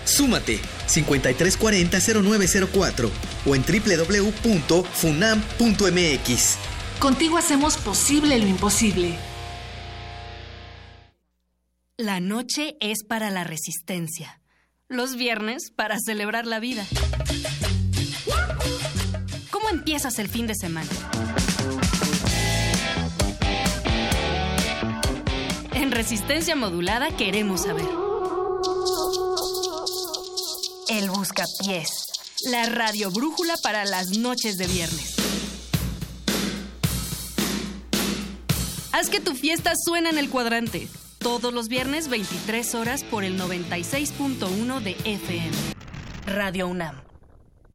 Súmate 0.05 0.59
5340-0904 0.89 3.11
o 3.47 3.55
en 3.55 3.63
www.funam.mx. 3.63 6.57
Contigo 6.99 7.39
hacemos 7.39 7.77
posible 7.77 8.37
lo 8.39 8.47
imposible. 8.47 9.15
La 11.97 12.19
noche 12.19 12.77
es 12.81 13.05
para 13.05 13.31
la 13.31 13.45
resistencia. 13.45 14.41
Los 14.89 15.15
viernes 15.17 15.71
para 15.71 15.97
celebrar 15.99 16.47
la 16.47 16.59
vida. 16.59 16.85
¿Cómo 19.91 19.97
empiezas 19.97 20.21
el 20.21 20.29
fin 20.29 20.47
de 20.47 20.55
semana? 20.55 20.89
En 25.75 25.91
resistencia 25.91 26.55
modulada 26.55 27.09
queremos 27.17 27.63
saber. 27.63 27.89
El 30.89 31.11
Buscapiés. 31.11 32.07
La 32.53 32.67
radio 32.67 33.11
brújula 33.11 33.57
para 33.65 33.85
las 33.85 34.17
noches 34.17 34.59
de 34.59 34.69
viernes. 34.69 35.17
Haz 38.93 39.11
que 39.11 39.19
tu 39.19 39.35
fiesta 39.35 39.73
suene 39.75 40.11
en 40.11 40.19
el 40.19 40.31
cuadrante. 40.31 40.87
Todos 41.19 41.53
los 41.53 41.67
viernes 41.67 42.07
23 42.07 42.77
horas 42.77 43.03
por 43.03 43.25
el 43.25 43.37
96.1 43.37 44.81
de 44.83 44.93
FM. 45.05 45.51
Radio 46.27 46.69
UNAM. 46.69 47.10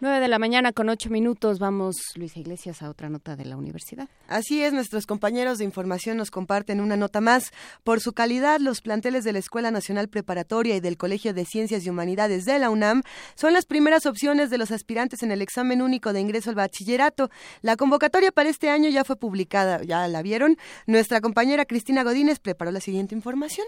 9 0.00 0.20
de 0.20 0.28
la 0.28 0.38
mañana 0.38 0.72
con 0.72 0.90
8 0.90 1.08
minutos. 1.08 1.58
Vamos, 1.58 1.96
Luisa 2.16 2.38
Iglesias, 2.38 2.82
a 2.82 2.90
otra 2.90 3.08
nota 3.08 3.34
de 3.34 3.46
la 3.46 3.56
universidad. 3.56 4.08
Así 4.28 4.62
es, 4.62 4.74
nuestros 4.74 5.06
compañeros 5.06 5.56
de 5.56 5.64
información 5.64 6.18
nos 6.18 6.30
comparten 6.30 6.80
una 6.80 6.96
nota 6.96 7.22
más. 7.22 7.50
Por 7.82 8.00
su 8.00 8.12
calidad, 8.12 8.60
los 8.60 8.82
planteles 8.82 9.24
de 9.24 9.32
la 9.32 9.38
Escuela 9.38 9.70
Nacional 9.70 10.08
Preparatoria 10.08 10.76
y 10.76 10.80
del 10.80 10.98
Colegio 10.98 11.32
de 11.32 11.46
Ciencias 11.46 11.86
y 11.86 11.90
Humanidades 11.90 12.44
de 12.44 12.58
la 12.58 12.68
UNAM 12.68 13.02
son 13.36 13.54
las 13.54 13.64
primeras 13.64 14.04
opciones 14.04 14.50
de 14.50 14.58
los 14.58 14.70
aspirantes 14.70 15.22
en 15.22 15.32
el 15.32 15.40
examen 15.40 15.80
único 15.80 16.12
de 16.12 16.20
ingreso 16.20 16.50
al 16.50 16.56
bachillerato. 16.56 17.30
La 17.62 17.76
convocatoria 17.76 18.32
para 18.32 18.50
este 18.50 18.68
año 18.68 18.90
ya 18.90 19.02
fue 19.02 19.16
publicada, 19.16 19.82
ya 19.82 20.06
la 20.08 20.20
vieron. 20.20 20.58
Nuestra 20.86 21.22
compañera 21.22 21.64
Cristina 21.64 22.02
Godínez 22.02 22.38
preparó 22.38 22.70
la 22.70 22.80
siguiente 22.80 23.14
información. 23.14 23.66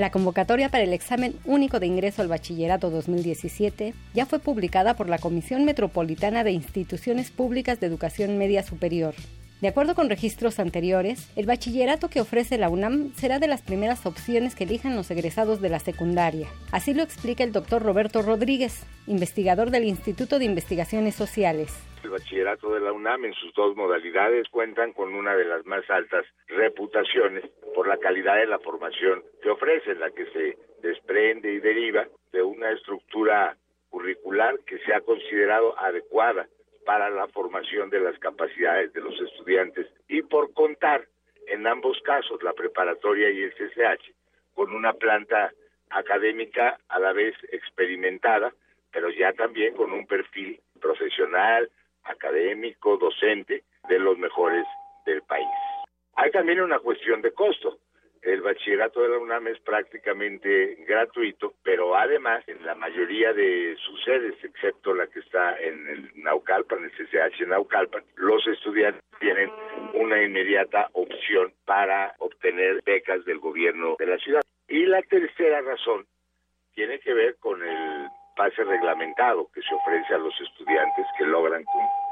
La 0.00 0.10
convocatoria 0.10 0.70
para 0.70 0.84
el 0.84 0.94
examen 0.94 1.34
único 1.44 1.78
de 1.78 1.86
ingreso 1.86 2.22
al 2.22 2.28
bachillerato 2.28 2.88
2017 2.88 3.92
ya 4.14 4.24
fue 4.24 4.38
publicada 4.38 4.96
por 4.96 5.10
la 5.10 5.18
Comisión 5.18 5.66
Metropolitana 5.66 6.42
de 6.42 6.52
Instituciones 6.52 7.30
Públicas 7.30 7.80
de 7.80 7.88
Educación 7.88 8.38
Media 8.38 8.62
Superior. 8.62 9.14
De 9.60 9.68
acuerdo 9.68 9.94
con 9.94 10.08
registros 10.08 10.58
anteriores, 10.58 11.30
el 11.36 11.44
bachillerato 11.44 12.08
que 12.08 12.22
ofrece 12.22 12.56
la 12.56 12.70
UNAM 12.70 13.12
será 13.12 13.38
de 13.38 13.46
las 13.46 13.60
primeras 13.60 14.06
opciones 14.06 14.54
que 14.54 14.64
elijan 14.64 14.96
los 14.96 15.10
egresados 15.10 15.60
de 15.60 15.68
la 15.68 15.80
secundaria. 15.80 16.48
Así 16.72 16.94
lo 16.94 17.02
explica 17.02 17.44
el 17.44 17.52
doctor 17.52 17.82
Roberto 17.82 18.22
Rodríguez, 18.22 18.86
investigador 19.06 19.70
del 19.70 19.84
Instituto 19.84 20.38
de 20.38 20.46
Investigaciones 20.46 21.14
Sociales. 21.14 21.76
El 22.02 22.08
bachillerato 22.08 22.72
de 22.72 22.80
la 22.80 22.92
UNAM 22.92 23.26
en 23.26 23.34
sus 23.34 23.52
dos 23.52 23.76
modalidades 23.76 24.48
cuentan 24.48 24.94
con 24.94 25.14
una 25.14 25.36
de 25.36 25.44
las 25.44 25.66
más 25.66 25.84
altas 25.90 26.24
reputaciones 26.48 27.44
por 27.74 27.86
la 27.86 27.98
calidad 27.98 28.36
de 28.36 28.46
la 28.46 28.60
formación 28.60 29.22
que 29.42 29.50
ofrece, 29.50 29.94
la 29.94 30.10
que 30.10 30.24
se 30.32 30.56
desprende 30.80 31.52
y 31.52 31.60
deriva 31.60 32.08
de 32.32 32.42
una 32.42 32.70
estructura 32.70 33.58
curricular 33.90 34.58
que 34.60 34.78
se 34.78 34.94
ha 34.94 35.02
considerado 35.02 35.78
adecuada 35.78 36.48
para 36.84 37.10
la 37.10 37.28
formación 37.28 37.90
de 37.90 38.00
las 38.00 38.18
capacidades 38.18 38.92
de 38.92 39.00
los 39.00 39.18
estudiantes 39.20 39.86
y 40.08 40.22
por 40.22 40.52
contar 40.52 41.06
en 41.46 41.66
ambos 41.66 42.00
casos, 42.02 42.42
la 42.42 42.52
preparatoria 42.52 43.30
y 43.30 43.42
el 43.42 43.54
CCH, 43.54 44.14
con 44.54 44.72
una 44.72 44.92
planta 44.92 45.52
académica 45.90 46.78
a 46.88 46.98
la 46.98 47.12
vez 47.12 47.34
experimentada, 47.50 48.52
pero 48.92 49.10
ya 49.10 49.32
también 49.32 49.74
con 49.74 49.92
un 49.92 50.06
perfil 50.06 50.60
profesional, 50.80 51.70
académico, 52.04 52.96
docente 52.96 53.64
de 53.88 53.98
los 53.98 54.16
mejores 54.18 54.64
del 55.06 55.22
país. 55.22 55.48
Hay 56.14 56.30
también 56.30 56.60
una 56.60 56.78
cuestión 56.78 57.22
de 57.22 57.32
costo. 57.32 57.78
El 58.22 58.42
bachillerato 58.42 59.00
de 59.00 59.08
la 59.08 59.18
UNAM 59.18 59.48
es 59.48 59.58
prácticamente 59.60 60.76
gratuito, 60.86 61.54
pero 61.62 61.96
además 61.96 62.46
en 62.46 62.64
la 62.66 62.74
mayoría 62.74 63.32
de 63.32 63.76
sus 63.76 64.02
sedes, 64.04 64.34
excepto 64.44 64.94
la 64.94 65.06
que 65.06 65.20
está 65.20 65.58
en 65.58 65.86
el 65.88 66.10
Naucalpan, 66.22 66.84
el 66.84 66.92
CCH 66.92 67.46
Naucalpan, 67.46 68.04
los 68.16 68.46
estudiantes 68.46 69.02
tienen 69.20 69.50
una 69.94 70.22
inmediata 70.22 70.88
opción 70.92 71.52
para 71.64 72.14
obtener 72.18 72.82
becas 72.84 73.24
del 73.24 73.38
gobierno 73.38 73.96
de 73.98 74.06
la 74.06 74.18
ciudad. 74.18 74.42
Y 74.68 74.84
la 74.84 75.02
tercera 75.02 75.62
razón 75.62 76.06
tiene 76.74 76.98
que 77.00 77.14
ver 77.14 77.36
con 77.38 77.62
el 77.62 78.08
pase 78.36 78.64
reglamentado 78.64 79.48
que 79.52 79.62
se 79.62 79.74
ofrece 79.74 80.14
a 80.14 80.18
los 80.18 80.34
estudiantes 80.40 81.06
que 81.18 81.24
logran 81.24 81.64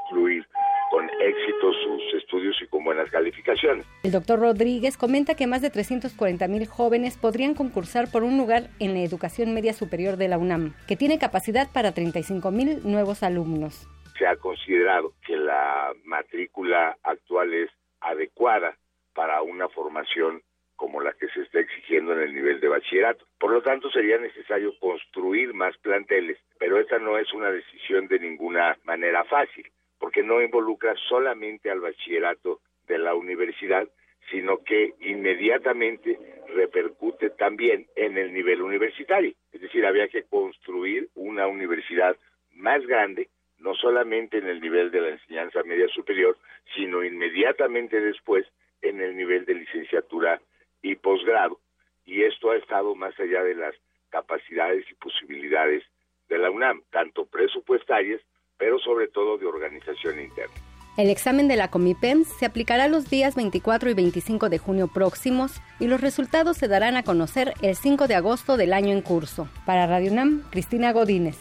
concluir 0.08 0.46
con 0.90 1.08
éxito 1.20 1.72
sus 1.84 2.14
estudios 2.14 2.56
y 2.62 2.66
con 2.68 2.82
buenas 2.82 3.10
calificaciones. 3.10 3.86
El 4.02 4.12
doctor 4.12 4.40
Rodríguez 4.40 4.96
comenta 4.96 5.34
que 5.34 5.46
más 5.46 5.60
de 5.60 5.70
340 5.70 6.48
mil 6.48 6.66
jóvenes 6.66 7.18
podrían 7.18 7.54
concursar 7.54 8.10
por 8.10 8.24
un 8.24 8.38
lugar 8.38 8.70
en 8.80 8.94
la 8.94 9.00
educación 9.00 9.52
media 9.52 9.74
superior 9.74 10.16
de 10.16 10.28
la 10.28 10.38
UNAM, 10.38 10.74
que 10.86 10.96
tiene 10.96 11.18
capacidad 11.18 11.68
para 11.72 11.92
35 11.92 12.50
mil 12.50 12.80
nuevos 12.84 13.22
alumnos. 13.22 13.86
Se 14.18 14.26
ha 14.26 14.36
considerado 14.36 15.12
que 15.26 15.36
la 15.36 15.92
matrícula 16.04 16.96
actual 17.02 17.52
es 17.52 17.70
adecuada 18.00 18.76
para 19.14 19.42
una 19.42 19.68
formación 19.68 20.42
como 20.74 21.00
la 21.00 21.12
que 21.12 21.28
se 21.28 21.40
está 21.42 21.58
exigiendo 21.58 22.12
en 22.12 22.20
el 22.20 22.34
nivel 22.34 22.60
de 22.60 22.68
bachillerato. 22.68 23.26
Por 23.38 23.52
lo 23.52 23.62
tanto, 23.62 23.90
sería 23.90 24.16
necesario 24.16 24.72
construir 24.78 25.52
más 25.52 25.76
planteles, 25.78 26.38
pero 26.58 26.78
esta 26.78 26.98
no 26.98 27.18
es 27.18 27.32
una 27.34 27.50
decisión 27.50 28.06
de 28.06 28.20
ninguna 28.20 28.78
manera 28.84 29.24
fácil 29.24 29.66
porque 29.98 30.22
no 30.22 30.42
involucra 30.42 30.94
solamente 31.08 31.70
al 31.70 31.80
bachillerato 31.80 32.60
de 32.86 32.98
la 32.98 33.14
universidad, 33.14 33.88
sino 34.30 34.62
que 34.62 34.94
inmediatamente 35.00 36.18
repercute 36.54 37.30
también 37.30 37.86
en 37.96 38.18
el 38.18 38.32
nivel 38.32 38.62
universitario. 38.62 39.32
Es 39.52 39.60
decir, 39.60 39.84
había 39.86 40.08
que 40.08 40.24
construir 40.24 41.08
una 41.14 41.46
universidad 41.46 42.16
más 42.54 42.84
grande, 42.86 43.28
no 43.58 43.74
solamente 43.74 44.38
en 44.38 44.46
el 44.46 44.60
nivel 44.60 44.90
de 44.90 45.00
la 45.00 45.08
enseñanza 45.10 45.62
media 45.62 45.88
superior, 45.88 46.36
sino 46.74 47.02
inmediatamente 47.04 48.00
después 48.00 48.46
en 48.82 49.00
el 49.00 49.16
nivel 49.16 49.44
de 49.44 49.54
licenciatura 49.54 50.40
y 50.82 50.94
posgrado. 50.96 51.58
Y 52.04 52.22
esto 52.22 52.50
ha 52.50 52.56
estado 52.56 52.94
más 52.94 53.18
allá 53.18 53.42
de 53.42 53.54
las 53.54 53.74
capacidades 54.10 54.84
y 54.90 54.94
posibilidades 54.94 55.84
de 56.28 56.38
la 56.38 56.50
UNAM, 56.50 56.82
tanto 56.90 57.26
presupuestarias 57.26 58.20
pero 58.58 58.78
sobre 58.80 59.08
todo 59.08 59.38
de 59.38 59.46
organización 59.46 60.20
interna. 60.20 60.54
El 60.96 61.10
examen 61.10 61.46
de 61.46 61.54
la 61.54 61.68
Comipem 61.70 62.24
se 62.24 62.44
aplicará 62.44 62.88
los 62.88 63.08
días 63.08 63.36
24 63.36 63.88
y 63.88 63.94
25 63.94 64.48
de 64.48 64.58
junio 64.58 64.88
próximos 64.88 65.52
y 65.78 65.86
los 65.86 66.00
resultados 66.00 66.56
se 66.56 66.66
darán 66.66 66.96
a 66.96 67.04
conocer 67.04 67.54
el 67.62 67.76
5 67.76 68.08
de 68.08 68.16
agosto 68.16 68.56
del 68.56 68.72
año 68.72 68.92
en 68.92 69.00
curso. 69.00 69.48
Para 69.64 69.86
Radio 69.86 70.10
UNAM, 70.10 70.42
Cristina 70.50 70.92
Godínez. 70.92 71.36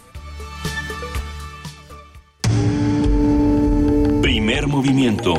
Primer 4.22 4.68
movimiento. 4.68 5.34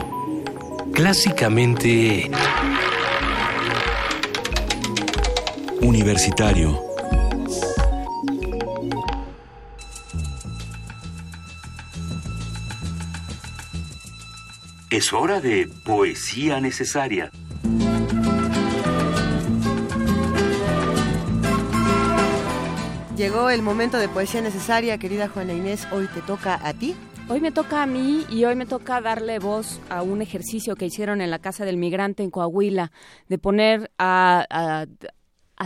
Clásicamente... 0.92 2.28
Universitario. 5.80 6.87
Es 14.90 15.12
hora 15.12 15.42
de 15.42 15.68
poesía 15.84 16.62
necesaria. 16.62 17.30
Llegó 23.14 23.50
el 23.50 23.60
momento 23.60 23.98
de 23.98 24.08
poesía 24.08 24.40
necesaria, 24.40 24.96
querida 24.96 25.28
Juana 25.28 25.52
Inés. 25.52 25.86
Hoy 25.92 26.08
te 26.14 26.22
toca 26.22 26.58
a 26.66 26.72
ti. 26.72 26.96
Hoy 27.28 27.42
me 27.42 27.52
toca 27.52 27.82
a 27.82 27.86
mí 27.86 28.24
y 28.30 28.46
hoy 28.46 28.56
me 28.56 28.64
toca 28.64 29.02
darle 29.02 29.38
voz 29.38 29.78
a 29.90 30.00
un 30.00 30.22
ejercicio 30.22 30.74
que 30.74 30.86
hicieron 30.86 31.20
en 31.20 31.30
la 31.30 31.38
Casa 31.38 31.66
del 31.66 31.76
Migrante 31.76 32.22
en 32.22 32.30
Coahuila, 32.30 32.90
de 33.28 33.36
poner 33.36 33.90
a, 33.98 34.46
a 34.48 34.86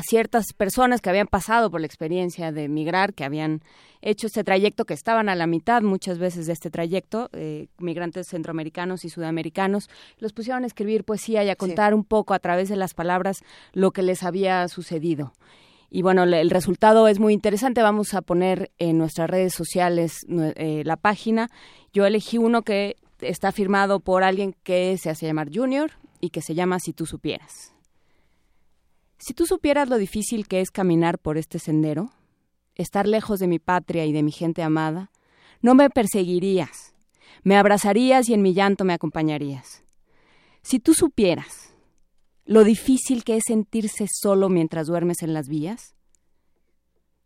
ciertas 0.01 0.53
personas 0.57 1.03
que 1.03 1.11
habían 1.11 1.27
pasado 1.27 1.71
por 1.71 1.81
la 1.81 1.87
experiencia 1.87 2.51
de 2.51 2.69
migrar, 2.69 3.13
que 3.13 3.25
habían 3.25 3.61
hecho 4.01 4.27
este 4.27 4.43
trayecto, 4.43 4.87
que 4.87 4.95
estaban 4.95 5.29
a 5.29 5.35
la 5.35 5.47
mitad 5.47 5.83
muchas 5.83 6.19
veces 6.19 6.47
de 6.47 6.55
este 6.55 6.71
trayecto, 6.71 7.29
eh, 7.33 7.67
migrantes 7.79 8.29
centroamericanos 8.29 9.05
y 9.05 9.11
sudamericanos, 9.11 9.91
los 10.19 10.33
pusieron 10.33 10.65
a 10.65 10.67
escribir 10.67 11.05
poesía 11.05 11.45
y 11.45 11.51
a 11.51 11.57
contar 11.57 11.93
un 11.93 12.05
poco 12.05 12.33
a 12.33 12.39
través 12.39 12.69
de 12.71 12.77
las 12.77 12.95
palabras 12.95 13.43
lo 13.73 13.91
que 13.91 14.03
les 14.03 14.23
había 14.23 14.67
sucedido. 14.69 15.35
Y 15.91 16.01
bueno, 16.01 16.23
el 16.23 16.49
resultado 16.49 17.07
es 17.07 17.21
muy 17.21 17.35
interesante. 17.35 17.83
Vamos 17.83 18.15
a 18.15 18.23
poner 18.23 18.71
en 18.79 18.97
nuestras 18.97 19.29
redes 19.29 19.53
sociales 19.53 20.27
eh, 20.57 20.83
la 20.87 20.97
página. 20.97 21.51
Yo 21.93 22.07
elegí 22.07 22.39
uno 22.39 22.63
que 22.63 22.97
está 23.21 23.53
firmado 23.53 24.01
por 24.01 24.25
alguien 24.25 24.55
que 24.63 24.97
se 24.97 25.11
hace 25.11 25.27
llamar 25.27 25.51
Junior 25.53 25.91
y 26.19 26.31
que 26.31 26.41
se 26.41 26.55
llama 26.55 26.79
Si 26.81 26.95
tú 26.95 27.05
supieras. 27.05 27.75
Si 29.25 29.35
tú 29.35 29.47
supieras 29.47 29.89
lo 29.89 29.99
difícil 29.99 30.49
que 30.49 30.61
es 30.61 30.73
caminar 30.73 31.17
por 31.21 31.39
este 31.39 31.61
sendero, 31.61 32.11
estar 32.75 33.07
lejos 33.07 33.39
de 33.39 33.47
mi 33.47 33.61
patria 33.61 34.05
y 34.05 34.13
de 34.13 34.25
mi 34.25 34.33
gente 34.33 34.65
amada, 34.65 35.13
no 35.61 35.77
me 35.77 35.91
perseguirías, 35.91 36.93
me 37.45 37.57
abrazarías 37.57 38.29
y 38.29 38.35
en 38.35 38.43
mi 38.43 38.53
llanto 38.53 38.85
me 38.85 38.95
acompañarías. 38.95 39.85
Si 40.63 40.81
tú 40.81 40.93
supieras 40.93 41.73
lo 42.47 42.65
difícil 42.65 43.23
que 43.23 43.37
es 43.37 43.45
sentirse 43.47 44.09
solo 44.13 44.49
mientras 44.49 44.89
duermes 44.89 45.23
en 45.23 45.35
las 45.35 45.47
vías, 45.47 45.95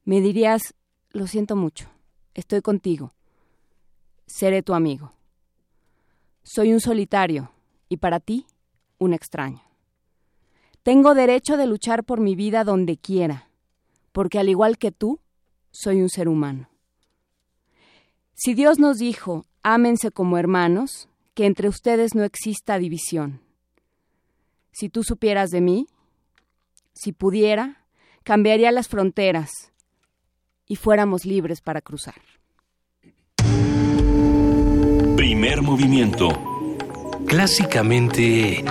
me 0.05 0.21
dirías, 0.21 0.75
lo 1.13 1.27
siento 1.27 1.57
mucho, 1.57 1.89
estoy 2.35 2.61
contigo, 2.61 3.15
seré 4.27 4.63
tu 4.63 4.75
amigo. 4.75 5.15
Soy 6.43 6.75
un 6.75 6.81
solitario 6.83 7.53
y 7.89 7.97
para 7.97 8.21
ti 8.21 8.45
un 8.99 9.15
extraño. 9.15 9.66
Tengo 10.87 11.17
derecho 11.17 11.57
de 11.57 11.67
luchar 11.67 12.05
por 12.05 12.21
mi 12.21 12.37
vida 12.37 12.63
donde 12.63 12.97
quiera, 12.97 13.49
porque 14.13 14.39
al 14.39 14.49
igual 14.49 14.79
que 14.79 14.93
tú, 14.93 15.19
soy 15.73 16.01
un 16.01 16.09
ser 16.09 16.29
humano. 16.29 16.69
Si 18.35 18.55
Dios 18.55 18.79
nos 18.79 18.99
dijo, 18.99 19.47
ámense 19.65 20.13
como 20.13 20.39
hermanos, 20.39 21.09
que 21.35 21.47
entre 21.47 21.69
ustedes 21.69 22.15
no 22.15 22.23
exista 22.23 22.79
división. 22.79 23.41
Si 24.71 24.89
tú 24.89 25.03
supieras 25.03 25.51
de 25.51 25.61
mí, 25.61 25.89
si 26.93 27.11
pudiera, 27.11 27.85
cambiaría 28.23 28.71
las 28.71 28.87
fronteras 28.87 29.73
y 30.69 30.77
fuéramos 30.77 31.25
libres 31.25 31.63
para 31.63 31.81
cruzar. 31.81 32.23
Primer 35.17 35.63
movimiento. 35.63 36.29
Clásicamente... 37.27 38.65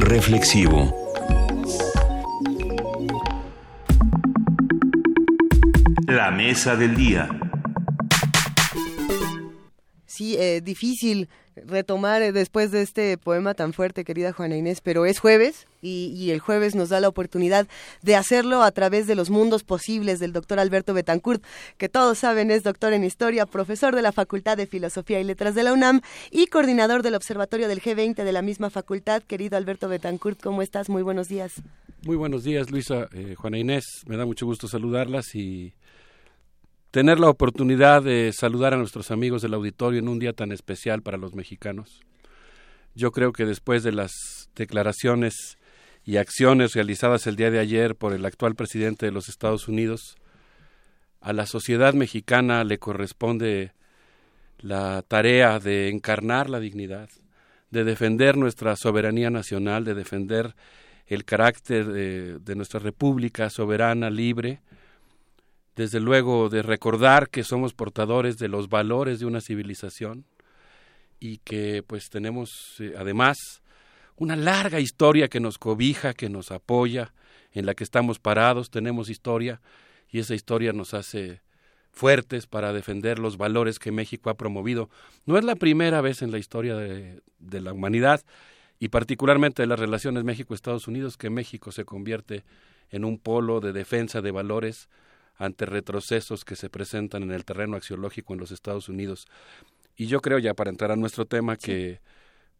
Reflexivo. 0.00 0.96
La 6.06 6.30
mesa 6.30 6.74
del 6.74 6.96
día. 6.96 7.28
Sí, 10.06 10.36
eh, 10.38 10.62
difícil 10.62 11.28
retomar 11.66 12.22
eh, 12.22 12.32
después 12.32 12.70
de 12.70 12.82
este 12.82 13.18
poema 13.18 13.54
tan 13.54 13.72
fuerte, 13.72 14.04
querida 14.04 14.32
Juana 14.32 14.56
Inés, 14.56 14.80
pero 14.80 15.06
es 15.06 15.18
jueves 15.18 15.66
y, 15.82 16.30
el 16.30 16.40
jueves 16.40 16.74
nos 16.74 16.90
da 16.90 17.00
la 17.00 17.08
oportunidad 17.08 17.66
de 18.02 18.16
hacerlo 18.16 18.62
a 18.62 18.70
través 18.70 19.06
de 19.06 19.14
los 19.14 19.30
mundos 19.30 19.64
posibles 19.64 20.20
del 20.20 20.32
doctor 20.32 20.58
Alberto 20.58 20.94
Betancourt, 20.94 21.42
que 21.78 21.88
todos 21.88 22.18
saben 22.18 22.50
es 22.50 22.62
doctor 22.62 22.92
en 22.92 23.04
historia, 23.04 23.46
profesor 23.46 23.94
de 23.94 24.02
la 24.02 24.12
Facultad 24.12 24.56
de 24.56 24.66
Filosofía 24.66 25.20
y 25.20 25.24
Letras 25.24 25.54
de 25.54 25.62
la 25.62 25.72
UNAM 25.72 26.02
y 26.30 26.46
coordinador 26.46 27.02
del 27.02 27.14
Observatorio 27.14 27.68
del 27.68 27.80
G20 27.80 28.24
de 28.24 28.32
la 28.32 28.42
misma 28.42 28.70
facultad. 28.70 29.22
Querido 29.22 29.56
Alberto 29.56 29.88
Betancourt, 29.88 30.40
¿cómo 30.40 30.62
estás? 30.62 30.88
Muy 30.88 31.02
buenos 31.02 31.28
días. 31.28 31.62
Muy 32.02 32.16
buenos 32.16 32.44
días, 32.44 32.70
Luisa, 32.70 33.08
eh, 33.12 33.34
Juana 33.36 33.58
Inés. 33.58 34.04
Me 34.06 34.16
da 34.16 34.24
mucho 34.24 34.46
gusto 34.46 34.68
saludarlas 34.68 35.34
y 35.34 35.74
tener 36.90 37.20
la 37.20 37.28
oportunidad 37.28 38.02
de 38.02 38.32
saludar 38.32 38.74
a 38.74 38.76
nuestros 38.76 39.10
amigos 39.10 39.42
del 39.42 39.54
auditorio 39.54 40.00
en 40.00 40.08
un 40.08 40.18
día 40.18 40.32
tan 40.32 40.52
especial 40.52 41.02
para 41.02 41.18
los 41.18 41.34
mexicanos. 41.34 42.00
Yo 42.94 43.12
creo 43.12 43.32
que 43.32 43.44
después 43.44 43.82
de 43.82 43.92
las 43.92 44.50
declaraciones 44.56 45.58
y 46.04 46.16
acciones 46.16 46.74
realizadas 46.74 47.26
el 47.26 47.36
día 47.36 47.50
de 47.50 47.60
ayer 47.60 47.94
por 47.94 48.12
el 48.12 48.26
actual 48.26 48.56
presidente 48.56 49.06
de 49.06 49.12
los 49.12 49.28
Estados 49.28 49.68
Unidos, 49.68 50.16
a 51.20 51.32
la 51.32 51.46
sociedad 51.46 51.94
mexicana 51.94 52.64
le 52.64 52.78
corresponde 52.78 53.72
la 54.58 55.02
tarea 55.06 55.58
de 55.60 55.88
encarnar 55.88 56.50
la 56.50 56.58
dignidad, 56.58 57.08
de 57.70 57.84
defender 57.84 58.36
nuestra 58.36 58.74
soberanía 58.74 59.30
nacional, 59.30 59.84
de 59.84 59.94
defender 59.94 60.54
el 61.06 61.24
carácter 61.24 61.86
de, 61.86 62.38
de 62.38 62.54
nuestra 62.56 62.80
república 62.80 63.48
soberana, 63.50 64.10
libre, 64.10 64.60
desde 65.76 66.00
luego 66.00 66.48
de 66.48 66.62
recordar 66.62 67.28
que 67.28 67.44
somos 67.44 67.74
portadores 67.74 68.38
de 68.38 68.48
los 68.48 68.68
valores 68.68 69.20
de 69.20 69.26
una 69.26 69.40
civilización 69.40 70.24
y 71.18 71.38
que 71.38 71.82
pues 71.86 72.10
tenemos 72.10 72.76
eh, 72.80 72.94
además 72.98 73.62
una 74.16 74.36
larga 74.36 74.80
historia 74.80 75.28
que 75.28 75.40
nos 75.40 75.58
cobija, 75.58 76.12
que 76.12 76.28
nos 76.28 76.50
apoya, 76.50 77.14
en 77.52 77.66
la 77.66 77.74
que 77.74 77.84
estamos 77.84 78.18
parados, 78.18 78.70
tenemos 78.70 79.08
historia 79.08 79.60
y 80.10 80.18
esa 80.18 80.34
historia 80.34 80.72
nos 80.72 80.94
hace 80.94 81.40
fuertes 81.92 82.46
para 82.46 82.72
defender 82.72 83.18
los 83.18 83.36
valores 83.36 83.78
que 83.78 83.92
México 83.92 84.30
ha 84.30 84.36
promovido. 84.36 84.88
No 85.26 85.38
es 85.38 85.44
la 85.44 85.56
primera 85.56 86.00
vez 86.00 86.22
en 86.22 86.30
la 86.30 86.38
historia 86.38 86.76
de, 86.76 87.22
de 87.38 87.60
la 87.60 87.72
humanidad 87.72 88.22
y 88.78 88.88
particularmente 88.88 89.62
de 89.62 89.66
las 89.66 89.78
relaciones 89.78 90.24
México-Estados 90.24 90.86
Unidos 90.86 91.16
que 91.16 91.30
México 91.30 91.72
se 91.72 91.84
convierte 91.84 92.44
en 92.90 93.04
un 93.04 93.18
polo 93.18 93.60
de 93.60 93.72
defensa 93.72 94.20
de 94.20 94.30
valores 94.30 94.88
ante 95.40 95.64
retrocesos 95.64 96.44
que 96.44 96.54
se 96.54 96.68
presentan 96.68 97.22
en 97.22 97.30
el 97.32 97.46
terreno 97.46 97.74
axiológico 97.78 98.34
en 98.34 98.40
los 98.40 98.50
Estados 98.50 98.90
Unidos. 98.90 99.26
Y 99.96 100.06
yo 100.06 100.20
creo, 100.20 100.38
ya 100.38 100.52
para 100.52 100.68
entrar 100.68 100.92
a 100.92 100.96
nuestro 100.96 101.24
tema, 101.24 101.56
que 101.56 102.00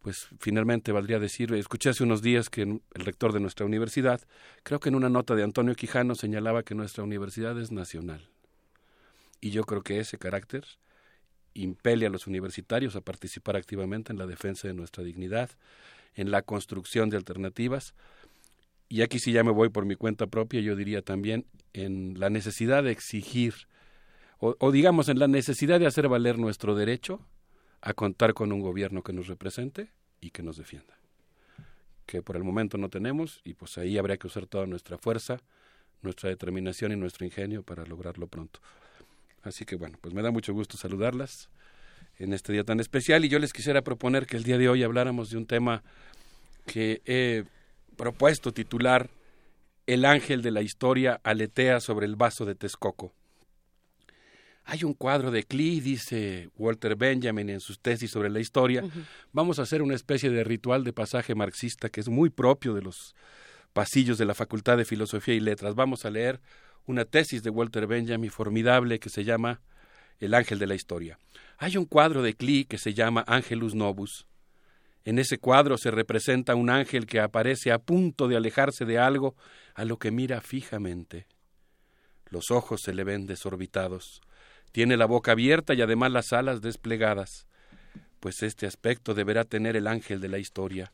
pues 0.00 0.28
finalmente 0.38 0.90
valdría 0.90 1.18
decir, 1.18 1.52
escuché 1.52 1.90
hace 1.90 2.04
unos 2.04 2.22
días 2.22 2.48
que 2.48 2.62
el 2.62 2.80
rector 2.94 3.34
de 3.34 3.40
nuestra 3.40 3.66
universidad, 3.66 4.22
creo 4.62 4.80
que 4.80 4.88
en 4.88 4.94
una 4.94 5.10
nota 5.10 5.34
de 5.34 5.42
Antonio 5.42 5.74
Quijano 5.74 6.14
señalaba 6.14 6.62
que 6.62 6.74
nuestra 6.74 7.04
universidad 7.04 7.60
es 7.60 7.70
nacional. 7.70 8.30
Y 9.42 9.50
yo 9.50 9.64
creo 9.64 9.82
que 9.82 10.00
ese 10.00 10.16
carácter 10.16 10.64
impele 11.52 12.06
a 12.06 12.10
los 12.10 12.26
universitarios 12.26 12.96
a 12.96 13.02
participar 13.02 13.56
activamente 13.56 14.10
en 14.10 14.18
la 14.18 14.26
defensa 14.26 14.68
de 14.68 14.74
nuestra 14.74 15.04
dignidad, 15.04 15.50
en 16.14 16.30
la 16.30 16.40
construcción 16.40 17.10
de 17.10 17.18
alternativas, 17.18 17.94
y 18.90 19.02
aquí 19.02 19.20
sí 19.20 19.30
ya 19.30 19.44
me 19.44 19.52
voy 19.52 19.68
por 19.68 19.86
mi 19.86 19.94
cuenta 19.94 20.26
propia, 20.26 20.60
yo 20.60 20.74
diría 20.74 21.00
también 21.00 21.46
en 21.72 22.18
la 22.18 22.28
necesidad 22.28 22.82
de 22.82 22.90
exigir, 22.90 23.54
o, 24.40 24.72
digamos 24.72 25.08
en 25.08 25.20
la 25.20 25.28
necesidad 25.28 25.78
de 25.78 25.86
hacer 25.86 26.08
valer 26.08 26.38
nuestro 26.38 26.74
derecho 26.74 27.24
a 27.82 27.94
contar 27.94 28.34
con 28.34 28.50
un 28.50 28.60
gobierno 28.60 29.02
que 29.02 29.12
nos 29.12 29.28
represente 29.28 29.92
y 30.20 30.30
que 30.30 30.42
nos 30.42 30.56
defienda. 30.56 30.98
Que 32.04 32.20
por 32.20 32.36
el 32.36 32.42
momento 32.42 32.78
no 32.78 32.88
tenemos 32.88 33.40
y 33.44 33.54
pues 33.54 33.78
ahí 33.78 33.96
habría 33.96 34.16
que 34.16 34.26
usar 34.26 34.46
toda 34.46 34.66
nuestra 34.66 34.98
fuerza, 34.98 35.38
nuestra 36.02 36.28
determinación 36.28 36.90
y 36.90 36.96
nuestro 36.96 37.24
ingenio 37.24 37.62
para 37.62 37.86
lograrlo 37.86 38.26
pronto. 38.26 38.58
Así 39.42 39.64
que 39.64 39.76
bueno, 39.76 39.98
pues 40.00 40.14
me 40.14 40.22
da 40.22 40.32
mucho 40.32 40.52
gusto 40.52 40.76
saludarlas 40.76 41.48
en 42.18 42.32
este 42.32 42.52
día 42.52 42.64
tan 42.64 42.80
especial 42.80 43.24
y 43.24 43.28
yo 43.28 43.38
les 43.38 43.52
quisiera 43.52 43.82
proponer 43.82 44.26
que 44.26 44.36
el 44.36 44.42
día 44.42 44.58
de 44.58 44.68
hoy 44.68 44.82
habláramos 44.82 45.30
de 45.30 45.36
un 45.36 45.46
tema 45.46 45.84
que 46.66 47.02
he 47.04 47.44
propuesto 48.00 48.54
titular 48.54 49.10
El 49.86 50.06
ángel 50.06 50.40
de 50.40 50.50
la 50.50 50.62
historia 50.62 51.20
aletea 51.22 51.80
sobre 51.80 52.06
el 52.06 52.16
vaso 52.16 52.46
de 52.46 52.54
Texcoco. 52.54 53.12
Hay 54.64 54.84
un 54.84 54.94
cuadro 54.94 55.30
de 55.30 55.42
Klee, 55.42 55.80
dice 55.80 56.48
Walter 56.56 56.96
Benjamin 56.96 57.50
en 57.50 57.60
sus 57.60 57.78
tesis 57.78 58.10
sobre 58.10 58.30
la 58.30 58.40
historia. 58.40 58.84
Vamos 59.32 59.58
a 59.58 59.62
hacer 59.62 59.82
una 59.82 59.94
especie 59.94 60.30
de 60.30 60.44
ritual 60.44 60.82
de 60.82 60.94
pasaje 60.94 61.34
marxista 61.34 61.90
que 61.90 62.00
es 62.00 62.08
muy 62.08 62.30
propio 62.30 62.72
de 62.72 62.80
los 62.80 63.14
pasillos 63.74 64.16
de 64.16 64.24
la 64.24 64.34
Facultad 64.34 64.78
de 64.78 64.86
Filosofía 64.86 65.34
y 65.34 65.40
Letras. 65.40 65.74
Vamos 65.74 66.06
a 66.06 66.10
leer 66.10 66.40
una 66.86 67.04
tesis 67.04 67.42
de 67.42 67.50
Walter 67.50 67.86
Benjamin 67.86 68.30
formidable 68.30 68.98
que 68.98 69.10
se 69.10 69.24
llama 69.24 69.60
El 70.20 70.32
ángel 70.32 70.58
de 70.58 70.68
la 70.68 70.74
historia. 70.74 71.18
Hay 71.58 71.76
un 71.76 71.84
cuadro 71.84 72.22
de 72.22 72.32
Klee 72.32 72.64
que 72.64 72.78
se 72.78 72.94
llama 72.94 73.24
Angelus 73.26 73.74
Novus. 73.74 74.26
En 75.04 75.18
ese 75.18 75.38
cuadro 75.38 75.78
se 75.78 75.90
representa 75.90 76.54
un 76.54 76.68
ángel 76.68 77.06
que 77.06 77.20
aparece 77.20 77.72
a 77.72 77.78
punto 77.78 78.28
de 78.28 78.36
alejarse 78.36 78.84
de 78.84 78.98
algo 78.98 79.34
a 79.74 79.84
lo 79.84 79.98
que 79.98 80.10
mira 80.10 80.40
fijamente. 80.40 81.26
Los 82.26 82.50
ojos 82.50 82.82
se 82.82 82.92
le 82.92 83.04
ven 83.04 83.26
desorbitados. 83.26 84.20
Tiene 84.72 84.96
la 84.96 85.06
boca 85.06 85.32
abierta 85.32 85.74
y 85.74 85.82
además 85.82 86.12
las 86.12 86.32
alas 86.32 86.60
desplegadas. 86.60 87.46
Pues 88.20 88.42
este 88.42 88.66
aspecto 88.66 89.14
deberá 89.14 89.44
tener 89.44 89.76
el 89.76 89.86
ángel 89.86 90.20
de 90.20 90.28
la 90.28 90.38
historia. 90.38 90.92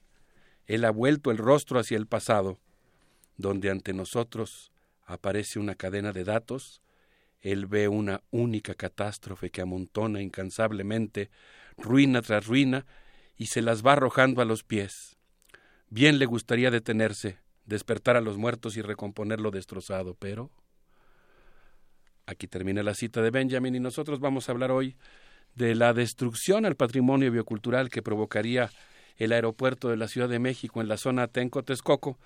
Él 0.66 0.85
ha 0.85 0.91
vuelto 0.91 1.31
el 1.31 1.39
rostro 1.39 1.78
hacia 1.78 1.97
el 1.97 2.07
pasado, 2.07 2.59
donde 3.37 3.70
ante 3.70 3.93
nosotros 3.93 4.73
aparece 5.05 5.59
una 5.59 5.74
cadena 5.74 6.12
de 6.12 6.24
datos. 6.24 6.81
Él 7.41 7.66
ve 7.66 7.89
una 7.89 8.23
única 8.31 8.74
catástrofe 8.74 9.51
que 9.51 9.61
amontona 9.61 10.23
incansablemente, 10.23 11.31
ruina 11.77 12.23
tras 12.23 12.47
ruina, 12.47 12.87
y 13.37 13.47
se 13.47 13.63
las 13.63 13.85
va 13.85 13.93
arrojando 13.93 14.43
a 14.43 14.45
los 14.45 14.65
pies. 14.65 15.17
Bien 15.89 16.19
le 16.19 16.27
gustaría 16.27 16.71
detenerse, 16.71 17.39
despertar 17.65 18.17
a 18.17 18.21
los 18.21 18.39
muertos 18.39 18.77
y 18.77 18.83
recomponer 18.83 19.41
lo 19.41 19.51
destrozado, 19.51 20.15
pero... 20.15 20.51
Aquí 22.29 22.49
termina 22.49 22.83
la 22.83 22.95
cita 22.95 23.23
de 23.23 23.31
Benjamin 23.31 23.77
y 23.77 23.81
nosotros 23.81 24.19
vamos 24.19 24.49
a 24.49 24.53
hablar 24.53 24.73
hoy 24.73 24.97
de 25.55 25.77
la 25.77 25.93
destrucción 25.93 26.67
al 26.67 26.75
patrimonio 26.75 27.31
biocultural 27.31 27.89
que 27.89 28.03
provocaría 28.03 28.71
el 29.17 29.33
aeropuerto 29.33 29.89
de 29.89 29.97
la 29.97 30.09
Ciudad 30.09 30.29
de 30.29 30.41
México 30.41 30.81
en 30.81 30.89
la 30.89 30.97
zona 30.97 31.29
Tenco-Texcoco, 31.29 32.19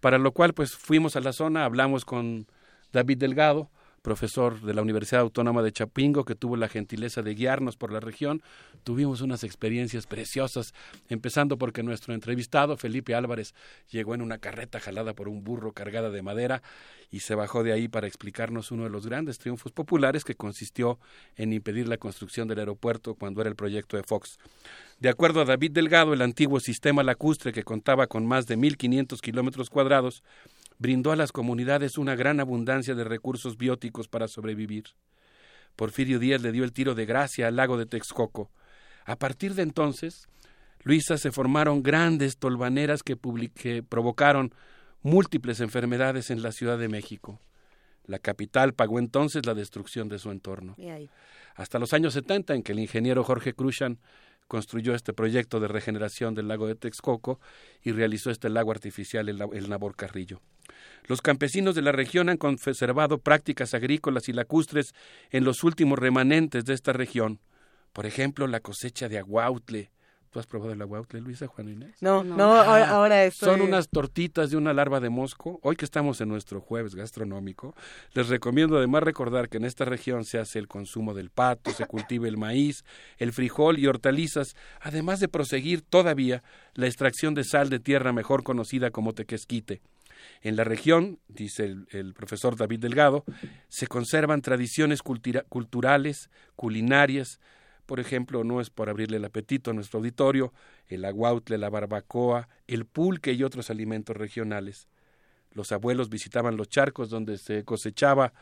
para 0.00 0.18
lo 0.18 0.32
cual 0.32 0.54
pues 0.54 0.76
fuimos 0.76 1.16
a 1.16 1.20
la 1.20 1.32
zona, 1.32 1.64
hablamos 1.64 2.04
con 2.04 2.46
David 2.92 3.18
Delgado, 3.18 3.68
profesor 4.02 4.60
de 4.60 4.74
la 4.74 4.82
Universidad 4.82 5.22
Autónoma 5.22 5.62
de 5.62 5.72
Chapingo, 5.72 6.24
que 6.24 6.34
tuvo 6.34 6.56
la 6.56 6.68
gentileza 6.68 7.22
de 7.22 7.34
guiarnos 7.34 7.76
por 7.76 7.92
la 7.92 8.00
región. 8.00 8.42
Tuvimos 8.84 9.20
unas 9.20 9.44
experiencias 9.44 10.06
preciosas, 10.06 10.74
empezando 11.08 11.58
porque 11.58 11.82
nuestro 11.82 12.14
entrevistado, 12.14 12.76
Felipe 12.76 13.14
Álvarez, 13.14 13.54
llegó 13.90 14.14
en 14.14 14.22
una 14.22 14.38
carreta 14.38 14.80
jalada 14.80 15.14
por 15.14 15.28
un 15.28 15.44
burro 15.44 15.72
cargada 15.72 16.10
de 16.10 16.22
madera 16.22 16.62
y 17.10 17.20
se 17.20 17.34
bajó 17.34 17.62
de 17.62 17.72
ahí 17.72 17.88
para 17.88 18.06
explicarnos 18.06 18.70
uno 18.70 18.84
de 18.84 18.90
los 18.90 19.06
grandes 19.06 19.38
triunfos 19.38 19.72
populares 19.72 20.24
que 20.24 20.34
consistió 20.34 20.98
en 21.36 21.52
impedir 21.52 21.88
la 21.88 21.96
construcción 21.96 22.48
del 22.48 22.58
aeropuerto 22.58 23.14
cuando 23.14 23.40
era 23.40 23.50
el 23.50 23.56
proyecto 23.56 23.96
de 23.96 24.02
Fox. 24.02 24.38
De 25.00 25.08
acuerdo 25.08 25.40
a 25.40 25.44
David 25.44 25.72
Delgado, 25.72 26.12
el 26.12 26.22
antiguo 26.22 26.60
sistema 26.60 27.02
lacustre, 27.02 27.52
que 27.52 27.62
contaba 27.62 28.08
con 28.08 28.26
más 28.26 28.46
de 28.46 28.58
1.500 28.58 29.20
kilómetros 29.20 29.70
cuadrados, 29.70 30.22
brindó 30.78 31.12
a 31.12 31.16
las 31.16 31.32
comunidades 31.32 31.98
una 31.98 32.14
gran 32.14 32.40
abundancia 32.40 32.94
de 32.94 33.04
recursos 33.04 33.56
bióticos 33.56 34.08
para 34.08 34.28
sobrevivir. 34.28 34.84
Porfirio 35.76 36.18
Díaz 36.18 36.42
le 36.42 36.52
dio 36.52 36.64
el 36.64 36.72
tiro 36.72 36.94
de 36.94 37.06
gracia 37.06 37.48
al 37.48 37.56
lago 37.56 37.76
de 37.76 37.86
Texcoco. 37.86 38.50
A 39.04 39.16
partir 39.16 39.54
de 39.54 39.62
entonces, 39.62 40.28
Luisa 40.82 41.18
se 41.18 41.32
formaron 41.32 41.82
grandes 41.82 42.38
tolvaneras 42.38 43.02
que, 43.02 43.16
que 43.54 43.82
provocaron 43.82 44.54
múltiples 45.02 45.60
enfermedades 45.60 46.30
en 46.30 46.42
la 46.42 46.52
Ciudad 46.52 46.78
de 46.78 46.88
México. 46.88 47.40
La 48.04 48.18
capital 48.18 48.74
pagó 48.74 48.98
entonces 48.98 49.44
la 49.44 49.54
destrucción 49.54 50.08
de 50.08 50.18
su 50.18 50.30
entorno. 50.30 50.76
Hasta 51.54 51.78
los 51.78 51.92
años 51.92 52.14
70, 52.14 52.54
en 52.54 52.62
que 52.62 52.72
el 52.72 52.78
ingeniero 52.78 53.22
Jorge 53.22 53.52
Cruzan 53.52 53.98
construyó 54.48 54.94
este 54.94 55.12
proyecto 55.12 55.60
de 55.60 55.68
regeneración 55.68 56.34
del 56.34 56.48
lago 56.48 56.66
de 56.66 56.74
Texcoco 56.74 57.38
y 57.82 57.92
realizó 57.92 58.30
este 58.30 58.48
lago 58.48 58.72
artificial, 58.72 59.28
el, 59.28 59.40
el 59.52 59.68
Nabor 59.68 59.94
Carrillo. 59.94 60.40
Los 61.06 61.22
campesinos 61.22 61.74
de 61.74 61.82
la 61.82 61.92
región 61.92 62.28
han 62.28 62.36
conservado 62.36 63.18
prácticas 63.18 63.74
agrícolas 63.74 64.28
y 64.28 64.32
lacustres 64.32 64.94
en 65.30 65.44
los 65.44 65.62
últimos 65.64 65.98
remanentes 65.98 66.64
de 66.64 66.74
esta 66.74 66.92
región. 66.92 67.40
Por 67.92 68.06
ejemplo, 68.06 68.46
la 68.46 68.60
cosecha 68.60 69.08
de 69.08 69.18
aguautle, 69.18 69.90
¿Tú 70.30 70.38
has 70.38 70.46
probado 70.46 70.72
el 70.72 70.82
aguautle, 70.82 71.20
Luisa, 71.20 71.46
Juan 71.46 71.70
Inés? 71.70 71.96
No, 72.02 72.22
no, 72.22 72.54
ahora, 72.60 72.90
ahora 72.90 73.30
Son 73.30 73.62
unas 73.62 73.88
tortitas 73.88 74.50
de 74.50 74.58
una 74.58 74.74
larva 74.74 75.00
de 75.00 75.08
mosco. 75.08 75.58
Hoy 75.62 75.74
que 75.74 75.86
estamos 75.86 76.20
en 76.20 76.28
nuestro 76.28 76.60
jueves 76.60 76.94
gastronómico, 76.94 77.74
les 78.12 78.28
recomiendo 78.28 78.76
además 78.76 79.04
recordar 79.04 79.48
que 79.48 79.56
en 79.56 79.64
esta 79.64 79.86
región 79.86 80.26
se 80.26 80.38
hace 80.38 80.58
el 80.58 80.68
consumo 80.68 81.14
del 81.14 81.30
pato, 81.30 81.70
se 81.70 81.86
cultiva 81.86 82.28
el 82.28 82.36
maíz, 82.36 82.84
el 83.16 83.32
frijol 83.32 83.78
y 83.78 83.86
hortalizas, 83.86 84.54
además 84.80 85.18
de 85.20 85.28
proseguir 85.28 85.80
todavía 85.80 86.42
la 86.74 86.86
extracción 86.86 87.34
de 87.34 87.44
sal 87.44 87.70
de 87.70 87.80
tierra 87.80 88.12
mejor 88.12 88.42
conocida 88.42 88.90
como 88.90 89.14
tequesquite. 89.14 89.80
En 90.42 90.56
la 90.56 90.64
región, 90.64 91.18
dice 91.28 91.64
el, 91.64 91.86
el, 91.90 92.12
profesor 92.12 92.56
David 92.56 92.80
Delgado, 92.80 93.24
se 93.68 93.86
conservan 93.86 94.42
tradiciones 94.42 95.00
culturales, 95.02 96.28
culinarias, 96.56 97.40
por 97.88 98.00
ejemplo, 98.00 98.44
no 98.44 98.60
es 98.60 98.68
por 98.68 98.90
abrirle 98.90 99.16
el 99.16 99.24
apetito 99.24 99.70
a 99.70 99.74
nuestro 99.74 99.96
auditorio, 99.96 100.52
el 100.88 101.06
aguautle, 101.06 101.56
la 101.56 101.70
barbacoa, 101.70 102.46
el 102.66 102.84
pulque 102.84 103.32
y 103.32 103.42
otros 103.42 103.70
alimentos 103.70 104.14
regionales. 104.14 104.88
Los 105.52 105.72
abuelos 105.72 106.10
visitaban 106.10 106.58
los 106.58 106.68
charcos 106.68 107.08
donde 107.08 107.38
se 107.38 107.64
cosechaba 107.64 108.34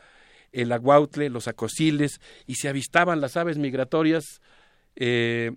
el 0.51 0.69
aguautle, 0.73 1.29
los 1.29 1.47
acosiles, 1.47 2.19
y 2.45 2.55
se 2.55 2.67
avistaban 2.67 3.21
las 3.21 3.37
aves 3.37 3.57
migratorias, 3.57 4.41
eh, 4.97 5.53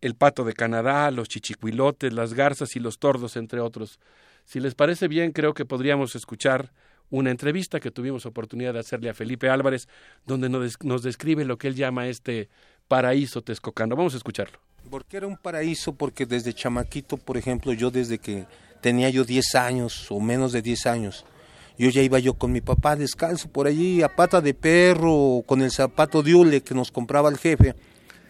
el 0.00 0.14
pato 0.14 0.44
de 0.44 0.52
Canadá, 0.52 1.10
los 1.10 1.28
chichicuilotes, 1.28 2.12
las 2.12 2.32
garzas 2.32 2.76
y 2.76 2.78
los 2.78 3.00
tordos, 3.00 3.34
entre 3.36 3.58
otros. 3.58 3.98
Si 4.44 4.60
les 4.60 4.76
parece 4.76 5.08
bien, 5.08 5.32
creo 5.32 5.52
que 5.52 5.64
podríamos 5.64 6.14
escuchar 6.14 6.70
una 7.10 7.30
entrevista 7.30 7.80
que 7.80 7.90
tuvimos 7.90 8.26
oportunidad 8.26 8.74
de 8.74 8.80
hacerle 8.80 9.10
a 9.10 9.14
Felipe 9.14 9.48
Álvarez, 9.48 9.88
donde 10.26 10.48
nos, 10.48 11.02
describe 11.02 11.44
lo 11.44 11.58
que 11.58 11.68
él 11.68 11.74
llama 11.74 12.08
este 12.08 12.48
paraíso 12.88 13.42
texcocano. 13.42 13.96
Vamos 13.96 14.14
a 14.14 14.16
escucharlo. 14.16 14.58
Porque 14.90 15.16
era 15.16 15.26
un 15.26 15.36
paraíso, 15.36 15.94
porque 15.94 16.26
desde 16.26 16.52
chamaquito, 16.52 17.16
por 17.16 17.36
ejemplo, 17.36 17.72
yo 17.72 17.90
desde 17.90 18.18
que 18.18 18.46
tenía 18.80 19.08
yo 19.10 19.24
10 19.24 19.54
años 19.54 20.10
o 20.10 20.20
menos 20.20 20.52
de 20.52 20.62
10 20.62 20.86
años, 20.86 21.24
yo 21.76 21.90
ya 21.90 22.02
iba 22.02 22.18
yo 22.18 22.34
con 22.34 22.52
mi 22.52 22.60
papá 22.60 22.94
descalzo 22.94 23.48
por 23.48 23.66
allí 23.66 24.02
a 24.02 24.14
pata 24.14 24.40
de 24.40 24.54
perro, 24.54 25.42
con 25.46 25.62
el 25.62 25.72
zapato 25.72 26.22
de 26.22 26.34
hule 26.34 26.62
que 26.62 26.74
nos 26.74 26.92
compraba 26.92 27.28
el 27.28 27.38
jefe. 27.38 27.74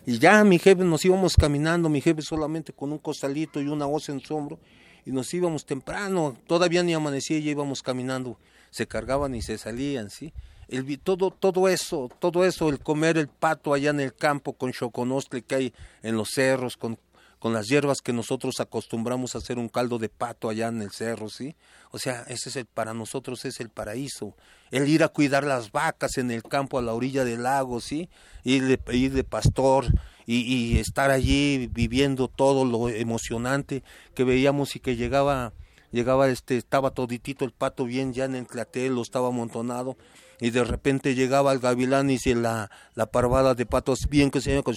Y 0.06 0.18
ya 0.18 0.44
mi 0.44 0.58
jefe 0.58 0.84
nos 0.84 1.04
íbamos 1.04 1.34
caminando, 1.34 1.88
mi 1.88 2.00
jefe 2.00 2.22
solamente 2.22 2.72
con 2.72 2.92
un 2.92 2.98
costalito 2.98 3.60
y 3.60 3.68
una 3.68 3.86
hoz 3.86 4.08
en 4.08 4.20
su 4.20 4.34
hombro, 4.34 4.58
y 5.04 5.10
nos 5.10 5.32
íbamos 5.34 5.66
temprano, 5.66 6.36
todavía 6.46 6.82
ni 6.82 6.94
amanecía, 6.94 7.38
ya 7.38 7.50
íbamos 7.50 7.82
caminando, 7.82 8.38
se 8.70 8.86
cargaban 8.86 9.34
y 9.34 9.42
se 9.42 9.58
salían, 9.58 10.08
¿sí? 10.08 10.32
El, 10.68 10.98
todo, 11.00 11.30
todo 11.30 11.68
eso, 11.68 12.10
todo 12.18 12.44
eso, 12.44 12.68
el 12.68 12.80
comer 12.80 13.18
el 13.18 13.28
pato 13.28 13.74
allá 13.74 13.90
en 13.90 14.00
el 14.00 14.14
campo 14.14 14.52
con 14.52 14.72
choconostle 14.72 15.42
que 15.42 15.54
hay 15.54 15.74
en 16.02 16.16
los 16.16 16.30
cerros, 16.34 16.76
con, 16.76 16.98
con 17.38 17.52
las 17.52 17.66
hierbas 17.66 18.00
que 18.00 18.12
nosotros 18.12 18.60
acostumbramos 18.60 19.34
a 19.34 19.38
hacer 19.38 19.58
un 19.58 19.68
caldo 19.68 19.98
de 19.98 20.08
pato 20.08 20.48
allá 20.48 20.68
en 20.68 20.80
el 20.80 20.90
cerro, 20.90 21.28
¿sí? 21.28 21.54
O 21.90 21.98
sea, 21.98 22.24
ese 22.28 22.48
es 22.48 22.56
el, 22.56 22.64
para 22.64 22.94
nosotros 22.94 23.44
es 23.44 23.60
el 23.60 23.68
paraíso. 23.68 24.34
El 24.70 24.88
ir 24.88 25.04
a 25.04 25.08
cuidar 25.08 25.44
las 25.44 25.70
vacas 25.70 26.16
en 26.16 26.30
el 26.30 26.42
campo 26.42 26.78
a 26.78 26.82
la 26.82 26.94
orilla 26.94 27.22
del 27.22 27.42
lago, 27.42 27.80
¿sí? 27.80 28.08
Ir 28.44 28.64
de, 28.64 28.96
ir 28.96 29.12
de 29.12 29.24
pastor 29.24 29.86
y, 30.26 30.78
estar 30.78 31.10
allí 31.10 31.68
viviendo 31.70 32.28
todo 32.28 32.64
lo 32.64 32.88
emocionante 32.88 33.82
que 34.14 34.24
veíamos 34.24 34.74
y 34.76 34.80
que 34.80 34.96
llegaba 34.96 35.52
llegaba 35.92 36.28
este 36.28 36.56
estaba 36.56 36.90
toditito 36.90 37.44
el 37.44 37.52
pato 37.52 37.84
bien 37.84 38.12
ya 38.12 38.24
en 38.24 38.34
el 38.34 38.46
clatelo 38.46 39.02
estaba 39.02 39.28
amontonado 39.28 39.96
y 40.40 40.50
de 40.50 40.64
repente 40.64 41.14
llegaba 41.14 41.52
el 41.52 41.58
gavilán 41.58 42.10
y 42.10 42.18
se 42.18 42.34
la, 42.34 42.70
la 42.94 43.06
parvada 43.06 43.54
de 43.54 43.66
patos 43.66 44.08
bien 44.08 44.30
que 44.30 44.40
se 44.40 44.62
con 44.62 44.74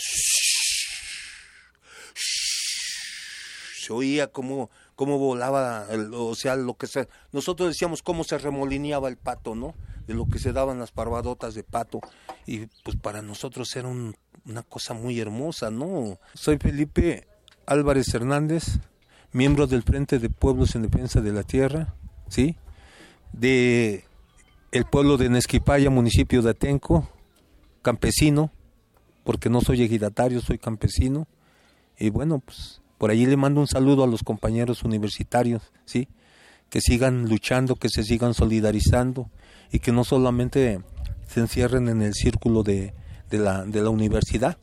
se 3.87 3.93
oía 3.93 4.27
como, 4.27 4.69
como 4.95 5.17
volaba, 5.17 5.87
o 6.13 6.35
sea, 6.35 6.57
lo 6.57 6.75
que 6.75 6.87
se, 6.87 7.07
nosotros 7.31 7.69
decíamos 7.69 8.01
cómo 8.01 8.25
se 8.25 8.37
remolineaba 8.37 9.07
el 9.07 9.15
pato, 9.15 9.55
¿no? 9.55 9.75
De 10.07 10.13
lo 10.13 10.27
que 10.27 10.39
se 10.39 10.51
daban 10.51 10.79
las 10.79 10.91
parvadotas 10.91 11.55
de 11.55 11.63
pato. 11.63 12.01
Y 12.45 12.65
pues 12.83 12.97
para 12.97 13.21
nosotros 13.21 13.73
era 13.75 13.87
una 13.87 14.63
cosa 14.63 14.93
muy 14.93 15.19
hermosa, 15.19 15.71
¿no? 15.71 16.19
Soy 16.33 16.57
Felipe 16.57 17.27
Álvarez 17.65 18.13
Hernández, 18.13 18.79
miembro 19.31 19.67
del 19.67 19.83
Frente 19.83 20.19
de 20.19 20.29
Pueblos 20.29 20.75
en 20.75 20.83
Defensa 20.83 21.21
de 21.21 21.31
la 21.31 21.43
Tierra, 21.43 21.93
¿sí? 22.27 22.57
De 23.31 24.06
el 24.77 24.85
pueblo 24.85 25.17
de 25.17 25.29
Nesquipaya, 25.29 25.89
municipio 25.89 26.41
de 26.41 26.51
Atenco, 26.51 27.09
campesino, 27.81 28.51
porque 29.23 29.49
no 29.49 29.61
soy 29.61 29.81
ejidatario, 29.81 30.39
soy 30.39 30.57
campesino. 30.57 31.27
Y 31.97 32.09
bueno, 32.09 32.39
pues 32.39 32.81
por 32.97 33.09
allí 33.09 33.25
le 33.25 33.37
mando 33.37 33.59
un 33.59 33.67
saludo 33.67 34.03
a 34.03 34.07
los 34.07 34.23
compañeros 34.23 34.83
universitarios, 34.83 35.71
¿sí? 35.85 36.07
Que 36.69 36.79
sigan 36.79 37.27
luchando, 37.27 37.75
que 37.75 37.89
se 37.89 38.03
sigan 38.03 38.33
solidarizando 38.33 39.29
y 39.71 39.79
que 39.79 39.91
no 39.91 40.03
solamente 40.03 40.79
se 41.27 41.39
encierren 41.39 41.89
en 41.89 42.01
el 42.01 42.13
círculo 42.13 42.63
de, 42.63 42.93
la, 43.31 43.65
de 43.65 43.81
la 43.81 43.89
universidad, 43.89 44.57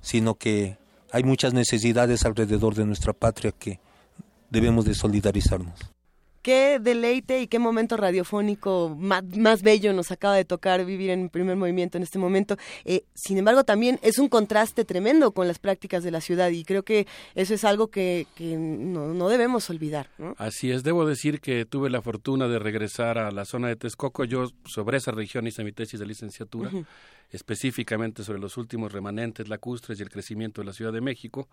sino 0.00 0.34
que 0.34 0.78
hay 1.10 1.24
muchas 1.24 1.54
necesidades 1.54 2.24
alrededor 2.24 2.74
de 2.74 2.86
nuestra 2.86 3.12
patria 3.12 3.52
que 3.52 3.80
debemos 4.50 4.84
de 4.84 4.94
solidarizarnos 4.94 5.97
qué 6.48 6.78
deleite 6.80 7.42
y 7.42 7.46
qué 7.46 7.58
momento 7.58 7.98
radiofónico 7.98 8.96
más, 8.98 9.60
bello 9.60 9.92
nos 9.92 10.10
acaba 10.10 10.34
de 10.34 10.46
tocar 10.46 10.82
vivir 10.86 11.10
en 11.10 11.28
primer 11.28 11.56
movimiento 11.56 11.98
en 11.98 12.04
este 12.04 12.18
momento. 12.18 12.56
Eh, 12.86 13.04
sin 13.12 13.36
embargo, 13.36 13.64
también 13.64 14.00
es 14.00 14.18
un 14.18 14.30
contraste 14.30 14.86
tremendo 14.86 15.32
con 15.32 15.46
las 15.46 15.58
prácticas 15.58 16.02
de 16.04 16.10
la 16.10 16.22
ciudad 16.22 16.48
y 16.48 16.64
creo 16.64 16.84
que 16.84 17.06
eso 17.34 17.52
es 17.52 17.64
algo 17.64 17.88
que, 17.88 18.26
no, 18.40 19.28
debemos 19.28 19.68
olvidar. 19.68 20.08
Así 20.38 20.70
es, 20.70 20.84
debo 20.84 21.04
decir 21.04 21.42
que 21.42 21.66
tuve 21.66 21.90
la 21.90 22.00
fortuna 22.00 22.48
de 22.48 22.58
regresar 22.58 23.18
a 23.18 23.30
la 23.30 23.44
zona 23.44 23.68
de 23.68 23.76
Texcoco. 23.76 24.24
Yo 24.24 24.50
sobre 24.64 24.96
esa 24.96 25.10
región 25.10 25.46
hice 25.46 25.62
mi 25.64 25.72
tesis 25.72 26.00
de 26.00 26.06
licenciatura. 26.06 26.70
específicamente 27.30 28.24
sobre 28.24 28.38
los 28.38 28.56
últimos 28.56 28.90
remanentes 28.90 29.50
lacustres 29.50 30.00
y 30.00 30.02
el 30.02 30.08
crecimiento 30.08 30.62
de 30.62 30.66
la 30.66 30.72
Ciudad 30.72 30.94
de 30.94 31.02
México. 31.02 31.46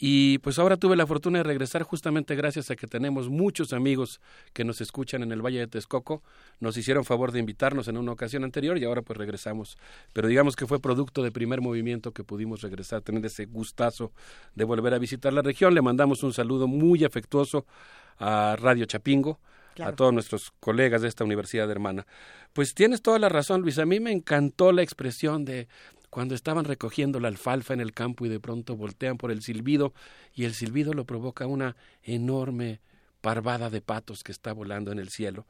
Y 0.00 0.38
pues 0.38 0.60
ahora 0.60 0.76
tuve 0.76 0.94
la 0.94 1.08
fortuna 1.08 1.38
de 1.38 1.42
regresar 1.42 1.82
justamente 1.82 2.36
gracias 2.36 2.70
a 2.70 2.76
que 2.76 2.86
tenemos 2.86 3.28
muchos 3.28 3.72
amigos 3.72 4.20
que 4.52 4.62
nos 4.62 4.80
escuchan 4.80 5.24
en 5.24 5.32
el 5.32 5.44
Valle 5.44 5.58
de 5.58 5.66
Texcoco. 5.66 6.22
Nos 6.60 6.76
hicieron 6.76 7.04
favor 7.04 7.32
de 7.32 7.40
invitarnos 7.40 7.88
en 7.88 7.96
una 7.96 8.12
ocasión 8.12 8.44
anterior 8.44 8.78
y 8.78 8.84
ahora 8.84 9.02
pues 9.02 9.16
regresamos. 9.16 9.76
Pero 10.12 10.28
digamos 10.28 10.54
que 10.54 10.68
fue 10.68 10.78
producto 10.78 11.24
de 11.24 11.32
primer 11.32 11.60
movimiento 11.60 12.12
que 12.12 12.22
pudimos 12.22 12.60
regresar, 12.60 13.02
tener 13.02 13.26
ese 13.26 13.46
gustazo 13.46 14.12
de 14.54 14.62
volver 14.64 14.94
a 14.94 14.98
visitar 14.98 15.32
la 15.32 15.42
región. 15.42 15.74
Le 15.74 15.82
mandamos 15.82 16.22
un 16.22 16.32
saludo 16.32 16.68
muy 16.68 17.02
afectuoso 17.02 17.66
a 18.18 18.54
Radio 18.56 18.84
Chapingo, 18.84 19.40
a 19.80 19.92
todos 19.92 20.12
nuestros 20.12 20.52
colegas 20.60 21.02
de 21.02 21.08
esta 21.08 21.24
universidad 21.24 21.68
hermana. 21.70 22.06
Pues 22.52 22.74
tienes 22.74 23.02
toda 23.02 23.18
la 23.18 23.28
razón, 23.28 23.62
Luis. 23.62 23.78
A 23.78 23.86
mí 23.86 24.00
me 24.00 24.12
encantó 24.12 24.72
la 24.72 24.82
expresión 24.82 25.44
de 25.44 25.68
cuando 26.10 26.34
estaban 26.34 26.64
recogiendo 26.64 27.20
la 27.20 27.28
alfalfa 27.28 27.74
en 27.74 27.80
el 27.80 27.92
campo 27.92 28.26
y 28.26 28.28
de 28.28 28.40
pronto 28.40 28.76
voltean 28.76 29.18
por 29.18 29.30
el 29.30 29.42
silbido 29.42 29.92
y 30.34 30.44
el 30.44 30.54
silbido 30.54 30.94
lo 30.94 31.04
provoca 31.04 31.46
una 31.46 31.76
enorme 32.02 32.80
parvada 33.20 33.70
de 33.70 33.80
patos 33.80 34.22
que 34.22 34.32
está 34.32 34.52
volando 34.52 34.92
en 34.92 34.98
el 34.98 35.10
cielo. 35.10 35.46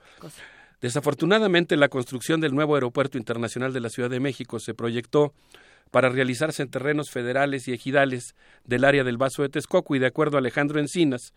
Desafortunadamente, 0.81 1.77
la 1.77 1.89
construcción 1.89 2.41
del 2.41 2.55
nuevo 2.55 2.75
aeropuerto 2.75 3.19
internacional 3.19 3.73
de 3.73 3.81
la 3.81 3.91
Ciudad 3.91 4.11
de 4.11 4.21
México 4.21 4.61
se 4.61 4.75
proyectó 4.75 5.35
para 5.91 6.09
realizarse 6.09 6.63
en 6.63 6.71
terrenos 6.71 7.11
federales 7.11 7.67
y 7.67 7.73
ejidales 7.73 8.35
del 8.65 8.85
área 8.85 9.05
del 9.05 9.17
Vaso 9.17 9.43
de 9.43 9.49
Texcoco 9.49 9.97
y 9.97 9.99
de 9.99 10.07
acuerdo 10.07 10.37
a 10.37 10.41
Alejandro 10.41 10.79
Encinas, 10.81 11.33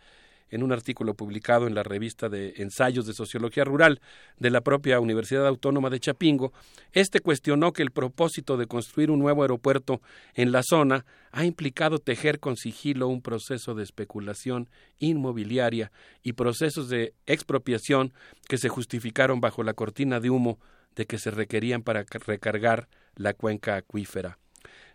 en 0.51 0.63
un 0.63 0.71
artículo 0.71 1.15
publicado 1.15 1.65
en 1.65 1.73
la 1.73 1.83
revista 1.83 2.29
de 2.29 2.53
Ensayos 2.57 3.07
de 3.07 3.13
Sociología 3.13 3.63
Rural 3.63 3.99
de 4.37 4.51
la 4.51 4.61
propia 4.61 4.99
Universidad 4.99 5.47
Autónoma 5.47 5.89
de 5.89 5.99
Chapingo, 5.99 6.53
este 6.91 7.21
cuestionó 7.21 7.73
que 7.73 7.81
el 7.81 7.91
propósito 7.91 8.57
de 8.57 8.67
construir 8.67 9.09
un 9.09 9.19
nuevo 9.19 9.41
aeropuerto 9.41 10.01
en 10.35 10.51
la 10.51 10.61
zona 10.63 11.05
ha 11.31 11.45
implicado 11.45 11.97
tejer 11.97 12.39
con 12.39 12.57
sigilo 12.57 13.07
un 13.07 13.21
proceso 13.21 13.73
de 13.73 13.83
especulación 13.83 14.69
inmobiliaria 14.99 15.91
y 16.21 16.33
procesos 16.33 16.89
de 16.89 17.13
expropiación 17.25 18.13
que 18.47 18.57
se 18.57 18.69
justificaron 18.69 19.41
bajo 19.41 19.63
la 19.63 19.73
cortina 19.73 20.19
de 20.19 20.29
humo 20.29 20.59
de 20.95 21.05
que 21.05 21.17
se 21.17 21.31
requerían 21.31 21.83
para 21.83 22.03
recargar 22.03 22.89
la 23.15 23.33
cuenca 23.33 23.77
acuífera. 23.77 24.37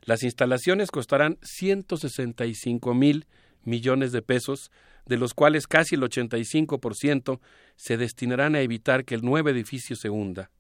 Las 0.03 0.23
instalaciones 0.23 0.91
costarán 0.91 1.39
165 1.43 2.95
mil 2.95 3.27
millones 3.65 4.13
de 4.13 4.23
pesos, 4.23 4.71
de 5.07 5.17
los 5.17 5.35
cuales 5.35 5.67
casi 5.67 5.95
el 5.95 6.03
85% 6.03 7.41
se 7.77 7.97
destinarán 7.97 8.55
a 8.55 8.61
evitar 8.61 9.05
que 9.05 9.15
el 9.15 9.23
nuevo 9.23 9.49
edificio 9.49 9.97
se 9.97 10.11
hunda. 10.11 10.51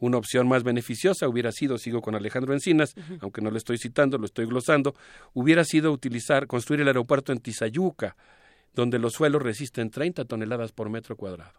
Una 0.00 0.18
opción 0.18 0.46
más 0.46 0.62
beneficiosa 0.62 1.28
hubiera 1.28 1.50
sido, 1.50 1.76
sigo 1.76 2.00
con 2.00 2.14
Alejandro 2.14 2.52
Encinas, 2.52 2.94
aunque 3.20 3.40
no 3.40 3.50
lo 3.50 3.56
estoy 3.56 3.78
citando, 3.78 4.16
lo 4.16 4.26
estoy 4.26 4.46
glosando, 4.46 4.94
hubiera 5.34 5.64
sido 5.64 5.90
utilizar, 5.90 6.46
construir 6.46 6.82
el 6.82 6.88
aeropuerto 6.88 7.32
en 7.32 7.40
Tizayuca, 7.40 8.16
donde 8.74 9.00
los 9.00 9.14
suelos 9.14 9.42
resisten 9.42 9.90
30 9.90 10.24
toneladas 10.24 10.70
por 10.72 10.88
metro 10.88 11.16
cuadrado. 11.16 11.54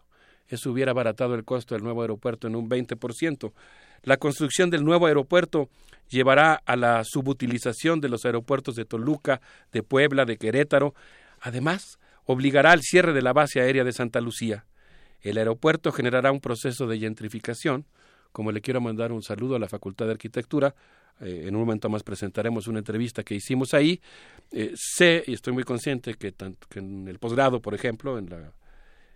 Eso 0.48 0.72
hubiera 0.72 0.90
abaratado 0.90 1.34
el 1.34 1.44
costo 1.44 1.74
del 1.74 1.84
nuevo 1.84 2.02
aeropuerto 2.02 2.48
en 2.48 2.56
un 2.56 2.68
20%. 2.68 3.52
La 4.02 4.16
construcción 4.16 4.68
del 4.68 4.84
nuevo 4.84 5.06
aeropuerto 5.06 5.68
llevará 6.08 6.54
a 6.54 6.76
la 6.76 7.04
subutilización 7.04 8.00
de 8.00 8.08
los 8.08 8.24
aeropuertos 8.24 8.74
de 8.74 8.84
Toluca, 8.84 9.40
de 9.70 9.82
Puebla, 9.84 10.24
de 10.24 10.38
Querétaro. 10.38 10.94
Además, 11.40 11.99
obligará 12.30 12.72
al 12.72 12.82
cierre 12.82 13.12
de 13.12 13.22
la 13.22 13.32
base 13.32 13.60
aérea 13.60 13.82
de 13.82 13.92
Santa 13.92 14.20
Lucía. 14.20 14.64
El 15.20 15.36
aeropuerto 15.36 15.90
generará 15.90 16.30
un 16.30 16.40
proceso 16.40 16.86
de 16.86 16.98
gentrificación. 16.98 17.86
Como 18.32 18.52
le 18.52 18.60
quiero 18.60 18.80
mandar 18.80 19.10
un 19.10 19.22
saludo 19.22 19.56
a 19.56 19.58
la 19.58 19.68
Facultad 19.68 20.06
de 20.06 20.12
Arquitectura, 20.12 20.74
eh, 21.20 21.44
en 21.46 21.56
un 21.56 21.62
momento 21.62 21.88
más 21.88 22.04
presentaremos 22.04 22.68
una 22.68 22.78
entrevista 22.78 23.24
que 23.24 23.34
hicimos 23.34 23.74
ahí. 23.74 24.00
Eh, 24.52 24.72
sé 24.76 25.24
y 25.26 25.32
estoy 25.32 25.52
muy 25.52 25.64
consciente 25.64 26.14
que, 26.14 26.30
tanto, 26.30 26.68
que 26.68 26.78
en 26.78 27.08
el 27.08 27.18
posgrado, 27.18 27.60
por 27.60 27.74
ejemplo, 27.74 28.16
en 28.16 28.30
la 28.30 28.52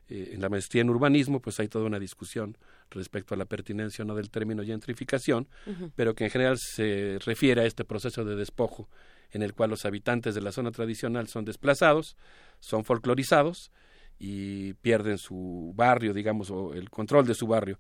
eh, 0.09 0.33
en 0.35 0.41
la 0.43 0.51
maestría 0.51 0.83
en 0.83 0.91
urbanismo, 0.91 1.41
pues 1.41 1.59
hay 1.61 1.69
toda 1.69 1.87
una 1.87 1.99
discusión 1.99 2.59
respecto 2.91 3.35
a 3.35 3.39
la 3.39 3.47
pertinencia 3.47 4.05
o 4.05 4.07
no 4.07 4.15
del 4.15 4.29
término 4.31 4.63
gentrificación, 4.63 5.49
pero 5.97 6.15
que 6.15 6.25
en 6.25 6.31
general 6.31 6.59
se 6.59 7.19
refiere 7.25 7.63
a 7.63 7.65
este 7.65 7.85
proceso 7.85 8.25
de 8.25 8.37
despojo 8.37 8.89
en 9.35 9.43
el 9.43 9.53
cual 9.53 9.71
los 9.71 9.85
habitantes 9.85 10.35
de 10.35 10.41
la 10.41 10.53
zona 10.53 10.71
tradicional 10.71 11.29
son 11.29 11.45
desplazados, 11.45 12.17
son 12.61 12.85
folclorizados 12.85 13.71
y 14.19 14.75
pierden 14.75 15.19
su 15.19 15.73
barrio, 15.77 16.15
digamos, 16.15 16.51
o 16.51 16.73
el 16.73 16.89
control 16.89 17.27
de 17.27 17.35
su 17.35 17.47
barrio. 17.47 17.79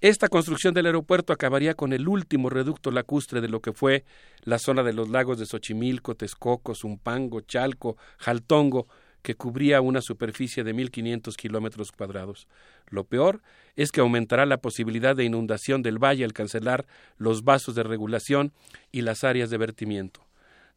Esta 0.00 0.28
construcción 0.28 0.74
del 0.74 0.86
aeropuerto 0.86 1.32
acabaría 1.32 1.74
con 1.74 1.92
el 1.92 2.06
último 2.06 2.48
reducto 2.48 2.92
lacustre 2.92 3.40
de 3.40 3.48
lo 3.48 3.60
que 3.60 3.72
fue 3.72 4.04
la 4.44 4.60
zona 4.60 4.84
de 4.84 4.92
los 4.92 5.08
lagos 5.08 5.40
de 5.40 5.46
Xochimilco, 5.46 6.14
Texcoco, 6.14 6.76
Zumpango, 6.76 7.40
Chalco, 7.40 7.96
Jaltongo, 8.18 8.86
que 9.22 9.34
cubría 9.34 9.80
una 9.80 10.00
superficie 10.00 10.62
de 10.62 10.72
1.500 10.72 11.34
kilómetros 11.34 11.90
cuadrados. 11.90 12.46
Lo 12.88 13.02
peor 13.02 13.42
es 13.74 13.90
que 13.90 14.00
aumentará 14.00 14.46
la 14.46 14.58
posibilidad 14.58 15.16
de 15.16 15.24
inundación 15.24 15.82
del 15.82 15.98
valle 15.98 16.24
al 16.24 16.32
cancelar 16.32 16.86
los 17.16 17.42
vasos 17.42 17.74
de 17.74 17.82
regulación 17.82 18.52
y 18.92 19.00
las 19.00 19.24
áreas 19.24 19.50
de 19.50 19.58
vertimiento. 19.58 20.27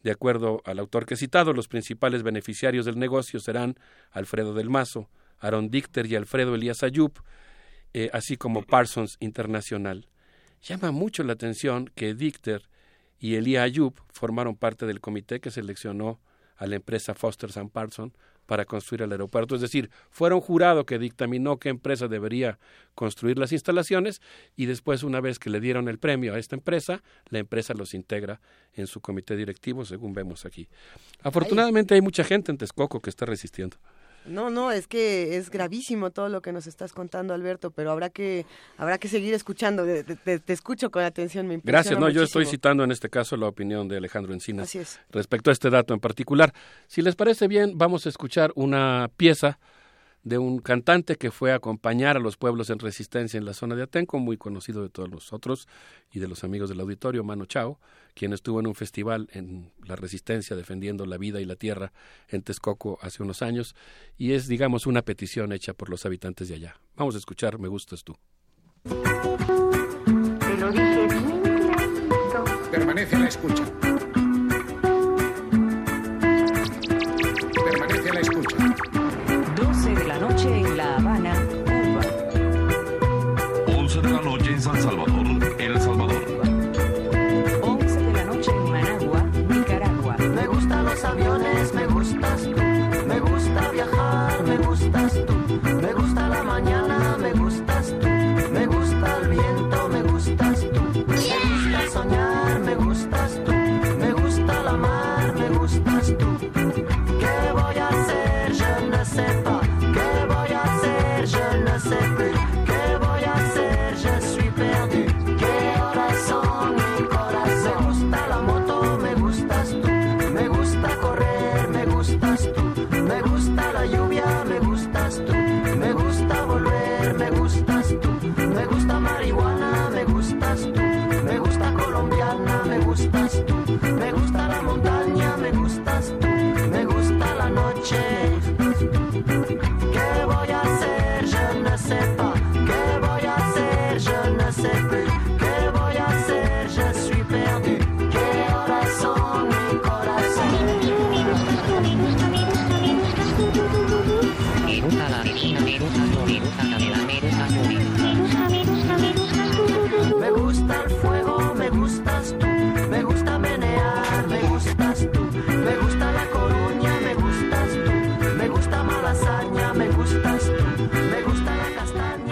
De 0.04 0.12
acuerdo 0.12 0.62
al 0.66 0.80
autor 0.80 1.06
que 1.06 1.14
he 1.14 1.18
citado, 1.18 1.54
los 1.54 1.68
principales 1.68 2.24
beneficiarios 2.24 2.86
del 2.86 2.98
negocio 2.98 3.40
serán 3.40 3.76
Alfredo 4.12 4.54
del 4.54 4.70
Mazo, 4.70 5.10
Aaron 5.40 5.70
Dichter 5.70 6.06
y 6.08 6.16
Alfredo 6.16 6.56
Elías 6.56 6.84
Ayub, 6.84 7.14
eh, 7.94 8.10
así 8.14 8.38
como 8.38 8.64
Parsons 8.64 9.18
Internacional. 9.20 10.08
Llama 10.64 10.92
mucho 10.92 11.24
la 11.24 11.34
atención 11.34 11.92
que 11.94 12.14
Dichter 12.14 12.70
y 13.20 13.36
Elías 13.36 13.64
Ayub 13.64 13.94
formaron 14.10 14.56
parte 14.56 14.86
del 14.86 15.02
comité 15.02 15.40
que 15.40 15.52
seleccionó 15.52 16.20
a 16.56 16.68
la 16.68 16.76
empresa 16.76 17.14
Foster 17.16 17.50
Parsons 17.70 18.14
para 18.52 18.66
construir 18.66 19.04
el 19.04 19.14
aeropuerto. 19.14 19.56
Es 19.56 19.62
decir, 19.62 19.90
fuera 20.10 20.36
un 20.36 20.42
jurado 20.42 20.86
que 20.86 21.00
dictaminó 21.00 21.58
qué 21.58 21.70
empresa 21.70 22.10
debería 22.10 22.60
construir 22.96 23.38
las 23.38 23.54
instalaciones 23.54 24.22
y 24.58 24.66
después, 24.66 25.04
una 25.04 25.22
vez 25.22 25.40
que 25.40 25.50
le 25.50 25.62
dieron 25.62 25.88
el 25.88 26.00
premio 26.00 26.34
a 26.34 26.38
esta 26.38 26.58
empresa, 26.58 27.02
la 27.30 27.40
empresa 27.40 27.74
los 27.74 27.94
integra 27.94 28.42
en 28.74 28.88
su 28.88 29.00
comité 29.00 29.38
directivo, 29.38 29.86
según 29.86 30.12
vemos 30.12 30.46
aquí. 30.46 30.68
Afortunadamente 31.24 31.96
hay 31.96 32.02
mucha 32.02 32.26
gente 32.26 32.52
en 32.52 32.58
Texcoco 32.58 33.00
que 33.00 33.10
está 33.10 33.26
resistiendo. 33.26 33.78
No, 34.26 34.50
no, 34.50 34.72
es 34.72 34.88
que 34.88 35.38
es 35.38 35.50
gravísimo 35.50 36.12
todo 36.12 36.30
lo 36.30 36.42
que 36.42 36.52
nos 36.52 36.68
estás 36.68 36.94
contando, 36.94 37.34
Alberto, 37.34 37.72
pero 37.72 37.92
habrá 37.92 38.10
que 38.10 38.46
habrá 38.78 38.98
que 38.98 39.08
seguir 39.08 39.34
escuchando. 39.34 39.86
Te, 39.86 40.42
escucho 40.48 40.92
con 40.92 41.04
atención, 41.04 41.48
me 41.48 41.60
Gracias, 41.64 42.00
no, 42.00 42.10
yo 42.10 42.24
estoy 42.24 42.46
citando 42.46 42.84
en 42.84 42.92
este 42.92 43.10
caso 43.10 43.36
la 43.38 43.48
opinión 43.48 43.88
de 43.88 43.98
Alejandro 43.98 44.34
Encinas 44.34 44.68
Así 44.68 44.80
es. 44.80 45.00
respecto 45.10 45.50
a 45.50 45.54
este 45.54 45.70
dato 45.70 45.94
en 45.94 46.00
particular. 46.00 46.54
Si 46.88 47.02
les 47.02 47.16
parece 47.16 47.48
bien, 47.48 47.78
vamos 47.78 48.06
a 48.06 48.10
escuchar 48.10 48.52
una 48.56 49.10
pieza 49.18 49.60
de 50.24 50.38
un 50.38 50.60
cantante 50.60 51.16
que 51.16 51.32
fue 51.32 51.52
a 51.52 51.56
acompañar 51.56 52.16
a 52.16 52.20
los 52.20 52.38
pueblos 52.38 52.70
en 52.70 52.80
resistencia 52.80 53.38
en 53.38 53.46
la 53.46 53.54
zona 53.54 53.76
de 53.76 53.84
Atenco, 53.84 54.20
muy 54.20 54.38
conocido 54.38 54.84
de 54.84 54.90
todos 54.90 55.10
nosotros 55.10 55.68
y 56.12 56.20
de 56.20 56.28
los 56.28 56.44
amigos 56.44 56.70
del 56.70 56.80
auditorio, 56.80 57.24
Mano 57.24 57.46
Chao, 57.46 57.80
quien 58.14 58.34
estuvo 58.34 58.60
en 58.60 58.68
un 58.68 58.76
festival 58.76 59.30
en 59.32 59.72
la 59.84 59.96
resistencia 59.96 60.56
defendiendo 60.56 61.06
la 61.06 61.18
vida 61.18 61.42
y 61.42 61.46
la 61.46 61.56
tierra 61.56 61.92
en 62.28 62.44
Texcoco 62.44 63.00
hace 63.02 63.24
unos 63.24 63.42
años, 63.42 63.76
y 64.18 64.34
es, 64.34 64.48
digamos, 64.48 64.86
una 64.86 65.02
petición 65.02 65.52
hecha 65.54 65.74
por 65.74 65.90
los 65.90 66.06
habitantes 66.06 66.50
de 66.50 66.56
allá. 66.56 66.76
Vamos 66.96 67.16
a 67.16 67.18
escuchar 67.18 67.58
Me 67.58 67.68
gustas 67.68 68.04
tú. 68.04 68.16
Permanece 72.72 73.16
a 73.16 73.20
la 73.20 73.28
escucha. 73.28 73.81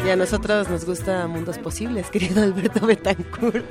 Y 0.09 0.11
a 0.11 0.15
nosotros 0.15 0.67
nos 0.71 0.85
gusta 0.85 1.27
Mundos 1.27 1.59
Posibles, 1.59 2.09
querido 2.11 2.41
Alberto 2.41 2.83
Betancourt. 2.83 3.63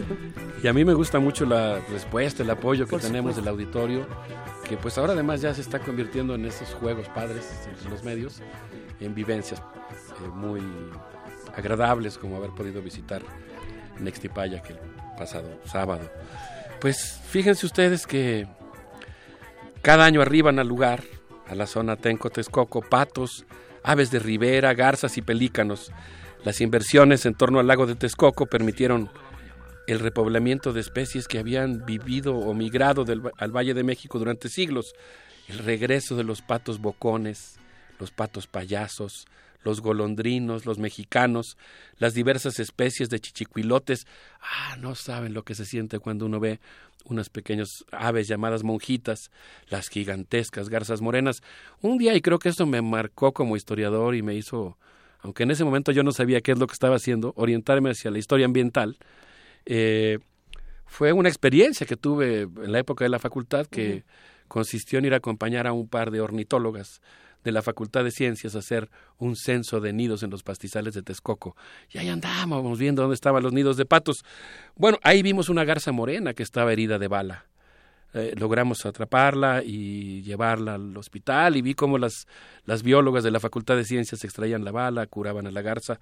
Y 0.62 0.68
a 0.68 0.72
mí 0.72 0.84
me 0.84 0.94
gusta 0.94 1.18
mucho 1.18 1.44
la 1.44 1.80
respuesta, 1.90 2.44
el 2.44 2.50
apoyo 2.50 2.86
que 2.86 2.96
tenemos 2.98 3.34
del 3.34 3.48
auditorio, 3.48 4.06
que 4.68 4.76
pues 4.76 4.96
ahora 4.98 5.14
además 5.14 5.40
ya 5.40 5.52
se 5.52 5.62
está 5.62 5.80
convirtiendo 5.80 6.36
en 6.36 6.44
esos 6.44 6.74
juegos 6.74 7.08
padres 7.08 7.44
en 7.84 7.90
los 7.90 8.04
medios, 8.04 8.40
en 9.00 9.16
vivencias 9.16 9.58
eh, 9.60 10.28
muy 10.32 10.62
agradables 11.56 12.16
como 12.16 12.36
haber 12.36 12.50
podido 12.50 12.82
visitar 12.82 13.20
Nextipaya 13.98 14.62
que 14.62 14.74
el 14.74 14.78
pasado 15.18 15.58
sábado. 15.64 16.08
Pues 16.80 17.20
fíjense 17.26 17.66
ustedes 17.66 18.06
que 18.06 18.46
cada 19.82 20.04
año 20.04 20.22
arriban 20.22 20.60
al 20.60 20.68
lugar, 20.68 21.02
a 21.48 21.56
la 21.56 21.66
zona 21.66 21.96
Tenco 21.96 22.30
Texcoco, 22.30 22.80
patos, 22.80 23.44
aves 23.82 24.12
de 24.12 24.20
ribera, 24.20 24.72
garzas 24.74 25.18
y 25.18 25.22
pelícanos 25.22 25.90
las 26.48 26.62
inversiones 26.62 27.26
en 27.26 27.34
torno 27.34 27.60
al 27.60 27.66
lago 27.66 27.84
de 27.84 27.94
Texcoco 27.94 28.46
permitieron 28.46 29.10
el 29.86 29.98
repoblamiento 29.98 30.72
de 30.72 30.80
especies 30.80 31.28
que 31.28 31.38
habían 31.38 31.84
vivido 31.84 32.38
o 32.38 32.54
migrado 32.54 33.04
al 33.36 33.52
Valle 33.54 33.74
de 33.74 33.84
México 33.84 34.18
durante 34.18 34.48
siglos, 34.48 34.94
el 35.48 35.58
regreso 35.58 36.16
de 36.16 36.24
los 36.24 36.40
patos 36.40 36.80
bocones, 36.80 37.58
los 38.00 38.12
patos 38.12 38.46
payasos, 38.46 39.26
los 39.62 39.82
golondrinos, 39.82 40.64
los 40.64 40.78
mexicanos, 40.78 41.58
las 41.98 42.14
diversas 42.14 42.58
especies 42.60 43.10
de 43.10 43.20
chichicuilotes. 43.20 44.06
Ah, 44.40 44.78
no 44.78 44.94
saben 44.94 45.34
lo 45.34 45.42
que 45.42 45.54
se 45.54 45.66
siente 45.66 45.98
cuando 45.98 46.24
uno 46.24 46.40
ve 46.40 46.60
unas 47.04 47.28
pequeñas 47.28 47.84
aves 47.92 48.26
llamadas 48.26 48.64
monjitas, 48.64 49.30
las 49.68 49.90
gigantescas 49.90 50.70
garzas 50.70 51.02
morenas. 51.02 51.42
Un 51.82 51.98
día, 51.98 52.14
y 52.14 52.22
creo 52.22 52.38
que 52.38 52.48
esto 52.48 52.64
me 52.64 52.80
marcó 52.80 53.34
como 53.34 53.54
historiador 53.54 54.14
y 54.14 54.22
me 54.22 54.34
hizo, 54.34 54.78
aunque 55.20 55.42
en 55.42 55.50
ese 55.50 55.64
momento 55.64 55.92
yo 55.92 56.02
no 56.02 56.12
sabía 56.12 56.40
qué 56.40 56.52
es 56.52 56.58
lo 56.58 56.66
que 56.66 56.72
estaba 56.72 56.96
haciendo, 56.96 57.32
orientarme 57.36 57.90
hacia 57.90 58.10
la 58.10 58.18
historia 58.18 58.46
ambiental. 58.46 58.98
Eh, 59.66 60.18
fue 60.86 61.12
una 61.12 61.28
experiencia 61.28 61.86
que 61.86 61.96
tuve 61.96 62.42
en 62.42 62.72
la 62.72 62.78
época 62.78 63.04
de 63.04 63.10
la 63.10 63.18
facultad 63.18 63.66
que 63.66 64.04
consistió 64.48 64.98
en 64.98 65.04
ir 65.04 65.14
a 65.14 65.18
acompañar 65.18 65.66
a 65.66 65.72
un 65.72 65.88
par 65.88 66.10
de 66.10 66.20
ornitólogas 66.20 67.00
de 67.44 67.52
la 67.52 67.62
Facultad 67.62 68.04
de 68.04 68.10
Ciencias 68.10 68.54
a 68.56 68.58
hacer 68.58 68.90
un 69.18 69.36
censo 69.36 69.80
de 69.80 69.92
nidos 69.92 70.22
en 70.22 70.30
los 70.30 70.42
pastizales 70.42 70.94
de 70.94 71.02
Texcoco. 71.02 71.56
Y 71.90 71.98
ahí 71.98 72.08
andábamos 72.08 72.78
viendo 72.78 73.02
dónde 73.02 73.14
estaban 73.14 73.42
los 73.42 73.52
nidos 73.52 73.76
de 73.76 73.84
patos. 73.84 74.24
Bueno, 74.74 74.98
ahí 75.02 75.22
vimos 75.22 75.48
una 75.48 75.64
garza 75.64 75.92
morena 75.92 76.34
que 76.34 76.42
estaba 76.42 76.72
herida 76.72 76.98
de 76.98 77.08
bala. 77.08 77.46
Eh, 78.14 78.34
logramos 78.38 78.86
atraparla 78.86 79.62
y 79.62 80.22
llevarla 80.22 80.74
al 80.76 80.96
hospital 80.96 81.56
y 81.56 81.62
vi 81.62 81.74
cómo 81.74 81.98
las, 81.98 82.26
las 82.64 82.82
biólogas 82.82 83.22
de 83.22 83.30
la 83.30 83.38
Facultad 83.38 83.76
de 83.76 83.84
Ciencias 83.84 84.24
extraían 84.24 84.64
la 84.64 84.72
bala, 84.72 85.06
curaban 85.06 85.46
a 85.46 85.50
la 85.50 85.60
garza. 85.60 86.00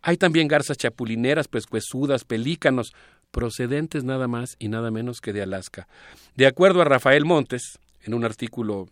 Hay 0.00 0.16
también 0.16 0.46
garzas 0.46 0.76
chapulineras, 0.76 1.48
huesudas, 1.70 2.24
pelícanos, 2.24 2.92
procedentes 3.32 4.04
nada 4.04 4.28
más 4.28 4.56
y 4.58 4.68
nada 4.68 4.90
menos 4.90 5.20
que 5.20 5.32
de 5.32 5.42
Alaska. 5.42 5.88
De 6.36 6.46
acuerdo 6.46 6.82
a 6.82 6.84
Rafael 6.84 7.24
Montes, 7.24 7.78
en 8.02 8.14
un 8.14 8.24
artículo 8.24 8.88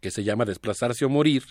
que 0.00 0.10
se 0.10 0.24
llama 0.24 0.46
Desplazarse 0.46 1.04
o 1.04 1.08
Morir, 1.08 1.44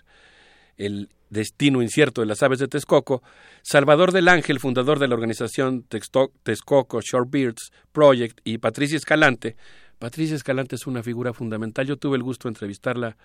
el 0.78 1.10
destino 1.30 1.82
incierto 1.82 2.22
de 2.22 2.28
las 2.28 2.42
aves 2.42 2.60
de 2.60 2.68
Texcoco, 2.68 3.22
Salvador 3.62 4.12
del 4.12 4.28
Ángel, 4.28 4.60
fundador 4.60 4.98
de 4.98 5.08
la 5.08 5.16
organización 5.16 5.84
Texcoco 5.84 7.02
Shorebirds 7.02 7.72
Project, 7.92 8.40
y 8.44 8.58
Patricia 8.58 8.98
Escalante. 8.98 9.56
Patricia 10.00 10.36
Escalante 10.36 10.76
es 10.76 10.88
una 10.88 11.04
figura 11.04 11.34
fundamental. 11.34 11.86
Yo 11.86 11.98
tuve 11.98 12.18
el 12.18 12.24
gusto 12.24 12.48
de 12.48 12.52
entrevistarla 12.52 13.18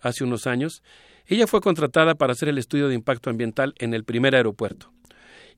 hace 0.00 0.24
unos 0.24 0.46
años. 0.46 0.82
Ella 1.26 1.46
fue 1.46 1.60
contratada 1.60 2.14
para 2.14 2.32
hacer 2.32 2.48
el 2.48 2.58
estudio 2.58 2.88
de 2.88 2.94
impacto 2.94 3.30
ambiental 3.30 3.74
en 3.78 3.94
el 3.94 4.04
primer 4.04 4.34
aeropuerto 4.34 4.90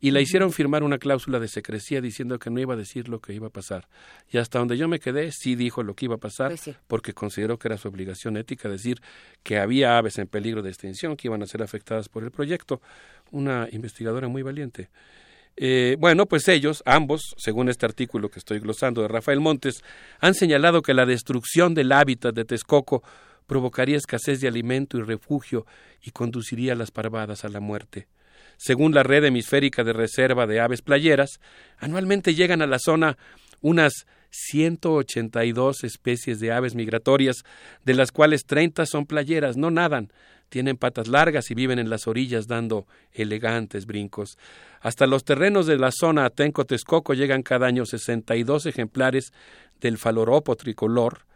y 0.00 0.10
la 0.10 0.20
hicieron 0.20 0.52
firmar 0.52 0.82
una 0.82 0.98
cláusula 0.98 1.40
de 1.40 1.48
secrecía 1.48 2.00
diciendo 2.00 2.38
que 2.38 2.50
no 2.50 2.60
iba 2.60 2.74
a 2.74 2.76
decir 2.76 3.08
lo 3.08 3.20
que 3.20 3.32
iba 3.32 3.46
a 3.46 3.50
pasar. 3.50 3.88
Y 4.30 4.38
hasta 4.38 4.58
donde 4.58 4.76
yo 4.76 4.88
me 4.88 5.00
quedé, 5.00 5.32
sí 5.32 5.54
dijo 5.54 5.82
lo 5.82 5.94
que 5.94 6.04
iba 6.06 6.16
a 6.16 6.18
pasar, 6.18 6.50
Pues 6.50 6.76
porque 6.86 7.14
consideró 7.14 7.58
que 7.58 7.68
era 7.68 7.78
su 7.78 7.88
obligación 7.88 8.36
ética 8.36 8.68
decir 8.68 9.00
que 9.42 9.58
había 9.58 9.96
aves 9.96 10.18
en 10.18 10.26
peligro 10.26 10.62
de 10.62 10.70
extinción 10.70 11.16
que 11.16 11.28
iban 11.28 11.42
a 11.42 11.46
ser 11.46 11.62
afectadas 11.62 12.08
por 12.08 12.22
el 12.24 12.30
proyecto. 12.30 12.80
Una 13.30 13.68
investigadora 13.72 14.28
muy 14.28 14.42
valiente. 14.42 14.90
Eh, 15.57 15.97
bueno, 16.00 16.26
pues 16.26 16.49
ellos, 16.49 16.83
ambos, 16.84 17.34
según 17.36 17.68
este 17.68 17.86
artículo 17.86 18.28
que 18.28 18.39
estoy 18.39 18.58
glosando 18.58 19.02
de 19.02 19.08
Rafael 19.08 19.41
Montes, 19.41 19.83
han 20.20 20.34
señalado 20.34 20.83
que 20.83 20.94
la 20.94 21.07
destrucción 21.07 21.74
del 21.74 21.92
hábitat 21.92 22.34
de 22.34 22.44
Texcoco 22.44 23.02
provocaría 23.47 23.97
escasez 23.97 24.41
de 24.41 24.49
alimento 24.49 24.99
y 24.99 25.02
refugio 25.02 25.66
y 26.02 26.10
conduciría 26.10 26.73
a 26.73 26.76
las 26.76 26.91
parvadas 26.91 27.44
a 27.44 27.49
la 27.49 27.60
muerte. 27.60 28.08
Según 28.57 28.94
la 28.94 29.02
red 29.02 29.24
hemisférica 29.24 29.84
de 29.84 29.92
reserva 29.92 30.47
de 30.47 30.60
aves 30.60 30.83
playeras, 30.83 31.41
anualmente 31.78 32.34
llegan 32.34 32.62
a 32.62 32.66
la 32.66 32.78
zona 32.78 33.16
unas 33.60 34.07
182 34.31 35.84
especies 35.84 36.41
de 36.41 36.52
aves 36.52 36.74
migratorias, 36.74 37.44
de 37.84 37.94
las 37.94 38.10
cuales 38.10 38.44
30 38.44 38.84
son 38.86 39.07
playeras, 39.07 39.57
no 39.57 39.70
nadan, 39.70 40.12
tienen 40.48 40.76
patas 40.76 41.08
largas 41.08 41.50
y 41.50 41.55
viven 41.55 41.78
en 41.78 41.90
las 41.90 42.06
orillas 42.06 42.47
dando 42.47 42.86
elegantes 43.12 43.86
brincos. 43.86 44.39
Hasta 44.81 45.06
los 45.06 45.24
terrenos 45.24 45.66
de 45.66 45.78
la 45.78 45.90
zona 45.90 46.24
Atenco-Texcoco 46.24 47.14
llegan 47.14 47.42
cada 47.42 47.66
año 47.66 47.86
62 47.86 48.66
ejemplares 48.66 49.32
del 49.81 49.98
faloropo 49.98 50.56
tricolor, 50.56 51.26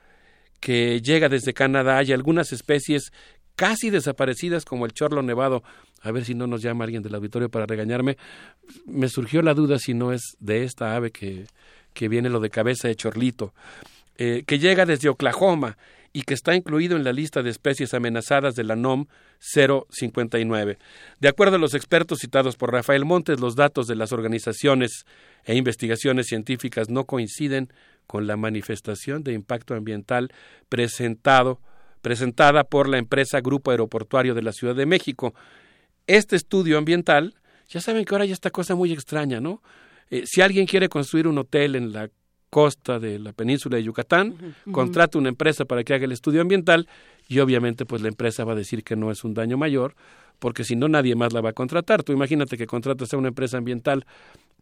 que 0.60 1.00
llega 1.00 1.28
desde 1.28 1.54
Canadá 1.54 2.02
y 2.02 2.12
algunas 2.12 2.52
especies 2.52 3.12
casi 3.56 3.90
desaparecidas 3.90 4.64
como 4.64 4.86
el 4.86 4.92
chorlo 4.92 5.22
nevado. 5.22 5.62
A 6.02 6.12
ver 6.12 6.24
si 6.24 6.34
no 6.34 6.46
nos 6.46 6.62
llama 6.62 6.84
alguien 6.84 7.02
del 7.02 7.14
auditorio 7.14 7.48
para 7.48 7.66
regañarme. 7.66 8.16
Me 8.86 9.08
surgió 9.08 9.42
la 9.42 9.54
duda 9.54 9.78
si 9.80 9.94
no 9.94 10.12
es 10.12 10.36
de 10.38 10.62
esta 10.62 10.94
ave 10.94 11.10
que, 11.10 11.46
que 11.92 12.08
viene 12.08 12.28
lo 12.28 12.38
de 12.38 12.50
cabeza 12.50 12.86
de 12.86 12.94
chorlito, 12.94 13.52
eh, 14.16 14.44
que 14.46 14.60
llega 14.60 14.86
desde 14.86 15.08
Oklahoma 15.08 15.76
y 16.18 16.22
que 16.22 16.34
está 16.34 16.56
incluido 16.56 16.96
en 16.96 17.04
la 17.04 17.12
lista 17.12 17.44
de 17.44 17.50
especies 17.50 17.94
amenazadas 17.94 18.56
de 18.56 18.64
la 18.64 18.74
NOM 18.74 19.06
059. 19.38 20.76
De 21.20 21.28
acuerdo 21.28 21.54
a 21.54 21.58
los 21.60 21.74
expertos 21.74 22.18
citados 22.18 22.56
por 22.56 22.72
Rafael 22.72 23.04
Montes, 23.04 23.38
los 23.38 23.54
datos 23.54 23.86
de 23.86 23.94
las 23.94 24.10
organizaciones 24.10 25.04
e 25.44 25.54
investigaciones 25.54 26.26
científicas 26.26 26.88
no 26.90 27.04
coinciden 27.04 27.72
con 28.08 28.26
la 28.26 28.36
manifestación 28.36 29.22
de 29.22 29.32
impacto 29.32 29.76
ambiental 29.76 30.32
presentado, 30.68 31.60
presentada 32.02 32.64
por 32.64 32.88
la 32.88 32.98
empresa 32.98 33.40
Grupo 33.40 33.70
Aeroportuario 33.70 34.34
de 34.34 34.42
la 34.42 34.50
Ciudad 34.50 34.74
de 34.74 34.86
México. 34.86 35.34
Este 36.08 36.34
estudio 36.34 36.78
ambiental, 36.78 37.36
ya 37.68 37.80
saben 37.80 38.04
que 38.04 38.12
ahora 38.12 38.24
hay 38.24 38.32
esta 38.32 38.50
cosa 38.50 38.74
muy 38.74 38.92
extraña, 38.92 39.38
¿no? 39.38 39.62
Eh, 40.10 40.24
si 40.26 40.40
alguien 40.40 40.66
quiere 40.66 40.88
construir 40.88 41.28
un 41.28 41.38
hotel 41.38 41.76
en 41.76 41.92
la 41.92 42.10
costa 42.50 42.98
de 42.98 43.18
la 43.18 43.32
península 43.32 43.76
de 43.76 43.84
Yucatán, 43.84 44.54
Ujú. 44.64 44.72
contrata 44.72 45.18
una 45.18 45.28
empresa 45.28 45.64
para 45.64 45.84
que 45.84 45.94
haga 45.94 46.04
el 46.04 46.12
estudio 46.12 46.40
ambiental 46.40 46.88
y 47.28 47.40
obviamente 47.40 47.84
pues 47.84 48.00
la 48.02 48.08
empresa 48.08 48.44
va 48.44 48.52
a 48.52 48.56
decir 48.56 48.82
que 48.82 48.96
no 48.96 49.10
es 49.10 49.24
un 49.24 49.34
daño 49.34 49.56
mayor, 49.58 49.94
porque 50.38 50.64
si 50.64 50.76
no 50.76 50.88
nadie 50.88 51.14
más 51.14 51.32
la 51.32 51.40
va 51.40 51.50
a 51.50 51.52
contratar. 51.52 52.02
Tú 52.02 52.12
imagínate 52.12 52.56
que 52.56 52.66
contratas 52.66 53.12
a 53.12 53.16
una 53.16 53.28
empresa 53.28 53.58
ambiental 53.58 54.06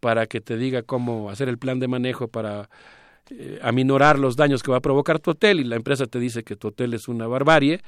para 0.00 0.26
que 0.26 0.40
te 0.40 0.56
diga 0.56 0.82
cómo 0.82 1.30
hacer 1.30 1.48
el 1.48 1.58
plan 1.58 1.78
de 1.80 1.88
manejo 1.88 2.28
para 2.28 2.68
eh, 3.30 3.58
aminorar 3.62 4.18
los 4.18 4.36
daños 4.36 4.62
que 4.62 4.70
va 4.70 4.78
a 4.78 4.80
provocar 4.80 5.18
tu 5.18 5.32
hotel 5.32 5.60
y 5.60 5.64
la 5.64 5.76
empresa 5.76 6.06
te 6.06 6.18
dice 6.18 6.42
que 6.42 6.56
tu 6.56 6.68
hotel 6.68 6.94
es 6.94 7.08
una 7.08 7.26
barbarie, 7.26 7.80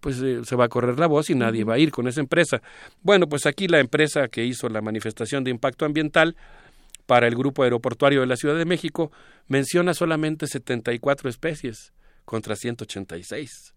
pues 0.00 0.20
eh, 0.22 0.40
se 0.44 0.56
va 0.56 0.64
a 0.64 0.68
correr 0.68 0.98
la 0.98 1.06
voz 1.06 1.30
y 1.30 1.34
nadie 1.34 1.64
va 1.64 1.74
a 1.74 1.78
ir 1.78 1.90
con 1.90 2.08
esa 2.08 2.20
empresa. 2.20 2.62
Bueno, 3.02 3.28
pues 3.28 3.46
aquí 3.46 3.68
la 3.68 3.80
empresa 3.80 4.28
que 4.28 4.44
hizo 4.44 4.68
la 4.68 4.80
manifestación 4.80 5.44
de 5.44 5.50
impacto 5.50 5.84
ambiental 5.84 6.36
para 7.10 7.26
el 7.26 7.34
Grupo 7.34 7.64
Aeroportuario 7.64 8.20
de 8.20 8.28
la 8.28 8.36
Ciudad 8.36 8.54
de 8.54 8.64
México 8.64 9.10
menciona 9.48 9.94
solamente 9.94 10.46
74 10.46 11.28
especies 11.28 11.92
contra 12.24 12.54
186 12.54 13.74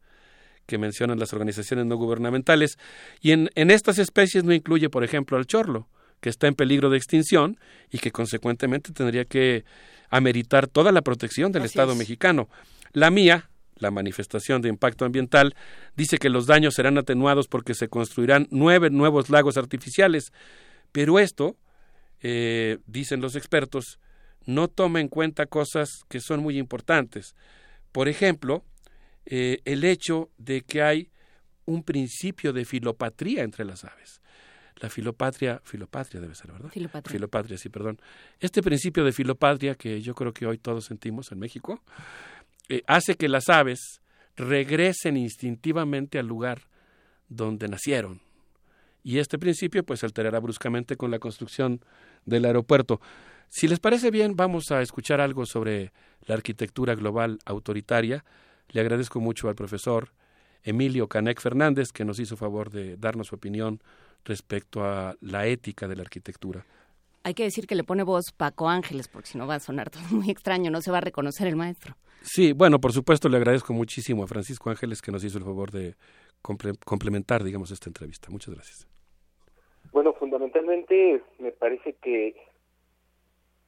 que 0.68 0.78
mencionan 0.78 1.18
las 1.18 1.34
organizaciones 1.34 1.88
no 1.88 1.95
gubernamentales 1.95 2.78
y 3.22 3.32
en, 3.32 3.50
en 3.56 3.72
estas 3.72 3.98
especies 3.98 4.44
no 4.44 4.53
incluye, 4.53 4.88
por 4.92 5.03
ejemplo, 5.03 5.36
al 5.36 5.48
chorlo, 5.48 5.88
que 6.20 6.30
está 6.30 6.45
en 6.45 6.53
peligro 6.53 6.92
de 6.92 6.98
extinción 6.98 7.58
y 7.90 7.98
que 7.98 8.12
consecuentemente 8.12 8.94
tendría 8.94 9.26
que 9.26 9.66
ameritar 10.12 10.68
toda 10.68 10.92
la 10.92 11.02
protección 11.02 11.52
del 11.52 11.64
Así 11.64 11.72
Estado 11.72 11.94
es. 11.94 11.98
mexicano. 11.98 12.50
La 12.92 13.10
mía, 13.10 13.50
la 13.78 13.90
manifestación 13.90 14.62
de 14.62 14.70
impacto 14.70 15.06
ambiental, 15.06 15.56
dice 15.98 16.20
que 16.20 16.30
los 16.30 16.45
daños 16.45 16.76
serán 16.76 17.00
atenuados 17.00 17.48
porque 17.48 17.74
se 17.74 17.88
construirán 17.88 18.48
nueve 18.52 18.92
nuevos 18.92 19.32
lagos 19.32 19.58
artificiales, 19.58 20.32
pero 20.92 21.18
esto, 21.18 21.58
eh, 22.24 22.80
dicen 22.88 23.22
los 23.22 23.35
expertos, 23.35 24.00
no 24.45 24.68
toma 24.68 25.02
en 25.02 25.10
cuenta 25.10 25.45
cosas 25.45 25.90
que 26.10 26.19
son 26.19 26.42
muy 26.42 26.58
importantes. 26.58 27.35
Por 27.92 28.08
ejemplo, 28.08 28.64
eh, 29.26 29.60
el 29.66 29.84
hecho 29.84 30.32
de 30.38 30.61
que 30.61 30.82
hay 30.82 31.10
un 31.66 31.84
principio 31.84 32.52
de 32.52 32.66
filopatría 32.66 33.43
entre 33.43 33.66
las 33.66 33.84
aves. 33.84 34.22
La 34.77 34.90
filopatria, 34.90 35.61
filopatria 35.64 36.19
debe 36.19 36.35
ser, 36.35 36.52
¿verdad? 36.52 36.69
Filopatria. 36.69 37.11
Filopatria, 37.11 37.58
sí, 37.58 37.69
perdón. 37.69 38.02
Este 38.40 38.61
principio 38.61 39.03
de 39.03 39.14
filopatria 39.14 39.76
que 39.76 40.02
yo 40.02 40.16
creo 40.16 40.34
que 40.34 40.45
hoy 40.45 40.58
todos 40.58 40.85
sentimos 40.85 41.32
en 41.32 41.40
México, 41.40 41.82
eh, 42.69 42.84
hace 42.88 43.16
que 43.16 43.30
las 43.30 43.50
aves 43.50 44.02
regresen 44.35 45.16
instintivamente 45.16 46.19
al 46.19 46.27
lugar 46.27 46.68
donde 47.30 47.68
nacieron. 47.68 48.22
Y 49.03 49.19
este 49.19 49.38
principio 49.38 49.84
pues 49.84 50.00
se 50.00 50.06
alterará 50.06 50.40
bruscamente 50.40 50.95
con 50.95 51.11
la 51.11 51.19
construcción 51.19 51.82
del 52.26 52.45
aeropuerto. 52.45 53.00
Si 53.50 53.68
les 53.68 53.80
parece 53.80 54.10
bien, 54.11 54.35
vamos 54.35 54.72
a 54.72 54.82
escuchar 54.82 55.22
algo 55.22 55.45
sobre 55.45 55.92
la 56.26 56.35
arquitectura 56.35 56.95
global 56.95 57.40
autoritaria. 57.45 58.26
Le 58.69 58.82
agradezco 58.82 59.19
mucho 59.19 59.48
al 59.50 59.56
profesor 59.56 60.11
Emilio 60.64 61.08
Canek 61.08 61.40
Fernández 61.40 61.92
que 61.92 62.06
nos 62.06 62.19
hizo 62.19 62.35
favor 62.38 62.72
de 62.72 62.98
darnos 62.98 63.27
su 63.27 63.35
opinión 63.35 63.82
respecto 64.26 64.84
a 64.84 65.16
la 65.22 65.45
ética 65.48 65.88
de 65.88 65.95
la 65.98 66.02
arquitectura. 66.03 66.66
Hay 67.26 67.34
que 67.34 67.43
decir 67.43 67.68
que 67.68 67.76
le 67.76 67.84
pone 67.84 68.03
voz 68.03 68.32
Paco 68.35 68.68
Ángeles, 68.69 69.08
porque 69.08 69.30
si 69.30 69.38
no 69.38 69.48
va 69.48 69.56
a 69.56 69.60
sonar 69.60 69.90
todo 69.90 70.03
muy 70.11 70.30
extraño, 70.30 70.72
no 70.72 70.82
se 70.82 70.92
va 70.92 70.98
a 70.98 71.02
reconocer 71.02 71.48
el 71.48 71.56
maestro. 71.56 71.95
Sí, 72.22 72.53
bueno, 72.53 72.80
por 72.80 72.93
supuesto 72.93 73.30
le 73.30 73.38
agradezco 73.38 73.74
muchísimo 73.74 74.24
a 74.24 74.27
Francisco 74.27 74.69
Ángeles 74.69 75.02
que 75.02 75.11
nos 75.11 75.24
hizo 75.24 75.38
el 75.38 75.43
favor 75.43 75.72
de 75.72 75.95
comple- 76.42 76.77
complementar, 76.85 77.43
digamos, 77.43 77.72
esta 77.72 77.90
entrevista. 77.90 78.30
Muchas 78.30 78.56
gracias. 78.56 78.88
Bueno, 79.93 80.13
fundamentalmente 80.13 81.22
me 81.38 81.51
parece 81.51 81.93
que 81.93 82.35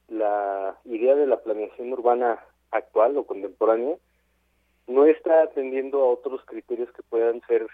la 0.08 0.76
idea 0.84 1.14
de 1.14 1.28
la 1.28 1.40
planeación 1.40 1.92
urbana 1.92 2.44
actual 2.72 3.16
o 3.16 3.24
contemporánea 3.24 3.96
no 4.88 5.06
está 5.06 5.42
atendiendo 5.42 6.00
a 6.00 6.08
otros 6.08 6.44
criterios 6.44 6.90
que 6.94 7.04
puedan 7.04 7.40
ser 7.42 7.68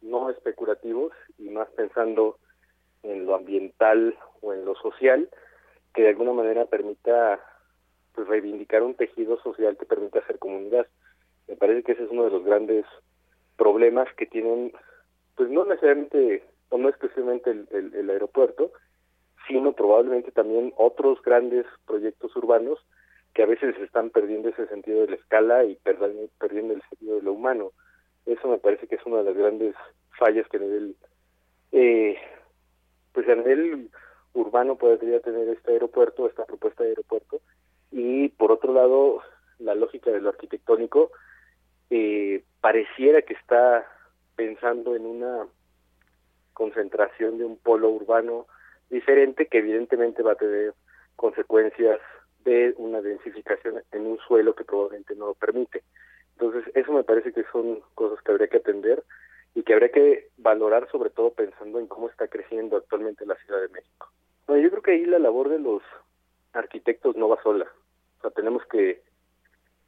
no 0.00 0.30
especulativos 0.30 1.12
y 1.38 1.48
más 1.50 1.68
pensando 1.76 2.38
en 3.04 3.24
lo 3.24 3.36
ambiental 3.36 4.18
o 4.40 4.52
en 4.52 4.64
lo 4.64 4.74
social, 4.74 5.28
que 5.94 6.02
de 6.02 6.08
alguna 6.08 6.32
manera 6.32 6.66
permita 6.66 7.38
pues 8.16 8.26
reivindicar 8.26 8.82
un 8.82 8.94
tejido 8.94 9.40
social 9.42 9.76
que 9.76 9.86
permita 9.86 10.18
hacer 10.18 10.40
comunidad. 10.40 10.88
Me 11.46 11.54
parece 11.54 11.84
que 11.84 11.92
ese 11.92 12.02
es 12.02 12.10
uno 12.10 12.24
de 12.24 12.30
los 12.30 12.44
grandes 12.44 12.84
problemas 13.56 14.12
que 14.16 14.26
tienen, 14.26 14.72
pues 15.36 15.48
no 15.50 15.64
necesariamente 15.64 16.42
o 16.72 16.78
no 16.78 16.88
exclusivamente 16.88 17.50
el, 17.50 17.92
el, 17.94 18.10
aeropuerto, 18.10 18.72
sino 19.46 19.74
probablemente 19.74 20.32
también 20.32 20.72
otros 20.76 21.20
grandes 21.22 21.66
proyectos 21.86 22.34
urbanos 22.34 22.78
que 23.34 23.42
a 23.42 23.46
veces 23.46 23.76
están 23.78 24.08
perdiendo 24.08 24.48
ese 24.48 24.66
sentido 24.68 25.02
de 25.02 25.08
la 25.08 25.16
escala 25.16 25.64
y 25.64 25.76
perdiendo, 25.76 26.28
perdiendo 26.38 26.72
el 26.72 26.82
sentido 26.88 27.16
de 27.16 27.22
lo 27.22 27.34
humano. 27.34 27.72
Eso 28.24 28.48
me 28.48 28.56
parece 28.56 28.86
que 28.86 28.94
es 28.94 29.04
una 29.04 29.18
de 29.18 29.24
las 29.24 29.36
grandes 29.36 29.74
fallas 30.18 30.48
que 30.48 30.56
a 30.56 30.60
nivel, 30.60 30.96
eh, 31.72 32.16
pues 33.12 33.28
a 33.28 33.34
nivel 33.34 33.90
urbano 34.32 34.76
podría 34.76 35.20
tener 35.20 35.48
este 35.48 35.72
aeropuerto, 35.72 36.26
esta 36.26 36.46
propuesta 36.46 36.84
de 36.84 36.90
aeropuerto, 36.90 37.42
y 37.90 38.30
por 38.30 38.50
otro 38.50 38.72
lado, 38.72 39.20
la 39.58 39.74
lógica 39.74 40.10
de 40.10 40.22
lo 40.22 40.30
arquitectónico 40.30 41.10
eh, 41.90 42.42
pareciera 42.62 43.20
que 43.20 43.34
está 43.34 43.86
pensando 44.36 44.96
en 44.96 45.04
una 45.04 45.46
concentración 46.62 47.38
de 47.38 47.44
un 47.44 47.56
polo 47.56 47.90
urbano 47.90 48.46
diferente 48.88 49.46
que 49.46 49.58
evidentemente 49.58 50.22
va 50.22 50.32
a 50.32 50.36
tener 50.36 50.74
consecuencias 51.16 51.98
de 52.44 52.72
una 52.76 53.00
densificación 53.00 53.82
en 53.90 54.06
un 54.06 54.16
suelo 54.18 54.54
que 54.54 54.62
probablemente 54.62 55.16
no 55.16 55.26
lo 55.26 55.34
permite. 55.34 55.82
Entonces, 56.36 56.62
eso 56.76 56.92
me 56.92 57.02
parece 57.02 57.32
que 57.32 57.42
son 57.50 57.80
cosas 57.96 58.22
que 58.22 58.30
habría 58.30 58.46
que 58.46 58.58
atender 58.58 59.02
y 59.56 59.64
que 59.64 59.72
habría 59.72 59.90
que 59.90 60.28
valorar 60.36 60.88
sobre 60.92 61.10
todo 61.10 61.32
pensando 61.32 61.80
en 61.80 61.88
cómo 61.88 62.08
está 62.08 62.28
creciendo 62.28 62.76
actualmente 62.76 63.26
la 63.26 63.34
Ciudad 63.44 63.60
de 63.60 63.68
México. 63.68 64.08
Bueno, 64.46 64.62
yo 64.62 64.70
creo 64.70 64.82
que 64.82 64.92
ahí 64.92 65.04
la 65.04 65.18
labor 65.18 65.48
de 65.48 65.58
los 65.58 65.82
arquitectos 66.52 67.16
no 67.16 67.28
va 67.28 67.42
sola. 67.42 67.66
O 68.18 68.20
sea, 68.22 68.30
tenemos 68.30 68.64
que, 68.66 69.02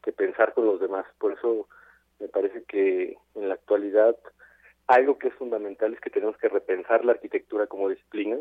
que 0.03 0.11
pensar 0.11 0.55
con 0.55 0.67
los 0.67 0.81
demás. 0.81 1.07
Por 1.19 1.35
eso 1.35 1.69
me 2.19 2.27
parece 2.27 2.65
que 2.65 3.17
en 3.37 3.49
la 3.49 3.55
actualidad 3.55 4.17
algo 4.87 5.19
que 5.19 5.29
es 5.29 5.35
fundamental 5.35 5.95
es 5.95 6.01
que 6.01 6.11
tenemos 6.11 6.37
que 6.39 6.49
repensar 6.49 7.05
la 7.05 7.13
arquitectura 7.13 7.67
como 7.67 7.89
disciplina 7.89 8.37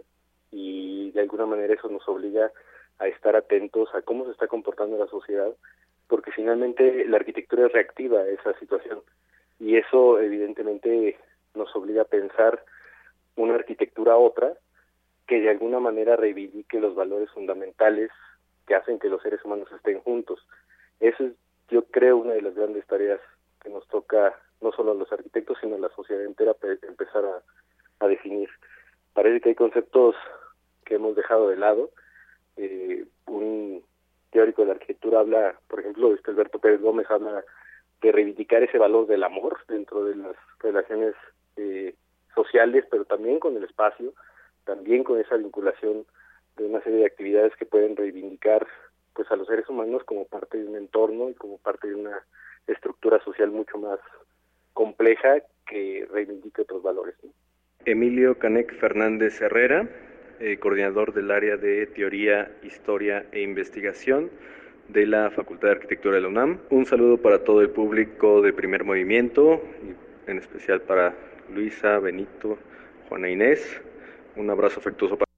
y 0.52 1.12
de 1.12 1.22
alguna 1.22 1.46
manera 1.46 1.74
eso 1.74 1.90
nos 1.90 2.08
obliga 2.08 2.52
a 3.00 3.08
estar 3.08 3.36
atentos 3.36 3.90
a 3.96 4.02
cómo 4.02 4.26
se 4.26 4.32
está 4.32 4.48
comportando 4.48 4.98
la 4.98 5.08
sociedad, 5.08 5.52
porque 6.08 6.32
finalmente 6.32 7.06
la 7.06 7.18
arquitectura 7.18 7.66
es 7.66 7.72
reactiva 7.72 8.20
a 8.20 8.28
esa 8.28 8.58
situación 8.60 9.02
y 9.60 9.78
eso 9.78 10.20
evidentemente 10.20 11.18
nos 11.56 11.74
obliga 11.76 12.04
a 12.04 12.06
pensar 12.06 12.64
una 13.36 13.56
arquitectura 13.56 14.14
a 14.14 14.18
otra 14.18 14.54
que 15.28 15.40
de 15.40 15.50
alguna 15.50 15.80
manera 15.80 16.16
reivindique 16.16 16.80
los 16.80 16.96
valores 16.96 17.30
fundamentales 17.32 18.12
que 18.68 18.76
hacen 18.76 19.00
que 19.00 19.10
los 19.10 19.22
seres 19.22 19.44
humanos 19.44 19.70
estén 19.72 20.02
juntos. 20.02 20.46
Eso 21.00 21.24
es, 21.24 21.34
yo 21.70 21.86
creo, 21.86 22.18
una 22.18 22.34
de 22.34 22.42
las 22.42 22.56
grandes 22.56 22.86
tareas 22.86 23.20
que 23.62 23.70
nos 23.70 23.88
toca 23.88 24.38
no 24.64 24.72
solo 24.72 24.92
a 24.92 24.96
los 24.96 25.12
arquitectos, 25.12 25.58
sino 25.62 25.76
a 25.76 25.80
la 25.80 25.90
sociedad 25.90 26.24
entera 26.24 26.56
empezar 26.88 27.24
a, 27.26 27.42
a 28.04 28.08
definir. 28.08 28.50
Parece 29.14 29.42
que 29.42 29.50
hay 29.50 29.56
conceptos 29.56 30.16
que 30.86 30.96
hemos 30.96 31.16
dejado 31.16 31.50
de 31.50 31.58
lado. 31.58 31.92
Eh, 32.58 33.06
un 33.28 33.84
teórico 34.32 34.62
de 34.62 34.68
la 34.70 34.74
arquitectura 34.74 35.20
habla, 35.20 35.60
por 35.68 35.80
ejemplo, 35.80 36.14
este 36.14 36.32
Alberto 36.32 36.60
Pérez 36.60 36.82
Gómez 36.82 37.10
habla 37.10 37.44
de 38.02 38.12
reivindicar 38.12 38.64
ese 38.64 38.78
valor 38.78 39.08
del 39.08 39.24
amor 39.24 39.60
dentro 39.68 40.04
de 40.06 40.16
las 40.16 40.36
relaciones 40.60 41.14
eh, 41.56 41.96
sociales, 42.36 42.86
pero 42.90 43.06
también 43.06 43.40
con 43.40 43.56
el 43.56 43.64
espacio, 43.64 44.14
también 44.66 45.04
con 45.04 45.20
esa 45.20 45.38
vinculación 45.38 46.06
de 46.58 46.66
una 46.66 46.82
serie 46.82 47.00
de 47.00 47.06
actividades 47.06 47.56
que 47.56 47.66
pueden 47.66 47.96
reivindicar 47.96 48.68
pues 49.14 49.30
a 49.32 49.36
los 49.36 49.48
seres 49.48 49.70
humanos 49.70 50.04
como 50.06 50.26
parte 50.26 50.58
de 50.58 50.66
un 50.66 50.76
entorno 50.76 51.30
y 51.30 51.36
como 51.36 51.58
parte 51.60 51.88
de 51.88 51.96
una 51.96 52.24
estructura 52.68 53.24
social 53.24 53.52
mucho 53.52 53.78
más 53.78 54.00
compleja 54.74 55.42
que 55.66 56.08
reivindique 56.12 56.62
otros 56.62 56.84
valores. 56.84 57.16
Emilio 57.86 58.38
Canec 58.38 58.74
Fernández 58.80 59.42
Herrera, 59.42 59.90
eh, 60.40 60.58
coordinador 60.58 61.14
del 61.14 61.32
área 61.32 61.58
de 61.58 61.88
Teoría, 61.88 62.52
Historia 62.64 63.26
e 63.32 63.42
Investigación 63.42 64.30
de 64.90 65.06
la 65.06 65.32
Facultad 65.32 65.70
de 65.70 65.74
Arquitectura 65.76 66.16
de 66.16 66.22
la 66.22 66.28
UNAM. 66.28 66.60
Un 66.70 66.86
saludo 66.86 67.18
para 67.18 67.44
todo 67.44 67.62
el 67.62 67.70
público 67.70 68.42
de 68.42 68.54
Primer 68.54 68.84
Movimiento, 68.84 69.62
en 70.28 70.38
especial 70.38 70.82
para 70.82 71.14
Luisa, 71.54 72.00
Benito, 72.00 72.58
Juana 73.10 73.30
Inés. 73.30 73.82
Un 74.36 74.50
abrazo 74.50 74.80
afectuoso 74.80 75.18
para 75.18 75.33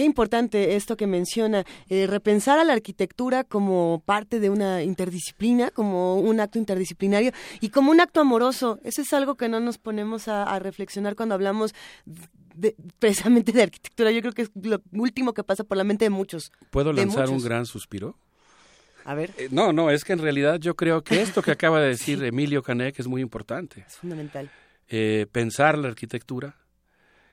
Qué 0.00 0.06
importante 0.06 0.76
esto 0.76 0.96
que 0.96 1.06
menciona, 1.06 1.66
eh, 1.90 2.06
repensar 2.06 2.58
a 2.58 2.64
la 2.64 2.72
arquitectura 2.72 3.44
como 3.44 4.02
parte 4.06 4.40
de 4.40 4.48
una 4.48 4.82
interdisciplina, 4.82 5.70
como 5.70 6.14
un 6.14 6.40
acto 6.40 6.58
interdisciplinario 6.58 7.32
y 7.60 7.68
como 7.68 7.90
un 7.90 8.00
acto 8.00 8.18
amoroso. 8.18 8.80
Eso 8.82 9.02
es 9.02 9.12
algo 9.12 9.34
que 9.34 9.50
no 9.50 9.60
nos 9.60 9.76
ponemos 9.76 10.26
a, 10.26 10.44
a 10.44 10.58
reflexionar 10.58 11.16
cuando 11.16 11.34
hablamos 11.34 11.74
de, 12.54 12.74
precisamente 12.98 13.52
de 13.52 13.64
arquitectura. 13.64 14.10
Yo 14.10 14.22
creo 14.22 14.32
que 14.32 14.40
es 14.40 14.50
lo 14.54 14.80
último 14.92 15.34
que 15.34 15.44
pasa 15.44 15.64
por 15.64 15.76
la 15.76 15.84
mente 15.84 16.06
de 16.06 16.10
muchos. 16.10 16.50
¿Puedo 16.70 16.94
lanzar 16.94 17.26
muchos. 17.26 17.42
un 17.42 17.44
gran 17.46 17.66
suspiro? 17.66 18.16
A 19.04 19.12
ver. 19.12 19.34
Eh, 19.36 19.48
no, 19.50 19.74
no, 19.74 19.90
es 19.90 20.04
que 20.04 20.14
en 20.14 20.20
realidad 20.20 20.58
yo 20.60 20.76
creo 20.76 21.04
que 21.04 21.20
esto 21.20 21.42
que 21.42 21.50
acaba 21.50 21.78
de 21.78 21.88
decir 21.90 22.24
Emilio 22.24 22.62
Canek 22.62 22.98
es 22.98 23.06
muy 23.06 23.20
importante. 23.20 23.84
Es 23.86 23.98
fundamental. 23.98 24.50
Eh, 24.88 25.26
pensar 25.30 25.76
la 25.76 25.88
arquitectura, 25.88 26.56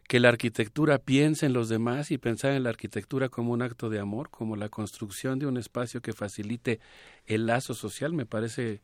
que 0.07 0.21
la 0.21 0.29
arquitectura 0.29 0.99
piense 0.99 1.45
en 1.45 1.53
los 1.53 1.67
demás 1.67 2.11
y 2.11 2.17
pensar 2.17 2.53
en 2.53 2.63
la 2.63 2.69
arquitectura 2.69 3.27
como 3.27 3.51
un 3.51 3.61
acto 3.61 3.89
de 3.89 3.99
amor, 3.99 4.29
como 4.29 4.55
la 4.55 4.69
construcción 4.69 5.37
de 5.37 5.47
un 5.47 5.57
espacio 5.57 6.01
que 6.01 6.13
facilite 6.13 6.79
el 7.25 7.45
lazo 7.45 7.73
social, 7.73 8.13
me 8.13 8.25
parece, 8.25 8.81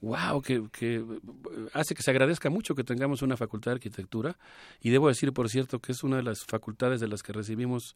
wow, 0.00 0.40
que, 0.40 0.66
que 0.72 1.04
hace 1.74 1.94
que 1.94 2.02
se 2.02 2.10
agradezca 2.10 2.48
mucho 2.48 2.74
que 2.74 2.84
tengamos 2.84 3.20
una 3.20 3.36
facultad 3.36 3.72
de 3.72 3.76
arquitectura. 3.76 4.38
Y 4.80 4.88
debo 4.88 5.08
decir, 5.08 5.34
por 5.34 5.50
cierto, 5.50 5.78
que 5.78 5.92
es 5.92 6.02
una 6.02 6.16
de 6.16 6.22
las 6.22 6.44
facultades 6.44 7.00
de 7.00 7.08
las 7.08 7.22
que 7.22 7.34
recibimos 7.34 7.94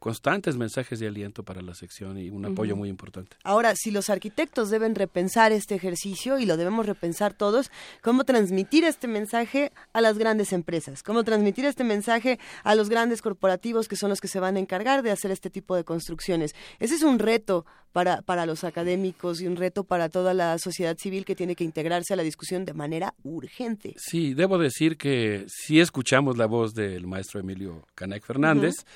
constantes 0.00 0.56
mensajes 0.56 0.98
de 0.98 1.06
aliento 1.06 1.44
para 1.44 1.60
la 1.60 1.74
sección 1.74 2.18
y 2.18 2.30
un 2.30 2.46
apoyo 2.46 2.74
muy 2.74 2.88
importante. 2.88 3.36
Ahora, 3.44 3.74
si 3.76 3.90
los 3.90 4.08
arquitectos 4.08 4.70
deben 4.70 4.94
repensar 4.94 5.52
este 5.52 5.74
ejercicio 5.74 6.38
y 6.38 6.46
lo 6.46 6.56
debemos 6.56 6.86
repensar 6.86 7.34
todos, 7.34 7.70
¿cómo 8.02 8.24
transmitir 8.24 8.84
este 8.84 9.06
mensaje 9.06 9.72
a 9.92 10.00
las 10.00 10.16
grandes 10.18 10.52
empresas? 10.52 11.02
¿Cómo 11.02 11.22
transmitir 11.22 11.66
este 11.66 11.84
mensaje 11.84 12.38
a 12.64 12.74
los 12.74 12.88
grandes 12.88 13.20
corporativos 13.20 13.88
que 13.88 13.96
son 13.96 14.08
los 14.08 14.20
que 14.20 14.28
se 14.28 14.40
van 14.40 14.56
a 14.56 14.60
encargar 14.60 15.02
de 15.02 15.10
hacer 15.10 15.30
este 15.30 15.50
tipo 15.50 15.76
de 15.76 15.84
construcciones? 15.84 16.54
Ese 16.78 16.94
es 16.94 17.02
un 17.02 17.18
reto 17.18 17.66
para, 17.92 18.22
para 18.22 18.46
los 18.46 18.64
académicos 18.64 19.42
y 19.42 19.46
un 19.46 19.56
reto 19.56 19.84
para 19.84 20.08
toda 20.08 20.32
la 20.32 20.58
sociedad 20.58 20.96
civil 20.96 21.26
que 21.26 21.36
tiene 21.36 21.54
que 21.54 21.64
integrarse 21.64 22.14
a 22.14 22.16
la 22.16 22.22
discusión 22.22 22.64
de 22.64 22.72
manera 22.72 23.14
urgente. 23.22 23.94
Sí, 23.98 24.32
debo 24.32 24.56
decir 24.56 24.96
que 24.96 25.44
sí 25.48 25.78
escuchamos 25.78 26.38
la 26.38 26.46
voz 26.46 26.72
del 26.72 27.06
maestro 27.06 27.40
Emilio 27.40 27.86
Canek 27.94 28.24
Fernández, 28.24 28.86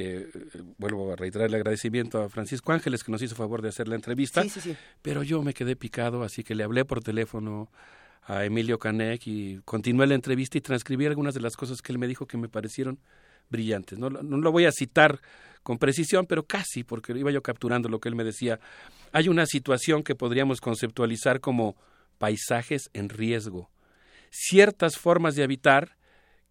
que 0.00 0.16
eh, 0.18 0.28
vuelvo 0.78 1.12
a 1.12 1.16
reiterar 1.16 1.48
el 1.48 1.54
agradecimiento 1.54 2.22
a 2.22 2.28
Francisco 2.28 2.72
Ángeles 2.72 3.02
que 3.04 3.12
nos 3.12 3.22
hizo 3.22 3.34
favor 3.34 3.62
de 3.62 3.68
hacer 3.68 3.88
la 3.88 3.96
entrevista, 3.96 4.42
Sí, 4.42 4.48
sí, 4.48 4.60
sí. 4.60 4.76
pero 5.02 5.22
yo 5.22 5.42
me 5.42 5.54
quedé 5.54 5.76
picado, 5.76 6.22
así 6.22 6.42
que 6.44 6.54
le 6.54 6.64
hablé 6.64 6.84
por 6.84 7.02
teléfono 7.02 7.70
a 8.22 8.44
Emilio 8.44 8.78
Canek 8.78 9.26
y 9.26 9.60
continué 9.64 10.06
la 10.06 10.14
entrevista 10.14 10.58
y 10.58 10.60
transcribí 10.60 11.06
algunas 11.06 11.34
de 11.34 11.40
las 11.40 11.56
cosas 11.56 11.80
que 11.82 11.92
él 11.92 11.98
me 11.98 12.06
dijo 12.06 12.26
que 12.26 12.36
me 12.36 12.48
parecieron 12.48 12.98
brillantes. 13.48 13.98
No, 13.98 14.10
lo- 14.10 14.22
no 14.22 14.36
lo 14.38 14.52
voy 14.52 14.66
a 14.66 14.72
citar 14.72 15.20
con 15.62 15.78
precisión, 15.78 16.26
pero 16.26 16.44
casi, 16.46 16.84
porque 16.84 17.12
iba 17.12 17.30
yo 17.30 17.42
capturando 17.42 17.88
lo 17.88 17.98
que 17.98 18.08
él 18.08 18.14
me 18.14 18.24
decía. 18.24 18.60
Hay 19.12 19.28
una 19.28 19.46
situación 19.46 20.02
que 20.02 20.14
podríamos 20.14 20.60
conceptualizar 20.60 21.40
como 21.40 21.76
paisajes 22.18 22.90
en 22.92 23.08
riesgo 23.08 23.70
ciertas 24.30 24.96
formas 24.96 25.34
de 25.34 25.42
habitar 25.42 25.96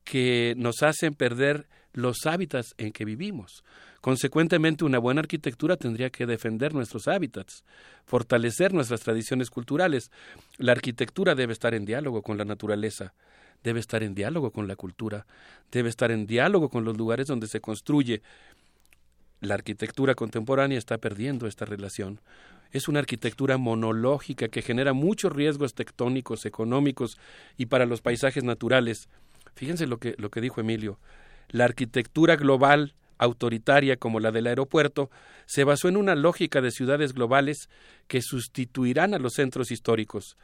que 0.03 0.53
nos 0.57 0.83
hacen 0.83 1.13
perder 1.13 1.67
los 1.93 2.25
hábitats 2.25 2.73
en 2.77 2.91
que 2.91 3.05
vivimos. 3.05 3.63
Consecuentemente, 4.01 4.85
una 4.85 4.99
buena 4.99 5.19
arquitectura 5.19 5.75
tendría 5.75 6.09
que 6.09 6.25
defender 6.25 6.73
nuestros 6.73 7.07
hábitats, 7.07 7.63
fortalecer 8.05 8.73
nuestras 8.73 9.01
tradiciones 9.01 9.49
culturales. 9.49 10.11
La 10.57 10.71
arquitectura 10.71 11.35
debe 11.35 11.53
estar 11.53 11.73
en 11.73 11.85
diálogo 11.85 12.21
con 12.21 12.37
la 12.37 12.45
naturaleza, 12.45 13.13
debe 13.63 13.79
estar 13.79 14.03
en 14.03 14.15
diálogo 14.15 14.51
con 14.51 14.67
la 14.67 14.75
cultura, 14.75 15.25
debe 15.71 15.89
estar 15.89 16.11
en 16.11 16.27
diálogo 16.27 16.69
con 16.69 16.85
los 16.85 16.97
lugares 16.97 17.27
donde 17.27 17.47
se 17.47 17.59
construye. 17.59 18.21
La 19.41 19.55
arquitectura 19.55 20.15
contemporánea 20.15 20.77
está 20.77 20.97
perdiendo 20.97 21.47
esta 21.47 21.65
relación. 21.65 22.21
Es 22.71 22.87
una 22.87 22.99
arquitectura 22.99 23.57
monológica 23.57 24.47
que 24.47 24.61
genera 24.61 24.93
muchos 24.93 25.33
riesgos 25.33 25.73
tectónicos, 25.73 26.45
económicos 26.45 27.17
y 27.57 27.65
para 27.65 27.85
los 27.85 28.01
paisajes 28.01 28.43
naturales. 28.43 29.09
Fíjense 29.55 29.87
lo 29.87 29.97
que, 29.97 30.15
lo 30.17 30.29
que 30.29 30.39
dijo 30.39 30.61
Emilio. 30.61 30.99
La 31.49 31.65
arquitectura 31.65 32.35
global 32.35 32.93
autoritaria 33.17 33.97
como 33.97 34.19
la 34.19 34.31
del 34.31 34.47
aeropuerto 34.47 35.09
se 35.45 35.63
basó 35.63 35.89
en 35.89 35.97
una 35.97 36.15
lógica 36.15 36.61
de 36.61 36.71
ciudades 36.71 37.13
globales 37.13 37.69
que 38.07 38.21
sustituirán 38.21 39.13
a 39.13 39.19
los 39.19 39.33
centros 39.33 39.71
históricos. 39.71 40.37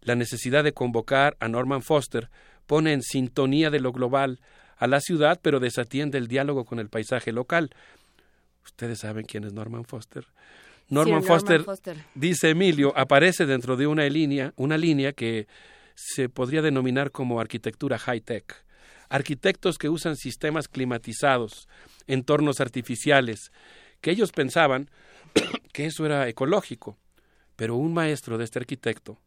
La 0.00 0.14
necesidad 0.14 0.64
de 0.64 0.72
convocar 0.72 1.36
a 1.40 1.48
Norman 1.48 1.82
Foster 1.82 2.28
pone 2.66 2.92
en 2.92 3.02
sintonía 3.02 3.70
de 3.70 3.80
lo 3.80 3.92
global 3.92 4.40
a 4.76 4.86
la 4.86 5.00
ciudad, 5.00 5.38
pero 5.40 5.60
desatiende 5.60 6.18
el 6.18 6.28
diálogo 6.28 6.64
con 6.64 6.78
el 6.78 6.88
paisaje 6.88 7.32
local. 7.32 7.70
Ustedes 8.64 8.98
saben 9.00 9.24
quién 9.24 9.44
es 9.44 9.52
Norman 9.52 9.84
Foster. 9.84 10.26
Norman, 10.88 11.22
Sí, 11.22 11.28
Foster, 11.28 11.62
Foster. 11.62 11.96
dice 12.14 12.50
Emilio, 12.50 12.92
aparece 12.96 13.46
dentro 13.46 13.76
de 13.76 13.86
una 13.86 14.06
línea, 14.08 14.52
una 14.56 14.76
línea 14.76 15.12
que 15.12 15.46
se 15.94 16.28
podría 16.28 16.60
denominar 16.60 17.10
como 17.10 17.40
arquitectura 17.40 17.98
high-tech. 17.98 18.63
Arquitectos 19.14 19.78
que 19.78 19.88
usan 19.88 20.16
sistemas 20.16 20.66
climatizados, 20.66 21.68
entornos 22.08 22.58
artificiales, 22.58 23.52
que 24.00 24.10
ellos 24.10 24.32
pensaban 24.32 24.90
que 25.72 25.86
eso 25.86 26.04
era 26.04 26.28
ecológico. 26.28 26.98
Pero 27.54 27.76
un 27.76 27.94
maestro 27.94 28.38
de 28.38 28.42
este 28.42 28.58
arquitecto, 28.58 29.20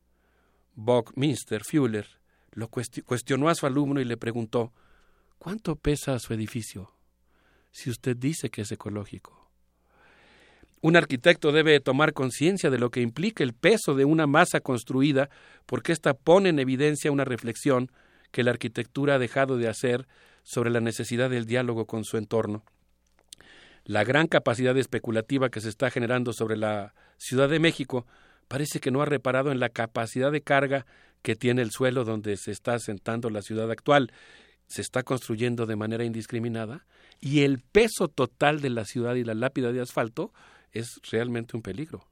Buckminster 0.75 1.63
Fuller, 1.63 2.05
lo 2.51 2.69
cuesti- 2.69 3.01
cuestionó 3.01 3.47
a 3.47 3.55
su 3.55 3.65
alumno 3.65 4.01
y 4.01 4.03
le 4.03 4.17
preguntó, 4.17 4.73
¿cuánto 5.37 5.77
pesa 5.77 6.19
su 6.19 6.33
edificio 6.33 6.91
si 7.71 7.89
usted 7.89 8.17
dice 8.17 8.49
que 8.49 8.63
es 8.63 8.71
ecológico? 8.73 9.49
Un 10.81 10.97
arquitecto 10.97 11.53
debe 11.53 11.79
tomar 11.79 12.11
conciencia 12.11 12.69
de 12.69 12.77
lo 12.77 12.91
que 12.91 12.99
implica 12.99 13.41
el 13.41 13.53
peso 13.53 13.95
de 13.95 14.03
una 14.03 14.27
masa 14.27 14.59
construida, 14.59 15.29
porque 15.65 15.93
ésta 15.93 16.13
pone 16.13 16.49
en 16.49 16.59
evidencia 16.59 17.09
una 17.09 17.23
reflexión 17.23 17.89
que 18.31 18.43
la 18.43 18.51
arquitectura 18.51 19.15
ha 19.15 19.19
dejado 19.19 19.57
de 19.57 19.67
hacer 19.67 20.07
sobre 20.43 20.69
la 20.69 20.79
necesidad 20.79 21.29
del 21.29 21.45
diálogo 21.45 21.85
con 21.85 22.03
su 22.03 22.17
entorno. 22.17 22.63
La 23.83 24.03
gran 24.03 24.27
capacidad 24.27 24.77
especulativa 24.77 25.49
que 25.49 25.61
se 25.61 25.69
está 25.69 25.89
generando 25.89 26.33
sobre 26.33 26.57
la 26.57 26.93
Ciudad 27.17 27.49
de 27.49 27.59
México 27.59 28.05
parece 28.47 28.79
que 28.79 28.91
no 28.91 29.01
ha 29.01 29.05
reparado 29.05 29.51
en 29.51 29.59
la 29.59 29.69
capacidad 29.69 30.31
de 30.31 30.41
carga 30.41 30.85
que 31.21 31.35
tiene 31.35 31.61
el 31.61 31.71
suelo 31.71 32.03
donde 32.03 32.37
se 32.37 32.51
está 32.51 32.73
asentando 32.73 33.29
la 33.29 33.41
ciudad 33.41 33.71
actual. 33.71 34.11
Se 34.67 34.81
está 34.81 35.03
construyendo 35.03 35.65
de 35.65 35.75
manera 35.75 36.03
indiscriminada 36.03 36.85
y 37.19 37.41
el 37.41 37.59
peso 37.59 38.07
total 38.07 38.61
de 38.61 38.69
la 38.69 38.85
ciudad 38.85 39.15
y 39.15 39.23
la 39.23 39.33
lápida 39.33 39.71
de 39.71 39.81
asfalto 39.81 40.33
es 40.71 40.99
realmente 41.09 41.55
un 41.55 41.63
peligro 41.63 42.07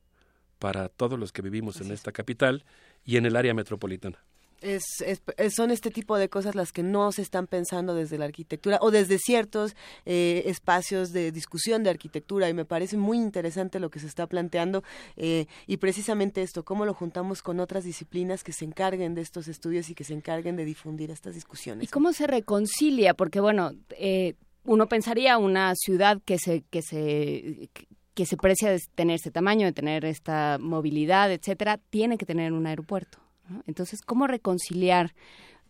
para 0.59 0.89
todos 0.89 1.19
los 1.19 1.31
que 1.31 1.41
vivimos 1.41 1.81
en 1.81 1.91
esta 1.91 2.11
capital 2.11 2.65
y 3.03 3.17
en 3.17 3.25
el 3.25 3.35
área 3.35 3.53
metropolitana. 3.53 4.19
Es, 4.65 4.83
es- 5.05 5.53
son 5.53 5.69
este 5.69 5.91
tipo 5.91 6.17
de 6.17 6.27
cosas 6.27 6.55
las 6.55 6.71
que 6.71 6.81
no 6.81 7.11
se 7.11 7.21
están 7.21 7.45
pensando 7.47 7.93
desde 7.93 8.17
la 8.17 8.25
arquitectura 8.25 8.79
o 8.81 8.89
desde 8.89 9.19
ciertos 9.19 9.75
eh, 10.05 10.43
espacios 10.47 11.11
de 11.13 11.31
discusión 11.31 11.83
de 11.83 11.91
arquitectura 11.91 12.49
y 12.49 12.53
me 12.53 12.65
parece 12.65 12.97
muy 12.97 13.17
interesante 13.17 13.79
lo 13.79 13.89
que 13.91 13.99
se 13.99 14.07
está 14.07 14.25
planteando 14.27 14.83
eh, 15.17 15.45
y 15.67 15.77
precisamente 15.77 16.41
esto, 16.41 16.63
cómo 16.65 16.85
lo 16.85 16.93
juntamos 16.95 17.41
con 17.43 17.59
otras 17.59 17.83
disciplinas 17.83 18.43
que 18.43 18.53
se 18.53 18.65
encarguen 18.65 19.13
de 19.13 19.21
estos 19.21 19.47
estudios 19.47 19.89
y 19.89 19.95
que 19.95 20.03
se 20.03 20.13
encarguen 20.13 20.55
de 20.55 20.65
difundir 20.65 21.11
estas 21.11 21.35
discusiones. 21.35 21.83
¿Y 21.83 21.87
cómo 21.87 22.11
se 22.13 22.25
reconcilia? 22.25 23.13
Porque, 23.13 23.39
bueno, 23.39 23.71
eh, 23.91 24.33
uno 24.63 24.87
pensaría 24.87 25.37
una 25.37 25.73
ciudad 25.75 26.19
que 26.25 26.39
se, 26.39 26.63
que 26.71 26.81
se, 26.81 27.69
que 28.15 28.25
se 28.25 28.37
precia 28.37 28.71
de 28.71 28.79
tener 28.95 29.17
ese 29.17 29.29
tamaño, 29.29 29.67
de 29.67 29.73
tener 29.73 30.05
esta 30.05 30.57
movilidad, 30.59 31.31
etcétera, 31.31 31.79
tiene 31.91 32.17
que 32.17 32.25
tener 32.25 32.51
un 32.51 32.65
aeropuerto. 32.65 33.19
Entonces, 33.67 34.01
¿cómo 34.01 34.27
reconciliar 34.27 35.13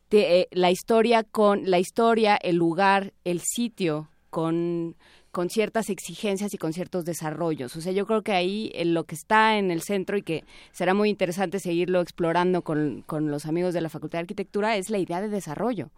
de, 0.09 0.41
eh, 0.41 0.47
la 0.51 0.71
historia 0.71 1.23
con 1.23 1.69
la 1.69 1.79
historia, 1.79 2.35
el 2.35 2.55
lugar, 2.55 3.13
el 3.23 3.41
sitio 3.41 4.09
con 4.29 4.95
con 5.35 5.49
ciertas 5.49 5.89
exigencias 5.89 6.53
y 6.53 6.57
con 6.57 6.71
ciertos 6.71 7.03
desarrollos. 7.03 7.75
O 7.75 7.81
sea, 7.81 7.91
yo 7.91 8.07
creo 8.07 8.21
que 8.21 8.31
ahí 8.31 8.71
eh, 8.73 8.85
lo 8.85 9.03
que 9.03 9.15
está 9.15 9.57
en 9.57 9.69
el 9.69 9.81
centro 9.81 10.15
y 10.15 10.21
que 10.21 10.45
será 10.71 10.93
muy 10.93 11.09
interesante 11.09 11.59
seguirlo 11.59 11.99
explorando 11.99 12.61
con, 12.61 13.01
con 13.01 13.29
los 13.29 13.45
amigos 13.45 13.73
de 13.73 13.81
la 13.81 13.89
Facultad 13.89 14.19
de 14.19 14.21
Arquitectura 14.21 14.77
es 14.77 14.89
la 14.89 14.97
idea 14.97 15.19
de 15.19 15.27
desarrollo. 15.27 15.89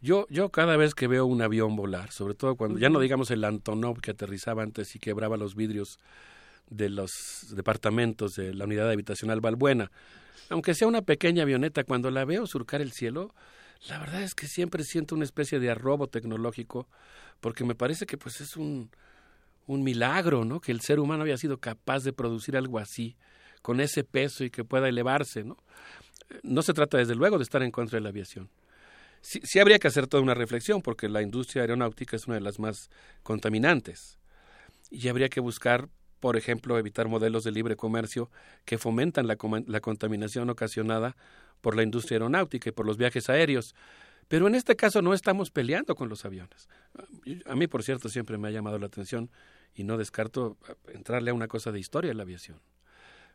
Yo, 0.00 0.28
yo 0.30 0.50
cada 0.50 0.76
vez 0.76 0.94
que 0.94 1.08
veo 1.08 1.26
un 1.26 1.42
avión 1.42 1.74
volar, 1.74 2.12
sobre 2.12 2.34
todo 2.34 2.54
cuando, 2.54 2.78
ya 2.78 2.88
no 2.88 3.00
digamos 3.00 3.32
el 3.32 3.42
Antonov 3.42 4.00
que 4.00 4.12
aterrizaba 4.12 4.62
antes 4.62 4.94
y 4.94 5.00
quebraba 5.00 5.36
los 5.36 5.56
vidrios 5.56 5.98
de 6.70 6.88
los 6.88 7.10
departamentos 7.56 8.36
de 8.36 8.54
la 8.54 8.64
unidad 8.64 8.88
habitacional 8.88 9.40
Balbuena, 9.40 9.90
aunque 10.50 10.74
sea 10.74 10.88
una 10.88 11.02
pequeña 11.02 11.42
avioneta, 11.42 11.84
cuando 11.84 12.10
la 12.10 12.24
veo 12.24 12.46
surcar 12.46 12.80
el 12.80 12.92
cielo, 12.92 13.34
la 13.88 13.98
verdad 13.98 14.22
es 14.22 14.34
que 14.34 14.46
siempre 14.46 14.84
siento 14.84 15.14
una 15.14 15.24
especie 15.24 15.58
de 15.58 15.70
arrobo 15.70 16.06
tecnológico, 16.06 16.88
porque 17.40 17.64
me 17.64 17.74
parece 17.74 18.06
que 18.06 18.16
pues 18.16 18.40
es 18.40 18.56
un, 18.56 18.90
un 19.66 19.82
milagro, 19.82 20.44
¿no? 20.44 20.60
Que 20.60 20.72
el 20.72 20.80
ser 20.80 21.00
humano 21.00 21.24
haya 21.24 21.36
sido 21.36 21.58
capaz 21.58 22.04
de 22.04 22.12
producir 22.12 22.56
algo 22.56 22.78
así, 22.78 23.16
con 23.62 23.80
ese 23.80 24.04
peso 24.04 24.44
y 24.44 24.50
que 24.50 24.64
pueda 24.64 24.88
elevarse, 24.88 25.44
¿no? 25.44 25.56
No 26.42 26.62
se 26.62 26.72
trata 26.72 26.98
desde 26.98 27.14
luego 27.14 27.38
de 27.38 27.44
estar 27.44 27.62
en 27.62 27.70
contra 27.70 27.98
de 27.98 28.02
la 28.02 28.10
aviación. 28.10 28.50
Sí, 29.20 29.40
sí 29.42 29.58
habría 29.58 29.78
que 29.78 29.88
hacer 29.88 30.06
toda 30.06 30.22
una 30.22 30.34
reflexión, 30.34 30.82
porque 30.82 31.08
la 31.08 31.22
industria 31.22 31.62
aeronáutica 31.62 32.16
es 32.16 32.26
una 32.26 32.36
de 32.36 32.42
las 32.42 32.58
más 32.58 32.90
contaminantes. 33.22 34.18
Y 34.90 35.08
habría 35.08 35.28
que 35.28 35.40
buscar, 35.40 35.88
por 36.24 36.38
ejemplo, 36.38 36.78
evitar 36.78 37.06
modelos 37.06 37.44
de 37.44 37.52
libre 37.52 37.76
comercio 37.76 38.30
que 38.64 38.78
fomentan 38.78 39.26
la, 39.26 39.36
la 39.66 39.80
contaminación 39.80 40.48
ocasionada 40.48 41.18
por 41.60 41.76
la 41.76 41.82
industria 41.82 42.16
aeronáutica 42.16 42.70
y 42.70 42.72
por 42.72 42.86
los 42.86 42.96
viajes 42.96 43.28
aéreos. 43.28 43.74
Pero 44.26 44.46
en 44.46 44.54
este 44.54 44.74
caso 44.74 45.02
no 45.02 45.12
estamos 45.12 45.50
peleando 45.50 45.94
con 45.94 46.08
los 46.08 46.24
aviones. 46.24 46.66
A 47.44 47.54
mí, 47.54 47.66
por 47.66 47.82
cierto, 47.82 48.08
siempre 48.08 48.38
me 48.38 48.48
ha 48.48 48.52
llamado 48.52 48.78
la 48.78 48.86
atención 48.86 49.30
y 49.74 49.84
no 49.84 49.98
descarto 49.98 50.56
entrarle 50.94 51.30
a 51.30 51.34
una 51.34 51.46
cosa 51.46 51.72
de 51.72 51.80
historia 51.80 52.08
de 52.08 52.14
la 52.14 52.22
aviación. 52.22 52.58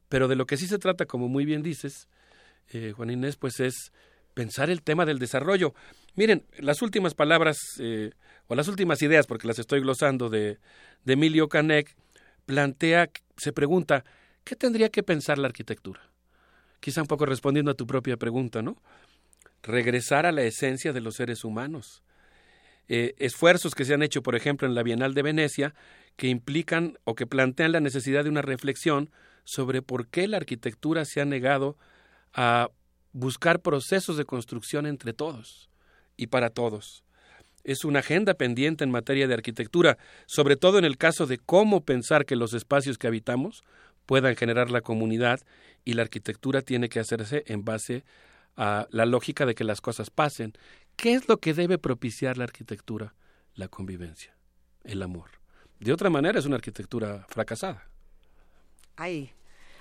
Pero 0.08 0.28
de 0.28 0.36
lo 0.36 0.48
que 0.48 0.58
sí 0.58 0.66
se 0.66 0.80
trata, 0.80 1.06
como 1.06 1.28
muy 1.28 1.46
bien 1.46 1.62
dices, 1.62 2.10
eh, 2.70 2.94
Juan 2.96 3.12
Inés, 3.12 3.36
pues 3.36 3.60
es 3.60 3.94
pensar 4.34 4.72
el 4.72 4.82
tema 4.82 5.06
del 5.06 5.20
desarrollo. 5.20 5.76
Miren, 6.16 6.44
las 6.58 6.82
últimas 6.82 7.14
palabras 7.14 7.60
eh, 7.78 8.14
o 8.48 8.56
las 8.56 8.68
últimas 8.68 9.00
ideas, 9.04 9.28
porque 9.28 9.46
las 9.46 9.60
estoy 9.60 9.80
glosando, 9.80 10.32
de, 10.32 10.58
de 11.06 11.14
Emilio 11.14 11.50
Canek, 11.50 11.96
plantea, 12.50 13.12
se 13.38 13.54
pregunta, 13.54 14.04
¿qué 14.44 14.56
tendría 14.56 14.90
que 14.90 15.04
pensar 15.04 15.38
la 15.38 15.46
arquitectura? 15.46 16.02
Quizá 16.80 17.04
un 17.04 17.08
poco 17.08 17.28
respondiendo 17.28 17.70
a 17.70 17.76
tu 17.76 17.86
propia 17.86 18.18
pregunta, 18.18 18.64
¿no? 18.64 18.82
Regresar 19.62 20.26
a 20.26 20.32
la 20.32 20.42
esencia 20.42 20.92
de 20.92 21.00
los 21.00 21.14
seres 21.14 21.44
humanos. 21.44 22.02
Eh, 22.88 23.14
esfuerzos 23.20 23.76
que 23.76 23.86
se 23.86 23.94
han 23.94 24.02
hecho, 24.02 24.24
por 24.24 24.36
ejemplo, 24.36 24.68
en 24.68 24.74
la 24.74 24.82
Bienal 24.82 25.14
de 25.14 25.22
Venecia, 25.22 25.76
que 26.16 26.28
implican 26.28 26.98
o 27.04 27.14
que 27.14 27.28
plantean 27.28 27.72
la 27.72 27.82
necesidad 27.82 28.24
de 28.24 28.32
una 28.32 28.42
reflexión 28.42 29.12
sobre 29.44 29.84
por 29.84 30.08
qué 30.08 30.28
la 30.28 30.38
arquitectura 30.38 31.06
se 31.06 31.22
ha 31.22 31.26
negado 31.26 31.78
a 32.34 32.72
buscar 33.12 33.62
procesos 33.62 34.18
de 34.18 34.26
construcción 34.26 34.88
entre 34.88 35.14
todos 35.14 35.70
y 36.18 36.28
para 36.28 36.50
todos. 36.50 37.04
Es 37.70 37.86
una 37.86 38.00
agenda 38.00 38.34
pendiente 38.34 38.84
en 38.84 38.90
materia 38.90 39.28
de 39.28 39.36
arquitectura, 39.36 40.00
sobre 40.26 40.56
todo 40.56 40.80
en 40.80 40.86
el 40.86 40.98
caso 40.98 41.28
de 41.28 41.38
cómo 41.38 41.86
pensar 41.86 42.26
que 42.26 42.36
los 42.36 42.56
espacios 42.56 42.98
que 42.98 43.06
habitamos 43.06 43.64
puedan 44.08 44.36
generar 44.36 44.72
la 44.72 44.82
comunidad 44.82 45.42
y 45.86 45.94
la 45.94 46.02
arquitectura 46.02 46.64
tiene 46.64 46.90
que 46.90 47.00
hacerse 47.00 47.44
en 47.46 47.64
base 47.64 48.06
a 48.58 48.88
la 48.90 49.06
lógica 49.06 49.46
de 49.46 49.54
que 49.54 49.64
las 49.64 49.82
cosas 49.82 50.10
pasen. 50.10 50.54
¿Qué 50.96 51.14
es 51.14 51.30
lo 51.30 51.38
que 51.38 51.54
debe 51.54 51.78
propiciar 51.78 52.40
la 52.40 52.46
arquitectura? 52.46 53.14
La 53.54 53.68
convivencia, 53.68 54.36
el 54.84 55.04
amor. 55.04 55.30
De 55.80 55.94
otra 55.94 56.10
manera 56.10 56.40
es 56.40 56.48
una 56.48 56.56
arquitectura 56.56 57.28
fracasada. 57.30 57.88
Ay, 58.96 59.32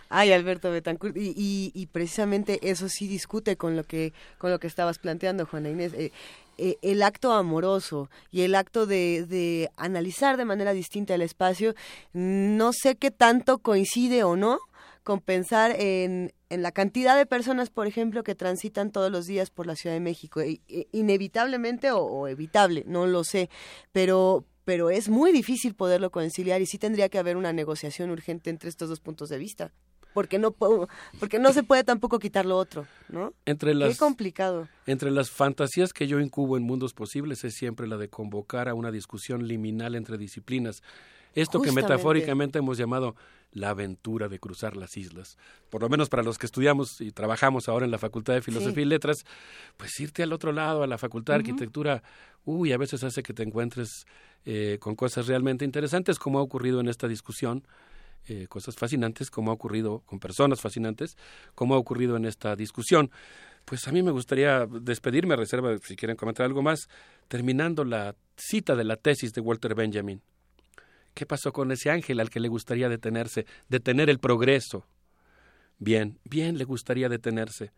ay, 0.09 0.33
Alberto 0.33 0.71
Betancourt, 0.71 1.17
y, 1.17 1.35
y, 1.37 1.73
y 1.75 1.87
precisamente 1.87 2.59
eso 2.63 2.89
sí 2.89 3.09
discute 3.09 3.57
con 3.57 3.77
lo 3.77 3.85
que 3.85 4.13
con 4.39 4.51
lo 4.51 4.59
que 4.59 4.67
estabas 4.67 4.99
planteando, 4.99 5.47
Juana 5.47 5.71
Inés. 5.71 5.93
Eh, 5.95 6.13
eh, 6.61 6.77
el 6.83 7.03
acto 7.05 7.33
amoroso 7.33 8.11
y 8.33 8.43
el 8.43 8.57
acto 8.57 8.85
de, 8.87 9.25
de 9.27 9.71
analizar 9.77 10.37
de 10.37 10.45
manera 10.45 10.73
distinta 10.73 11.15
el 11.15 11.23
espacio, 11.23 11.75
no 12.13 12.73
sé 12.73 12.97
qué 12.97 13.13
tanto 13.13 13.59
coincide 13.59 14.25
o 14.25 14.35
no 14.35 14.59
con 15.05 15.21
pensar 15.21 15.75
en, 15.79 16.33
en 16.51 16.63
la 16.63 16.73
cantidad 16.73 17.17
de 17.17 17.27
personas, 17.27 17.71
por 17.71 17.87
ejemplo, 17.87 18.25
que 18.25 18.35
transitan 18.35 18.91
todos 18.91 19.11
los 19.11 19.27
días 19.27 19.51
por 19.51 19.67
la 19.67 19.77
Ciudad 19.77 19.95
de 19.95 20.01
México. 20.01 20.41
E- 20.41 20.61
e- 20.69 20.89
inevitablemente 20.93 21.93
o, 21.93 22.01
o 22.01 22.29
evitable, 22.29 22.85
no 22.87 23.07
lo 23.07 23.25
sé, 23.25 23.49
pero 23.93 24.45
pero 24.65 24.91
es 24.91 25.09
muy 25.09 25.33
difícil 25.33 25.75
poderlo 25.75 26.11
conciliar 26.11 26.61
y 26.61 26.67
sí 26.67 26.77
tendría 26.77 27.09
que 27.09 27.17
haber 27.17 27.39
una 27.39 27.55
negociación 27.55 28.11
urgente 28.11 28.51
entre 28.51 28.69
estos 28.69 28.91
dos 28.91 29.01
puntos 29.01 29.31
de 29.31 29.39
vista. 29.39 29.73
Porque 30.15 30.39
no, 30.39 30.51
puedo- 30.51 30.89
porque 31.21 31.39
no 31.39 31.53
se 31.53 31.63
puede 31.63 31.85
tampoco 31.85 32.19
quitar 32.19 32.45
lo 32.47 32.57
otro, 32.57 32.87
¿no? 33.09 33.33
Entre 33.47 33.71
Qué 33.73 33.75
las, 33.75 33.99
complicado. 33.99 34.69
entre 34.87 35.11
las 35.11 35.31
fantasías 35.31 35.93
que 35.93 36.07
yo 36.07 36.19
incubo 36.21 36.57
en 36.57 36.63
mundos 36.65 36.93
posibles 36.95 37.45
es 37.45 37.55
siempre 37.55 37.87
la 37.87 37.97
de 37.99 38.09
convocar 38.09 38.69
a 38.69 38.75
una 38.75 38.91
discusión 38.91 39.47
liminal 39.47 39.95
entre 39.95 40.19
disciplinas. 40.19 40.83
Esto 41.35 41.61
que 41.61 41.73
metafóricamente 41.73 42.59
hemos 42.59 42.79
llamado 42.79 43.15
la 43.53 43.71
aventura 43.71 44.29
de 44.29 44.39
cruzar 44.39 44.77
las 44.77 44.97
islas. 44.97 45.39
Por 45.71 45.83
lo 45.83 45.89
menos 45.89 46.09
para 46.09 46.23
los 46.23 46.37
que 46.37 46.47
estudiamos 46.47 47.01
y 47.01 47.13
trabajamos 47.13 47.69
ahora 47.69 47.85
en 47.85 47.91
la 47.91 47.99
Facultad 47.99 48.35
de 48.35 48.43
Filosofía 48.43 48.75
Sí. 48.75 48.81
y 48.81 48.85
Letras, 48.87 49.25
pues 49.77 49.99
irte 50.01 50.23
al 50.23 50.33
otro 50.33 50.53
lado, 50.53 50.83
a 50.83 50.87
la 50.87 50.99
Facultad 50.99 51.35
de. 51.35 51.39
Arquitectura, 51.41 52.03
uy, 52.45 52.73
a 52.73 52.77
veces 52.79 53.05
hace 53.05 53.23
que 53.23 53.33
te 53.35 53.43
encuentres 53.43 54.07
eh, 54.45 54.79
con 54.81 54.97
cosas 54.97 55.27
realmente 55.29 55.65
interesantes, 55.65 56.19
como 56.19 56.39
ha 56.39 56.43
ocurrido 56.43 56.81
en 56.81 56.89
esta 56.89 57.09
discusión, 57.09 57.67
eh, 58.27 58.47
cosas 58.49 58.77
fascinantes, 58.77 59.31
como 59.31 59.51
ha 59.51 59.55
ocurrido 59.55 60.01
con 60.01 60.19
personas 60.19 60.61
fascinantes, 60.61 61.17
como 61.55 61.75
ha 61.75 61.79
ocurrido 61.79 62.17
en 62.17 62.25
esta 62.25 62.57
discusión. 62.57 63.11
Pues 63.65 63.87
a 63.87 63.93
mí 63.93 64.03
me 64.03 64.11
gustaría 64.11 64.67
despedirme, 64.67 65.37
reserva 65.37 65.77
si 65.79 65.97
quieren 65.97 66.17
comentar 66.17 66.47
algo 66.47 66.63
más, 66.63 66.89
terminando 67.29 67.85
la 67.85 68.15
cita 68.37 68.75
de 68.75 68.85
la 68.85 68.97
tesis 68.97 69.33
de 69.33 69.41
Walter 69.41 69.75
Benjamin. 69.75 70.23
¿Qué 71.15 71.27
pasó 71.27 71.53
con 71.53 71.73
ese 71.73 71.91
ángel 71.91 72.21
al 72.21 72.31
que 72.31 72.41
le 72.41 72.49
gustaría 72.49 72.89
detenerse, 72.89 73.45
detener 73.69 74.09
el 74.09 74.21
progreso? 74.21 74.87
Bien, 75.79 76.19
bien 76.25 76.59
le 76.59 76.65
gustaría 76.65 77.09
detenerse, 77.09 77.73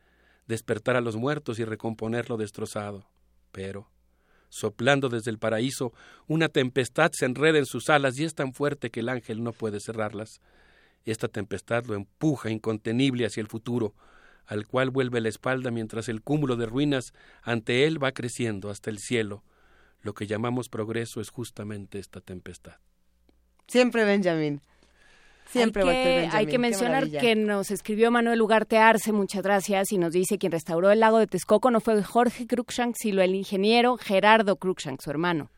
despertar 0.46 0.96
a 0.96 1.00
los 1.00 1.16
muertos 1.16 1.58
y 1.58 1.64
recomponer 1.64 2.30
lo 2.30 2.36
destrozado. 2.36 3.08
Pero, 3.52 3.90
soplando 4.50 5.08
desde 5.08 5.30
el 5.30 5.38
paraíso, 5.38 5.94
una 6.26 6.50
tempestad 6.50 7.10
se 7.12 7.24
enreda 7.24 7.58
en 7.58 7.66
sus 7.66 7.88
alas 7.88 8.18
y 8.18 8.24
es 8.24 8.34
tan 8.34 8.52
fuerte 8.52 8.90
que 8.90 9.00
el 9.00 9.08
ángel 9.08 9.42
no 9.42 9.52
puede 9.52 9.80
cerrarlas. 9.80 10.42
Esta 11.06 11.28
tempestad 11.28 11.86
lo 11.86 11.94
empuja 11.94 12.50
incontenible 12.50 13.24
hacia 13.24 13.40
el 13.40 13.46
futuro, 13.46 13.94
al 14.44 14.66
cual 14.66 14.90
vuelve 14.90 15.20
la 15.20 15.28
espalda 15.30 15.70
mientras 15.70 16.08
el 16.08 16.20
cúmulo 16.20 16.56
de 16.56 16.66
ruinas 16.66 17.14
ante 17.42 17.86
él 17.86 18.02
va 18.02 18.12
creciendo 18.12 18.68
hasta 18.68 18.90
el 18.90 18.98
cielo. 18.98 19.42
Lo 20.02 20.12
que 20.12 20.26
llamamos 20.26 20.68
progreso 20.68 21.20
es 21.20 21.30
justamente 21.30 21.98
esta 21.98 22.20
tempestad. 22.20 22.76
Siempre 23.66 24.04
Benjamin. 24.04 24.60
Siempre 25.50 25.82
hay 25.82 25.88
que, 25.88 26.08
Benjamin. 26.08 26.36
hay 26.36 26.46
que 26.46 26.58
mencionar 26.58 27.10
que 27.10 27.34
nos 27.34 27.70
escribió 27.70 28.10
Manuel 28.10 28.40
Ugarte 28.40 28.78
Arce, 28.78 29.12
muchas 29.12 29.42
gracias, 29.42 29.92
y 29.92 29.98
nos 29.98 30.12
dice 30.12 30.38
quien 30.38 30.52
restauró 30.52 30.90
el 30.90 31.00
lago 31.00 31.18
de 31.18 31.26
Texcoco 31.26 31.70
no 31.70 31.80
fue 31.80 32.02
Jorge 32.02 32.46
Cruikshank, 32.46 32.94
sino 32.96 33.22
el 33.22 33.34
ingeniero 33.34 33.96
Gerardo 33.96 34.56
Cruikshank, 34.56 35.00
su 35.00 35.10
hermano. 35.10 35.50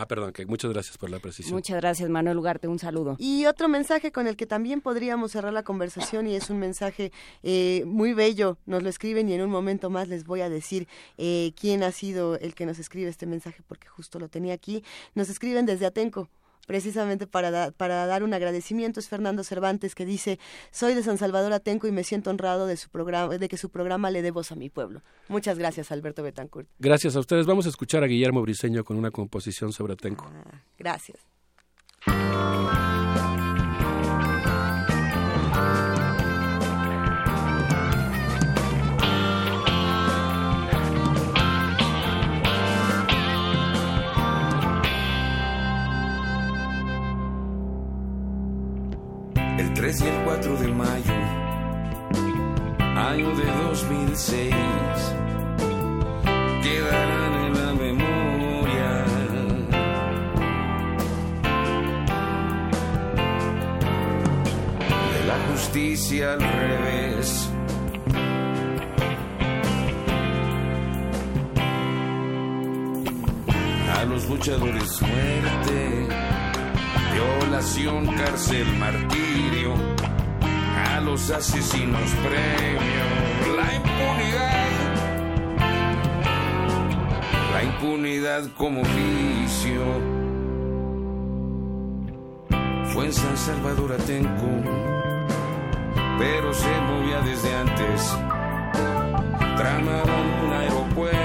Ah, 0.00 0.06
perdón, 0.06 0.32
que 0.32 0.46
muchas 0.46 0.72
gracias 0.72 0.96
por 0.96 1.10
la 1.10 1.18
precisión. 1.18 1.56
Muchas 1.56 1.76
gracias, 1.76 2.08
Manuel 2.08 2.38
Ugarte, 2.38 2.68
un 2.68 2.78
saludo. 2.78 3.16
Y 3.18 3.46
otro 3.46 3.68
mensaje 3.68 4.12
con 4.12 4.28
el 4.28 4.36
que 4.36 4.46
también 4.46 4.80
podríamos 4.80 5.32
cerrar 5.32 5.52
la 5.52 5.64
conversación 5.64 6.28
y 6.28 6.36
es 6.36 6.50
un 6.50 6.60
mensaje 6.60 7.10
eh, 7.42 7.82
muy 7.84 8.12
bello. 8.12 8.58
Nos 8.64 8.84
lo 8.84 8.90
escriben 8.90 9.28
y 9.28 9.34
en 9.34 9.42
un 9.42 9.50
momento 9.50 9.90
más 9.90 10.06
les 10.06 10.24
voy 10.24 10.42
a 10.42 10.48
decir 10.48 10.86
eh, 11.16 11.50
quién 11.60 11.82
ha 11.82 11.90
sido 11.90 12.38
el 12.38 12.54
que 12.54 12.64
nos 12.64 12.78
escribe 12.78 13.10
este 13.10 13.26
mensaje 13.26 13.64
porque 13.66 13.88
justo 13.88 14.20
lo 14.20 14.28
tenía 14.28 14.54
aquí. 14.54 14.84
Nos 15.16 15.30
escriben 15.30 15.66
desde 15.66 15.86
Atenco. 15.86 16.28
Precisamente 16.68 17.26
para, 17.26 17.50
da- 17.50 17.70
para 17.70 18.04
dar 18.04 18.22
un 18.22 18.34
agradecimiento 18.34 19.00
es 19.00 19.08
Fernando 19.08 19.42
Cervantes 19.42 19.94
que 19.94 20.04
dice 20.04 20.38
soy 20.70 20.92
de 20.92 21.02
San 21.02 21.16
Salvador 21.16 21.54
Atenco 21.54 21.86
y 21.88 21.92
me 21.92 22.04
siento 22.04 22.28
honrado 22.28 22.66
de 22.66 22.76
su 22.76 22.90
programa 22.90 23.38
de 23.38 23.48
que 23.48 23.56
su 23.56 23.70
programa 23.70 24.10
le 24.10 24.20
dé 24.20 24.30
voz 24.30 24.52
a 24.52 24.54
mi 24.54 24.68
pueblo. 24.68 25.00
Muchas 25.28 25.58
gracias 25.58 25.90
Alberto 25.90 26.22
Betancourt. 26.22 26.68
Gracias 26.78 27.16
a 27.16 27.20
ustedes. 27.20 27.46
Vamos 27.46 27.64
a 27.64 27.70
escuchar 27.70 28.04
a 28.04 28.06
Guillermo 28.06 28.42
Briseño 28.42 28.84
con 28.84 28.98
una 28.98 29.10
composición 29.10 29.72
sobre 29.72 29.94
Atenco. 29.94 30.30
Gracias. 30.78 31.18
2006, 54.08 54.54
quedarán 56.62 57.34
en 57.44 57.54
la 57.54 57.72
memoria. 57.74 59.04
De 65.12 65.26
la 65.26 65.38
justicia 65.52 66.32
al 66.32 66.40
revés. 66.40 67.50
A 73.94 74.04
los 74.04 74.28
luchadores 74.28 75.02
muerte 75.02 76.08
violación, 77.12 78.06
cárcel, 78.14 78.66
martirio, 78.78 79.74
a 80.86 81.00
los 81.00 81.30
asesinos 81.30 82.10
premio, 82.22 83.77
impunidad 87.80 88.50
como 88.56 88.82
vicio. 88.82 89.82
Fue 92.92 93.06
en 93.06 93.12
San 93.12 93.36
Salvador 93.36 93.92
Atenco, 93.92 94.48
pero 96.18 96.52
se 96.52 96.80
movía 96.80 97.20
desde 97.20 97.54
antes, 97.54 98.16
tramaba 99.56 100.02
en 100.02 100.44
un 100.44 100.52
aeropuerto. 100.52 101.18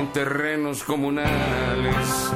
en 0.00 0.12
terrenos 0.12 0.82
comunales. 0.84 2.32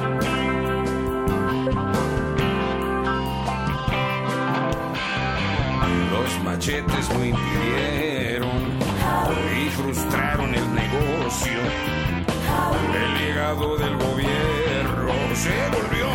Machetes 6.63 7.09
lo 7.09 7.25
impidieron 7.25 8.79
y 9.53 9.69
frustraron 9.71 10.55
el 10.55 10.73
negocio. 10.73 11.59
El 12.95 13.13
legado 13.25 13.77
del 13.77 13.97
gobierno 13.97 15.11
se 15.35 15.69
volvió. 15.75 16.07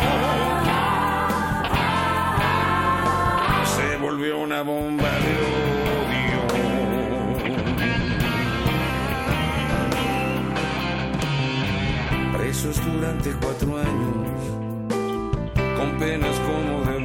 Se 3.75 3.97
volvió 3.97 4.39
una 4.39 4.63
bomba 4.63 5.11
de 5.11 5.37
odio. 5.45 6.39
presos 12.37 12.83
durante 12.83 13.31
cuatro 13.33 13.77
años, 13.77 14.27
con 15.77 15.99
penas 15.99 16.35
como 16.39 16.91
de 16.91 16.98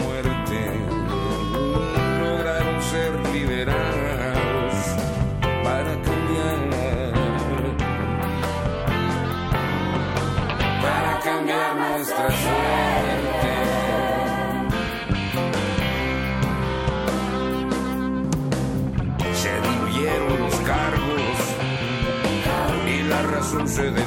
razón 23.55 24.04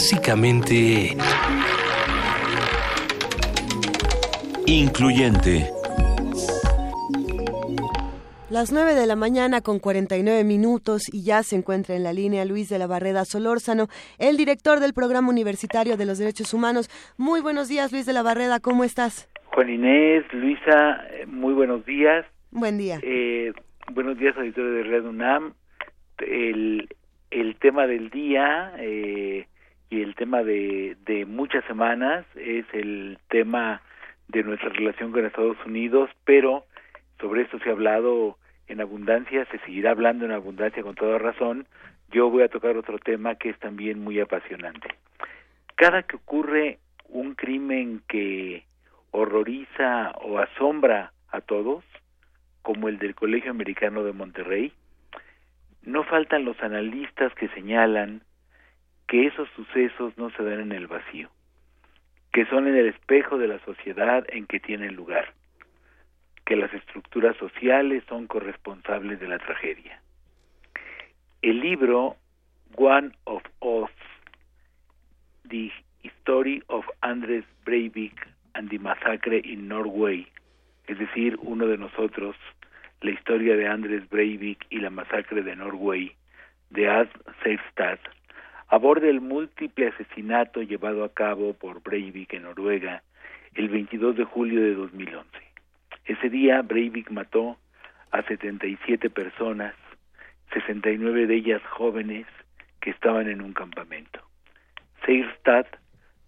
Clásicamente 0.00 1.14
Incluyente. 4.64 5.66
Las 8.48 8.72
9 8.72 8.94
de 8.94 9.06
la 9.06 9.14
mañana 9.14 9.60
con 9.60 9.78
49 9.78 10.42
minutos 10.44 11.02
y 11.12 11.22
ya 11.22 11.42
se 11.42 11.56
encuentra 11.56 11.96
en 11.96 12.02
la 12.02 12.14
línea 12.14 12.46
Luis 12.46 12.70
de 12.70 12.78
la 12.78 12.86
Barreda 12.86 13.26
Solórzano, 13.26 13.88
el 14.18 14.38
director 14.38 14.80
del 14.80 14.94
Programa 14.94 15.28
Universitario 15.28 15.98
de 15.98 16.06
los 16.06 16.16
Derechos 16.16 16.54
Humanos. 16.54 16.88
Muy 17.18 17.42
buenos 17.42 17.68
días, 17.68 17.92
Luis 17.92 18.06
de 18.06 18.14
la 18.14 18.22
Barreda, 18.22 18.58
¿cómo 18.58 18.84
estás? 18.84 19.28
Juan 19.52 19.68
Inés, 19.68 20.24
Luisa, 20.32 21.04
eh, 21.10 21.26
muy 21.26 21.52
buenos 21.52 21.84
días. 21.84 22.24
Buen 22.50 22.78
día. 22.78 23.00
Eh, 23.02 23.52
buenos 23.92 24.16
días, 24.16 24.34
auditorio 24.38 24.72
de 24.72 24.82
Red 24.82 25.04
UNAM. 25.04 25.52
El, 26.26 26.88
el 27.30 27.56
tema 27.56 27.86
del 27.86 28.08
día 28.08 28.72
eh, 28.78 29.44
y 29.90 30.02
el 30.02 30.14
tema 30.14 30.42
de, 30.44 30.96
de 31.04 31.26
muchas 31.26 31.64
semanas 31.64 32.24
es 32.36 32.64
el 32.72 33.18
tema 33.28 33.82
de 34.28 34.44
nuestra 34.44 34.68
relación 34.68 35.10
con 35.10 35.26
Estados 35.26 35.58
Unidos, 35.66 36.08
pero 36.24 36.64
sobre 37.20 37.42
esto 37.42 37.58
se 37.58 37.68
ha 37.68 37.72
hablado 37.72 38.38
en 38.68 38.80
abundancia, 38.80 39.44
se 39.46 39.58
seguirá 39.58 39.90
hablando 39.90 40.24
en 40.24 40.30
abundancia 40.30 40.82
con 40.84 40.94
toda 40.94 41.18
razón. 41.18 41.66
Yo 42.12 42.30
voy 42.30 42.44
a 42.44 42.48
tocar 42.48 42.76
otro 42.76 42.98
tema 42.98 43.34
que 43.34 43.50
es 43.50 43.58
también 43.58 43.98
muy 43.98 44.20
apasionante. 44.20 44.88
Cada 45.74 46.04
que 46.04 46.16
ocurre 46.16 46.78
un 47.08 47.34
crimen 47.34 48.02
que 48.08 48.64
horroriza 49.10 50.12
o 50.22 50.38
asombra 50.38 51.12
a 51.30 51.40
todos, 51.40 51.84
como 52.62 52.88
el 52.88 52.98
del 52.98 53.16
Colegio 53.16 53.50
Americano 53.50 54.04
de 54.04 54.12
Monterrey, 54.12 54.72
no 55.82 56.04
faltan 56.04 56.44
los 56.44 56.60
analistas 56.62 57.34
que 57.34 57.48
señalan 57.48 58.22
que 59.10 59.26
esos 59.26 59.48
sucesos 59.56 60.16
no 60.16 60.30
se 60.30 60.44
dan 60.44 60.60
en 60.60 60.70
el 60.70 60.86
vacío, 60.86 61.28
que 62.32 62.46
son 62.46 62.68
en 62.68 62.76
el 62.76 62.86
espejo 62.86 63.38
de 63.38 63.48
la 63.48 63.58
sociedad 63.64 64.24
en 64.28 64.46
que 64.46 64.60
tienen 64.60 64.94
lugar, 64.94 65.34
que 66.46 66.54
las 66.54 66.72
estructuras 66.72 67.36
sociales 67.36 68.04
son 68.08 68.28
corresponsables 68.28 69.18
de 69.18 69.26
la 69.26 69.40
tragedia. 69.40 70.00
El 71.42 71.58
libro 71.58 72.18
One 72.76 73.10
of 73.24 73.42
Us, 73.58 73.90
The 75.48 75.72
Story 76.04 76.62
of 76.68 76.84
Andres 77.00 77.44
Breivik 77.64 78.14
and 78.54 78.70
the 78.70 78.78
Massacre 78.78 79.40
in 79.42 79.66
Norway, 79.66 80.24
es 80.86 81.00
decir, 81.00 81.36
uno 81.42 81.66
de 81.66 81.78
nosotros, 81.78 82.36
la 83.00 83.10
historia 83.10 83.56
de 83.56 83.66
Andres 83.66 84.08
Breivik 84.08 84.64
y 84.70 84.78
la 84.78 84.90
masacre 84.90 85.42
de 85.42 85.56
Norway, 85.56 86.14
de 86.70 86.88
Ad 86.88 87.08
Seifstad, 87.42 87.98
aborda 88.70 89.08
el 89.08 89.20
múltiple 89.20 89.88
asesinato 89.88 90.62
llevado 90.62 91.02
a 91.02 91.12
cabo 91.12 91.54
por 91.54 91.82
Breivik 91.82 92.34
en 92.34 92.44
Noruega 92.44 93.02
el 93.54 93.68
22 93.68 94.16
de 94.16 94.24
julio 94.24 94.62
de 94.62 94.74
2011. 94.74 95.28
Ese 96.04 96.30
día 96.30 96.62
Breivik 96.62 97.10
mató 97.10 97.58
a 98.12 98.22
77 98.22 99.10
personas, 99.10 99.74
69 100.54 101.26
de 101.26 101.34
ellas 101.34 101.62
jóvenes 101.70 102.26
que 102.80 102.90
estaban 102.90 103.28
en 103.28 103.42
un 103.42 103.52
campamento. 103.52 104.20
Seirstad 105.04 105.66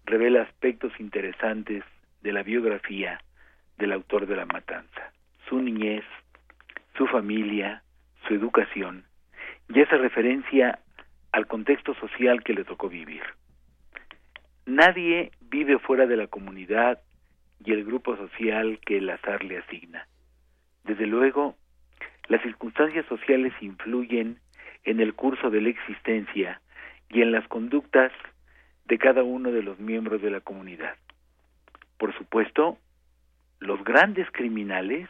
revela 0.05 0.41
aspectos 0.41 0.91
interesantes 0.99 1.85
de 2.21 2.33
la 2.33 2.43
biografía 2.43 3.21
del 3.77 3.93
autor 3.93 4.27
de 4.27 4.35
la 4.35 4.45
matanza, 4.45 5.13
su 5.47 5.61
niñez, 5.61 6.03
su 6.97 7.07
familia, 7.07 7.83
su 8.27 8.33
educación 8.33 9.05
y 9.69 9.79
esa 9.79 9.95
referencia 9.95 10.79
al 11.33 11.47
contexto 11.47 11.95
social 11.95 12.43
que 12.43 12.53
le 12.53 12.63
tocó 12.63 12.87
vivir. 12.87 13.23
Nadie 14.65 15.31
vive 15.41 15.79
fuera 15.79 16.05
de 16.05 16.15
la 16.15 16.27
comunidad 16.27 17.01
y 17.65 17.73
el 17.73 17.83
grupo 17.83 18.15
social 18.15 18.79
que 18.85 18.97
el 18.99 19.09
azar 19.09 19.43
le 19.43 19.57
asigna. 19.57 20.07
Desde 20.83 21.07
luego, 21.07 21.55
las 22.27 22.41
circunstancias 22.43 23.05
sociales 23.07 23.51
influyen 23.61 24.39
en 24.83 24.99
el 24.99 25.15
curso 25.15 25.49
de 25.49 25.61
la 25.61 25.69
existencia 25.69 26.61
y 27.09 27.21
en 27.21 27.31
las 27.31 27.47
conductas 27.47 28.11
de 28.85 28.97
cada 28.99 29.23
uno 29.23 29.51
de 29.51 29.63
los 29.63 29.79
miembros 29.79 30.21
de 30.21 30.29
la 30.29 30.41
comunidad. 30.41 30.95
Por 31.97 32.15
supuesto, 32.15 32.77
los 33.59 33.83
grandes 33.83 34.29
criminales, 34.31 35.09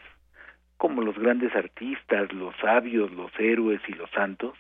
como 0.78 1.02
los 1.02 1.18
grandes 1.18 1.54
artistas, 1.54 2.32
los 2.32 2.56
sabios, 2.58 3.12
los 3.12 3.32
héroes 3.40 3.82
y 3.88 3.94
los 3.94 4.10
santos, 4.12 4.58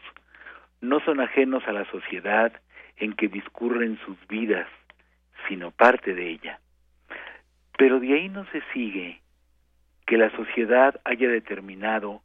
no 0.84 1.00
son 1.00 1.22
ajenos 1.22 1.64
a 1.66 1.72
la 1.72 1.86
sociedad 1.86 2.52
en 2.98 3.14
que 3.14 3.30
discurren 3.30 3.98
sus 4.06 4.18
vidas, 4.28 4.68
sino 5.48 5.72
parte 5.72 6.14
de 6.14 6.30
ella. 6.30 6.60
Pero 7.78 8.02
de 8.02 8.14
ahí 8.14 8.28
no 8.28 8.46
se 8.52 8.62
sigue 8.74 9.22
que 10.06 10.18
la 10.18 10.30
sociedad 10.32 11.00
haya 11.06 11.30
determinado 11.30 12.22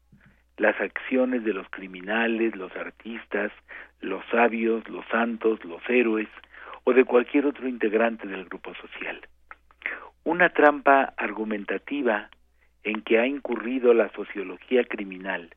las 0.57 0.79
acciones 0.81 1.45
de 1.45 1.55
los 1.55 1.69
criminales, 1.71 2.57
los 2.57 2.75
artistas, 2.75 3.53
los 4.01 4.25
sabios, 4.27 4.89
los 4.89 5.07
santos, 5.07 5.65
los 5.65 5.81
héroes 5.89 6.29
o 6.83 6.93
de 6.93 7.05
cualquier 7.05 7.47
otro 7.47 7.69
integrante 7.69 8.27
del 8.27 8.45
grupo 8.47 8.75
social. 8.75 9.21
Una 10.25 10.49
trampa 10.49 11.15
argumentativa 11.17 12.29
en 12.83 13.03
que 13.03 13.21
ha 13.21 13.27
incurrido 13.27 13.95
la 13.95 14.11
sociología 14.11 14.83
criminal 14.83 15.55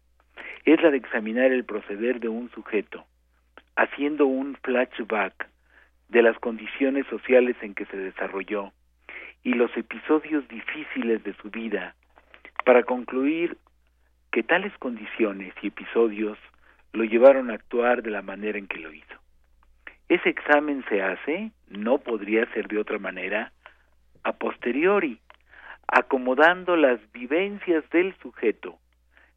es 0.66 0.82
la 0.82 0.92
de 0.92 0.98
examinar 0.98 1.52
el 1.52 1.66
proceder 1.66 2.20
de 2.20 2.30
un 2.30 2.50
sujeto, 2.52 3.06
haciendo 3.76 4.26
un 4.26 4.56
flashback 4.64 5.48
de 6.10 6.22
las 6.22 6.38
condiciones 6.40 7.06
sociales 7.08 7.56
en 7.62 7.74
que 7.74 7.86
se 7.86 7.98
desarrolló 7.98 8.72
y 9.44 9.54
los 9.54 9.76
episodios 9.76 10.48
difíciles 10.48 11.24
de 11.24 11.34
su 11.36 11.50
vida, 11.50 11.96
para 12.66 12.84
concluir 12.84 13.58
que 14.32 14.44
tales 14.44 14.72
condiciones 14.78 15.54
y 15.62 15.68
episodios 15.68 16.38
lo 16.94 17.04
llevaron 17.04 17.50
a 17.50 17.56
actuar 17.56 18.04
de 18.04 18.12
la 18.12 18.22
manera 18.22 18.58
en 18.58 18.68
que 18.68 18.80
lo 18.80 18.94
hizo. 18.94 19.16
Ese 20.10 20.30
examen 20.30 20.84
se 20.90 21.02
hace, 21.02 21.52
no 21.70 22.00
podría 22.00 22.46
ser 22.54 22.68
de 22.68 22.78
otra 22.78 23.00
manera, 23.00 23.52
a 24.24 24.34
posteriori, 24.34 25.20
acomodando 25.88 26.76
las 26.76 27.00
vivencias 27.14 27.90
del 27.90 28.14
sujeto, 28.22 28.78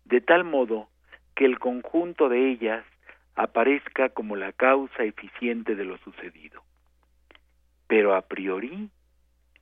de 0.05 0.21
tal 0.21 0.45
modo 0.45 0.89
que 1.35 1.45
el 1.45 1.59
conjunto 1.59 2.29
de 2.29 2.51
ellas 2.51 2.85
aparezca 3.35 4.11
como 4.11 4.37
la 4.37 4.53
causa 4.53 5.03
eficiente 5.03 5.75
de 5.75 5.85
lo 5.85 5.99
sucedido. 5.99 6.63
Pero 7.87 8.15
a 8.15 8.23
priori, 8.23 8.89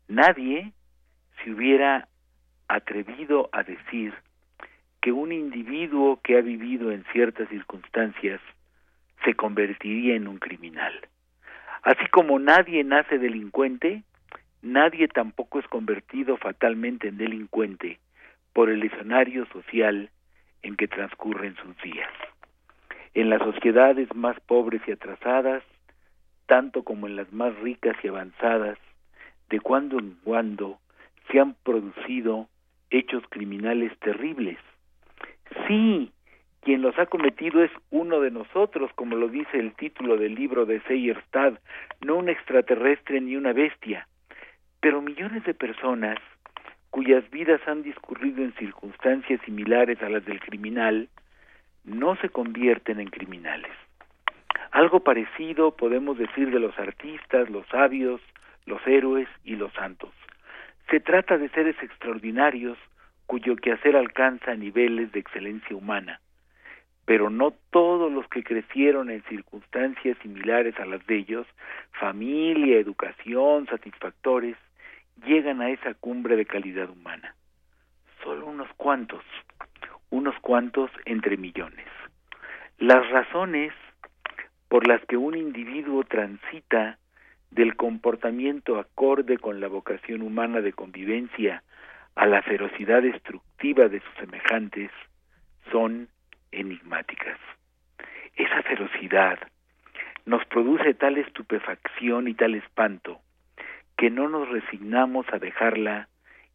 nadie 0.09 0.73
se 1.43 1.51
hubiera 1.51 2.09
atrevido 2.69 3.49
a 3.53 3.63
decir 3.63 4.15
que 5.01 5.13
un 5.13 5.33
individuo 5.33 6.21
que 6.23 6.39
ha 6.39 6.41
vivido 6.41 6.93
en 6.93 7.05
ciertas 7.13 7.49
circunstancias 7.49 8.41
se 9.25 9.35
convertiría 9.35 10.15
en 10.15 10.29
un 10.29 10.39
criminal. 10.39 10.93
Así 11.83 12.07
como 12.09 12.39
nadie 12.39 12.85
nace 12.85 13.19
delincuente, 13.19 14.05
nadie 14.63 15.09
tampoco 15.09 15.59
es 15.59 15.67
convertido 15.67 16.37
fatalmente 16.37 17.09
en 17.09 17.19
delincuente 17.19 17.99
por 18.53 18.71
el 18.71 18.85
escenario 18.85 19.47
social 19.47 20.11
en 20.63 20.77
que 20.77 20.89
transcurren 20.89 21.57
sus 21.57 21.77
días. 21.83 22.11
En 23.15 23.31
las 23.31 23.41
sociedades 23.43 24.15
más 24.15 24.39
pobres 24.41 24.83
y 24.87 24.93
atrasadas, 24.93 25.63
tanto 26.47 26.83
como 26.83 27.07
en 27.07 27.17
las 27.17 27.33
más 27.33 27.55
ricas 27.61 27.97
y 28.03 28.09
avanzadas, 28.09 28.79
de 29.51 29.61
cuando 29.61 29.99
en 29.99 30.17
cuando 30.25 30.79
se 31.31 31.41
han 31.41 31.55
producido 31.63 32.49
hechos 32.91 33.23
criminales 33.29 33.97
terribles. 33.99 34.59
Sí, 35.67 36.11
quien 36.63 36.83
los 36.83 36.99
ha 36.99 37.07
cometido 37.07 37.63
es 37.63 37.71
uno 37.91 38.21
de 38.21 38.31
nosotros, 38.31 38.91
como 38.95 39.17
lo 39.17 39.29
dice 39.29 39.59
el 39.59 39.75
título 39.75 40.17
del 40.17 40.35
libro 40.35 40.65
de 40.65 40.81
Seyerstad, 40.83 41.55
no 42.01 42.17
un 42.17 42.29
extraterrestre 42.29 43.21
ni 43.21 43.37
una 43.37 43.53
bestia, 43.53 44.07
pero 44.81 45.03
millones 45.03 45.45
de 45.45 45.55
personas 45.55 46.19
cuyas 46.93 47.29
vidas 47.31 47.61
han 47.67 47.83
discurrido 47.83 48.45
en 48.45 48.55
circunstancias 48.55 49.41
similares 49.47 50.01
a 50.03 50.11
las 50.11 50.25
del 50.27 50.41
criminal, 50.41 51.09
no 51.85 52.17
se 52.17 52.29
convierten 52.29 53.01
en 53.01 53.09
criminales. 53.09 53.73
Algo 54.73 55.01
parecido 55.01 55.75
podemos 55.75 56.19
decir 56.19 56.51
de 56.51 56.61
los 56.61 56.79
artistas, 56.79 57.49
los 57.49 57.67
sabios, 57.69 58.21
los 58.67 58.87
héroes 58.87 59.27
y 59.43 59.57
los 59.57 59.73
santos. 59.73 60.11
Se 60.91 61.01
trata 61.01 61.39
de 61.39 61.49
seres 61.49 61.77
extraordinarios 61.83 62.77
cuyo 63.25 63.57
quehacer 63.57 63.97
alcanza 63.97 64.55
niveles 64.55 65.13
de 65.13 65.21
excelencia 65.21 65.75
humana, 65.75 66.21
pero 67.07 67.31
no 67.31 67.55
todos 67.71 68.13
los 68.13 68.29
que 68.29 68.45
crecieron 68.45 69.09
en 69.09 69.23
circunstancias 69.31 70.19
similares 70.21 70.79
a 70.79 70.85
las 70.85 71.05
de 71.07 71.17
ellos, 71.17 71.47
familia, 71.99 72.79
educación, 72.79 73.67
satisfactores, 73.67 74.59
llegan 75.25 75.61
a 75.61 75.71
esa 75.71 75.95
cumbre 75.95 76.37
de 76.37 76.47
calidad 76.47 76.91
humana. 76.91 77.35
Solo 78.23 78.47
unos 78.47 78.69
cuantos, 78.77 79.25
unos 80.11 80.35
cuantos 80.41 80.91
entre 81.05 81.37
millones. 81.37 81.87
Las 82.79 83.09
razones 83.11 83.73
por 84.69 84.87
las 84.87 85.05
que 85.07 85.17
un 85.17 85.37
individuo 85.37 86.05
transita 86.05 86.99
del 87.51 87.77
comportamiento 87.77 88.79
acorde 88.79 89.37
con 89.39 89.61
la 89.61 89.69
vocación 89.69 90.23
humana 90.23 90.61
de 90.61 90.73
convivencia 90.73 91.63
a 92.15 92.27
la 92.27 92.43
ferocidad 92.43 93.03
destructiva 93.03 93.89
de 93.89 94.01
sus 94.01 94.15
semejantes 94.15 94.91
son 95.71 96.09
enigmáticas. 96.51 97.39
Esa 98.37 98.63
ferocidad 98.63 99.39
nos 100.25 100.45
produce 100.47 100.95
tal 100.95 101.19
estupefacción 101.19 102.29
y 102.29 102.35
tal 102.35 102.55
espanto 102.55 103.21
que 104.03 104.11
no 104.11 104.29
nos 104.29 104.49
resignamos 104.49 105.27
a 105.33 105.39
dejarla 105.39 106.09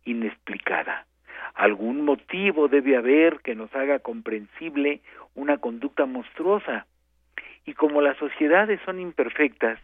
inexplicada. 0.03 1.07
Algún 1.53 2.03
motivo 2.03 2.67
debe 2.67 2.97
haber 2.97 3.39
que 3.39 3.55
nos 3.55 3.73
haga 3.73 3.99
comprensible 3.99 4.99
una 5.33 5.57
conducta 5.59 6.05
monstruosa. 6.05 6.87
Y 7.63 7.71
como 7.71 8.01
las 8.01 8.17
sociedades 8.17 8.81
son 8.83 8.99
imperfectas, 8.99 9.79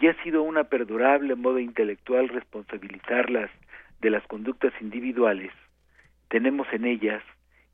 y 0.00 0.06
ha 0.06 0.22
sido 0.22 0.44
una 0.44 0.62
perdurable 0.62 1.34
moda 1.34 1.60
intelectual 1.60 2.28
responsabilizarlas 2.28 3.50
de 4.00 4.10
las 4.10 4.24
conductas 4.28 4.72
individuales, 4.80 5.50
tenemos 6.28 6.68
en 6.72 6.84
ellas 6.84 7.24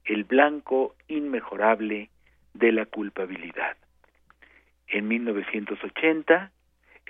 el 0.06 0.24
blanco 0.24 0.94
inmejorable 1.08 2.08
de 2.54 2.72
la 2.72 2.86
culpabilidad. 2.86 3.76
En 4.88 5.08
1980, 5.08 6.52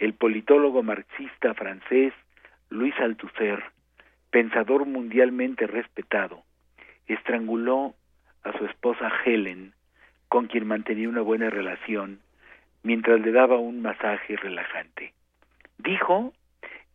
el 0.01 0.15
politólogo 0.15 0.83
marxista 0.83 1.53
francés 1.55 2.15
Louis 2.71 2.95
Althusser, 2.99 3.63
pensador 4.31 4.87
mundialmente 4.87 5.67
respetado, 5.67 6.43
estranguló 7.07 7.95
a 8.43 8.57
su 8.57 8.65
esposa 8.65 9.13
Helen, 9.25 9.75
con 10.29 10.47
quien 10.47 10.67
mantenía 10.67 11.09
una 11.09 11.21
buena 11.21 11.51
relación, 11.51 12.21
mientras 12.83 13.21
le 13.21 13.31
daba 13.31 13.59
un 13.59 13.83
masaje 13.83 14.37
relajante. 14.37 15.13
Dijo 15.77 16.33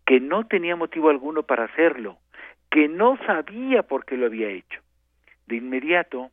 que 0.06 0.20
no 0.20 0.48
tenía 0.48 0.76
motivo 0.76 1.10
alguno 1.10 1.44
para 1.44 1.66
hacerlo, 1.66 2.18
que 2.72 2.88
no 2.88 3.18
sabía 3.28 3.84
por 3.84 4.06
qué 4.06 4.18
lo 4.18 4.26
había 4.26 4.50
hecho. 4.50 4.82
De 5.46 5.58
inmediato 5.58 6.32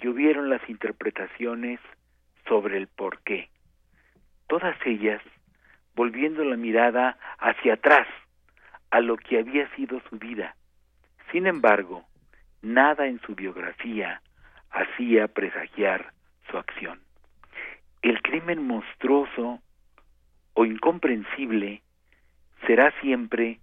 llovieron 0.00 0.50
las 0.50 0.68
interpretaciones 0.68 1.78
sobre 2.48 2.76
el 2.78 2.88
por 2.88 3.20
qué. 3.22 3.50
Todas 4.48 4.76
ellas 4.84 5.22
volviendo 5.94 6.44
la 6.44 6.56
mirada 6.56 7.18
hacia 7.38 7.74
atrás, 7.74 8.06
a 8.90 9.00
lo 9.00 9.16
que 9.16 9.38
había 9.38 9.68
sido 9.74 10.00
su 10.08 10.18
vida. 10.18 10.54
Sin 11.30 11.46
embargo, 11.46 12.04
nada 12.60 13.06
en 13.06 13.20
su 13.20 13.34
biografía 13.34 14.20
hacía 14.70 15.28
presagiar 15.28 16.12
su 16.50 16.58
acción. 16.58 17.00
El 18.02 18.20
crimen 18.20 18.66
monstruoso 18.66 19.60
o 20.54 20.64
incomprensible 20.64 21.82
será 22.66 22.92
siempre 23.00 23.60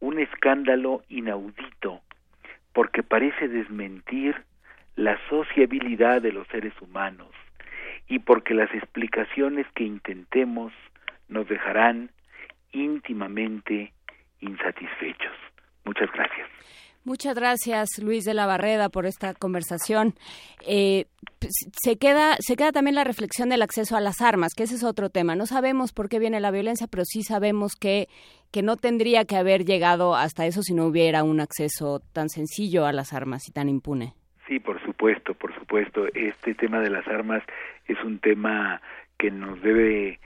un 0.00 0.18
escándalo 0.18 1.02
inaudito 1.08 2.02
porque 2.72 3.02
parece 3.02 3.48
desmentir 3.48 4.44
la 4.94 5.18
sociabilidad 5.28 6.22
de 6.22 6.32
los 6.32 6.46
seres 6.48 6.74
humanos 6.80 7.30
y 8.06 8.20
porque 8.20 8.54
las 8.54 8.72
explicaciones 8.72 9.66
que 9.74 9.84
intentemos 9.84 10.72
nos 11.28 11.48
dejarán 11.48 12.10
íntimamente 12.72 13.92
insatisfechos. 14.40 15.34
Muchas 15.84 16.10
gracias. 16.12 16.48
Muchas 17.04 17.34
gracias, 17.34 17.88
Luis 18.02 18.26
de 18.26 18.34
la 18.34 18.44
Barreda, 18.44 18.90
por 18.90 19.06
esta 19.06 19.32
conversación. 19.32 20.14
Eh, 20.66 21.06
pues, 21.38 21.52
se 21.82 21.96
queda, 21.96 22.36
se 22.40 22.54
queda 22.54 22.70
también 22.70 22.96
la 22.96 23.04
reflexión 23.04 23.48
del 23.48 23.62
acceso 23.62 23.96
a 23.96 24.00
las 24.00 24.20
armas, 24.20 24.52
que 24.54 24.64
ese 24.64 24.74
es 24.74 24.84
otro 24.84 25.08
tema. 25.08 25.34
No 25.34 25.46
sabemos 25.46 25.92
por 25.92 26.10
qué 26.10 26.18
viene 26.18 26.38
la 26.38 26.50
violencia, 26.50 26.86
pero 26.86 27.04
sí 27.06 27.22
sabemos 27.22 27.76
que, 27.76 28.08
que 28.52 28.62
no 28.62 28.76
tendría 28.76 29.24
que 29.24 29.36
haber 29.36 29.64
llegado 29.64 30.16
hasta 30.16 30.44
eso 30.44 30.60
si 30.62 30.74
no 30.74 30.84
hubiera 30.84 31.22
un 31.22 31.40
acceso 31.40 32.02
tan 32.12 32.28
sencillo 32.28 32.84
a 32.84 32.92
las 32.92 33.14
armas 33.14 33.48
y 33.48 33.52
tan 33.52 33.70
impune. 33.70 34.12
Sí, 34.46 34.60
por 34.60 34.78
supuesto, 34.84 35.32
por 35.32 35.54
supuesto. 35.54 36.06
Este 36.12 36.54
tema 36.54 36.80
de 36.80 36.90
las 36.90 37.06
armas 37.06 37.42
es 37.86 37.96
un 38.04 38.18
tema 38.18 38.82
que 39.18 39.30
nos 39.30 39.62
debe 39.62 40.20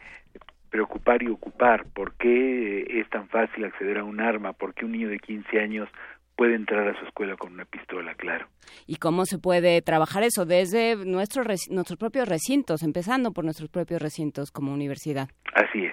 preocupar 0.73 1.23
y 1.23 1.29
ocupar. 1.29 1.85
¿Por 1.95 2.15
qué 2.15 3.01
es 3.01 3.09
tan 3.11 3.29
fácil 3.29 3.65
acceder 3.65 3.99
a 3.99 4.05
un 4.05 4.21
arma? 4.21 4.55
¿Por 4.55 4.75
qué 4.75 4.87
un 4.87 4.93
niño 4.93 5.09
de 5.09 5.19
15 5.19 5.61
años 5.61 5.89
puede 6.35 6.55
entrar 6.57 6.89
a 6.89 6.99
su 6.99 7.05
escuela 7.05 7.37
con 7.37 7.53
una 7.53 7.67
pistola, 7.67 8.15
claro? 8.15 8.49
¿Y 8.87 8.97
cómo 8.97 9.27
se 9.27 9.39
puede 9.39 9.83
trabajar 9.83 10.25
eso 10.25 10.47
desde 10.47 10.97
nuestros, 10.97 11.47
nuestros 11.71 11.99
propios 11.99 12.27
recintos, 12.27 12.83
empezando 12.83 13.33
por 13.33 13.45
nuestros 13.45 13.69
propios 13.69 14.01
recintos 14.01 14.51
como 14.51 14.73
universidad? 14.73 15.29
Así 15.55 15.85
es. 15.85 15.93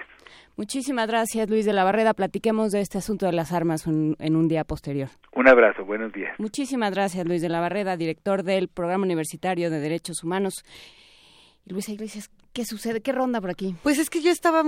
Muchísimas 0.56 1.06
gracias, 1.06 1.48
Luis 1.48 1.66
de 1.66 1.74
la 1.74 1.84
Barreda. 1.84 2.14
Platiquemos 2.14 2.72
de 2.72 2.80
este 2.80 2.98
asunto 2.98 3.26
de 3.26 3.32
las 3.32 3.52
armas 3.52 3.86
en, 3.86 4.16
en 4.18 4.34
un 4.34 4.48
día 4.48 4.64
posterior. 4.64 5.08
Un 5.34 5.48
abrazo, 5.48 5.84
buenos 5.84 6.12
días. 6.12 6.34
Muchísimas 6.38 6.90
gracias, 6.92 7.26
Luis 7.26 7.42
de 7.42 7.50
la 7.50 7.60
Barreda, 7.60 7.96
director 7.96 8.42
del 8.42 8.68
Programa 8.68 9.04
Universitario 9.04 9.70
de 9.70 9.78
Derechos 9.78 10.24
Humanos. 10.24 10.64
Luisa 11.66 11.92
Iglesias, 11.92 12.30
¿qué 12.52 12.64
sucede? 12.64 13.00
¿Qué 13.00 13.12
ronda 13.12 13.40
por 13.40 13.50
aquí? 13.50 13.74
Pues 13.82 13.98
es 13.98 14.10
que 14.10 14.22
yo 14.22 14.30
estaba, 14.30 14.64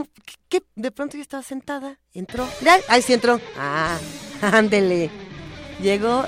¿qué? 0.48 0.62
De 0.76 0.90
pronto 0.90 1.16
yo 1.16 1.22
estaba 1.22 1.42
sentada, 1.42 1.98
entró. 2.12 2.48
¡Ay, 2.88 3.02
sí 3.02 3.12
entró! 3.12 3.40
¡Ah! 3.58 3.98
¡Ándele! 4.40 5.10
Llegó 5.80 6.24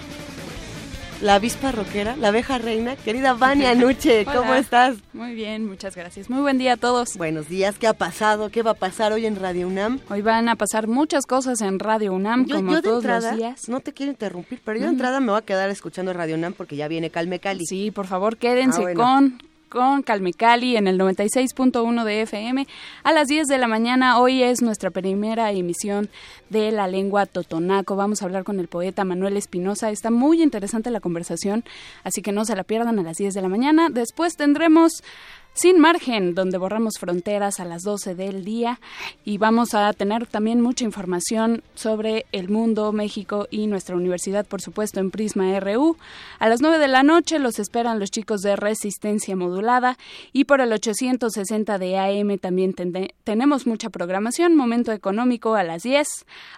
la 1.23 1.37
avispa 1.37 1.73
roquera, 1.73 2.17
la 2.17 2.29
abeja 2.29 2.59
reina. 2.59 2.97
Querida 2.97 3.33
Vania 3.35 3.71
Anuche, 3.73 4.25
¿cómo 4.25 4.41
Hola. 4.41 4.59
estás? 4.59 4.97
Muy 5.13 5.35
bien, 5.35 5.65
muchas 5.67 5.95
gracias. 5.97 6.29
Muy 6.29 6.41
buen 6.43 6.59
día 6.59 6.75
a 6.75 6.77
todos. 6.77 7.17
Buenos 7.17 7.49
días, 7.49 7.77
¿qué 7.79 7.87
ha 7.87 7.95
pasado? 7.95 8.51
¿Qué 8.51 8.63
va 8.63 8.73
a 8.73 8.75
pasar 8.75 9.13
hoy 9.13 9.25
en 9.25 9.37
Radio 9.37 9.67
UNAM? 9.69 10.01
Hoy 10.11 10.23
van 10.23 10.49
a 10.49 10.57
pasar 10.57 10.87
muchas 10.89 11.25
cosas 11.25 11.61
en 11.63 11.79
Radio 11.79 12.13
UNAM, 12.13 12.47
Yo, 12.47 12.57
como 12.57 12.73
yo 12.73 12.77
de 12.77 12.83
todos 12.83 13.05
entrada, 13.05 13.31
los 13.31 13.39
días. 13.39 13.69
no 13.69 13.81
te 13.81 13.93
quiero 13.93 14.13
interrumpir, 14.13 14.61
pero 14.65 14.79
yo 14.79 14.85
de 14.87 14.91
Mm. 14.91 14.95
entrada 14.95 15.21
me 15.21 15.31
voy 15.31 15.39
a 15.39 15.43
quedar 15.43 15.71
escuchando 15.71 16.13
Radio 16.13 16.35
UNAM 16.35 16.53
porque 16.53 16.77
ya 16.77 16.89
viene 16.89 17.11
Calme 17.11 17.39
Cali. 17.39 17.65
Sí, 17.65 17.91
por 17.91 18.07
favor, 18.07 18.37
quédense 18.37 18.81
Ah, 18.81 18.83
bueno. 18.83 19.01
con 19.03 19.43
con 19.75 20.03
Calmecali 20.03 20.77
en 20.77 20.87
el 20.87 20.99
96.1 21.01 22.05
de 22.05 22.23
FM 22.23 22.67
a 23.03 23.13
las 23.13 23.27
10 23.27 23.49
de 23.49 23.59
la 23.59 23.67
mañana. 23.67 24.21
Hoy 24.21 24.41
es 24.41 24.63
nuestra 24.63 24.93
primera 24.93 25.51
emisión 25.51 26.09
de 26.49 26.71
la 26.71 26.87
lengua 26.87 27.27
totonaco. 27.27 27.97
Vamos 27.97 28.23
a 28.23 28.27
hablar 28.27 28.45
con 28.45 28.61
el 28.61 28.69
poeta 28.69 29.05
Manuel 29.05 29.37
Espinosa. 29.37 29.91
Está 29.91 30.13
muy 30.13 30.43
interesante 30.43 30.93
la 30.93 31.01
conversación, 31.01 31.65
así 32.05 32.23
que 32.23 32.31
no 32.31 32.45
se 32.45 32.55
la 32.55 32.63
pierdan 32.63 33.01
a 33.01 33.03
las 33.03 33.17
10 33.17 33.35
de 33.35 33.43
la 33.43 33.49
mañana. 33.49 33.89
Después 33.91 34.37
tendremos 34.37 35.03
Sin 35.57 35.79
Margen, 35.79 36.35
donde 36.35 36.59
borramos 36.59 36.95
fronteras 36.99 37.61
a 37.61 37.65
las 37.65 37.83
12 37.83 38.17
del 38.17 38.45
día 38.45 38.81
y 39.25 39.39
vamos 39.39 39.73
a 39.75 39.93
tener 39.93 40.27
también 40.27 40.61
mucha 40.61 40.85
información 40.85 41.63
sobre 41.77 42.27
el 42.33 42.49
mundo, 42.49 42.91
México 42.91 43.47
y 43.53 43.69
nuestra 43.69 43.95
universidad, 43.95 44.45
por 44.47 44.61
supuesto, 44.61 44.99
en 44.99 45.13
Prisma 45.13 45.61
RU. 45.61 45.97
A 46.41 46.49
las 46.49 46.61
9 46.61 46.81
de 46.81 46.89
la 46.89 47.05
noche 47.05 47.39
los 47.39 47.61
esperan 47.61 48.01
los 48.01 48.11
chicos 48.11 48.41
de 48.41 48.57
Resistencia 48.57 49.37
Modulada 49.37 49.97
y 50.33 50.47
por 50.47 50.61
el 50.61 50.73
860 50.73 51.79
de 51.79 51.99
AM 51.99 52.37
también 52.39 52.75
tenemos 53.23 53.65
mucha 53.65 53.91
programación, 53.91 54.57
Momento 54.57 54.91
Económico 54.91 55.55
a 55.55 55.63
las 55.63 55.85
10, 55.85 56.09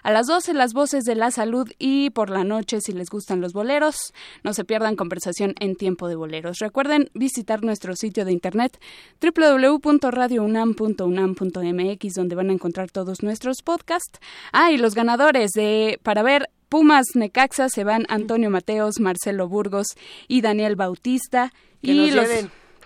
a 0.01 0.11
las 0.11 0.25
12 0.25 0.55
las 0.55 0.73
voces 0.73 1.03
de 1.03 1.13
la 1.13 1.29
salud 1.29 1.69
y 1.77 2.09
por 2.09 2.31
la 2.31 2.43
noche, 2.43 2.81
si 2.81 2.93
les 2.93 3.09
gustan 3.11 3.41
los 3.41 3.53
boleros, 3.53 4.11
no 4.43 4.53
se 4.53 4.65
pierdan 4.65 4.95
conversación 4.95 5.53
en 5.59 5.75
tiempo 5.75 6.07
de 6.07 6.15
boleros. 6.15 6.57
Recuerden 6.57 7.11
visitar 7.13 7.63
nuestro 7.63 7.95
sitio 7.95 8.25
de 8.25 8.31
internet 8.31 8.79
www.radiounam.unam.mx 9.21 12.13
donde 12.13 12.35
van 12.35 12.49
a 12.49 12.53
encontrar 12.53 12.91
todos 12.91 13.23
nuestros 13.23 13.61
podcasts. 13.63 14.19
Ah, 14.51 14.71
y 14.71 14.77
los 14.77 14.95
ganadores 14.95 15.51
de 15.51 15.99
para 16.03 16.23
ver 16.23 16.49
Pumas 16.69 17.05
Necaxa 17.15 17.69
se 17.69 17.83
van 17.83 18.05
Antonio 18.09 18.49
Mateos, 18.49 18.99
Marcelo 18.99 19.47
Burgos 19.47 19.87
y 20.27 20.41
Daniel 20.41 20.75
Bautista. 20.75 21.53
y 21.81 22.11
los, 22.11 22.27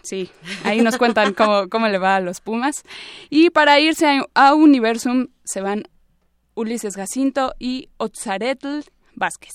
Sí, 0.04 0.30
ahí 0.64 0.82
nos 0.82 0.98
cuentan 0.98 1.34
cómo, 1.34 1.66
cómo 1.70 1.88
le 1.88 1.98
va 1.98 2.16
a 2.16 2.22
los 2.22 2.42
Pumas. 2.42 2.84
Y 3.30 3.50
para 3.50 3.80
irse 3.80 4.08
a, 4.08 4.26
a 4.34 4.56
Universum 4.56 5.28
se 5.44 5.62
van 5.62 5.84
Ulises 6.56 6.96
Jacinto 6.96 7.54
y 7.60 7.90
Otzaretl 7.98 8.82
Vázquez. 9.16 9.54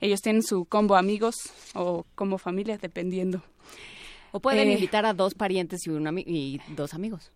Ellos 0.00 0.20
tienen 0.20 0.42
su 0.42 0.64
combo 0.64 0.96
amigos 0.96 1.34
o 1.74 2.06
como 2.14 2.38
familia, 2.38 2.78
dependiendo. 2.78 3.42
O 4.32 4.40
pueden 4.40 4.68
eh, 4.68 4.74
invitar 4.74 5.06
a 5.06 5.14
dos 5.14 5.34
parientes 5.34 5.86
y, 5.86 5.90
un 5.90 6.18
y 6.18 6.60
dos 6.76 6.94
amigos. 6.94 7.32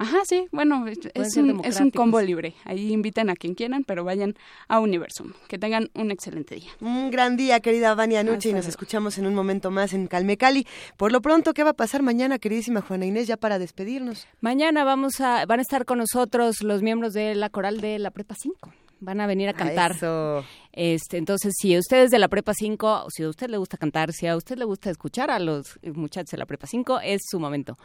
Ajá, 0.00 0.18
sí, 0.24 0.46
bueno, 0.52 0.86
es 0.86 1.36
un, 1.36 1.64
es 1.64 1.80
un, 1.80 1.90
combo 1.90 2.20
libre. 2.20 2.54
Ahí 2.64 2.92
inviten 2.92 3.30
a 3.30 3.34
quien 3.34 3.54
quieran, 3.54 3.82
pero 3.82 4.04
vayan 4.04 4.36
a 4.68 4.78
Universum. 4.78 5.32
Que 5.48 5.58
tengan 5.58 5.90
un 5.94 6.12
excelente 6.12 6.54
día. 6.54 6.70
Un 6.80 7.10
gran 7.10 7.36
día, 7.36 7.58
querida 7.58 7.96
Vania 7.96 8.22
Nuche, 8.22 8.50
y 8.50 8.52
nos 8.52 8.68
escuchamos 8.68 9.18
en 9.18 9.26
un 9.26 9.34
momento 9.34 9.72
más 9.72 9.92
en 9.92 10.06
Calme 10.06 10.36
Cali. 10.36 10.68
Por 10.96 11.10
lo 11.10 11.20
pronto, 11.20 11.52
¿qué 11.52 11.64
va 11.64 11.70
a 11.70 11.74
pasar 11.74 12.02
mañana, 12.02 12.38
queridísima 12.38 12.80
Juana 12.80 13.06
Inés, 13.06 13.26
ya 13.26 13.36
para 13.36 13.58
despedirnos? 13.58 14.28
Mañana 14.40 14.84
vamos 14.84 15.20
a, 15.20 15.44
van 15.46 15.58
a 15.58 15.62
estar 15.62 15.84
con 15.84 15.98
nosotros 15.98 16.62
los 16.62 16.80
miembros 16.80 17.12
de 17.12 17.34
la 17.34 17.50
coral 17.50 17.80
de 17.80 17.98
la 17.98 18.12
Prepa 18.12 18.36
5 18.40 18.72
van 19.00 19.20
a 19.20 19.26
venir 19.26 19.48
a 19.48 19.52
cantar. 19.54 19.96
Este, 20.72 21.16
entonces, 21.16 21.54
si 21.58 21.74
a 21.74 21.78
ustedes 21.78 22.10
de 22.10 22.18
la 22.18 22.28
Prepa 22.28 22.54
5, 22.54 23.06
si 23.10 23.22
a 23.22 23.28
usted 23.28 23.50
le 23.50 23.56
gusta 23.58 23.76
cantar, 23.76 24.12
si 24.12 24.26
a 24.26 24.36
usted 24.36 24.56
le 24.58 24.64
gusta 24.64 24.90
escuchar 24.90 25.30
a 25.30 25.38
los 25.38 25.78
muchachos 25.82 26.30
de 26.30 26.38
la 26.38 26.46
Prepa 26.46 26.66
5, 26.66 27.00
es 27.00 27.22
su 27.28 27.40
momento. 27.40 27.76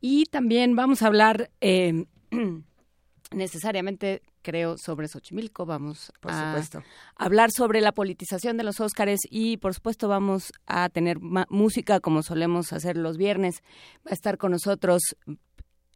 Y 0.00 0.26
también 0.26 0.76
vamos 0.76 1.02
a 1.02 1.06
hablar 1.06 1.50
eh, 1.60 2.04
necesariamente, 3.30 4.22
creo, 4.42 4.76
sobre 4.78 5.08
Xochimilco. 5.08 5.66
Vamos 5.66 6.12
por 6.20 6.32
a 6.32 6.62
hablar 7.16 7.50
sobre 7.50 7.80
la 7.80 7.92
politización 7.92 8.56
de 8.56 8.64
los 8.64 8.80
Óscares 8.80 9.20
y, 9.30 9.56
por 9.58 9.74
supuesto, 9.74 10.08
vamos 10.08 10.52
a 10.66 10.88
tener 10.88 11.18
música 11.20 12.00
como 12.00 12.22
solemos 12.22 12.72
hacer 12.72 12.96
los 12.96 13.16
viernes. 13.16 13.62
Va 14.06 14.10
a 14.10 14.14
estar 14.14 14.38
con 14.38 14.52
nosotros 14.52 15.02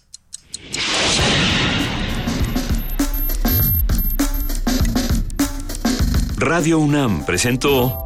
Radio 6.38 6.78
UNAM 6.78 7.24
presentó 7.24 8.05